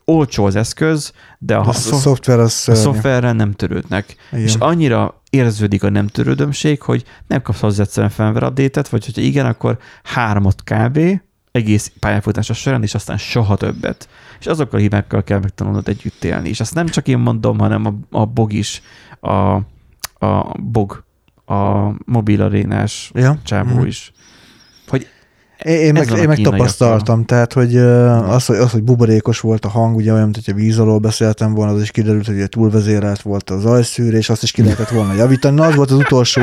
olcsó 0.05 0.45
az 0.45 0.55
eszköz, 0.55 1.13
de 1.39 1.55
a, 1.55 1.65
a, 1.65 1.69
a, 1.69 1.73
szoftver 1.73 2.39
az 2.39 2.63
a 2.69 2.75
szoftverrel 2.75 3.33
nem 3.33 3.51
törődnek. 3.51 4.15
Igen. 4.31 4.43
És 4.43 4.55
annyira 4.55 5.21
érződik 5.29 5.83
a 5.83 5.89
nem 5.89 6.07
törődömség, 6.07 6.81
hogy 6.81 7.03
nem 7.27 7.41
kapsz 7.41 7.59
hozzá 7.59 7.83
egyszerűen 7.83 8.11
firmware 8.11 8.47
update 8.47 8.83
vagy 8.89 9.05
hogyha 9.05 9.21
igen, 9.21 9.45
akkor 9.45 9.77
hármat 10.03 10.63
kb. 10.63 10.99
egész 11.51 11.91
pályafutása 11.99 12.53
során, 12.53 12.83
és 12.83 12.93
aztán 12.93 13.17
soha 13.17 13.55
többet. 13.55 14.09
És 14.39 14.45
azokkal 14.45 14.79
a 14.79 14.81
hibákkal 14.81 15.23
kell 15.23 15.39
megtanulnod 15.39 15.87
együtt 15.87 16.23
élni. 16.23 16.49
És 16.49 16.59
azt 16.59 16.73
nem 16.73 16.87
csak 16.87 17.07
én 17.07 17.17
mondom, 17.17 17.59
hanem 17.59 17.85
a, 17.85 18.17
a 18.17 18.25
BOG 18.25 18.53
is, 18.53 18.81
a, 19.19 19.55
a 20.25 20.55
BOG, 20.59 21.03
a 21.45 21.91
mobilarénás 22.05 23.11
ja. 23.13 23.37
csábó 23.43 23.79
mm. 23.79 23.85
is 23.85 24.13
én, 25.65 25.93
meg, 25.93 26.11
én 26.17 26.27
meg 26.27 26.37
tapasztaltam, 26.37 27.25
tehát 27.25 27.53
hogy 27.53 27.77
az, 27.77 28.45
hogy 28.45 28.57
az, 28.57 28.71
hogy 28.71 28.83
buborékos 28.83 29.39
volt 29.39 29.65
a 29.65 29.69
hang, 29.69 29.95
ugye 29.95 30.11
olyan, 30.11 30.23
mint 30.23 30.35
hogyha 30.35 30.53
víz 30.53 30.79
alól 30.79 30.99
beszéltem 30.99 31.53
volna, 31.53 31.73
az 31.73 31.81
is 31.81 31.91
kiderült, 31.91 32.25
hogy 32.25 32.49
túlvezérelt 32.49 33.21
volt 33.21 33.49
az 33.49 33.65
ajszűrés, 33.65 34.29
azt 34.29 34.43
is 34.43 34.51
ki 34.51 34.61
lehetett 34.61 34.89
volna 34.89 35.13
javítani. 35.13 35.55
Na, 35.55 35.65
az 35.65 35.75
volt 35.75 35.91
az 35.91 35.97
utolsó 35.97 36.41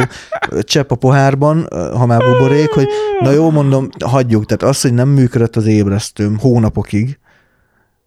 csepp 0.62 0.90
a 0.90 0.94
pohárban, 0.94 1.68
ha 1.70 2.06
már 2.06 2.20
buborék, 2.20 2.70
hogy 2.70 2.86
na 3.20 3.30
jó, 3.30 3.50
mondom, 3.50 3.88
hagyjuk. 4.04 4.46
Tehát 4.46 4.74
az, 4.74 4.80
hogy 4.80 4.94
nem 4.94 5.08
működött 5.08 5.56
az 5.56 5.66
ébresztőm 5.66 6.38
hónapokig, 6.38 7.18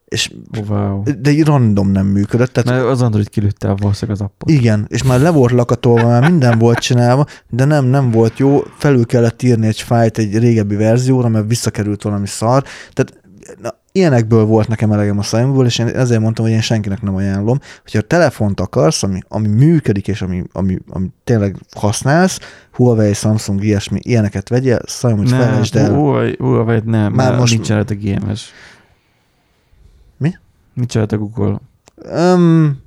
és 0.05 0.31
wow. 0.67 1.03
de 1.03 1.29
egy 1.29 1.43
random 1.43 1.91
nem 1.91 2.05
működött. 2.05 2.53
Tehát, 2.53 2.69
Mert 2.69 2.91
az 2.91 3.01
Android 3.01 3.29
kilőtte 3.29 3.69
a 3.69 3.75
valószínűleg 3.75 4.21
az 4.21 4.25
appot. 4.25 4.49
Igen, 4.49 4.85
és 4.89 5.03
már 5.03 5.19
le 5.19 5.29
volt 5.29 5.51
lakatolva, 5.51 6.07
már 6.07 6.29
minden 6.29 6.57
volt 6.57 6.79
csinálva, 6.79 7.25
de 7.49 7.65
nem, 7.65 7.85
nem 7.85 8.11
volt 8.11 8.39
jó, 8.39 8.63
felül 8.77 9.05
kellett 9.05 9.41
írni 9.41 9.67
egy 9.67 9.81
fájt 9.81 10.17
egy 10.17 10.37
régebbi 10.37 10.75
verzióra, 10.75 11.27
mert 11.27 11.47
visszakerült 11.47 12.01
valami 12.01 12.27
szar. 12.27 12.63
Tehát 12.93 13.23
na, 13.61 13.73
ilyenekből 13.91 14.45
volt 14.45 14.67
nekem 14.67 14.91
elegem 14.91 15.17
a 15.17 15.21
szájomból, 15.21 15.65
és 15.65 15.79
én 15.79 15.87
ezért 15.87 16.21
mondtam, 16.21 16.45
hogy 16.45 16.53
én 16.53 16.61
senkinek 16.61 17.01
nem 17.01 17.15
ajánlom, 17.15 17.59
hogyha 17.81 17.99
a 17.99 18.01
telefont 18.01 18.59
akarsz, 18.59 19.03
ami, 19.03 19.19
ami 19.27 19.47
működik, 19.47 20.07
és 20.07 20.21
ami, 20.21 20.43
ami, 20.51 20.77
ami 20.89 21.07
tényleg 21.23 21.55
használsz, 21.75 22.39
Huawei, 22.71 23.13
Samsung, 23.13 23.63
ilyesmi, 23.63 23.99
ilyeneket 24.01 24.49
vegyél, 24.49 24.79
szajom, 24.85 25.17
hogy 25.17 25.29
felejtsd 25.29 25.75
el. 25.75 25.93
Huawei, 25.93 26.35
Huawei 26.39 26.81
nem, 26.85 27.13
már 27.13 27.37
most 27.37 27.53
nincs 27.53 27.69
a 27.69 27.83
GMS. 27.83 28.51
Mit 30.75 30.89
csinált 30.89 31.11
a 31.11 31.17
Google? 31.17 31.59
Um, 32.15 32.81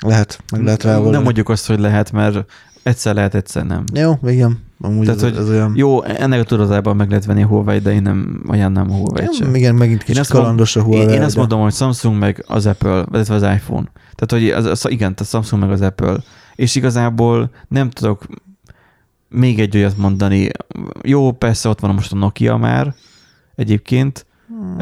lehet, 0.00 0.42
meg 0.52 0.62
lehet 0.62 0.82
rá 0.82 0.98
Nem 0.98 1.22
mondjuk 1.22 1.48
azt, 1.48 1.66
hogy 1.66 1.78
lehet, 1.78 2.12
mert 2.12 2.44
egyszer 2.82 3.14
lehet, 3.14 3.34
egyszer 3.34 3.66
nem. 3.66 3.84
Jó, 3.94 4.18
igen. 4.26 4.62
Amúgy 4.80 5.04
Tehát, 5.04 5.22
ez, 5.22 5.28
hogy 5.28 5.38
ez 5.38 5.48
olyan... 5.48 5.72
Jó, 5.76 6.02
ennek 6.02 6.40
a 6.40 6.44
tudatában 6.44 6.96
meg 6.96 7.08
lehet 7.08 7.24
venni 7.24 7.42
a 7.42 7.46
Huawei, 7.46 7.78
de 7.78 7.92
én 7.92 8.02
nem 8.02 8.42
ajánlom 8.46 8.90
a 8.90 8.94
Huawei-t 8.94 9.34
sem. 9.34 9.54
Igen, 9.54 9.74
megint 9.74 10.02
kicsit 10.02 10.26
kalandos 10.26 10.76
a 10.76 10.82
Huawei. 10.82 11.02
Én, 11.02 11.08
én 11.08 11.22
azt 11.22 11.36
mondom, 11.36 11.60
hogy 11.60 11.72
Samsung 11.72 12.18
meg 12.18 12.44
az 12.46 12.66
Apple, 12.66 13.04
illetve 13.12 13.34
az 13.34 13.42
iPhone. 13.42 13.90
Tehát, 14.14 14.30
hogy 14.30 14.50
az, 14.50 14.64
az, 14.64 14.90
igen, 14.90 15.14
tehát 15.14 15.32
Samsung 15.32 15.62
meg 15.62 15.70
az 15.70 15.80
Apple. 15.80 16.16
És 16.54 16.74
igazából 16.74 17.50
nem 17.68 17.90
tudok 17.90 18.26
még 19.28 19.60
egy 19.60 19.76
olyat 19.76 19.96
mondani. 19.96 20.48
Jó, 21.02 21.32
persze 21.32 21.68
ott 21.68 21.80
van 21.80 21.94
most 21.94 22.12
a 22.12 22.16
Nokia 22.16 22.56
már 22.56 22.94
egyébként, 23.54 24.26
Hmm. 24.48 24.76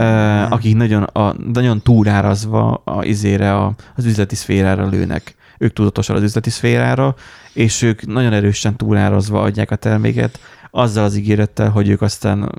akik 0.52 0.76
nagyon, 0.76 1.02
a, 1.02 1.34
nagyon 1.52 1.80
túlárazva 1.80 2.74
a 2.74 3.05
izére, 3.05 3.56
a, 3.56 3.74
az 3.97 4.05
üzleti 4.05 4.34
szférára 4.34 4.89
lőnek. 4.89 5.34
Ők 5.59 5.72
tudatosan 5.72 6.16
az 6.16 6.22
üzleti 6.22 6.51
szférára, 6.51 7.14
és 7.52 7.82
ők 7.82 8.06
nagyon 8.06 8.32
erősen 8.32 8.76
túlárazva 8.76 9.43
adják 9.43 9.70
a 9.70 9.76
terméket, 9.76 10.39
azzal 10.70 11.05
az 11.05 11.16
ígérettel, 11.16 11.70
hogy 11.70 11.89
ők 11.89 12.02
aztán 12.02 12.52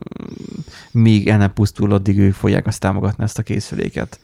még 0.92 1.28
el 1.28 1.38
nem 1.38 1.54
pusztul, 1.54 1.94
addig 1.94 2.20
ők 2.20 2.34
fogják 2.34 2.68
azt 2.68 2.80
támogatni 2.80 3.24
ezt 3.24 3.38
a 3.38 3.44
készüléket. 3.44 4.20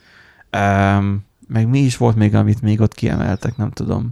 Um, 0.57 1.25
meg 1.47 1.67
mi 1.67 1.79
is 1.79 1.97
volt 1.97 2.15
még, 2.15 2.35
amit 2.35 2.61
még 2.61 2.81
ott 2.81 2.93
kiemeltek, 2.93 3.57
nem 3.57 3.71
tudom. 3.71 4.11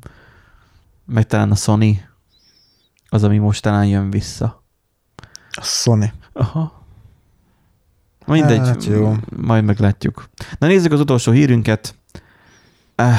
Meg 1.06 1.26
talán 1.26 1.52
a 1.52 1.56
Sony, 1.56 2.06
az, 3.10 3.24
ami 3.24 3.38
most 3.38 3.62
talán 3.62 3.86
jön 3.86 4.10
vissza. 4.10 4.64
A 5.52 5.64
Sony. 5.64 6.12
Aha. 6.34 6.77
Mindegy, 8.28 8.58
hát 8.58 8.86
jó. 8.86 9.14
majd 9.42 9.64
meglátjuk. 9.64 10.30
Na 10.58 10.68
nézzük 10.68 10.92
az 10.92 11.00
utolsó 11.00 11.32
hírünket. 11.32 11.96
Uh, 12.98 13.14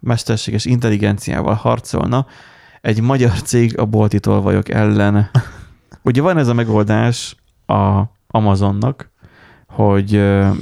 mesterséges 0.00 0.64
intelligenciával 0.64 1.54
harcolna 1.54 2.26
egy 2.80 3.00
magyar 3.00 3.42
cég 3.42 3.78
a 3.78 3.84
bolti 3.84 4.20
tolvajok 4.20 4.68
ellen. 4.68 5.30
Ugye 6.02 6.22
van 6.22 6.38
ez 6.38 6.48
a 6.48 6.54
megoldás 6.54 7.36
a 7.66 8.02
Amazonnak, 8.26 9.10
hogy 9.66 10.10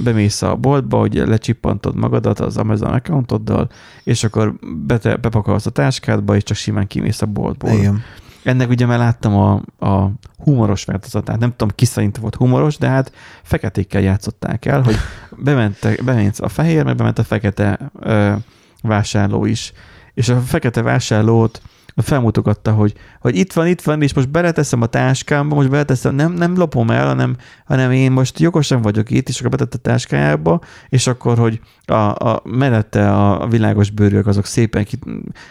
bemész 0.03 0.41
a 0.41 0.55
boltba, 0.55 0.97
hogy 0.97 1.13
lecsippantod 1.15 1.95
magadat 1.95 2.39
az 2.39 2.57
Amazon 2.57 2.93
accountoddal, 2.93 3.69
és 4.03 4.23
akkor 4.23 4.53
bete, 4.87 5.15
bepakolsz 5.15 5.65
a 5.65 5.69
táskádba, 5.69 6.35
és 6.35 6.43
csak 6.43 6.57
simán 6.57 6.87
kimész 6.87 7.21
a 7.21 7.25
boltból. 7.25 7.71
Igen. 7.71 8.03
Ennek 8.43 8.69
ugye 8.69 8.85
már 8.85 8.97
láttam 8.97 9.35
a, 9.35 9.61
a 9.87 10.11
humoros 10.37 10.85
változatát. 10.85 11.39
Nem 11.39 11.49
tudom, 11.49 11.75
ki 11.75 11.85
szerint 11.85 12.17
volt 12.17 12.35
humoros, 12.35 12.77
de 12.77 12.87
hát 12.87 13.11
feketékkel 13.43 14.01
játszották 14.01 14.65
el, 14.65 14.81
hogy 14.81 14.95
bementek, 15.37 16.03
bement 16.03 16.39
a 16.39 16.49
fehér, 16.49 16.83
meg 16.83 16.95
bement 16.95 17.19
a 17.19 17.23
fekete 17.23 17.91
ö, 17.99 18.33
vásárló 18.81 19.45
is. 19.45 19.73
És 20.13 20.29
a 20.29 20.39
fekete 20.39 20.81
vásárlót 20.81 21.61
felmutogatta, 22.01 22.71
hogy, 22.71 22.93
hogy 23.19 23.35
itt 23.35 23.53
van, 23.53 23.67
itt 23.67 23.81
van, 23.81 24.01
és 24.01 24.13
most 24.13 24.29
beleteszem 24.29 24.81
a 24.81 24.85
táskámba, 24.85 25.55
most 25.55 25.69
beleteszem, 25.69 26.15
nem, 26.15 26.33
nem 26.33 26.57
lopom 26.57 26.91
el, 26.91 27.07
hanem, 27.07 27.35
hanem 27.65 27.91
én 27.91 28.11
most 28.11 28.39
jogosan 28.39 28.81
vagyok 28.81 29.09
itt, 29.09 29.29
és 29.29 29.39
akkor 29.39 29.51
betett 29.51 29.73
a 29.73 29.77
táskájába, 29.77 30.59
és 30.89 31.07
akkor, 31.07 31.37
hogy 31.37 31.59
a, 31.85 31.93
a 31.93 32.41
mellette 32.43 33.11
a 33.11 33.47
világos 33.47 33.89
bőrök 33.89 34.27
azok 34.27 34.45
szépen 34.45 34.83
ki, 34.83 34.99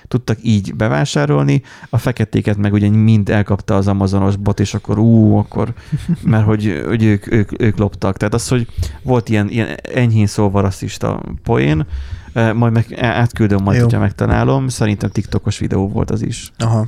tudtak 0.08 0.38
így 0.42 0.74
bevásárolni, 0.74 1.62
a 1.90 1.98
feketéket 1.98 2.56
meg 2.56 2.72
ugye 2.72 2.90
mind 2.90 3.28
elkapta 3.28 3.76
az 3.76 3.88
amazonos 3.88 4.36
bot, 4.36 4.60
és 4.60 4.74
akkor 4.74 4.98
ú, 4.98 5.36
akkor, 5.36 5.74
mert 6.22 6.44
hogy, 6.44 6.82
hogy 6.86 7.02
ők, 7.02 7.32
ők, 7.32 7.62
ők 7.62 7.78
loptak. 7.78 8.16
Tehát 8.16 8.34
az, 8.34 8.48
hogy 8.48 8.66
volt 9.02 9.28
ilyen, 9.28 9.48
ilyen 9.48 9.76
enyhén 9.94 10.26
szóval 10.26 10.62
rasszista 10.62 11.22
poén, 11.42 11.86
majd 12.32 12.72
meg 12.72 12.94
átküldöm 13.00 13.62
majd, 13.62 13.76
Jó. 13.76 13.84
hogyha 13.84 13.98
megtalálom. 13.98 14.68
Szerintem 14.68 15.10
TikTokos 15.10 15.58
videó 15.58 15.88
volt 15.88 16.10
az 16.10 16.22
is. 16.22 16.52
Aha. 16.58 16.86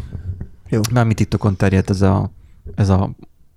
Jó. 0.68 0.80
Mármint 0.92 1.16
TikTokon 1.16 1.56
terjedt 1.56 1.90
ez 1.90 2.02
a, 2.02 2.30
ez 2.74 2.88
a 2.88 3.10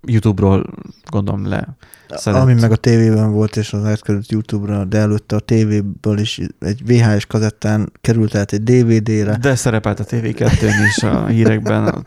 YouTube-ról 0.05 0.65
gondolom 1.09 1.47
le. 1.47 1.75
Szedett. 2.09 2.41
Ami 2.41 2.53
meg 2.53 2.71
a 2.71 2.75
tévében 2.75 3.31
volt, 3.31 3.55
és 3.55 3.73
az 3.73 3.85
átkerült 3.85 4.31
YouTube-ra, 4.31 4.85
de 4.85 4.97
előtte 4.97 5.35
a 5.35 5.39
tévéből 5.39 6.17
is 6.17 6.39
egy 6.59 6.81
VHS 6.85 7.25
kazettán 7.25 7.91
került 8.01 8.35
át 8.35 8.53
egy 8.53 8.63
DVD-re. 8.63 9.37
De 9.37 9.55
szerepelt 9.55 9.99
a 9.99 10.03
TV2-n 10.03 10.85
is 10.87 11.03
a 11.03 11.25
hírekben, 11.27 11.87
a 11.87 12.01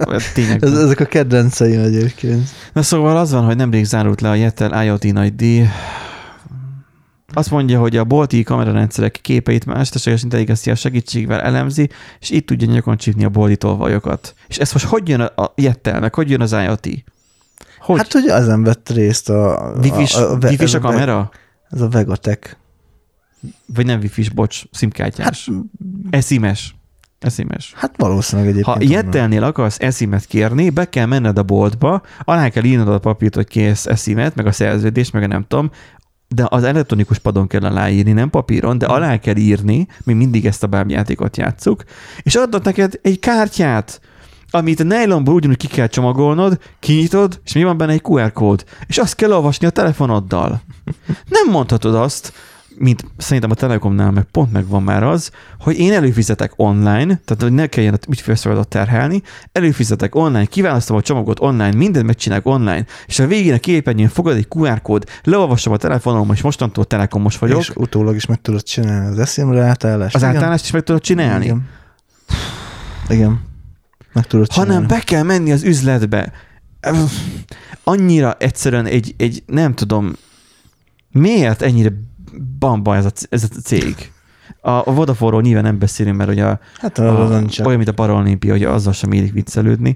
Ez, 0.61 0.79
ezek 0.79 1.01
a 1.01 1.05
kedvenceim 1.05 1.81
egyébként. 1.81 2.49
Na 2.73 2.83
szóval 2.83 3.17
az 3.17 3.33
van, 3.33 3.45
hogy 3.45 3.57
nemrég 3.57 3.85
zárult 3.85 4.21
le 4.21 4.29
a 4.29 4.35
Jettel 4.35 4.85
IoT 4.85 5.13
nagy 5.13 5.35
díj, 5.35 5.67
azt 7.33 7.51
mondja, 7.51 7.81
hogy 7.81 7.97
a 7.97 8.05
bolti 8.05 8.43
kamerarendszerek 8.43 9.19
képeit 9.23 9.67
mesterséges 9.67 10.23
intelligencia 10.23 10.75
segítségével 10.75 11.41
elemzi, 11.41 11.89
és 12.21 12.31
itt 12.31 12.47
tudja 12.47 12.73
nyakon 12.73 12.97
csípni 12.97 13.25
a 13.25 13.29
bolti 13.29 13.57
tolvajokat. 13.57 14.35
És 14.47 14.59
ez 14.59 14.73
most 14.73 14.85
hogy 14.85 15.09
jön 15.09 15.21
a 15.21 15.53
Jettel, 15.55 16.01
meg 16.01 16.15
hogy 16.15 16.31
jön 16.31 16.41
az 16.41 16.53
IoT? 16.53 16.89
Hogy? 17.79 17.99
Hát, 17.99 18.13
hogy 18.13 18.27
ezen 18.27 18.63
vett 18.63 18.89
részt 18.89 19.29
a... 19.29 19.73
Wi-Fi-s 19.83 20.15
a, 20.15 20.31
a, 20.31 20.39
a, 20.41 20.77
a 20.77 20.79
kamera? 20.79 21.31
Ez 21.71 21.81
a 21.81 21.89
Vegatech. 21.89 22.57
Vagy 23.75 23.87
nem 23.87 24.01
Wi-Fi-s, 24.01 24.29
bocs, 24.31 24.63
szimkártyás. 24.71 25.47
Hát, 25.47 25.57
Eszimes. 26.11 26.77
Eszimes. 27.19 27.73
Hát 27.77 27.95
valószínűleg 27.97 28.51
egyébként. 28.51 28.77
Ha 28.77 28.93
Jettelnél 28.93 29.43
akarsz 29.43 29.81
eszimet 29.81 30.25
kérni, 30.25 30.71
be 30.71 30.89
kell 30.89 31.07
menned 31.07 31.39
a 31.39 31.43
boltba, 31.43 32.03
alá 32.25 32.49
kell 32.49 32.65
írnod 32.65 32.89
a 32.89 32.99
papírt, 32.99 33.35
hogy 33.35 33.47
kész 33.47 33.87
eszimet, 33.87 34.35
meg 34.35 34.47
a 34.47 34.53
szerződést, 34.53 35.13
meg 35.13 35.23
a 35.23 35.27
nem 35.27 35.45
tudom, 35.49 35.71
de 36.29 36.47
az 36.49 36.63
elektronikus 36.65 37.19
padon 37.19 37.47
kell 37.47 37.65
aláírni, 37.65 38.13
nem 38.13 38.31
papíron, 38.31 38.79
de 38.79 38.87
alá 38.87 39.17
kell 39.17 39.37
írni, 39.37 39.87
mi 40.05 40.13
mindig 40.13 40.47
ezt 40.47 40.63
a 40.63 40.67
bábjátékot 40.67 41.37
játszuk, 41.37 41.85
és 42.23 42.35
adnak 42.35 42.65
neked 42.65 42.99
egy 43.03 43.19
kártyát, 43.19 44.01
amit 44.51 44.81
a 44.81 44.85
nylonból 44.85 45.35
ugyanúgy 45.35 45.57
ki 45.57 45.67
kell 45.67 45.87
csomagolnod, 45.87 46.59
kinyitod, 46.81 47.41
és 47.45 47.53
mi 47.53 47.65
van 47.65 47.77
benne? 47.77 47.93
Egy 47.93 48.03
QR 48.05 48.33
kód, 48.33 48.65
és 48.87 48.99
azt 48.99 49.15
kell 49.15 49.33
olvasni 49.33 49.67
a 49.67 49.71
telefonoddal. 49.71 50.61
Nem 51.29 51.51
mondhatod 51.51 51.95
azt, 51.95 52.33
mint 52.79 53.05
szerintem 53.17 53.51
a 53.51 53.55
Telekomnál 53.55 54.11
meg 54.11 54.25
pont 54.25 54.53
megvan 54.53 54.83
már 54.83 55.03
az, 55.03 55.31
hogy 55.61 55.79
én 55.79 55.93
előfizetek 55.93 56.53
online, 56.57 57.05
tehát 57.05 57.39
hogy 57.41 57.53
ne 57.53 57.67
kelljen 57.67 57.95
a 57.95 57.99
ügyfélszolgálatot 58.09 58.71
terhelni, 58.71 59.23
előfizetek 59.53 60.15
online, 60.15 60.45
kiválasztom 60.45 60.97
a 60.97 61.03
csomagot 61.03 61.41
online, 61.41 61.77
mindent 61.77 62.07
megcsinálok 62.07 62.47
online, 62.47 62.85
és 63.07 63.19
a 63.19 63.27
végén 63.27 63.55
a 63.55 63.59
képernyőn 63.59 64.09
fogad 64.09 64.37
egy 64.37 64.47
QR 64.49 64.83
kód, 64.83 65.05
leolvasom 65.23 65.73
a 65.73 65.77
telefonom, 65.77 66.31
és 66.33 66.43
mostantól 66.43 66.85
telekomos 66.85 67.39
vagyok. 67.39 67.61
És 67.61 67.71
utólag 67.75 68.15
is 68.15 68.27
meg 68.27 68.41
tudod 68.41 68.63
csinálni 68.63 69.07
az 69.09 69.19
eszémre 69.19 69.63
átállást. 69.63 70.15
Az 70.15 70.23
Igen. 70.23 70.37
átállást 70.37 70.65
is 70.65 70.71
meg 70.71 70.83
tudod 70.83 71.01
csinálni. 71.01 71.45
Igen. 71.45 71.69
Igen. 73.09 73.41
Meg 74.13 74.27
tudod 74.27 74.49
csinálni. 74.49 74.73
hanem 74.73 74.89
be 74.89 74.99
kell 74.99 75.23
menni 75.23 75.53
az 75.53 75.63
üzletbe. 75.63 76.33
Annyira 77.85 78.37
egyszerűen 78.39 78.87
egy, 78.87 79.15
egy 79.17 79.43
nem 79.47 79.75
tudom, 79.75 80.13
miért 81.11 81.63
ennyire 81.63 81.93
bamba 82.59 82.97
ez 82.97 83.05
a, 83.05 83.11
ez 83.29 83.43
a 83.43 83.61
cég? 83.61 84.13
A, 84.61 84.71
a 84.71 84.93
Vodafone-ról 84.93 85.43
nyilván 85.43 85.63
nem 85.63 85.79
beszélünk, 85.79 86.17
mert 86.17 86.31
ugye 86.31 86.45
a, 86.45 86.61
Hát 86.81 86.99
a, 86.99 87.23
az 87.23 87.31
nincs. 87.31 87.61
olyan, 87.61 87.77
mint 87.77 87.89
a 87.89 87.93
Paralimpia, 87.93 88.53
hogy 88.53 88.65
azzal 88.65 88.93
sem 88.93 89.13
érik 89.13 89.33
viccelődni. 89.33 89.95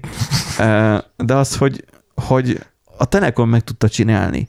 De 1.17 1.35
az, 1.35 1.57
hogy, 1.57 1.85
hogy 2.15 2.65
a 2.97 3.05
Telekom 3.05 3.49
meg 3.49 3.63
tudta 3.63 3.89
csinálni. 3.89 4.47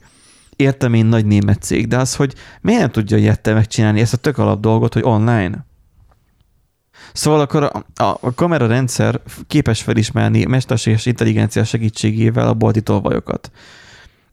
Értem 0.55 0.93
én 0.93 1.05
nagy 1.05 1.25
német 1.25 1.61
cég, 1.61 1.87
de 1.87 1.97
az, 1.97 2.15
hogy 2.15 2.33
miért 2.61 2.79
nem 2.79 2.91
tudja 2.91 3.17
Jette 3.17 3.53
megcsinálni 3.53 3.99
ezt 3.99 4.13
a 4.13 4.17
tök 4.17 4.37
alap 4.37 4.59
dolgot, 4.59 4.93
hogy 4.93 5.03
online? 5.03 5.65
Szóval 7.13 7.39
akkor 7.39 7.63
a, 7.63 8.03
a, 8.03 8.17
a 8.21 8.33
kamerarendszer 8.33 9.21
képes 9.47 9.81
felismerni 9.81 10.45
mesterséges 10.45 11.05
intelligencia 11.05 11.63
segítségével 11.63 12.47
a 12.47 12.53
bolti 12.53 12.81
tolvajokat. 12.81 13.51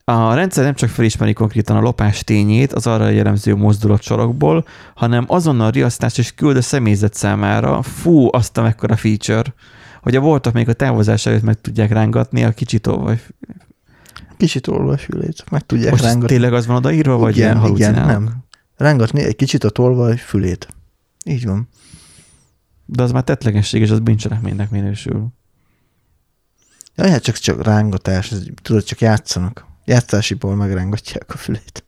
A 0.04 0.34
rendszer 0.34 0.64
nem 0.64 0.74
csak 0.74 0.88
felismeri 0.88 1.32
konkrétan 1.32 1.76
a 1.76 1.80
lopás 1.80 2.24
tényét 2.24 2.72
az 2.72 2.86
arra 2.86 3.08
jellemző 3.08 3.54
mozdulatsorokból, 3.54 4.66
hanem 4.94 5.24
azonnal 5.28 5.70
riasztást 5.70 6.18
is 6.18 6.34
küld 6.34 6.56
a 6.56 6.62
személyzet 6.62 7.14
számára. 7.14 7.82
Fú, 7.82 8.28
azt 8.32 8.58
a 8.58 8.62
mekkora 8.62 8.96
feature, 8.96 9.54
hogy 10.02 10.16
a 10.16 10.20
voltak 10.20 10.52
még 10.52 10.68
a 10.68 10.72
távozás 10.72 11.26
előtt 11.26 11.42
meg 11.42 11.60
tudják 11.60 11.90
rángatni 11.90 12.44
a. 12.44 12.54
Kicsit 14.36 14.66
olva 14.66 14.92
a 14.92 14.96
fülét, 14.96 15.44
meg 15.50 15.66
tudják 15.66 15.90
Most 15.90 16.02
rángatni. 16.02 16.28
tényleg 16.28 16.52
az 16.52 16.66
van 16.66 16.76
odaírva, 16.76 17.16
vagy 17.16 17.36
ilyen 17.36 17.56
igen, 17.56 17.74
igen, 17.74 17.94
halucinálok? 17.94 18.24
nem. 18.24 18.44
Rángatni 18.76 19.22
egy 19.22 19.36
kicsit 19.36 19.64
a 19.64 19.70
tolvaj 19.70 20.16
fülét. 20.16 20.68
Így 21.24 21.46
van. 21.46 21.68
De 22.86 23.02
az 23.02 23.12
már 23.12 23.22
tettlegesség, 23.22 23.80
és 23.80 23.90
az 23.90 23.98
bűncselekménynek 23.98 24.70
minősül. 24.70 25.26
Ja, 26.94 27.08
hát 27.08 27.22
csak, 27.22 27.36
csak 27.36 27.62
rángatás, 27.62 28.32
tudod, 28.62 28.84
csak 28.84 29.00
játszanak. 29.00 29.70
Játszásiból 29.84 30.54
megrángatják 30.54 31.34
a 31.34 31.36
fülét. 31.36 31.84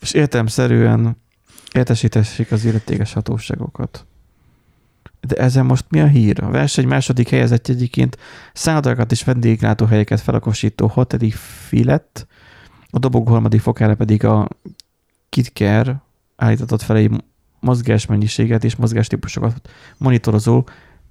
És 0.00 0.12
értelmszerűen 0.12 1.16
értesítessék 1.72 2.52
az 2.52 2.64
illetékes 2.64 3.12
hatóságokat. 3.12 4.06
De 5.20 5.36
ezen 5.36 5.66
most 5.66 5.84
mi 5.88 6.00
a 6.00 6.06
hír? 6.06 6.42
A 6.42 6.50
verseny 6.50 6.86
második 6.86 7.28
helyezettje 7.28 7.74
egyébként 7.74 8.18
szállodákat 8.52 9.12
és 9.12 9.24
vendéglátóhelyeket 9.24 10.20
felakosító 10.20 10.86
hoteli 10.86 11.30
filet, 11.66 12.26
a 12.90 12.98
dobogó 12.98 13.30
harmadik 13.30 13.60
fokára 13.60 13.94
pedig 13.94 14.24
a 14.24 14.48
KitKer 15.28 16.00
állítatott 16.36 16.82
fel 16.82 16.96
egy 16.96 17.24
mozgásmennyiséget 17.60 18.64
és 18.64 18.76
mozgástípusokat 18.76 19.68
monitorozó 19.96 20.64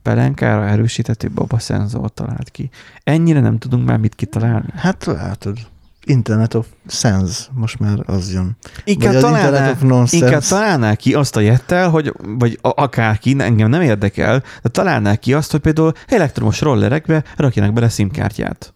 pelenkára 0.07 0.67
erősíthető 0.67 1.29
baba 1.29 1.59
szenzort 1.59 2.13
talált 2.13 2.49
ki. 2.49 2.69
Ennyire 3.03 3.39
nem 3.39 3.57
tudunk 3.57 3.87
már 3.87 3.97
mit 3.97 4.15
kitalálni. 4.15 4.67
Hát 4.75 5.05
látod. 5.05 5.57
Internet 6.03 6.53
of 6.53 6.67
Sense, 6.87 7.43
most 7.53 7.79
már 7.79 7.97
az 8.05 8.33
jön. 8.33 8.57
Inkább 8.83 9.13
Vagy 9.13 9.21
találná, 9.21 9.75
inkább 10.09 10.41
találná 10.41 10.95
ki 10.95 11.13
azt 11.13 11.35
a 11.35 11.39
jettel, 11.39 11.89
hogy, 11.89 12.13
vagy 12.23 12.59
a- 12.61 12.81
akárki, 12.81 13.35
engem 13.39 13.69
nem 13.69 13.81
érdekel, 13.81 14.43
de 14.61 14.69
találná 14.69 15.15
ki 15.15 15.33
azt, 15.33 15.51
hogy 15.51 15.59
például 15.59 15.91
elektromos 16.07 16.61
rollerekbe 16.61 17.23
rakjanak 17.35 17.73
bele 17.73 17.89
szimkártyát. 17.89 18.73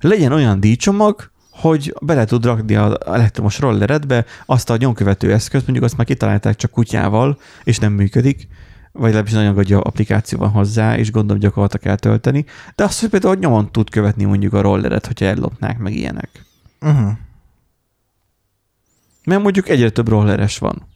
Legyen 0.00 0.32
olyan 0.32 0.60
díjcsomag, 0.60 1.30
hogy 1.50 1.94
bele 2.00 2.24
tud 2.24 2.44
rakni 2.44 2.74
az 2.74 2.96
elektromos 3.06 3.58
rolleredbe 3.58 4.24
azt 4.46 4.70
a 4.70 4.76
nyomkövető 4.76 5.32
eszközt, 5.32 5.64
mondjuk 5.64 5.84
azt 5.84 5.96
már 5.96 6.06
kitalálták 6.06 6.56
csak 6.56 6.70
kutyával, 6.70 7.38
és 7.64 7.78
nem 7.78 7.92
működik, 7.92 8.48
vagy 8.94 9.02
legalábbis 9.02 9.32
nagyon 9.32 9.54
gagya 9.54 9.80
applikáció 9.80 10.38
van 10.38 10.50
hozzá, 10.50 10.96
és 10.96 11.10
gondolom 11.10 11.42
gyakorlatilag 11.42 11.84
kell 11.84 11.96
tölteni, 11.96 12.44
de 12.74 12.84
azt, 12.84 13.00
hogy 13.00 13.08
például 13.08 13.34
nyomon 13.34 13.72
tud 13.72 13.90
követni 13.90 14.24
mondjuk 14.24 14.52
a 14.52 14.60
rolleret, 14.60 15.06
hogyha 15.06 15.24
ellopnák 15.24 15.78
meg 15.78 15.94
ilyenek. 15.94 16.44
Uh-huh. 16.80 17.12
Mert 19.24 19.42
mondjuk 19.42 19.68
egyre 19.68 19.90
több 19.90 20.08
rolleres 20.08 20.58
van. 20.58 20.86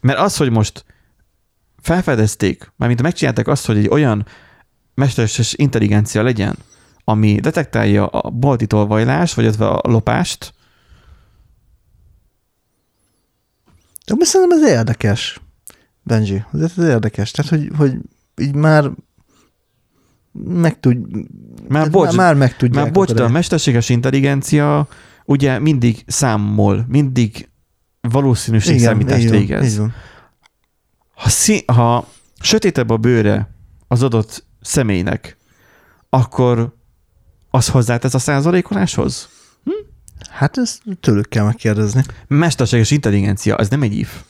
Mert 0.00 0.18
az, 0.18 0.36
hogy 0.36 0.50
most 0.50 0.84
felfedezték, 1.78 2.72
mármint 2.76 3.02
megcsinálták 3.02 3.48
azt, 3.48 3.66
hogy 3.66 3.76
egy 3.76 3.88
olyan 3.88 4.26
mesterséges 4.94 5.52
intelligencia 5.52 6.22
legyen, 6.22 6.56
ami 7.04 7.40
detektálja 7.40 8.06
a 8.06 8.30
bolti 8.30 8.66
tolvajlást, 8.66 9.34
vagy 9.34 9.46
a 9.46 9.80
lopást, 9.82 10.54
De 14.06 14.24
szerintem 14.24 14.58
ez 14.58 14.70
érdekes, 14.70 15.40
Benji. 16.04 16.44
Azért 16.52 16.78
ez 16.78 16.84
érdekes. 16.84 17.30
Tehát, 17.30 17.50
hogy, 17.50 17.70
hogy 17.76 17.96
így 18.36 18.54
már 18.54 18.90
meg 20.32 20.80
tud... 20.80 20.96
Már 21.68 21.82
ez 21.82 21.88
bocs, 21.92 22.06
már, 22.06 22.16
már 22.16 22.34
meg 22.34 22.56
tudják. 22.56 22.84
Már 22.84 22.92
bocs, 22.92 23.12
de 23.12 23.22
a 23.22 23.28
mesterséges 23.28 23.88
intelligencia 23.88 24.88
ugye 25.24 25.58
mindig 25.58 26.02
számol, 26.06 26.84
mindig 26.88 27.48
valószínűségszámítást 28.00 29.22
így 29.22 29.30
van, 29.30 29.38
végez. 29.38 29.72
Így 29.72 29.78
van. 29.78 29.94
Ha, 31.14 31.28
szí- 31.28 31.70
ha 31.70 32.08
sötétebb 32.40 32.90
a 32.90 32.96
bőre 32.96 33.50
az 33.88 34.02
adott 34.02 34.46
személynek, 34.60 35.36
akkor 36.08 36.74
az 37.50 37.68
hozzátesz 37.68 38.14
a 38.14 38.18
százalékoláshoz? 38.18 39.28
Hát 40.30 40.58
ezt 40.58 40.82
tőlük 41.00 41.28
kell 41.28 41.44
megkérdezni. 41.44 42.02
Mesterséges 42.26 42.90
intelligencia, 42.90 43.56
ez 43.56 43.68
nem 43.68 43.82
egy 43.82 43.96
if. 43.96 44.22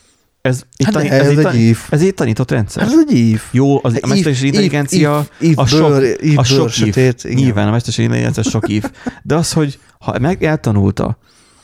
Ez 0.44 0.62
egy, 0.76 0.84
Hát 0.86 0.94
tani- 0.94 1.08
de 1.08 1.14
ez 1.14 1.38
egy, 1.38 1.60
if. 1.60 1.92
ez 1.92 2.02
egy 2.02 2.14
tanított 2.14 2.50
rendszer. 2.50 2.82
Hát 2.82 2.92
ez 2.92 2.98
egy 3.08 3.16
if. 3.18 3.48
Jó, 3.52 3.78
az, 3.82 3.98
a 4.02 4.06
mesterséges 4.06 4.42
intelligencia 4.42 5.26
if- 5.38 5.50
if 5.50 5.58
a 5.58 5.66
sok, 5.66 6.02
if 6.20 6.38
a 6.38 6.42
sok 6.44 6.68
sötét, 6.70 7.24
igen. 7.24 7.36
Nyilván 7.36 7.68
a 7.68 7.70
mesterséges 7.70 8.04
intelligencia 8.04 8.50
sok 8.50 8.68
if. 8.68 8.90
De 9.22 9.34
az, 9.34 9.52
hogy 9.52 9.78
ha 9.98 10.18
meg 10.18 10.44
eltanulta, 10.44 11.18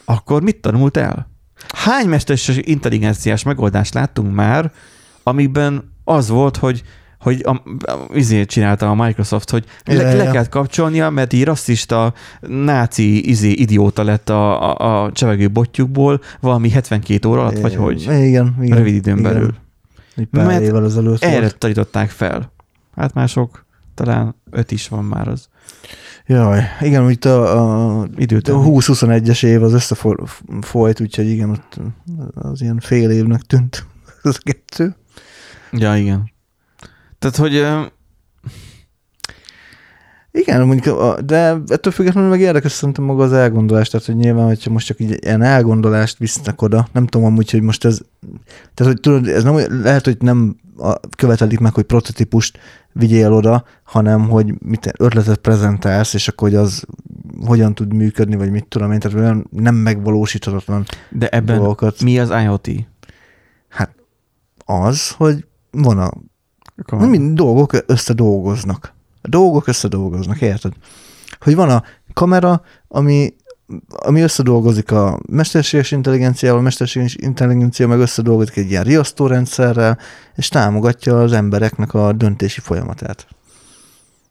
akkor 0.05 0.43
mit 0.43 0.57
tanult 0.57 0.97
el? 0.97 1.31
Hány 1.69 2.09
mesterséges 2.09 2.63
intelligenciás 2.67 3.43
megoldást 3.43 3.95
láttunk 3.95 4.35
már, 4.35 4.73
amikben 5.23 5.93
az 6.05 6.29
volt, 6.29 6.57
hogy 6.57 6.83
hogy 7.21 7.45
a, 7.45 7.51
a, 7.91 8.09
izét 8.13 8.49
csinálta 8.49 8.91
a 8.91 8.95
Microsoft, 8.95 9.51
hogy 9.51 9.65
le, 9.85 9.95
Ja, 9.95 10.17
le 10.17 10.25
kellett 10.31 10.49
kapcsolnia, 10.49 11.11
mert 11.11 11.33
így 11.33 11.45
rasszista, 11.45 12.15
náci 12.41 13.29
izé, 13.29 13.51
idióta 13.51 14.03
lett 14.03 14.29
a, 14.29 14.71
a, 14.77 15.05
a 15.05 15.13
csevegő 15.13 15.51
botjukból 15.51 16.21
valami 16.41 16.71
72 16.71 17.29
óra 17.29 17.41
alatt, 17.41 17.59
vagy 17.59 17.75
hogy? 17.75 18.03
Igen, 18.03 18.57
igen. 18.61 18.77
Rövid 18.77 18.95
időn 18.95 19.19
igen. 19.19 19.33
belül. 19.33 19.55
Egy 20.17 20.27
pár 20.27 20.47
Mert 20.47 20.63
évvel 20.63 20.85
ezelőtt 20.85 21.23
Erre 21.23 21.41
volt. 21.41 21.59
tanították 21.59 22.11
fel. 22.11 22.53
Hát 22.97 23.15
mások, 23.15 23.67
talán 23.95 24.35
öt 24.51 24.71
is 24.71 24.89
van 24.89 25.05
már 25.05 25.29
az 25.29 25.49
Jaj, 26.27 26.63
igen, 26.81 27.11
itt 27.11 27.25
a, 27.25 27.59
a, 27.59 28.01
a 28.01 28.09
időt. 28.17 28.49
20-21-es 28.51 29.45
év 29.45 29.63
az 29.63 29.73
összefolyt, 29.73 31.01
úgyhogy 31.01 31.29
igen, 31.29 31.51
ott 31.51 31.81
az 32.35 32.63
ilyen 32.63 32.79
fél 32.81 33.11
évnek 33.11 33.41
tűnt 33.41 33.87
az 34.23 34.39
a 34.39 34.43
kettő. 34.43 34.97
Ja, 35.73 35.97
igen. 35.97 36.31
Tehát, 37.21 37.37
hogy 37.37 37.67
Igen, 40.33 40.67
mondjuk, 40.67 41.21
de 41.21 41.57
ettől 41.67 41.93
függetlenül 41.93 42.31
meg 42.31 42.41
érdekes 42.41 42.73
szerintem 42.73 43.05
maga 43.05 43.23
az 43.23 43.33
elgondolás, 43.33 43.89
tehát 43.89 44.07
hogy 44.07 44.17
nyilván, 44.17 44.47
hogyha 44.47 44.71
most 44.71 44.87
csak 44.87 45.01
így 45.01 45.19
ilyen 45.25 45.43
elgondolást 45.43 46.19
visznek 46.19 46.63
oda, 46.63 46.89
nem 46.93 47.07
tudom 47.07 47.27
amúgy, 47.27 47.51
hogy 47.51 47.63
most 47.63 47.85
ez, 47.85 48.01
tehát 48.75 48.93
hogy 48.93 49.01
tudod, 49.01 49.29
ez 49.29 49.43
nem, 49.43 49.83
lehet, 49.83 50.05
hogy 50.05 50.17
nem 50.21 50.57
követelik 51.17 51.59
meg, 51.59 51.75
hogy 51.75 51.85
prototípust 51.85 52.59
vigyél 52.93 53.33
oda, 53.33 53.65
hanem 53.83 54.29
hogy 54.29 54.55
mit, 54.59 54.93
ötletet 54.99 55.37
prezentálsz, 55.37 56.15
és 56.15 56.29
akkor 56.29 56.49
hogy 56.49 56.59
az 56.59 56.85
hogyan 57.47 57.75
tud 57.75 57.95
működni, 57.95 58.37
vagy 58.37 58.51
mit 58.51 58.67
tudom 58.69 58.93
én, 58.93 58.99
tehát 58.99 59.19
olyan 59.19 59.47
nem 59.51 59.75
megvalósíthatatlan 59.75 60.85
de 61.11 61.29
ebben 61.29 61.57
dolgokat. 61.57 62.03
mi 62.03 62.19
az 62.19 62.31
IoT? 62.43 62.69
Hát 63.69 63.95
az, 64.65 65.11
hogy 65.11 65.47
van 65.71 65.99
a 65.99 66.11
Nem 66.87 67.09
mind 67.09 67.37
dolgok 67.37 67.85
összedolgoznak. 67.87 68.95
A 69.23 69.29
dolgok 69.29 69.67
összedolgoznak, 69.67 70.41
érted? 70.41 70.73
Hogy 71.41 71.55
van 71.55 71.71
a 71.71 71.83
kamera, 72.13 72.63
ami 72.89 73.35
ami 73.89 74.21
összedolgozik 74.21 74.91
a 74.91 75.21
mesterséges 75.29 75.91
intelligenciával, 75.91 76.59
a 76.59 76.63
mesterséges 76.63 77.15
intelligencia 77.15 77.89
meg 77.89 77.99
összedolgozik 77.99 78.57
egy 78.57 78.71
ilyen 78.71 78.85
riasztórendszerrel, 78.85 79.99
és 80.37 80.49
támogatja 80.49 81.21
az 81.21 81.33
embereknek 81.33 81.95
a 81.95 82.13
döntési 82.13 82.61
folyamatát. 82.61 83.27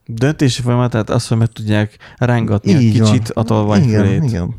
Döntési 0.05 0.61
folyamatát 0.61 1.09
azt, 1.09 1.27
hogy 1.27 1.37
meg 1.37 1.47
tudják 1.47 1.97
rángatni 2.17 2.71
Így 2.71 2.91
kicsit 2.91 3.27
van. 3.27 3.43
a 3.43 3.47
tolvaj 3.47 3.81
igen, 3.81 4.03
fölét. 4.05 4.23
igen. 4.23 4.55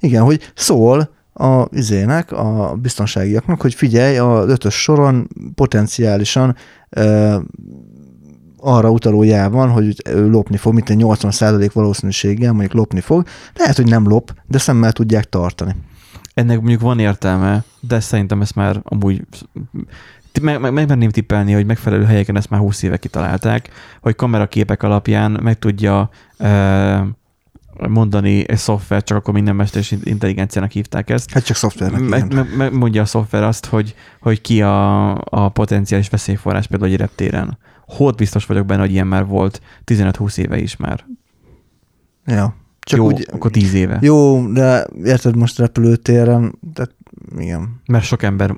Igen, 0.00 0.22
hogy 0.22 0.52
szól 0.54 1.15
a 1.36 1.68
izének, 1.70 2.32
a 2.32 2.76
biztonságiaknak, 2.82 3.60
hogy 3.60 3.74
figyelj, 3.74 4.18
a 4.18 4.44
ötös 4.46 4.74
soron 4.74 5.28
potenciálisan 5.54 6.56
ö, 6.90 7.36
arra 8.56 8.90
utaló 8.90 9.22
jel 9.22 9.50
van, 9.50 9.70
hogy 9.70 10.02
lopni 10.12 10.56
fog, 10.56 10.74
mint 10.74 10.90
egy 10.90 11.00
80% 11.00 11.70
valószínűséggel 11.72 12.52
mondjuk 12.52 12.72
lopni 12.72 13.00
fog. 13.00 13.26
Lehet, 13.54 13.76
hogy 13.76 13.88
nem 13.88 14.08
lop, 14.08 14.34
de 14.46 14.58
szemmel 14.58 14.92
tudják 14.92 15.24
tartani. 15.24 15.74
Ennek 16.34 16.56
mondjuk 16.56 16.80
van 16.80 16.98
értelme, 16.98 17.64
de 17.80 18.00
szerintem 18.00 18.40
ezt 18.40 18.54
már 18.54 18.80
amúgy 18.82 19.22
meg, 20.40 20.72
meg, 20.72 21.10
tippelni, 21.10 21.52
hogy 21.52 21.66
megfelelő 21.66 22.04
helyeken 22.04 22.36
ezt 22.36 22.50
már 22.50 22.60
20 22.60 22.82
éve 22.82 22.96
kitalálták, 22.96 23.68
hogy 24.00 24.14
kameraképek 24.14 24.82
alapján 24.82 25.38
meg 25.42 25.58
tudja 25.58 26.10
e, 26.38 27.06
mondani 27.88 28.48
egy 28.48 28.58
szoftver, 28.58 29.02
csak 29.02 29.16
akkor 29.16 29.34
minden 29.34 29.56
mesteres 29.56 29.94
intelligenciának 30.02 30.70
hívták 30.70 31.10
ezt. 31.10 31.32
Hát 31.32 31.44
csak 31.44 31.56
szoftvernek. 31.56 32.00
Meg, 32.00 32.34
meg, 32.34 32.56
meg 32.56 32.72
mondja 32.72 33.02
a 33.02 33.04
szoftver 33.04 33.42
azt, 33.42 33.66
hogy, 33.66 33.94
hogy 34.20 34.40
ki 34.40 34.62
a, 34.62 35.10
a 35.14 35.48
potenciális 35.48 36.08
veszélyforrás 36.08 36.66
például 36.66 36.90
egy 36.90 36.98
reptéren. 36.98 37.58
Hót 37.86 38.16
biztos 38.16 38.46
vagyok 38.46 38.66
benne, 38.66 38.80
hogy 38.80 38.92
ilyen 38.92 39.06
már 39.06 39.26
volt 39.26 39.60
15-20 39.84 40.38
éve 40.38 40.58
is 40.58 40.76
már. 40.76 41.04
Ja. 42.26 42.54
Csak 42.80 42.98
Jó, 42.98 43.06
úgy, 43.06 43.28
akkor 43.32 43.50
10 43.50 43.74
éve. 43.74 43.98
Jó, 44.00 44.46
de 44.52 44.86
érted 45.04 45.36
most 45.36 45.58
repülőtéren, 45.58 46.58
tehát 46.74 46.94
igen. 47.38 47.80
Mert 47.86 48.04
sok 48.04 48.22
ember 48.22 48.56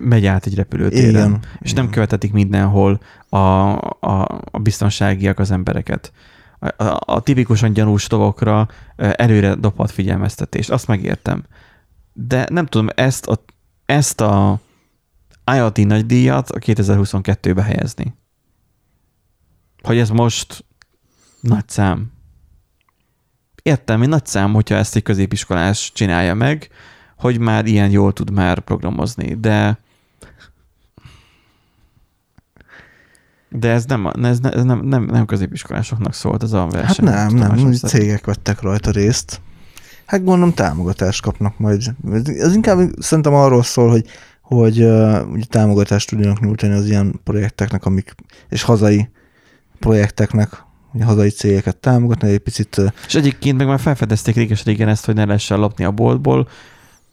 megy 0.00 0.26
át 0.26 0.46
egy 0.46 0.54
repülőtéren. 0.54 1.08
Igen. 1.08 1.40
És 1.60 1.70
igen. 1.70 1.84
nem 1.84 1.92
követetik 1.92 2.32
mindenhol 2.32 3.00
a, 3.28 3.36
a, 3.36 4.40
a 4.50 4.58
biztonságiak 4.58 5.38
az 5.38 5.50
embereket. 5.50 6.12
A, 6.60 7.00
a, 7.06 7.20
tipikusan 7.22 7.72
gyanús 7.72 8.08
dolgokra 8.08 8.68
előre 8.96 9.54
dobhat 9.54 9.90
figyelmeztetést. 9.90 10.70
Azt 10.70 10.86
megértem. 10.86 11.44
De 12.12 12.46
nem 12.50 12.66
tudom, 12.66 12.88
ezt 12.94 13.26
a, 13.26 13.44
ezt 13.86 14.20
a 14.20 14.60
IoT 15.56 15.76
nagydíjat 15.76 16.50
a 16.50 16.58
2022-be 16.58 17.62
helyezni. 17.62 18.14
Hogy 19.82 19.98
ez 19.98 20.10
most 20.10 20.64
nagy 21.40 21.68
szám. 21.68 22.12
Értem, 23.62 23.98
hogy 23.98 24.08
nagy 24.08 24.26
szám, 24.26 24.52
hogyha 24.52 24.74
ezt 24.74 24.96
egy 24.96 25.02
középiskolás 25.02 25.92
csinálja 25.94 26.34
meg, 26.34 26.68
hogy 27.16 27.38
már 27.38 27.66
ilyen 27.66 27.90
jól 27.90 28.12
tud 28.12 28.30
már 28.30 28.60
programozni, 28.60 29.34
de 29.34 29.78
de 33.50 33.68
ez 33.68 33.84
nem, 33.84 34.10
ez, 34.22 34.40
ne- 34.40 34.50
ez 34.50 34.64
nem, 34.64 34.80
nem, 34.80 35.04
nem 35.04 35.26
középiskolásoknak 35.26 36.14
szólt 36.14 36.42
ez 36.42 36.52
a 36.52 36.66
verseny. 36.66 37.06
Hát 37.06 37.30
nem, 37.30 37.54
nem, 37.54 37.72
cégek 37.72 38.24
vettek 38.24 38.60
rajta 38.60 38.90
részt. 38.90 39.40
Hát 40.06 40.24
gondolom 40.24 40.54
támogatást 40.54 41.22
kapnak 41.22 41.58
majd. 41.58 41.94
Ez 42.38 42.54
inkább 42.54 42.78
szerintem 42.98 43.34
arról 43.34 43.62
szól, 43.62 43.90
hogy, 43.90 44.06
hogy 44.42 44.82
uh, 44.82 45.30
ugye 45.32 45.44
támogatást 45.48 46.08
tudjanak 46.08 46.40
nyújtani 46.40 46.72
az 46.72 46.86
ilyen 46.86 47.20
projekteknek, 47.24 47.84
amik, 47.84 48.14
és 48.48 48.62
hazai 48.62 49.08
projekteknek, 49.78 50.64
hogy 50.90 51.02
hazai 51.02 51.28
cégeket 51.28 51.76
támogatni, 51.76 52.28
egy 52.28 52.38
picit 52.38 52.80
És 53.06 53.14
egyébként 53.14 53.56
meg 53.56 53.66
már 53.66 53.80
felfedezték 53.80 54.34
réges 54.34 54.64
régen 54.64 54.88
ezt, 54.88 55.06
hogy 55.06 55.14
ne 55.14 55.24
lehessen 55.24 55.58
lopni 55.58 55.84
a 55.84 55.90
boltból, 55.90 56.48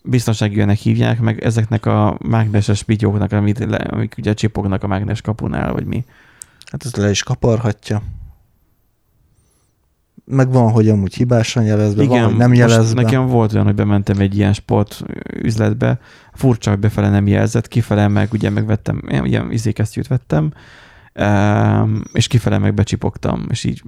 biztonsági 0.03 0.55
ilyenek 0.55 0.77
hívják, 0.77 1.19
meg 1.19 1.43
ezeknek 1.43 1.85
a 1.85 2.18
mágneses 2.27 2.84
pityóknak, 2.84 3.31
amit 3.31 3.59
le, 3.59 3.77
amik 3.77 4.15
ugye 4.18 4.34
csipognak 4.34 4.84
a 4.84 4.88
mágnes 4.88 5.22
kapunál, 5.22 5.73
vagy 5.73 5.85
mi. 5.85 6.05
Hát 6.72 6.85
ez 6.85 6.95
le 6.95 7.10
is 7.10 7.23
kaparhatja. 7.23 8.02
Meg 10.26 10.52
van, 10.52 10.72
hogy 10.72 10.89
amúgy 10.89 11.15
hibásan 11.15 11.64
jelez 11.64 11.94
be, 11.94 12.06
van, 12.06 12.23
hogy 12.23 12.35
nem 12.35 12.53
jelez 12.53 12.94
be. 12.94 13.02
nekem 13.02 13.27
volt 13.27 13.53
olyan, 13.53 13.65
hogy 13.65 13.76
bementem 13.76 14.19
egy 14.19 14.38
ilyen 14.38 14.53
sport 14.53 15.03
üzletbe, 15.41 15.99
furcsa, 16.34 16.69
hogy 16.69 16.80
befele 16.80 17.10
nem 17.10 17.27
jelzett, 17.27 17.68
kifele 17.68 18.07
meg 18.07 18.30
ugye 18.34 18.49
megvettem, 18.49 19.02
ilyen, 19.07 19.52
izékesztyűt 19.52 20.07
vettem, 20.07 20.52
és 22.14 22.27
kifele 22.27 22.57
meg 22.57 22.73
becsipogtam, 22.73 23.45
és 23.49 23.64
így 23.64 23.84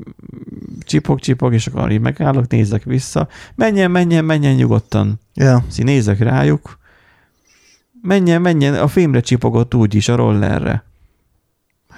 csipog, 0.81 1.19
csipog, 1.19 1.53
és 1.53 1.67
akkor 1.67 1.91
így 1.91 1.99
megállok, 1.99 2.47
nézek 2.47 2.83
vissza, 2.83 3.27
menjen, 3.55 3.91
menjen, 3.91 4.25
menjen 4.25 4.55
nyugodtan, 4.55 5.19
Ja, 5.33 5.63
Szóval 5.67 5.93
nézek 5.93 6.19
rájuk, 6.19 6.79
menjen, 8.01 8.41
menjen, 8.41 8.73
a 8.73 8.87
fémre 8.87 9.19
csipogott 9.19 9.75
úgy 9.75 9.95
is, 9.95 10.07
a 10.07 10.15
rollerre. 10.15 10.88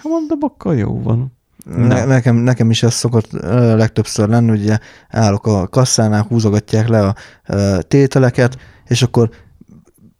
Hát 0.03 0.11
mondom, 0.11 0.37
akkor 0.41 0.75
jó 0.75 1.01
van. 1.01 1.31
Ne, 1.65 2.05
nekem, 2.05 2.35
nekem 2.35 2.69
is 2.69 2.83
ez 2.83 2.93
szokott 2.93 3.33
ö, 3.33 3.75
legtöbbször 3.75 4.29
lenni, 4.29 4.51
ugye 4.51 4.77
állok 5.09 5.47
a 5.47 5.67
kasszánál, 5.67 6.25
húzogatják 6.29 6.87
le 6.87 7.07
a 7.07 7.15
ö, 7.47 7.79
tételeket, 7.87 8.57
és 8.87 9.01
akkor 9.01 9.29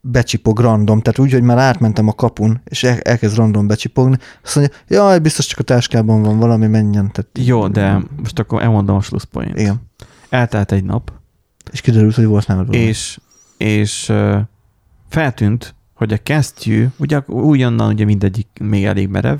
becsipog 0.02 0.60
random, 0.60 1.02
tehát 1.02 1.20
úgy, 1.20 1.32
hogy 1.32 1.41
már 1.41 1.58
átmentem 1.58 2.08
a 2.08 2.14
kapun, 2.14 2.62
és 2.64 2.84
el, 2.84 2.99
elkezd 2.99 3.36
random 3.36 3.68
becsipogni, 3.68 4.18
azt 4.44 4.56
mondja, 4.56 4.76
jaj, 4.88 5.20
biztos 5.20 5.45
csak 5.45 5.60
a 5.60 5.64
táskában 5.64 6.22
van 6.22 6.40
valami, 6.40 6.68
menjen. 6.68 7.12
Tehát, 7.12 7.30
Jó, 7.40 7.68
de 7.68 8.02
most 8.18 8.40
akkor 8.40 8.62
elmondom 8.62 8.95
a 8.95 9.02
slusszpoint. 9.02 9.60
Igen. 9.60 9.82
Eltelt 10.30 10.72
egy 10.72 10.84
nap, 10.84 11.12
És 11.72 11.82
kiderült, 11.82 12.16
hogy 12.16 12.26
volt 12.26 12.48
nem 12.48 12.68
és, 12.72 13.20
és 13.58 14.10
ö, 14.10 14.40
feltűnt, 15.10 15.76
hogy 15.94 16.14
a 16.14 16.18
kesztyű, 16.18 16.88
ugye 16.98 17.22
újonnan 17.26 17.94
ugye 17.94 18.06
mindegyik 18.06 18.48
még 18.62 18.86
elég 18.86 19.08
merev, 19.08 19.40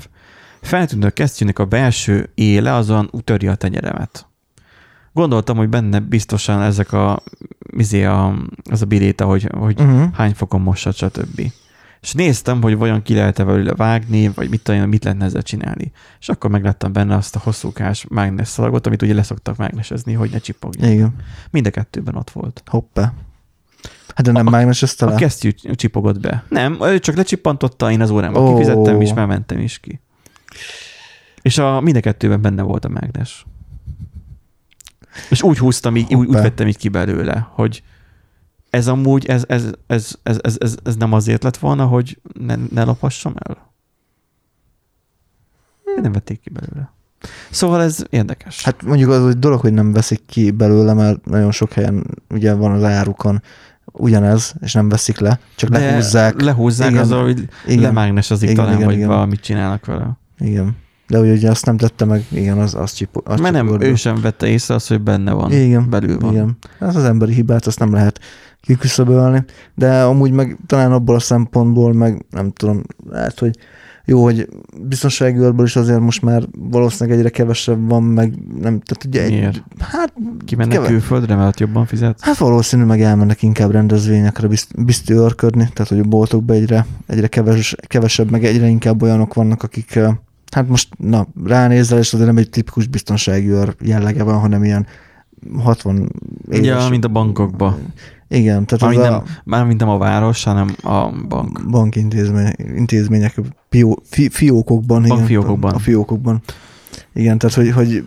a 0.70 1.10
kesztyűnek 1.14 1.58
a 1.58 1.64
belső 1.64 2.30
éle 2.34 2.74
azon 2.74 3.08
utöri 3.12 3.46
a 3.46 3.54
tenyeremet. 3.54 4.26
Gondoltam, 5.12 5.56
hogy 5.56 5.68
benne 5.68 6.00
biztosan 6.00 6.62
ezek 6.62 6.92
a, 6.92 7.22
izé 7.76 8.04
a, 8.04 8.34
az 8.70 8.82
a 8.82 8.86
biléta, 8.86 9.24
hogy, 9.24 9.48
hogy 9.58 9.80
Uh-huh. 9.80 10.14
hány 10.14 10.34
fokon 10.34 10.60
mossad, 10.60 10.94
stb. 10.94 11.52
És 12.00 12.12
néztem, 12.12 12.62
hogy 12.62 12.76
vajon 12.76 13.02
ki 13.02 13.14
lehet-e 13.14 13.44
belőle 13.44 13.74
vágni, 13.74 14.28
vagy 14.28 14.48
mit, 14.50 14.62
tudom, 14.62 14.88
mit 14.88 15.04
lehetne 15.04 15.24
ezzel 15.24 15.42
csinálni. 15.42 15.92
És 16.20 16.28
akkor 16.28 16.50
megláttam 16.50 16.92
benne 16.92 17.14
azt 17.16 17.36
a 17.36 17.38
hosszúkás 17.38 18.06
mágnes 18.08 18.48
szalagot, 18.48 18.86
amit 18.86 19.02
ugye 19.02 19.14
leszoktak 19.14 19.56
mágnesezni, 19.56 20.12
hogy 20.12 20.30
ne 20.30 20.38
csipogjon. 20.38 20.90
Igen. 20.90 21.14
Mind 21.50 21.66
a 21.66 21.70
kettőben 21.70 22.14
ott 22.16 22.30
volt. 22.30 22.62
Hoppá. 22.66 23.12
Hát 24.14 24.24
de 24.26 24.32
nem 24.32 24.46
A- 24.46 24.50
mágnesezte 24.50 25.06
A 25.06 25.08
le? 25.08 25.16
kesztyű 25.16 25.50
csipogott 25.74 26.20
be. 26.20 26.44
Nem, 26.48 26.78
ő 26.82 26.98
csak 26.98 27.16
lecsippantotta, 27.16 27.90
én 27.90 28.00
az 28.00 28.10
órámba 28.10 28.40
Ó. 28.40 28.46
oh. 28.46 28.52
kifizettem, 28.52 29.00
és 29.00 29.12
már 29.12 29.26
mentem 29.26 29.58
is 29.58 29.78
ki. 29.78 30.00
És 31.42 31.58
a 31.58 31.80
mind 31.80 31.96
a 31.96 32.00
kettőben 32.00 32.40
benne 32.40 32.62
volt 32.62 32.84
a 32.84 32.88
mágnes. 32.88 33.46
És 35.30 35.42
úgy 35.42 35.58
húztam, 35.58 35.96
így, 35.96 36.14
úgy, 36.14 36.26
úgy 36.26 36.34
vettem 36.34 36.66
így 36.66 36.76
ki 36.76 36.88
belőle, 36.88 37.48
hogy 37.50 37.82
ez 38.70 38.88
amúgy, 38.88 39.26
ez, 39.26 39.44
ez, 39.48 39.64
ez, 39.86 40.14
ez, 40.22 40.38
ez, 40.42 40.56
ez, 40.58 40.76
ez 40.84 40.96
nem 40.96 41.12
azért 41.12 41.42
lett 41.42 41.56
volna, 41.56 41.86
hogy 41.86 42.20
ne, 42.40 42.54
ne 42.70 42.84
lophassam 42.84 43.34
el? 43.38 43.72
Nem 46.02 46.12
vették 46.12 46.40
ki 46.40 46.50
belőle. 46.50 46.92
Szóval 47.50 47.82
ez 47.82 48.04
érdekes. 48.10 48.64
Hát 48.64 48.82
mondjuk 48.82 49.10
az 49.10 49.28
egy 49.28 49.38
dolog, 49.38 49.60
hogy 49.60 49.72
nem 49.72 49.92
veszik 49.92 50.22
ki 50.26 50.50
belőle, 50.50 50.92
mert 50.92 51.24
nagyon 51.24 51.50
sok 51.50 51.72
helyen 51.72 52.06
ugye 52.28 52.54
van 52.54 52.72
az 52.72 52.82
árukon 52.82 53.42
ugyanez, 53.92 54.54
és 54.60 54.72
nem 54.72 54.88
veszik 54.88 55.18
le, 55.18 55.40
csak 55.54 55.70
De 55.70 55.78
lehúzzák. 55.78 56.40
Lehúzzák 56.40 56.90
Igen. 56.90 57.02
azzal, 57.02 57.22
hogy 57.22 57.48
Igen. 57.66 57.82
lemágnesezik 57.82 58.50
Igen, 58.50 58.56
talán, 58.56 58.74
igen, 58.74 58.86
vagy 58.86 58.96
igen. 58.96 59.08
valamit 59.08 59.40
csinálnak 59.40 59.86
vele. 59.86 60.20
Igen. 60.42 60.76
De 61.08 61.18
ugye, 61.18 61.32
ugye 61.32 61.50
azt 61.50 61.66
nem 61.66 61.76
tette 61.76 62.04
meg, 62.04 62.24
igen, 62.28 62.58
az, 62.58 62.74
az 62.74 62.92
csipog. 62.92 63.22
Az 63.26 63.40
Mert 63.40 63.54
nem, 63.54 63.80
ő 63.80 63.94
sem 63.94 64.20
vette 64.22 64.46
észre 64.46 64.74
azt, 64.74 64.88
hogy 64.88 65.00
benne 65.00 65.32
van. 65.32 65.52
igen, 65.52 65.90
belül 65.90 66.18
van. 66.18 66.32
Igen. 66.32 66.56
Ez 66.80 66.96
az 66.96 67.04
emberi 67.04 67.32
hibát, 67.32 67.66
azt 67.66 67.78
nem 67.78 67.92
lehet 67.92 68.20
kiküszöbölni, 68.60 69.44
de 69.74 70.02
amúgy 70.02 70.30
meg 70.30 70.58
talán 70.66 70.92
abból 70.92 71.14
a 71.14 71.18
szempontból 71.20 71.92
meg 71.92 72.24
nem 72.30 72.50
tudom, 72.50 72.82
lehet, 73.10 73.38
hogy 73.38 73.56
jó, 74.04 74.22
hogy 74.22 74.48
biztonsági 74.82 75.38
őrből 75.38 75.66
is 75.66 75.76
azért 75.76 76.00
most 76.00 76.22
már 76.22 76.42
valószínűleg 76.58 77.18
egyre 77.18 77.30
kevesebb 77.30 77.88
van, 77.88 78.02
meg 78.02 78.34
nem, 78.60 78.80
tehát 78.80 79.04
ugye 79.06 79.22
egy, 79.22 79.30
Miért? 79.30 79.62
hát, 79.78 80.12
Kimennek 80.44 80.72
Keve- 80.72 80.88
külföldre, 80.88 81.34
mert 81.34 81.60
jobban 81.60 81.86
fizet? 81.86 82.18
hát 82.20 82.36
valószínű 82.36 82.84
meg 82.84 83.02
elmennek 83.02 83.42
inkább 83.42 83.70
rendezvényekre 83.70 84.46
bizt, 84.48 84.84
biztőrködni, 84.84 85.68
tehát 85.72 85.88
hogy 85.88 85.98
a 85.98 86.04
boltokban 86.04 86.56
egyre, 86.56 86.86
egyre 87.06 87.26
keves, 87.26 87.74
kevesebb, 87.86 88.30
meg 88.30 88.44
egyre 88.44 88.66
inkább 88.66 89.02
olyanok 89.02 89.34
vannak, 89.34 89.62
akik 89.62 89.86
hát 90.54 90.68
most 90.68 90.88
na, 90.98 91.26
ránézel, 91.44 91.98
és 91.98 92.12
azért 92.12 92.28
nem 92.28 92.36
egy 92.36 92.50
tipikus 92.50 92.86
biztonsági 92.86 93.48
őr 93.48 93.74
jellege 93.80 94.22
van, 94.22 94.38
hanem 94.38 94.64
ilyen 94.64 94.86
60 95.58 96.12
éves. 96.50 96.66
Ja, 96.66 96.88
mint 96.88 97.04
a 97.04 97.08
bankokba. 97.08 97.78
Igen, 98.28 98.66
tehát 98.66 98.96
az 98.96 99.02
nem, 99.02 99.12
a 99.12 99.22
mármint 99.44 99.80
nem 99.80 99.88
a 99.88 99.98
város, 99.98 100.44
hanem 100.44 100.74
a 100.82 101.10
bank. 101.28 101.70
bankintézmény, 101.70 102.52
intézmények, 102.56 103.40
pió, 103.68 104.02
fi, 104.04 104.28
fiókokban. 104.28 105.02
Bankfiókokban. 105.08 105.70
Igen, 105.70 105.80
a 105.80 105.82
fiókokban. 105.82 106.42
Igen, 107.14 107.38
tehát 107.38 107.56
hogy, 107.56 107.70
hogy 107.70 108.04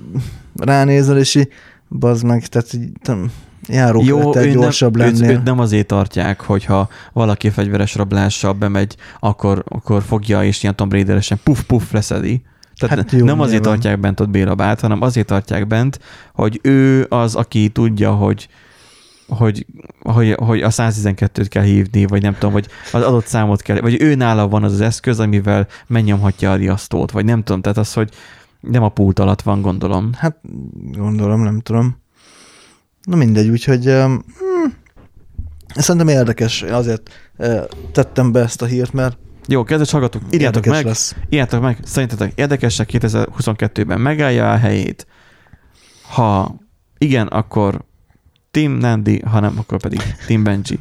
ránézel, 0.56 1.18
és 1.18 1.36
így, 1.36 1.50
bazd 1.90 2.24
meg, 2.24 2.48
tehát 2.48 2.74
így, 2.74 2.90
nem, 3.04 3.32
járókörete 3.68 4.52
gyorsabb 4.52 4.98
nem, 4.98 5.08
lennél. 5.08 5.30
Őt, 5.30 5.38
őt 5.38 5.44
nem 5.44 5.60
azért 5.60 5.88
tartják, 5.88 6.42
hogyha 6.42 6.90
valaki 7.14 7.50
fegyveres 7.50 7.96
rablással 7.96 8.54
bemegy, 8.54 8.96
akkor, 9.20 9.64
akkor 9.68 10.04
fogja 10.04 10.44
és 10.44 10.64
ilyen 10.64 10.76
Tomb 10.76 10.92
Raideresen 10.92 11.40
puf-puf 11.44 11.92
leszedi. 11.92 12.42
Tehát 12.80 12.98
Hát 12.98 13.10
hát 13.10 13.20
jó, 13.20 13.26
nem 13.26 13.40
azért 13.40 13.62
nyilván. 13.62 13.74
tartják 13.74 14.00
bent 14.00 14.20
ott 14.20 14.30
Bélabát, 14.30 14.80
hanem 14.80 15.02
azért 15.02 15.28
tartják 15.28 15.68
bent, 15.68 16.00
hogy 16.34 16.60
ő 16.64 17.06
az, 17.10 17.36
aki 17.36 17.70
tudja, 17.70 18.12
hogy 18.12 18.48
hogy, 19.28 19.66
hogy, 20.00 20.34
hogy 20.34 20.62
a 20.62 20.70
112-t 20.70 21.46
kell 21.50 21.64
hívni, 21.64 22.06
vagy 22.06 22.22
nem 22.22 22.34
tudom, 22.34 22.52
vagy 22.52 22.68
az 22.92 23.04
adott 23.04 23.26
számot 23.26 23.62
kell, 23.62 23.80
vagy 23.82 24.02
ő 24.02 24.16
nála 24.16 24.48
van 24.48 24.64
az 24.64 24.72
az 24.74 24.82
eszköz, 24.82 25.20
amivel 25.20 25.68
megnyomhatja 25.88 26.52
a 26.52 26.56
riasztót, 26.56 27.12
vagy 27.12 27.26
nem 27.26 27.44
tudom, 27.44 27.62
tehát 27.62 27.78
az, 27.78 27.94
hogy 27.94 28.10
nem 28.60 28.84
a 28.84 28.90
pult 28.90 29.20
alatt 29.20 29.42
van, 29.42 29.62
gondolom. 29.62 30.10
Hát 30.18 30.38
gondolom, 30.92 31.42
nem 31.42 31.60
tudom. 31.60 32.04
Na 33.06 33.16
mindegy, 33.16 33.50
úgyhogy 33.50 33.86
hmm, 33.86 34.74
szerintem 35.76 36.08
érdekes, 36.08 36.62
azért 36.62 37.10
uh, 37.38 37.64
tettem 37.92 38.32
be 38.32 38.40
ezt 38.40 38.62
a 38.62 38.66
hírt, 38.66 38.94
mert 38.94 39.18
Jó, 39.48 39.64
kedves 39.64 39.92
hallgatók, 39.92 40.22
írjátok 40.32 40.66
meg, 40.66 40.86
lesz. 40.86 41.16
írjátok 41.30 41.62
meg, 41.62 41.78
szerintetek 41.84 42.32
érdekesek 42.36 42.90
2022-ben 42.92 44.02
megállja 44.02 44.52
a 44.52 44.58
helyét? 44.58 45.08
Ha 46.02 46.56
igen, 46.98 47.28
akkor 47.28 47.86
Team 48.52 48.72
Nandi, 48.72 49.20
ha 49.20 49.40
nem, 49.40 49.54
akkor 49.58 49.80
pedig 49.80 50.02
Team 50.28 50.44
Benji. 50.44 50.80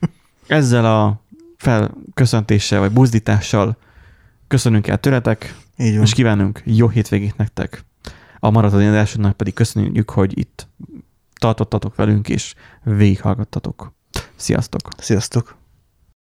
Ezzel 0.46 0.84
a 0.84 1.24
felköszöntéssel, 1.56 2.80
vagy 2.80 2.90
buzdítással 2.90 3.76
köszönünk 4.48 4.86
el 4.86 4.98
tőletek, 4.98 5.54
és 5.76 6.12
kívánunk 6.12 6.62
jó 6.64 6.88
hétvégét 6.88 7.36
nektek. 7.36 7.84
A 8.38 8.50
maratoni 8.50 8.86
adásodnak 8.86 9.36
pedig 9.36 9.54
köszönjük, 9.54 10.10
hogy 10.10 10.38
itt 10.38 10.68
tartottatok 11.40 11.94
velünk, 11.94 12.28
és 12.28 12.54
végighallgattatok. 12.82 13.92
Sziasztok! 14.36 14.80
Sziasztok! 14.98 15.59